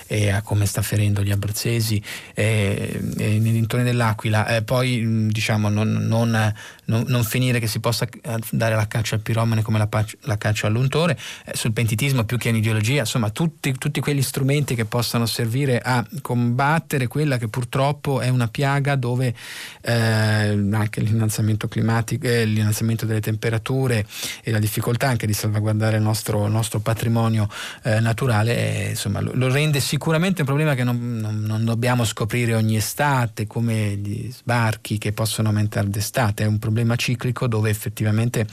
e 0.06 0.30
a 0.30 0.42
come 0.42 0.66
sta 0.66 0.82
ferendo 0.82 1.22
gli 1.22 1.30
abruzzesi 1.30 2.02
e, 2.34 3.00
e 3.16 3.38
nei 3.38 3.52
dintorni 3.52 3.84
dell'Aquila. 3.84 4.46
Eh, 4.48 4.62
poi 4.62 5.28
diciamo 5.30 5.68
non, 5.68 5.92
non, 5.92 6.30
non, 6.84 7.04
non, 7.06 7.24
finire 7.24 7.60
che 7.60 7.66
si 7.66 7.80
possa 7.80 8.08
dare 8.50 8.74
la 8.74 8.86
caccia 8.86 9.14
al 9.14 9.20
piromane 9.20 9.62
come 9.62 9.78
la, 9.78 9.88
la 10.22 10.36
caccia 10.36 10.66
all'untore, 10.66 11.18
eh, 11.44 11.52
sul 11.54 11.72
pentitismo 11.72 12.24
più 12.24 12.38
che 12.38 12.48
un'ideologia, 12.48 13.00
insomma 13.00 13.30
tutti, 13.30 13.72
tutti, 13.78 14.00
quegli 14.00 14.22
strumenti 14.22 14.74
che 14.74 14.84
possano 14.84 15.26
servire 15.26 15.78
a 15.78 16.04
combattere 16.22 17.06
quella 17.06 17.38
che 17.38 17.48
purtroppo 17.48 18.20
è 18.20 18.28
una 18.28 18.48
piaga 18.48 18.96
dove 18.96 19.34
eh, 19.82 19.92
anche 19.92 21.00
l'innalzamento 21.00 21.68
climatico, 21.68 22.26
eh, 22.26 22.44
l'innalzamento 22.44 23.06
delle 23.06 23.20
temperature 23.20 24.06
e 24.42 24.50
la 24.50 24.58
difficoltà 24.58 25.08
anche 25.08 25.26
di 25.26 25.32
salvaguardare 25.32 25.96
il 25.96 26.02
nostro, 26.02 26.46
il 26.46 26.52
nostro 26.52 26.80
patrimonio 26.80 27.48
eh, 27.82 28.00
naturale, 28.00 28.56
eh, 28.56 28.88
insomma, 28.90 29.20
lo, 29.20 29.52
rende 29.52 29.80
sicuramente 29.80 30.42
un 30.42 30.46
problema 30.46 30.74
che 30.74 30.84
non, 30.84 31.18
non, 31.18 31.40
non, 31.40 31.64
dobbiamo 31.64 32.04
scoprire 32.04 32.54
ogni 32.54 32.76
estate, 32.76 33.46
come 33.46 33.96
gli 33.96 34.30
sbarchi 34.30 34.98
che 34.98 35.12
possono 35.12 35.48
aumentare 35.48 35.88
d'estate, 35.88 36.44
è 36.44 36.46
un 36.46 36.58
problema 36.58 36.96
ciclico 36.96 37.46
dove 37.46 37.70
effettivamente 37.70 38.46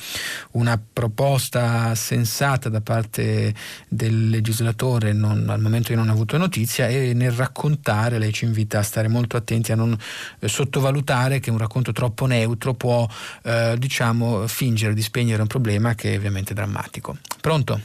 una 0.51 0.79
proposta 0.91 1.93
sensata 1.95 2.69
da 2.69 2.81
parte 2.81 3.53
del 3.87 4.29
legislatore, 4.29 5.13
non, 5.13 5.49
al 5.49 5.59
momento 5.59 5.91
io 5.91 5.97
non 5.97 6.09
ho 6.09 6.13
avuto 6.13 6.37
notizia, 6.37 6.87
e 6.87 7.13
nel 7.13 7.31
raccontare 7.31 8.17
lei 8.17 8.33
ci 8.33 8.45
invita 8.45 8.79
a 8.79 8.83
stare 8.83 9.07
molto 9.07 9.37
attenti 9.37 9.71
a 9.71 9.75
non 9.75 9.97
eh, 10.39 10.47
sottovalutare 10.47 11.39
che 11.39 11.51
un 11.51 11.57
racconto 11.57 11.91
troppo 11.91 12.25
neutro 12.25 12.73
può 12.73 13.07
eh, 13.43 13.75
diciamo 13.77 14.47
fingere 14.47 14.93
di 14.93 15.01
spegnere 15.01 15.41
un 15.41 15.47
problema 15.47 15.95
che 15.95 16.13
è 16.13 16.17
ovviamente 16.17 16.53
drammatico. 16.53 17.17
Pronto? 17.41 17.79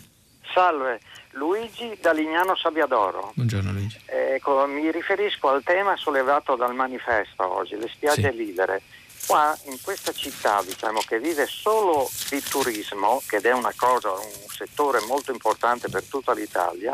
Salve, 0.54 1.00
Luigi 1.32 1.96
da 2.00 2.12
Lignano 2.12 2.56
Sabbiadoro. 2.56 3.32
Buongiorno 3.34 3.72
Luigi. 3.72 3.98
Ecco, 4.06 4.66
mi 4.66 4.90
riferisco 4.90 5.48
al 5.48 5.62
tema 5.62 5.96
sollevato 5.96 6.56
dal 6.56 6.74
manifesto 6.74 7.50
oggi, 7.56 7.76
le 7.76 7.88
spiagge 7.88 8.30
sì. 8.30 8.36
libere. 8.36 8.82
Qua 9.26 9.56
in 9.66 9.80
questa 9.80 10.12
città 10.12 10.62
diciamo, 10.66 11.00
che 11.06 11.20
vive 11.20 11.46
solo 11.46 12.10
di 12.28 12.42
turismo, 12.42 13.22
ed 13.30 13.46
è 13.46 13.52
una 13.52 13.72
cosa, 13.76 14.10
un 14.10 14.48
settore 14.48 15.00
molto 15.06 15.30
importante 15.30 15.88
per 15.88 16.02
tutta 16.04 16.32
l'Italia, 16.32 16.92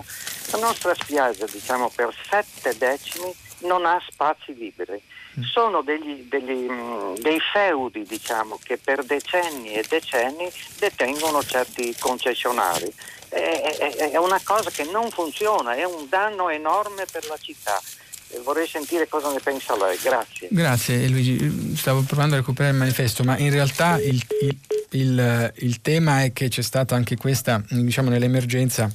la 0.53 0.59
nostra 0.59 0.95
spiaggia 0.95 1.47
diciamo, 1.47 1.91
per 1.95 2.15
sette 2.29 2.77
decimi 2.77 3.35
non 3.61 3.87
ha 3.87 4.01
spazi 4.07 4.55
liberi. 4.55 5.01
Mm. 5.39 5.43
Sono 5.43 5.83
degli, 5.83 6.27
degli, 6.29 6.69
mm, 6.71 7.15
dei 7.17 7.41
feudi 7.41 8.05
diciamo, 8.05 8.59
che 8.63 8.77
per 8.77 9.05
decenni 9.05 9.73
e 9.73 9.85
decenni 9.89 10.53
detengono 10.79 11.43
certi 11.43 11.95
concessionari 11.99 12.93
è, 13.29 14.17
una 14.17 14.41
cosa 14.43 14.71
che 14.71 14.85
non 14.85 15.11
funziona, 15.11 15.75
è 15.75 15.85
un 15.85 16.07
danno 16.09 16.49
enorme 16.49 17.05
per 17.11 17.27
la 17.27 17.37
città. 17.41 17.81
Vorrei 18.45 18.67
sentire 18.67 19.09
cosa 19.09 19.33
ne 19.33 19.41
pensa 19.41 19.75
lei, 19.77 19.99
grazie. 20.03 20.49
Grazie 20.51 21.09
Luigi, 21.09 21.75
stavo 21.77 22.03
provando 22.03 22.35
a 22.35 22.39
recuperare 22.39 22.75
il 22.75 22.79
manifesto, 22.79 23.25
ma 23.25 23.39
in 23.39 23.51
realtà 23.51 23.99
il, 23.99 24.23
il, 24.43 24.57
il, 24.91 25.53
il 25.57 25.81
tema 25.81 26.23
è 26.23 26.33
che 26.33 26.49
c'è 26.49 26.63
stata 26.63 26.95
anche 26.95 27.17
questa, 27.17 27.63
diciamo 27.71 28.11
nell'emergenza, 28.11 28.91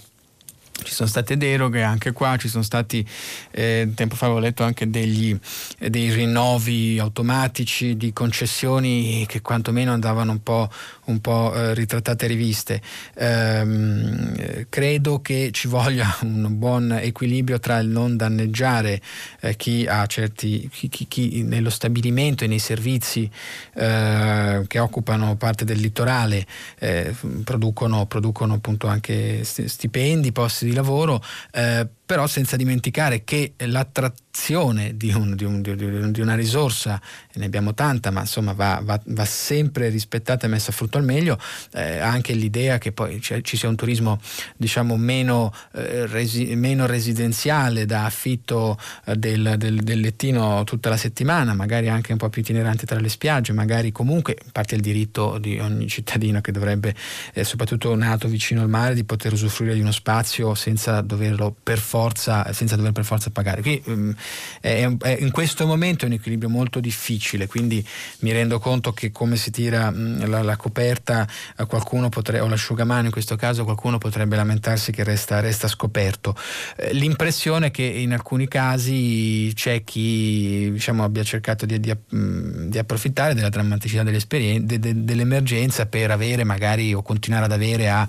ci 0.84 0.94
sono 0.94 1.08
state 1.08 1.38
deroghe 1.38 1.82
anche 1.82 2.12
qua, 2.12 2.36
ci 2.38 2.48
sono 2.48 2.64
stati, 2.64 3.06
eh, 3.52 3.90
tempo 3.96 4.16
fa 4.16 4.26
avevo 4.26 4.40
letto 4.40 4.64
anche 4.64 4.90
degli, 4.90 5.38
eh, 5.80 5.90
dei 5.90 6.12
rinnovi 6.12 7.00
automatici 7.00 7.96
di 7.96 8.14
concessioni 8.14 9.26
che 9.28 9.42
quantomeno 9.42 9.94
andavano 9.94 10.32
un 10.32 10.44
po', 10.44 10.70
un 11.06 11.20
po' 11.20 11.54
eh, 11.54 11.74
ritrattate 11.74 12.26
e 12.26 12.28
riviste. 12.28 12.82
Ehm, 13.16 14.66
credo 14.70 15.22
che 15.22 15.50
ci 15.52 15.68
voglia 15.68 16.16
un 16.24 16.48
buon 16.58 16.92
equilibrio 16.94 17.60
tra 17.60 17.80
il 17.80 17.88
non 17.88 18.16
danneggiare 18.18 19.02
eh, 19.42 19.56
chi 19.56 19.86
ha 19.88 20.06
certi, 20.06 20.70
chi, 20.72 20.90
chi, 20.90 21.08
chi, 21.08 21.44
nello 21.44 21.70
stabilimento 21.70 22.44
e 22.44 22.48
nei 22.48 22.60
servizi 22.60 23.30
eh, 23.76 24.64
che 24.68 24.80
occupano 24.80 25.36
parte 25.36 25.66
del 25.66 25.80
litorale 25.80 26.46
eh, 26.80 27.14
producono, 27.44 28.06
producono 28.06 28.54
appunto 28.54 28.88
anche 28.88 29.44
stipendi, 29.44 30.32
posti 30.32 30.66
di 30.66 30.74
lavoro, 30.74 31.22
eh, 31.52 31.88
però 32.14 32.28
senza 32.28 32.58
dimenticare 32.58 33.24
che 33.24 33.54
l'attrazione 33.58 34.96
di, 34.96 35.12
un, 35.12 35.36
di, 35.36 35.46
un, 35.46 35.64
di, 35.64 36.22
una 36.22 36.36
risorsa, 36.36 37.02
ne 37.34 37.46
abbiamo 37.46 37.74
tanta, 37.74 38.12
ma 38.12 38.20
insomma 38.20 38.54
va, 38.54 38.80
va, 38.84 39.02
va 39.04 39.26
sempre 39.26 39.90
rispettata 39.90 40.46
e 40.46 40.50
messa 40.50 40.70
a 40.70 40.74
frutto 40.76 41.00
al 41.00 41.04
meglio, 41.04 41.40
eh, 41.72 41.98
anche 41.98 42.34
l'idea 42.34 42.78
che 42.78 42.92
poi 42.92 43.20
ci 43.20 43.58
sia 43.58 43.68
un 43.68 43.76
turismo 43.76 44.20
diciamo 44.58 44.96
meno, 44.96 45.52
eh, 45.74 46.06
resi, 46.06 46.54
meno 46.56 46.86
residenziale 46.86 47.88
da 47.88 48.06
affitto 48.06 48.78
eh, 49.06 49.16
del, 49.16 49.56
del, 49.58 49.82
del, 49.82 50.00
lettino 50.00 50.64
tutta 50.66 50.90
la 50.90 50.98
settimana, 50.98 51.56
magari 51.56 51.90
anche 51.90 52.12
un 52.12 52.20
po' 52.20 52.30
più 52.30 52.44
itinerante 52.44 52.86
tra 52.86 53.00
le 53.00 53.10
spiagge, 53.10 53.54
magari 53.54 53.92
comunque 53.92 54.38
parte 54.52 54.76
il 54.76 54.82
diritto 54.82 55.40
di 55.40 55.58
ogni 55.58 55.88
cittadino 55.88 56.42
che 56.42 56.52
dovrebbe, 56.52 56.94
eh, 57.34 57.44
soprattutto 57.44 57.96
nato 57.96 58.28
vicino 58.28 58.62
al 58.62 58.70
mare, 58.70 58.94
di 58.94 59.04
poter 59.04 59.34
usufruire 59.34 59.74
di 59.74 59.82
uno 59.82 59.92
spazio 59.92 60.54
senza 60.54 61.02
doverlo 61.02 61.56
per 61.64 61.80
forza 61.80 62.02
forza, 62.04 62.52
senza 62.52 62.76
dover 62.76 62.92
per 62.92 63.06
forza 63.06 63.30
pagare. 63.30 63.62
Quindi, 63.62 63.82
um, 63.86 64.16
è, 64.60 64.90
è, 65.00 65.18
in 65.22 65.32
questo 65.32 65.66
momento 65.66 66.04
è 66.04 66.08
un 66.08 66.14
equilibrio 66.14 66.50
molto 66.50 66.82
difficile, 66.82 67.48
quindi 67.48 67.86
mi 68.20 68.32
rendo 68.34 68.60
conto 68.60 68.92
che 68.92 69.12
come 69.12 69.38
si 69.38 69.52
tira 69.52 69.90
mh, 69.90 70.28
la, 70.30 70.42
la, 70.42 70.58
coperta 70.58 71.26
qualcuno 71.68 72.10
potrebbe, 72.10 72.44
o 72.44 72.48
l'asciugamano 72.48 73.06
in 73.06 73.12
questo 73.12 73.36
caso, 73.38 73.64
qualcuno 73.64 73.98
potrebbe 73.98 74.36
lamentarsi 74.36 74.92
che 74.92 75.04
resta, 75.04 75.40
resta 75.40 75.68
scoperto. 75.68 76.36
Eh, 76.76 76.94
l'impressione 76.94 77.68
è 77.68 77.72
che 77.72 77.84
in 77.84 78.12
alcuni 78.12 78.48
casi 78.48 79.52
c'è 79.56 79.84
chi 79.84 80.72
diciamo, 80.74 81.04
abbia 81.04 81.24
cercato 81.24 81.66
di, 81.66 81.80
di, 81.80 81.96
di 82.10 82.78
approfittare 82.78 83.34
della 83.34 83.50
drammaticità 83.50 84.04
de, 84.04 84.80
de, 84.80 85.04
dell'emergenza 85.06 85.86
per 85.86 86.12
avere 86.12 86.44
magari 86.44 86.94
o 86.94 87.02
continuare 87.02 87.46
ad 87.46 87.52
avere 87.54 87.90
a 87.90 88.08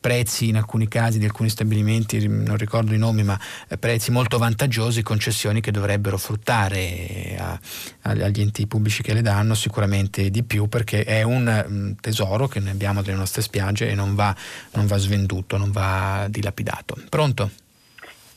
prezzi 0.00 0.48
in 0.48 0.56
alcuni 0.56 0.88
casi 0.88 1.18
di 1.18 1.26
alcuni 1.26 1.50
stabilimenti, 1.50 2.26
non 2.26 2.56
ricordo 2.56 2.94
i 2.94 2.98
nomi, 2.98 3.22
ma 3.22 3.38
eh, 3.68 3.76
prezzi 3.76 4.10
molto 4.10 4.38
vantaggiosi, 4.38 5.02
concessioni 5.02 5.60
che 5.60 5.70
dovrebbero 5.70 6.16
fruttare 6.16 7.36
a, 7.38 7.58
agli 8.02 8.40
enti 8.40 8.66
pubblici 8.66 9.02
che 9.02 9.12
le 9.12 9.22
danno 9.22 9.54
sicuramente 9.54 10.30
di 10.30 10.42
più 10.42 10.68
perché 10.68 11.04
è 11.04 11.22
un 11.22 11.66
mm, 11.68 11.92
tesoro 12.00 12.48
che 12.48 12.60
noi 12.60 12.70
abbiamo 12.70 13.02
delle 13.02 13.18
nostre 13.18 13.42
spiagge 13.42 13.90
e 13.90 13.94
non 13.94 14.14
va, 14.14 14.34
non 14.72 14.86
va 14.86 14.96
svenduto, 14.96 15.58
non 15.58 15.70
va 15.70 16.26
dilapidato. 16.28 16.96
Pronto? 17.08 17.50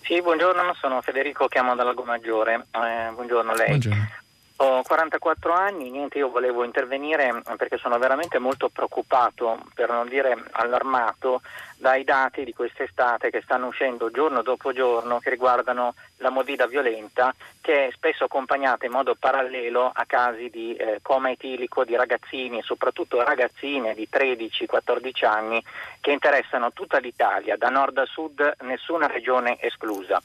Sì, 0.01 0.21
buongiorno, 0.21 0.75
sono 0.81 1.01
Federico, 1.01 1.47
chiamo 1.47 1.75
dalla 1.75 1.93
Maggiore. 2.05 2.65
Eh, 2.71 3.13
buongiorno 3.13 3.51
a 3.51 3.55
lei. 3.55 3.67
Buongiorno. 3.67 4.21
Ho 4.57 4.83
44 4.83 5.51
anni, 5.51 5.89
niente, 5.89 6.19
io 6.19 6.29
volevo 6.29 6.63
intervenire 6.63 7.41
perché 7.57 7.77
sono 7.77 7.97
veramente 7.97 8.37
molto 8.37 8.69
preoccupato, 8.69 9.59
per 9.73 9.89
non 9.89 10.07
dire 10.07 10.43
allarmato, 10.51 11.41
dai 11.75 12.03
dati 12.03 12.45
di 12.45 12.53
quest'estate 12.53 13.29
che 13.29 13.41
stanno 13.41 13.67
uscendo 13.67 14.11
giorno 14.11 14.41
dopo 14.41 14.71
giorno 14.71 15.19
che 15.19 15.29
riguardano 15.29 15.95
la 16.17 16.29
movida 16.29 16.65
violenta 16.65 17.35
che 17.59 17.87
è 17.87 17.91
spesso 17.91 18.23
accompagnata 18.23 18.85
in 18.85 18.93
modo 18.93 19.15
parallelo 19.15 19.91
a 19.93 20.05
casi 20.05 20.49
di 20.49 20.75
eh, 20.75 20.99
coma 21.01 21.31
etilico 21.31 21.83
di 21.83 21.95
ragazzini 21.95 22.59
e 22.59 22.63
soprattutto 22.63 23.21
ragazzine 23.21 23.93
di 23.95 24.07
13-14 24.09 25.25
anni 25.25 25.63
che 25.99 26.11
interessano 26.11 26.71
tutta 26.71 26.99
l'Italia, 26.99 27.57
da 27.57 27.69
nord 27.69 27.97
a 27.97 28.05
sud, 28.05 28.55
nessuna 28.61 29.07
regione 29.07 29.57
esclusa. 29.59 30.21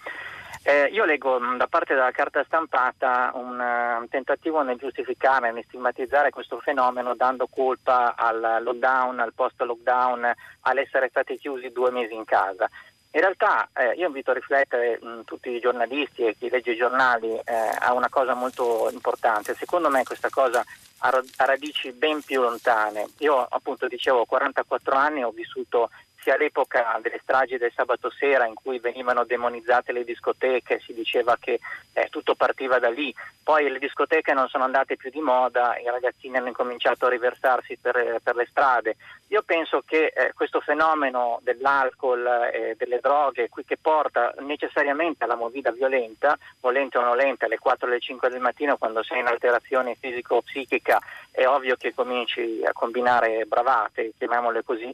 Eh, 0.68 0.90
io 0.92 1.06
leggo 1.06 1.40
mh, 1.40 1.56
da 1.56 1.66
parte 1.66 1.94
della 1.94 2.10
carta 2.10 2.44
stampata 2.44 3.30
un, 3.32 3.58
uh, 3.58 4.00
un 4.00 4.06
tentativo 4.10 4.60
nel 4.60 4.76
giustificare, 4.76 5.50
nel 5.50 5.64
stigmatizzare 5.66 6.28
questo 6.28 6.58
fenomeno 6.58 7.14
dando 7.14 7.46
colpa 7.46 8.14
al 8.14 8.58
lockdown, 8.62 9.18
al 9.18 9.32
post-lockdown, 9.32 10.30
all'essere 10.60 11.08
stati 11.08 11.38
chiusi 11.38 11.72
due 11.72 11.90
mesi 11.90 12.12
in 12.12 12.26
casa. 12.26 12.68
In 13.12 13.20
realtà 13.20 13.70
eh, 13.74 13.94
io 13.94 14.08
invito 14.08 14.30
a 14.30 14.34
riflettere 14.34 14.98
mh, 15.00 15.22
tutti 15.24 15.48
i 15.48 15.58
giornalisti 15.58 16.26
e 16.26 16.36
chi 16.38 16.50
legge 16.50 16.72
i 16.72 16.76
giornali 16.76 17.32
eh, 17.32 17.70
a 17.78 17.94
una 17.94 18.10
cosa 18.10 18.34
molto 18.34 18.90
importante. 18.92 19.54
Secondo 19.54 19.88
me 19.88 20.02
questa 20.02 20.28
cosa 20.28 20.62
ha 20.98 21.22
radici 21.46 21.92
ben 21.92 22.20
più 22.20 22.42
lontane. 22.42 23.06
Io 23.20 23.42
appunto 23.42 23.88
dicevo 23.88 24.18
ho 24.18 24.26
44 24.26 24.94
anni, 24.94 25.24
ho 25.24 25.30
vissuto 25.30 25.88
sia 26.20 26.34
all'epoca 26.34 26.98
delle 27.02 27.20
stragi 27.22 27.56
del 27.56 27.72
sabato 27.74 28.10
sera 28.10 28.46
in 28.46 28.54
cui 28.54 28.78
venivano 28.78 29.24
demonizzate 29.24 29.92
le 29.92 30.04
discoteche, 30.04 30.80
si 30.80 30.92
diceva 30.92 31.36
che 31.38 31.60
eh, 31.92 32.08
tutto 32.10 32.34
partiva 32.34 32.78
da 32.78 32.90
lì, 32.90 33.14
poi 33.42 33.70
le 33.70 33.78
discoteche 33.78 34.32
non 34.32 34.48
sono 34.48 34.64
andate 34.64 34.96
più 34.96 35.10
di 35.10 35.20
moda, 35.20 35.78
i 35.78 35.84
ragazzini 35.84 36.36
hanno 36.36 36.48
incominciato 36.48 37.06
a 37.06 37.10
riversarsi 37.10 37.78
per, 37.80 38.20
per 38.22 38.36
le 38.36 38.46
strade. 38.50 38.96
Io 39.28 39.42
penso 39.42 39.82
che 39.84 40.12
eh, 40.14 40.32
questo 40.34 40.60
fenomeno 40.60 41.38
dell'alcol 41.42 42.26
e 42.52 42.70
eh, 42.70 42.74
delle 42.76 42.98
droghe 43.00 43.48
qui 43.48 43.64
che 43.64 43.76
porta 43.76 44.34
necessariamente 44.38 45.24
alla 45.24 45.34
movida 45.34 45.70
violenta, 45.70 46.38
volente 46.60 46.98
o 46.98 47.02
nolente, 47.02 47.44
alle 47.44 47.58
4 47.58 47.86
alle 47.86 48.00
5 48.00 48.28
del 48.30 48.40
mattino 48.40 48.76
quando 48.76 49.02
sei 49.02 49.20
in 49.20 49.26
alterazione 49.26 49.96
fisico-psichica 50.00 50.98
è 51.30 51.46
ovvio 51.46 51.76
che 51.76 51.94
cominci 51.94 52.62
a 52.64 52.72
combinare 52.72 53.44
bravate, 53.44 54.12
chiamiamole 54.18 54.64
così, 54.64 54.92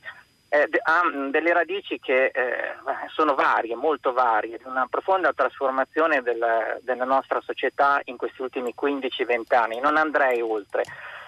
eh, 0.54 0.68
ha 0.84 1.02
delle 1.30 1.52
radici 1.52 1.98
che 1.98 2.26
eh, 2.26 2.76
sono 3.12 3.34
varie, 3.34 3.74
molto 3.74 4.12
varie, 4.12 4.60
una 4.64 4.86
profonda 4.88 5.32
trasformazione 5.32 6.22
del, 6.22 6.78
della 6.82 7.04
nostra 7.04 7.40
società 7.40 8.00
in 8.04 8.16
questi 8.16 8.40
ultimi 8.40 8.72
15-20 8.80 9.54
anni. 9.56 9.80
Non 9.80 9.96
andrei 9.96 10.40
oltre. 10.40 10.84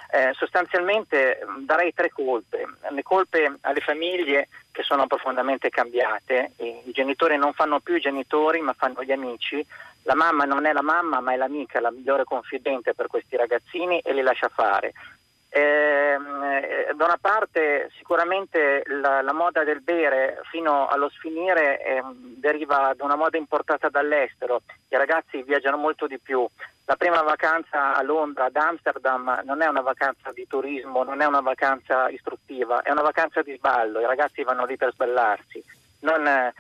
Eh, 0.09 0.33
sostanzialmente 0.35 1.41
darei 1.65 1.93
tre 1.93 2.11
colpe. 2.11 2.65
Le 2.89 3.03
colpe 3.03 3.57
alle 3.63 3.81
famiglie 3.81 4.49
che 4.71 4.85
sono 4.85 5.09
profondamente 5.09 5.71
cambiate, 5.71 6.53
i 6.59 6.93
genitori 6.93 7.37
non 7.37 7.53
fanno 7.53 7.81
più 7.81 7.97
i 7.97 8.01
genitori 8.01 8.61
ma 8.61 8.75
fanno 8.75 9.03
gli 9.03 9.11
amici, 9.11 9.67
la 10.03 10.15
mamma 10.15 10.45
non 10.45 10.67
è 10.67 10.73
la 10.73 10.83
mamma 10.83 11.21
ma 11.21 11.33
è 11.33 11.37
l'amica, 11.37 11.81
la 11.81 11.91
migliore 11.91 12.23
confidente 12.23 12.95
per 12.95 13.09
questi 13.09 13.37
ragazzini 13.37 13.99
e 13.99 14.13
li 14.13 14.23
lascia 14.23 14.49
fare. 14.49 14.93
Ehm, 15.57 16.43
eh, 16.43 16.93
da 16.95 17.07
una 17.07 17.19
parte 17.19 17.91
sicuramente 17.97 18.83
la, 19.01 19.23
la, 19.23 19.33
moda 19.33 19.65
del 19.65 19.81
bere 19.81 20.41
fino 20.51 20.87
allo 20.87 21.09
sfinire 21.09 21.83
eh, 21.83 22.03
deriva 22.13 22.93
da 22.95 23.05
una 23.05 23.17
moda 23.17 23.39
importata 23.39 23.89
dall'estero, 23.89 24.61
i 24.91 24.97
ragazzi 24.99 25.43
viaggiano 25.43 25.79
molto 25.79 26.07
di 26.07 26.19
più. 26.19 26.47
La 26.85 26.97
prima 26.97 27.23
vacanza 27.23 27.95
a 27.95 28.03
Londra, 28.03 28.45
ad 28.45 28.57
Amsterdam, 28.57 29.41
non 29.45 29.63
è 29.63 29.67
una 29.67 29.81
vacanza 29.81 30.31
di 30.31 30.47
turismo, 30.47 31.05
non 31.05 31.23
è 31.23 31.25
una 31.25 31.41
vacanza 31.41 32.11
istruttiva, 32.11 32.83
è 32.83 32.91
una 32.91 33.01
vacanza 33.01 33.41
di 33.41 33.55
sballo, 33.57 34.01
i 34.01 34.07
ragazzi 34.07 34.43
vanno 34.43 34.67
lì 34.67 34.77
per 34.77 34.93
sballarsi. 34.93 35.65
Non, 36.01 36.27
eh, 36.27 36.53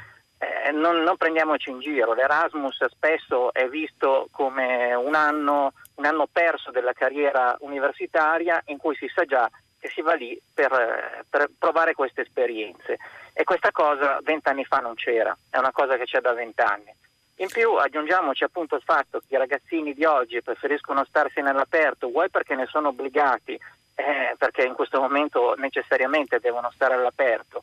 non, 0.73 1.03
non 1.03 1.17
prendiamoci 1.17 1.71
in 1.71 1.81
giro, 1.81 2.13
l'Erasmus 2.13 2.85
spesso 2.87 3.53
è 3.53 3.69
visto 3.69 4.29
come 4.31 4.95
un 4.95 5.15
anno 5.15 5.73
un 5.97 6.05
anno 6.05 6.29
perso 6.31 6.71
della 6.71 6.93
carriera 6.93 7.57
universitaria 7.61 8.63
in 8.67 8.79
cui 8.79 8.95
si 8.97 9.11
sa 9.13 9.25
già 9.25 9.51
che 9.79 9.89
si 9.89 10.01
va 10.01 10.15
lì 10.15 10.39
per, 10.53 11.25
per 11.29 11.51
provare 11.59 11.95
queste 11.95 12.23
esperienze. 12.23 12.99
E 13.33 13.45
questa 13.45 13.71
cosa 13.71 14.19
vent'anni 14.23 14.65
fa 14.65 14.79
non 14.79 14.95
c'era, 14.95 15.37
è 15.51 15.59
una 15.59 15.73
cosa 15.73 15.97
che 15.97 16.05
c'è 16.05 16.21
da 16.21 16.33
vent'anni. 16.33 16.95
In 17.37 17.49
più 17.49 17.75
aggiungiamoci 17.75 18.45
appunto 18.45 18.77
il 18.77 18.83
fatto 18.83 19.21
che 19.21 19.35
i 19.35 19.39
ragazzini 19.39 19.93
di 19.93 20.05
oggi 20.07 20.43
preferiscono 20.43 21.05
starsene 21.05 21.51
all'aperto, 21.51 22.09
vuoi 22.09 22.31
perché 22.31 22.55
ne 22.55 22.67
sono 22.67 22.89
obbligati, 22.89 23.53
eh, 23.95 24.35
perché 24.39 24.63
in 24.63 24.73
questo 24.73 25.01
momento 25.01 25.55
necessariamente 25.59 26.41
devono 26.41 26.71
stare 26.75 26.95
all'aperto, 26.95 27.61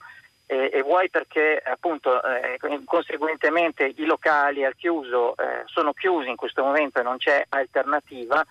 e, 0.53 0.69
e 0.71 0.81
vuoi 0.83 1.09
perché 1.09 1.61
appunto 1.63 2.21
eh, 2.23 2.59
conseguentemente 2.85 3.91
i 3.95 4.05
locali 4.05 4.63
al 4.63 4.75
chiuso 4.75 5.35
eh, 5.35 5.63
sono 5.65 5.93
chiusi 5.93 6.29
in 6.29 6.35
questo 6.35 6.63
momento 6.63 6.99
e 6.99 7.03
non 7.03 7.17
c'è 7.17 7.43
alternativa, 7.49 8.45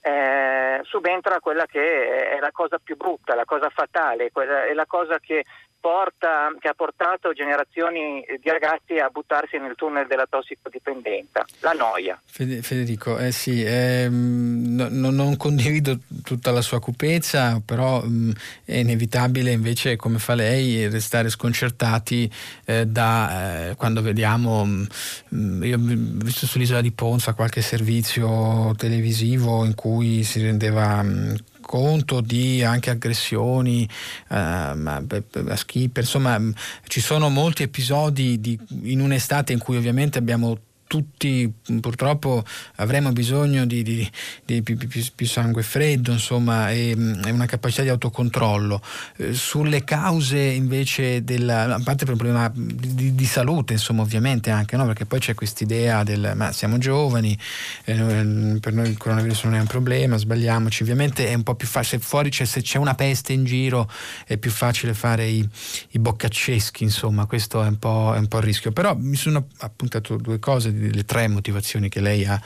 eh, 0.00 0.80
subentra 0.84 1.40
quella 1.40 1.66
che 1.66 2.28
è 2.28 2.38
la 2.38 2.52
cosa 2.52 2.78
più 2.78 2.96
brutta, 2.96 3.34
la 3.34 3.44
cosa 3.44 3.68
fatale, 3.68 4.30
quella, 4.30 4.64
è 4.64 4.72
la 4.72 4.86
cosa 4.86 5.18
che 5.18 5.44
porta, 5.80 6.54
che 6.58 6.68
ha 6.68 6.74
portato 6.74 7.32
generazioni 7.32 8.24
di 8.40 8.50
ragazzi 8.50 8.98
a 8.98 9.08
buttarsi 9.08 9.58
nel 9.58 9.74
tunnel 9.74 10.06
della 10.06 10.26
tossicodipendenza, 10.28 11.44
la 11.60 11.72
noia. 11.72 12.20
Federico, 12.26 13.18
eh 13.18 13.32
sì, 13.32 13.62
ehm, 13.64 14.88
no, 14.90 15.10
non 15.10 15.36
condivido 15.36 15.98
tutta 16.22 16.50
la 16.50 16.60
sua 16.60 16.80
cupezza, 16.80 17.60
però 17.64 18.02
mh, 18.02 18.32
è 18.64 18.76
inevitabile 18.76 19.50
invece, 19.50 19.96
come 19.96 20.18
fa 20.18 20.34
lei, 20.34 20.88
restare 20.88 21.28
sconcertati 21.28 22.30
eh, 22.64 22.86
da 22.86 23.70
eh, 23.70 23.74
quando 23.76 24.02
vediamo, 24.02 24.64
mh, 24.64 25.62
io 25.62 25.76
ho 25.76 25.80
visto 25.80 26.46
sull'isola 26.46 26.80
di 26.80 26.92
Ponza 26.92 27.34
qualche 27.34 27.62
servizio 27.62 28.74
televisivo 28.76 29.64
in 29.64 29.74
cui 29.74 30.22
si 30.24 30.42
rendeva 30.42 31.02
mh, 31.02 31.36
mm, 31.68 31.98
conto 31.98 32.20
di 32.20 32.62
anche 32.64 32.90
aggressioni 32.90 33.88
uh, 34.28 34.34
a 34.34 35.56
skipper, 35.56 36.02
insomma 36.02 36.40
ci 36.86 37.00
sono 37.00 37.28
molti 37.28 37.62
episodi 37.62 38.40
di, 38.40 38.58
in 38.82 39.00
un'estate 39.00 39.52
in 39.52 39.58
cui 39.58 39.76
ovviamente 39.76 40.18
abbiamo 40.18 40.58
tutti 40.88 41.52
purtroppo 41.80 42.44
avremo 42.76 43.12
bisogno 43.12 43.64
di, 43.66 43.84
di, 43.84 44.10
di 44.44 44.62
più, 44.62 44.76
più, 44.76 45.26
sangue 45.26 45.62
freddo, 45.62 46.10
insomma, 46.10 46.72
e, 46.72 46.90
e 46.90 47.30
una 47.30 47.46
capacità 47.46 47.82
di 47.82 47.90
autocontrollo. 47.90 48.82
Eh, 49.16 49.34
sulle 49.34 49.84
cause 49.84 50.38
invece 50.38 51.22
della, 51.22 51.74
a 51.74 51.80
parte 51.84 52.04
il 52.04 52.16
problema 52.16 52.50
di, 52.52 53.14
di 53.14 53.26
salute, 53.26 53.74
insomma, 53.74 54.02
ovviamente 54.02 54.50
anche, 54.50 54.76
no? 54.76 54.86
perché 54.86 55.06
poi 55.06 55.20
c'è 55.20 55.34
quest'idea 55.34 56.02
del 56.02 56.32
ma 56.34 56.52
siamo 56.52 56.78
giovani, 56.78 57.38
eh, 57.84 58.58
per 58.60 58.72
noi 58.72 58.88
il 58.88 58.96
coronavirus 58.96 59.44
non 59.44 59.54
è 59.54 59.60
un 59.60 59.66
problema, 59.66 60.16
sbagliamoci, 60.16 60.82
ovviamente 60.82 61.28
è 61.28 61.34
un 61.34 61.42
po' 61.42 61.54
più 61.54 61.68
facile, 61.68 62.00
fuori 62.00 62.30
c'è, 62.30 62.44
se 62.44 62.62
c'è 62.62 62.78
una 62.78 62.94
peste 62.94 63.32
in 63.32 63.44
giro 63.44 63.88
è 64.26 64.36
più 64.38 64.50
facile 64.50 64.94
fare 64.94 65.26
i, 65.26 65.46
i 65.90 65.98
boccacceschi, 65.98 66.82
insomma, 66.82 67.26
questo 67.26 67.62
è 67.62 67.66
un, 67.66 67.78
è 67.78 68.18
un 68.18 68.26
po' 68.28 68.38
il 68.38 68.42
rischio. 68.42 68.72
Però 68.72 68.96
mi 68.96 69.16
sono 69.16 69.48
appuntato 69.58 70.16
due 70.16 70.38
cose 70.38 70.72
le 70.78 71.04
tre 71.04 71.28
motivazioni 71.28 71.88
che 71.88 72.00
lei 72.00 72.24
ha, 72.24 72.40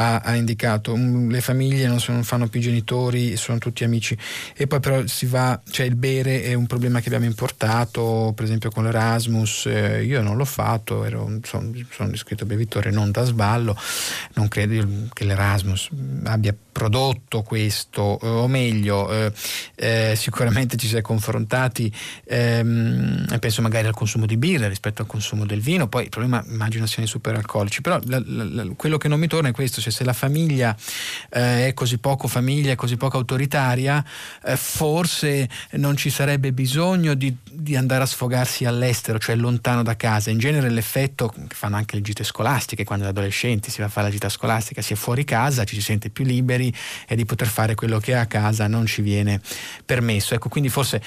ha, 0.00 0.16
ha 0.18 0.34
indicato. 0.34 0.94
Le 0.96 1.40
famiglie 1.42 1.86
non, 1.86 2.00
sono, 2.00 2.16
non, 2.16 2.24
fanno 2.24 2.48
più 2.48 2.60
genitori, 2.60 3.36
sono 3.36 3.58
tutti 3.58 3.84
amici. 3.84 4.16
E 4.56 4.66
poi 4.66 4.80
però 4.80 5.06
si 5.06 5.26
va, 5.26 5.60
cioè 5.70 5.86
il 5.86 5.94
bere 5.94 6.42
è 6.42 6.54
un 6.54 6.66
problema 6.66 7.00
che 7.00 7.06
abbiamo 7.06 7.26
importato, 7.26 8.32
per 8.34 8.44
esempio 8.46 8.70
con 8.70 8.84
l'Erasmus, 8.84 9.66
eh, 9.66 10.02
io 10.02 10.22
non 10.22 10.36
l'ho 10.36 10.44
fatto, 10.46 11.04
ero, 11.04 11.38
sono, 11.42 11.70
sono 11.90 12.12
iscritto 12.12 12.46
bevitore 12.46 12.90
non 12.90 13.10
da 13.10 13.24
sballo, 13.24 13.76
non 14.34 14.48
credo 14.48 15.08
che 15.12 15.24
l'Erasmus 15.24 15.90
abbia 16.24 16.54
prodotto 16.72 17.42
questo, 17.42 18.00
o 18.00 18.48
meglio, 18.48 19.12
eh, 19.12 19.32
eh, 19.74 20.14
sicuramente 20.16 20.76
ci 20.76 20.86
si 20.86 20.96
è 20.96 21.02
confrontati, 21.02 21.92
ehm, 22.24 23.38
penso 23.38 23.60
magari 23.60 23.86
al 23.86 23.94
consumo 23.94 24.24
di 24.24 24.36
birra 24.36 24.68
rispetto 24.68 25.02
al 25.02 25.08
consumo 25.08 25.44
del 25.44 25.60
vino, 25.60 25.88
poi 25.88 26.04
il 26.04 26.08
problema 26.08 26.42
immagino 26.48 26.86
siano 26.86 27.04
i 27.04 27.08
superalcolici, 27.08 27.80
però 27.82 27.98
la, 28.04 28.22
la, 28.24 28.44
la, 28.44 28.66
quello 28.76 28.96
che 28.96 29.08
non 29.08 29.18
mi 29.18 29.26
torna 29.26 29.48
è 29.48 29.52
questo, 29.52 29.80
cioè 29.90 29.92
se 29.92 30.04
la 30.04 30.12
famiglia 30.12 30.74
eh, 31.30 31.68
è 31.68 31.74
così 31.74 31.98
poco 31.98 32.28
famiglia, 32.28 32.72
è 32.72 32.76
così 32.76 32.96
poco 32.96 33.18
autoritaria, 33.18 34.02
eh, 34.44 34.56
forse 34.56 35.48
non 35.72 35.96
ci 35.96 36.10
sarebbe 36.10 36.52
bisogno 36.52 37.14
di, 37.14 37.34
di, 37.50 37.76
andare 37.76 38.04
a 38.04 38.06
sfogarsi 38.06 38.64
all'estero, 38.64 39.18
cioè 39.18 39.34
lontano 39.34 39.82
da 39.82 39.96
casa. 39.96 40.30
In 40.30 40.38
genere 40.38 40.70
l'effetto 40.70 41.28
che 41.28 41.54
fanno 41.54 41.76
anche 41.76 41.96
le 41.96 42.02
gite 42.02 42.24
scolastiche, 42.24 42.84
quando 42.84 43.04
da 43.04 43.10
adolescenti 43.10 43.70
si 43.70 43.80
va 43.80 43.86
a 43.86 43.90
fare 43.90 44.06
la 44.06 44.12
gita 44.12 44.28
scolastica, 44.28 44.80
si 44.80 44.94
è 44.94 44.96
fuori 44.96 45.24
casa, 45.24 45.64
ci 45.64 45.74
si 45.74 45.82
sente 45.82 46.10
più 46.10 46.24
liberi 46.24 46.72
e 47.06 47.16
di 47.16 47.24
poter 47.24 47.48
fare 47.48 47.74
quello 47.74 47.98
che 47.98 48.14
a 48.14 48.26
casa 48.26 48.66
non 48.66 48.86
ci 48.86 49.02
viene 49.02 49.40
permesso. 49.84 50.34
Ecco, 50.34 50.48
quindi 50.48 50.68
forse 50.70 51.02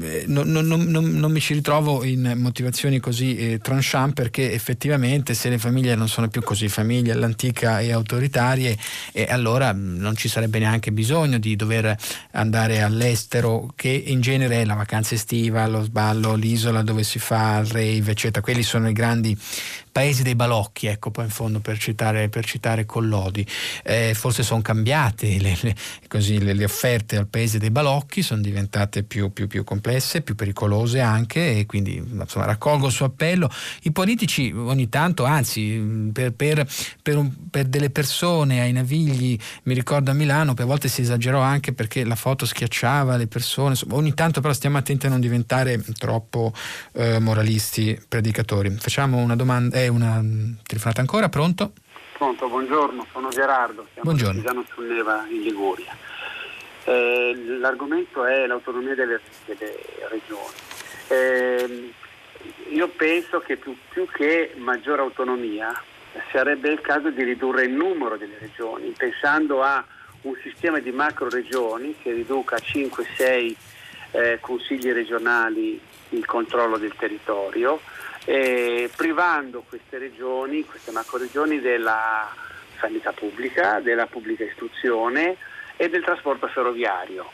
eh, 0.00 0.24
non, 0.26 0.48
non, 0.48 0.66
non, 0.66 0.84
non, 0.84 1.32
mi 1.32 1.40
ci 1.40 1.54
ritrovo 1.54 2.04
in 2.04 2.34
motivazioni 2.36 2.98
così 3.00 3.36
eh, 3.36 3.58
tranchant 3.58 4.14
perché 4.14 4.52
effettivamente 4.52 5.34
se 5.34 5.48
le 5.48 5.58
famiglie 5.58 5.94
non 5.94 6.08
sono 6.08 6.28
più 6.28 6.42
così 6.42 6.68
famiglie 6.68 7.12
all'antica 7.12 7.80
e 7.80 7.92
autoritarie, 8.04 8.76
eh, 9.12 9.26
allora 9.28 9.72
non 9.74 10.14
ci 10.14 10.28
sarebbe 10.28 10.58
neanche 10.58 10.92
bisogno 10.92 11.38
di 11.38 11.56
dover 11.56 11.96
andare 12.32 12.82
all'estero, 12.82 13.72
che 13.74 13.88
in 13.88 14.20
genere 14.20 14.60
è 14.60 14.64
la 14.64 14.74
vacanza 14.74 15.14
estiva, 15.14 15.66
lo 15.66 15.82
sballo, 15.82 16.34
l'isola 16.34 16.82
dove 16.82 17.02
si 17.02 17.18
fa 17.18 17.58
il 17.58 17.66
rave, 17.66 18.12
eccetera. 18.12 18.40
Quelli 18.42 18.62
sono 18.62 18.88
i 18.88 18.92
grandi 18.92 19.36
paesi 19.94 20.24
dei 20.24 20.34
balocchi, 20.34 20.88
ecco, 20.88 21.12
poi 21.12 21.26
in 21.26 21.30
fondo 21.30 21.60
per 21.60 21.78
citare, 21.78 22.28
per 22.28 22.44
citare 22.44 22.84
Collodi. 22.84 23.46
Eh, 23.84 24.12
forse 24.14 24.42
sono 24.42 24.60
cambiate 24.60 25.38
le, 25.38 25.56
le, 25.60 25.76
così, 26.08 26.42
le, 26.42 26.52
le, 26.52 26.64
offerte 26.64 27.16
al 27.16 27.28
paese 27.28 27.60
dei 27.60 27.70
balocchi, 27.70 28.20
sono 28.20 28.40
diventate 28.40 29.04
più, 29.04 29.32
più, 29.32 29.46
più, 29.46 29.62
complesse, 29.62 30.22
più 30.22 30.34
pericolose 30.34 30.98
anche 30.98 31.58
e 31.58 31.66
quindi 31.66 31.94
insomma, 31.94 32.44
raccolgo 32.44 32.86
il 32.86 32.92
suo 32.92 33.06
appello. 33.06 33.48
I 33.82 33.92
politici 33.92 34.52
ogni 34.52 34.88
tanto, 34.88 35.22
anzi 35.22 36.10
per, 36.12 36.32
per, 36.32 36.66
per, 37.00 37.16
un, 37.16 37.32
per 37.48 37.66
delle 37.66 37.90
persone 37.90 38.62
ai 38.62 38.72
navigli, 38.72 39.38
mi 39.62 39.74
ricordo 39.74 40.10
a 40.10 40.14
Milano, 40.14 40.54
per 40.54 40.66
volte 40.66 40.88
si 40.88 41.02
esagerò 41.02 41.40
anche 41.40 41.72
perché 41.72 42.02
la 42.02 42.16
foto 42.16 42.46
schiacciava 42.46 43.16
le 43.16 43.28
persone, 43.28 43.76
ogni 43.90 44.12
tanto 44.12 44.40
però 44.40 44.52
stiamo 44.52 44.76
attenti 44.76 45.06
a 45.06 45.10
non 45.10 45.20
diventare 45.20 45.80
troppo 45.96 46.52
eh, 46.94 47.20
moralisti, 47.20 47.96
predicatori. 48.08 48.74
Facciamo 48.76 49.18
una 49.18 49.36
domanda. 49.36 49.82
Eh, 49.82 49.82
una 49.88 50.22
telefonata 50.66 51.00
ancora, 51.00 51.28
pronto? 51.28 51.72
Pronto, 52.16 52.48
buongiorno, 52.48 53.06
sono 53.12 53.28
Gerardo, 53.28 53.86
siamo 53.92 54.10
buongiorno. 54.10 54.40
Pisano 54.40 54.64
sul 54.72 54.86
Neva 54.86 55.26
in 55.28 55.42
Liguria. 55.42 55.96
Eh, 56.84 57.34
l'argomento 57.58 58.24
è 58.24 58.46
l'autonomia 58.46 58.94
delle, 58.94 59.20
delle 59.46 59.76
regioni. 60.10 60.54
Eh, 61.08 61.92
io 62.70 62.88
penso 62.88 63.40
che 63.40 63.56
più, 63.56 63.76
più 63.88 64.06
che 64.10 64.54
maggiore 64.56 65.02
autonomia 65.02 65.72
sarebbe 66.30 66.70
il 66.70 66.80
caso 66.80 67.10
di 67.10 67.22
ridurre 67.24 67.64
il 67.64 67.72
numero 67.72 68.16
delle 68.16 68.38
regioni, 68.38 68.92
pensando 68.96 69.62
a 69.62 69.84
un 70.22 70.34
sistema 70.42 70.78
di 70.78 70.90
macro 70.90 71.28
regioni 71.28 71.96
che 72.00 72.12
riduca 72.12 72.56
a 72.56 72.62
5-6 72.62 73.54
eh, 74.12 74.38
consigli 74.40 74.92
regionali 74.92 75.80
il 76.10 76.24
controllo 76.24 76.78
del 76.78 76.94
territorio, 76.96 77.80
eh, 78.24 78.90
privando 78.94 79.64
queste 79.68 79.98
regioni, 79.98 80.64
queste 80.64 80.90
macro-regioni 80.90 81.60
della 81.60 82.32
sanità 82.78 83.12
pubblica, 83.12 83.80
della 83.80 84.06
pubblica 84.06 84.44
istruzione 84.44 85.36
e 85.76 85.88
del 85.88 86.02
trasporto 86.02 86.46
ferroviario, 86.48 87.30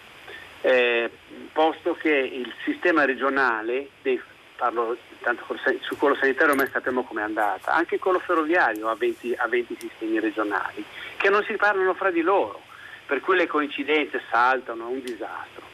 eh, 0.63 1.11
posto 1.53 1.95
che 1.95 2.11
il 2.11 2.53
sistema 2.65 3.05
regionale, 3.05 3.89
dei, 4.03 4.21
parlo 4.57 4.97
tanto 5.21 5.45
su 5.81 5.97
quello 5.97 6.17
sanitario 6.17 6.55
mai 6.55 6.69
sappiamo 6.71 7.05
com'è 7.05 7.23
andata, 7.23 7.73
anche 7.73 7.99
quello 7.99 8.19
ferroviario 8.19 8.89
ha 8.89 8.95
20, 8.95 9.35
ha 9.37 9.47
20 9.49 9.77
sistemi 9.79 10.21
regionali 10.21 10.85
che 11.17 11.29
non 11.29 11.43
si 11.45 11.55
parlano 11.55 11.95
fra 11.95 12.11
di 12.11 12.23
loro, 12.23 12.61
per 13.07 13.21
cui 13.21 13.37
le 13.37 13.47
coincidenze 13.47 14.23
saltano, 14.31 14.89
è 14.89 14.93
un 14.93 15.03
disastro. 15.03 15.70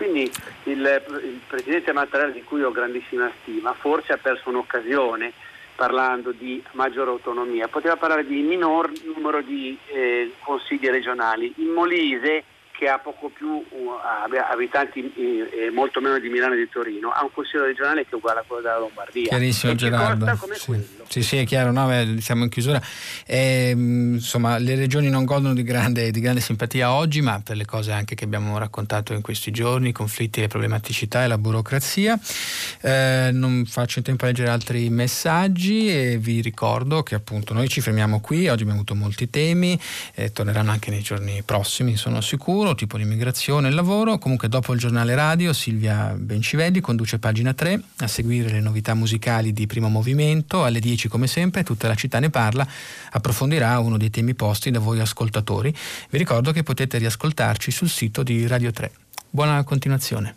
Quindi 0.00 0.32
il, 0.62 1.02
il 1.24 1.40
Presidente 1.46 1.92
Mattarella, 1.92 2.32
di 2.32 2.42
cui 2.42 2.62
ho 2.62 2.70
grandissima 2.70 3.30
stima, 3.42 3.74
forse 3.74 4.14
ha 4.14 4.16
perso 4.16 4.48
un'occasione 4.48 5.30
parlando 5.76 6.32
di 6.32 6.62
maggiore 6.72 7.10
autonomia, 7.10 7.68
poteva 7.68 7.96
parlare 7.96 8.24
di 8.24 8.40
minor 8.40 8.90
numero 9.04 9.42
di 9.42 9.76
eh, 9.88 10.32
consigli 10.38 10.88
regionali. 10.88 11.52
In 11.56 11.72
Molise 11.72 12.44
che 12.80 12.88
ha 12.88 12.98
poco 12.98 13.28
più 13.28 13.46
uh, 13.46 13.64
abitanti 14.50 15.12
eh, 15.12 15.70
molto 15.70 16.00
meno 16.00 16.18
di 16.18 16.30
Milano 16.30 16.54
e 16.54 16.56
di 16.56 16.68
Torino, 16.70 17.10
ha 17.10 17.22
un 17.22 17.30
consiglio 17.30 17.66
regionale 17.66 18.04
che 18.04 18.12
è 18.12 18.14
uguale 18.14 18.40
a 18.40 18.44
quello 18.46 18.62
della 18.62 18.78
Lombardia. 18.78 19.28
Chiarissimo 19.28 19.74
Gerardo. 19.74 20.26
Sì. 20.54 20.82
sì. 21.06 21.22
sì, 21.22 21.36
è 21.36 21.44
chiaro, 21.44 21.72
no, 21.72 21.90
siamo 22.20 22.44
in 22.44 22.48
chiusura. 22.48 22.80
Eh, 23.26 23.72
insomma, 23.72 24.56
le 24.56 24.76
regioni 24.76 25.10
non 25.10 25.26
godono 25.26 25.52
di 25.52 25.62
grande, 25.62 26.10
di 26.10 26.20
grande, 26.20 26.40
simpatia 26.40 26.90
oggi, 26.90 27.20
ma 27.20 27.42
per 27.44 27.56
le 27.56 27.66
cose 27.66 27.92
anche 27.92 28.14
che 28.14 28.24
abbiamo 28.24 28.56
raccontato 28.56 29.12
in 29.12 29.20
questi 29.20 29.50
giorni, 29.50 29.90
i 29.90 29.92
conflitti, 29.92 30.40
le 30.40 30.48
problematicità 30.48 31.22
e 31.22 31.26
la 31.26 31.36
burocrazia. 31.36 32.18
Eh, 32.80 33.28
non 33.30 33.66
faccio 33.66 33.98
in 33.98 34.06
tempo 34.06 34.24
a 34.24 34.28
leggere 34.28 34.48
altri 34.48 34.88
messaggi 34.88 35.90
e 35.90 36.16
vi 36.16 36.40
ricordo 36.40 37.02
che 37.02 37.14
appunto 37.14 37.52
noi 37.52 37.68
ci 37.68 37.82
fermiamo 37.82 38.20
qui, 38.20 38.48
oggi 38.48 38.62
abbiamo 38.62 38.80
avuto 38.80 38.94
molti 38.94 39.28
temi, 39.28 39.78
eh, 40.14 40.32
torneranno 40.32 40.70
anche 40.70 40.90
nei 40.90 41.02
giorni 41.02 41.42
prossimi, 41.42 41.96
sono 41.96 42.22
sicuro 42.22 42.68
lavoro, 42.70 42.74
tipo 42.74 42.96
l'immigrazione 42.96 43.66
e 43.66 43.70
il 43.70 43.76
lavoro. 43.76 44.18
Comunque 44.18 44.48
dopo 44.48 44.72
il 44.72 44.78
giornale 44.78 45.14
radio 45.14 45.52
Silvia 45.52 46.14
Bencivelli 46.16 46.80
conduce 46.80 47.18
pagina 47.18 47.52
3 47.52 47.82
a 47.98 48.06
seguire 48.06 48.50
le 48.50 48.60
novità 48.60 48.94
musicali 48.94 49.52
di 49.52 49.66
primo 49.66 49.88
movimento. 49.88 50.64
Alle 50.64 50.80
10 50.80 51.08
come 51.08 51.26
sempre 51.26 51.62
tutta 51.62 51.88
la 51.88 51.94
città 51.94 52.18
ne 52.18 52.30
parla, 52.30 52.66
approfondirà 53.10 53.78
uno 53.78 53.96
dei 53.96 54.10
temi 54.10 54.34
posti 54.34 54.70
da 54.70 54.78
voi 54.78 55.00
ascoltatori. 55.00 55.74
Vi 56.10 56.18
ricordo 56.18 56.52
che 56.52 56.62
potete 56.62 56.98
riascoltarci 56.98 57.70
sul 57.70 57.88
sito 57.88 58.22
di 58.22 58.46
Radio 58.46 58.70
3. 58.70 58.90
Buona 59.30 59.62
continuazione. 59.64 60.36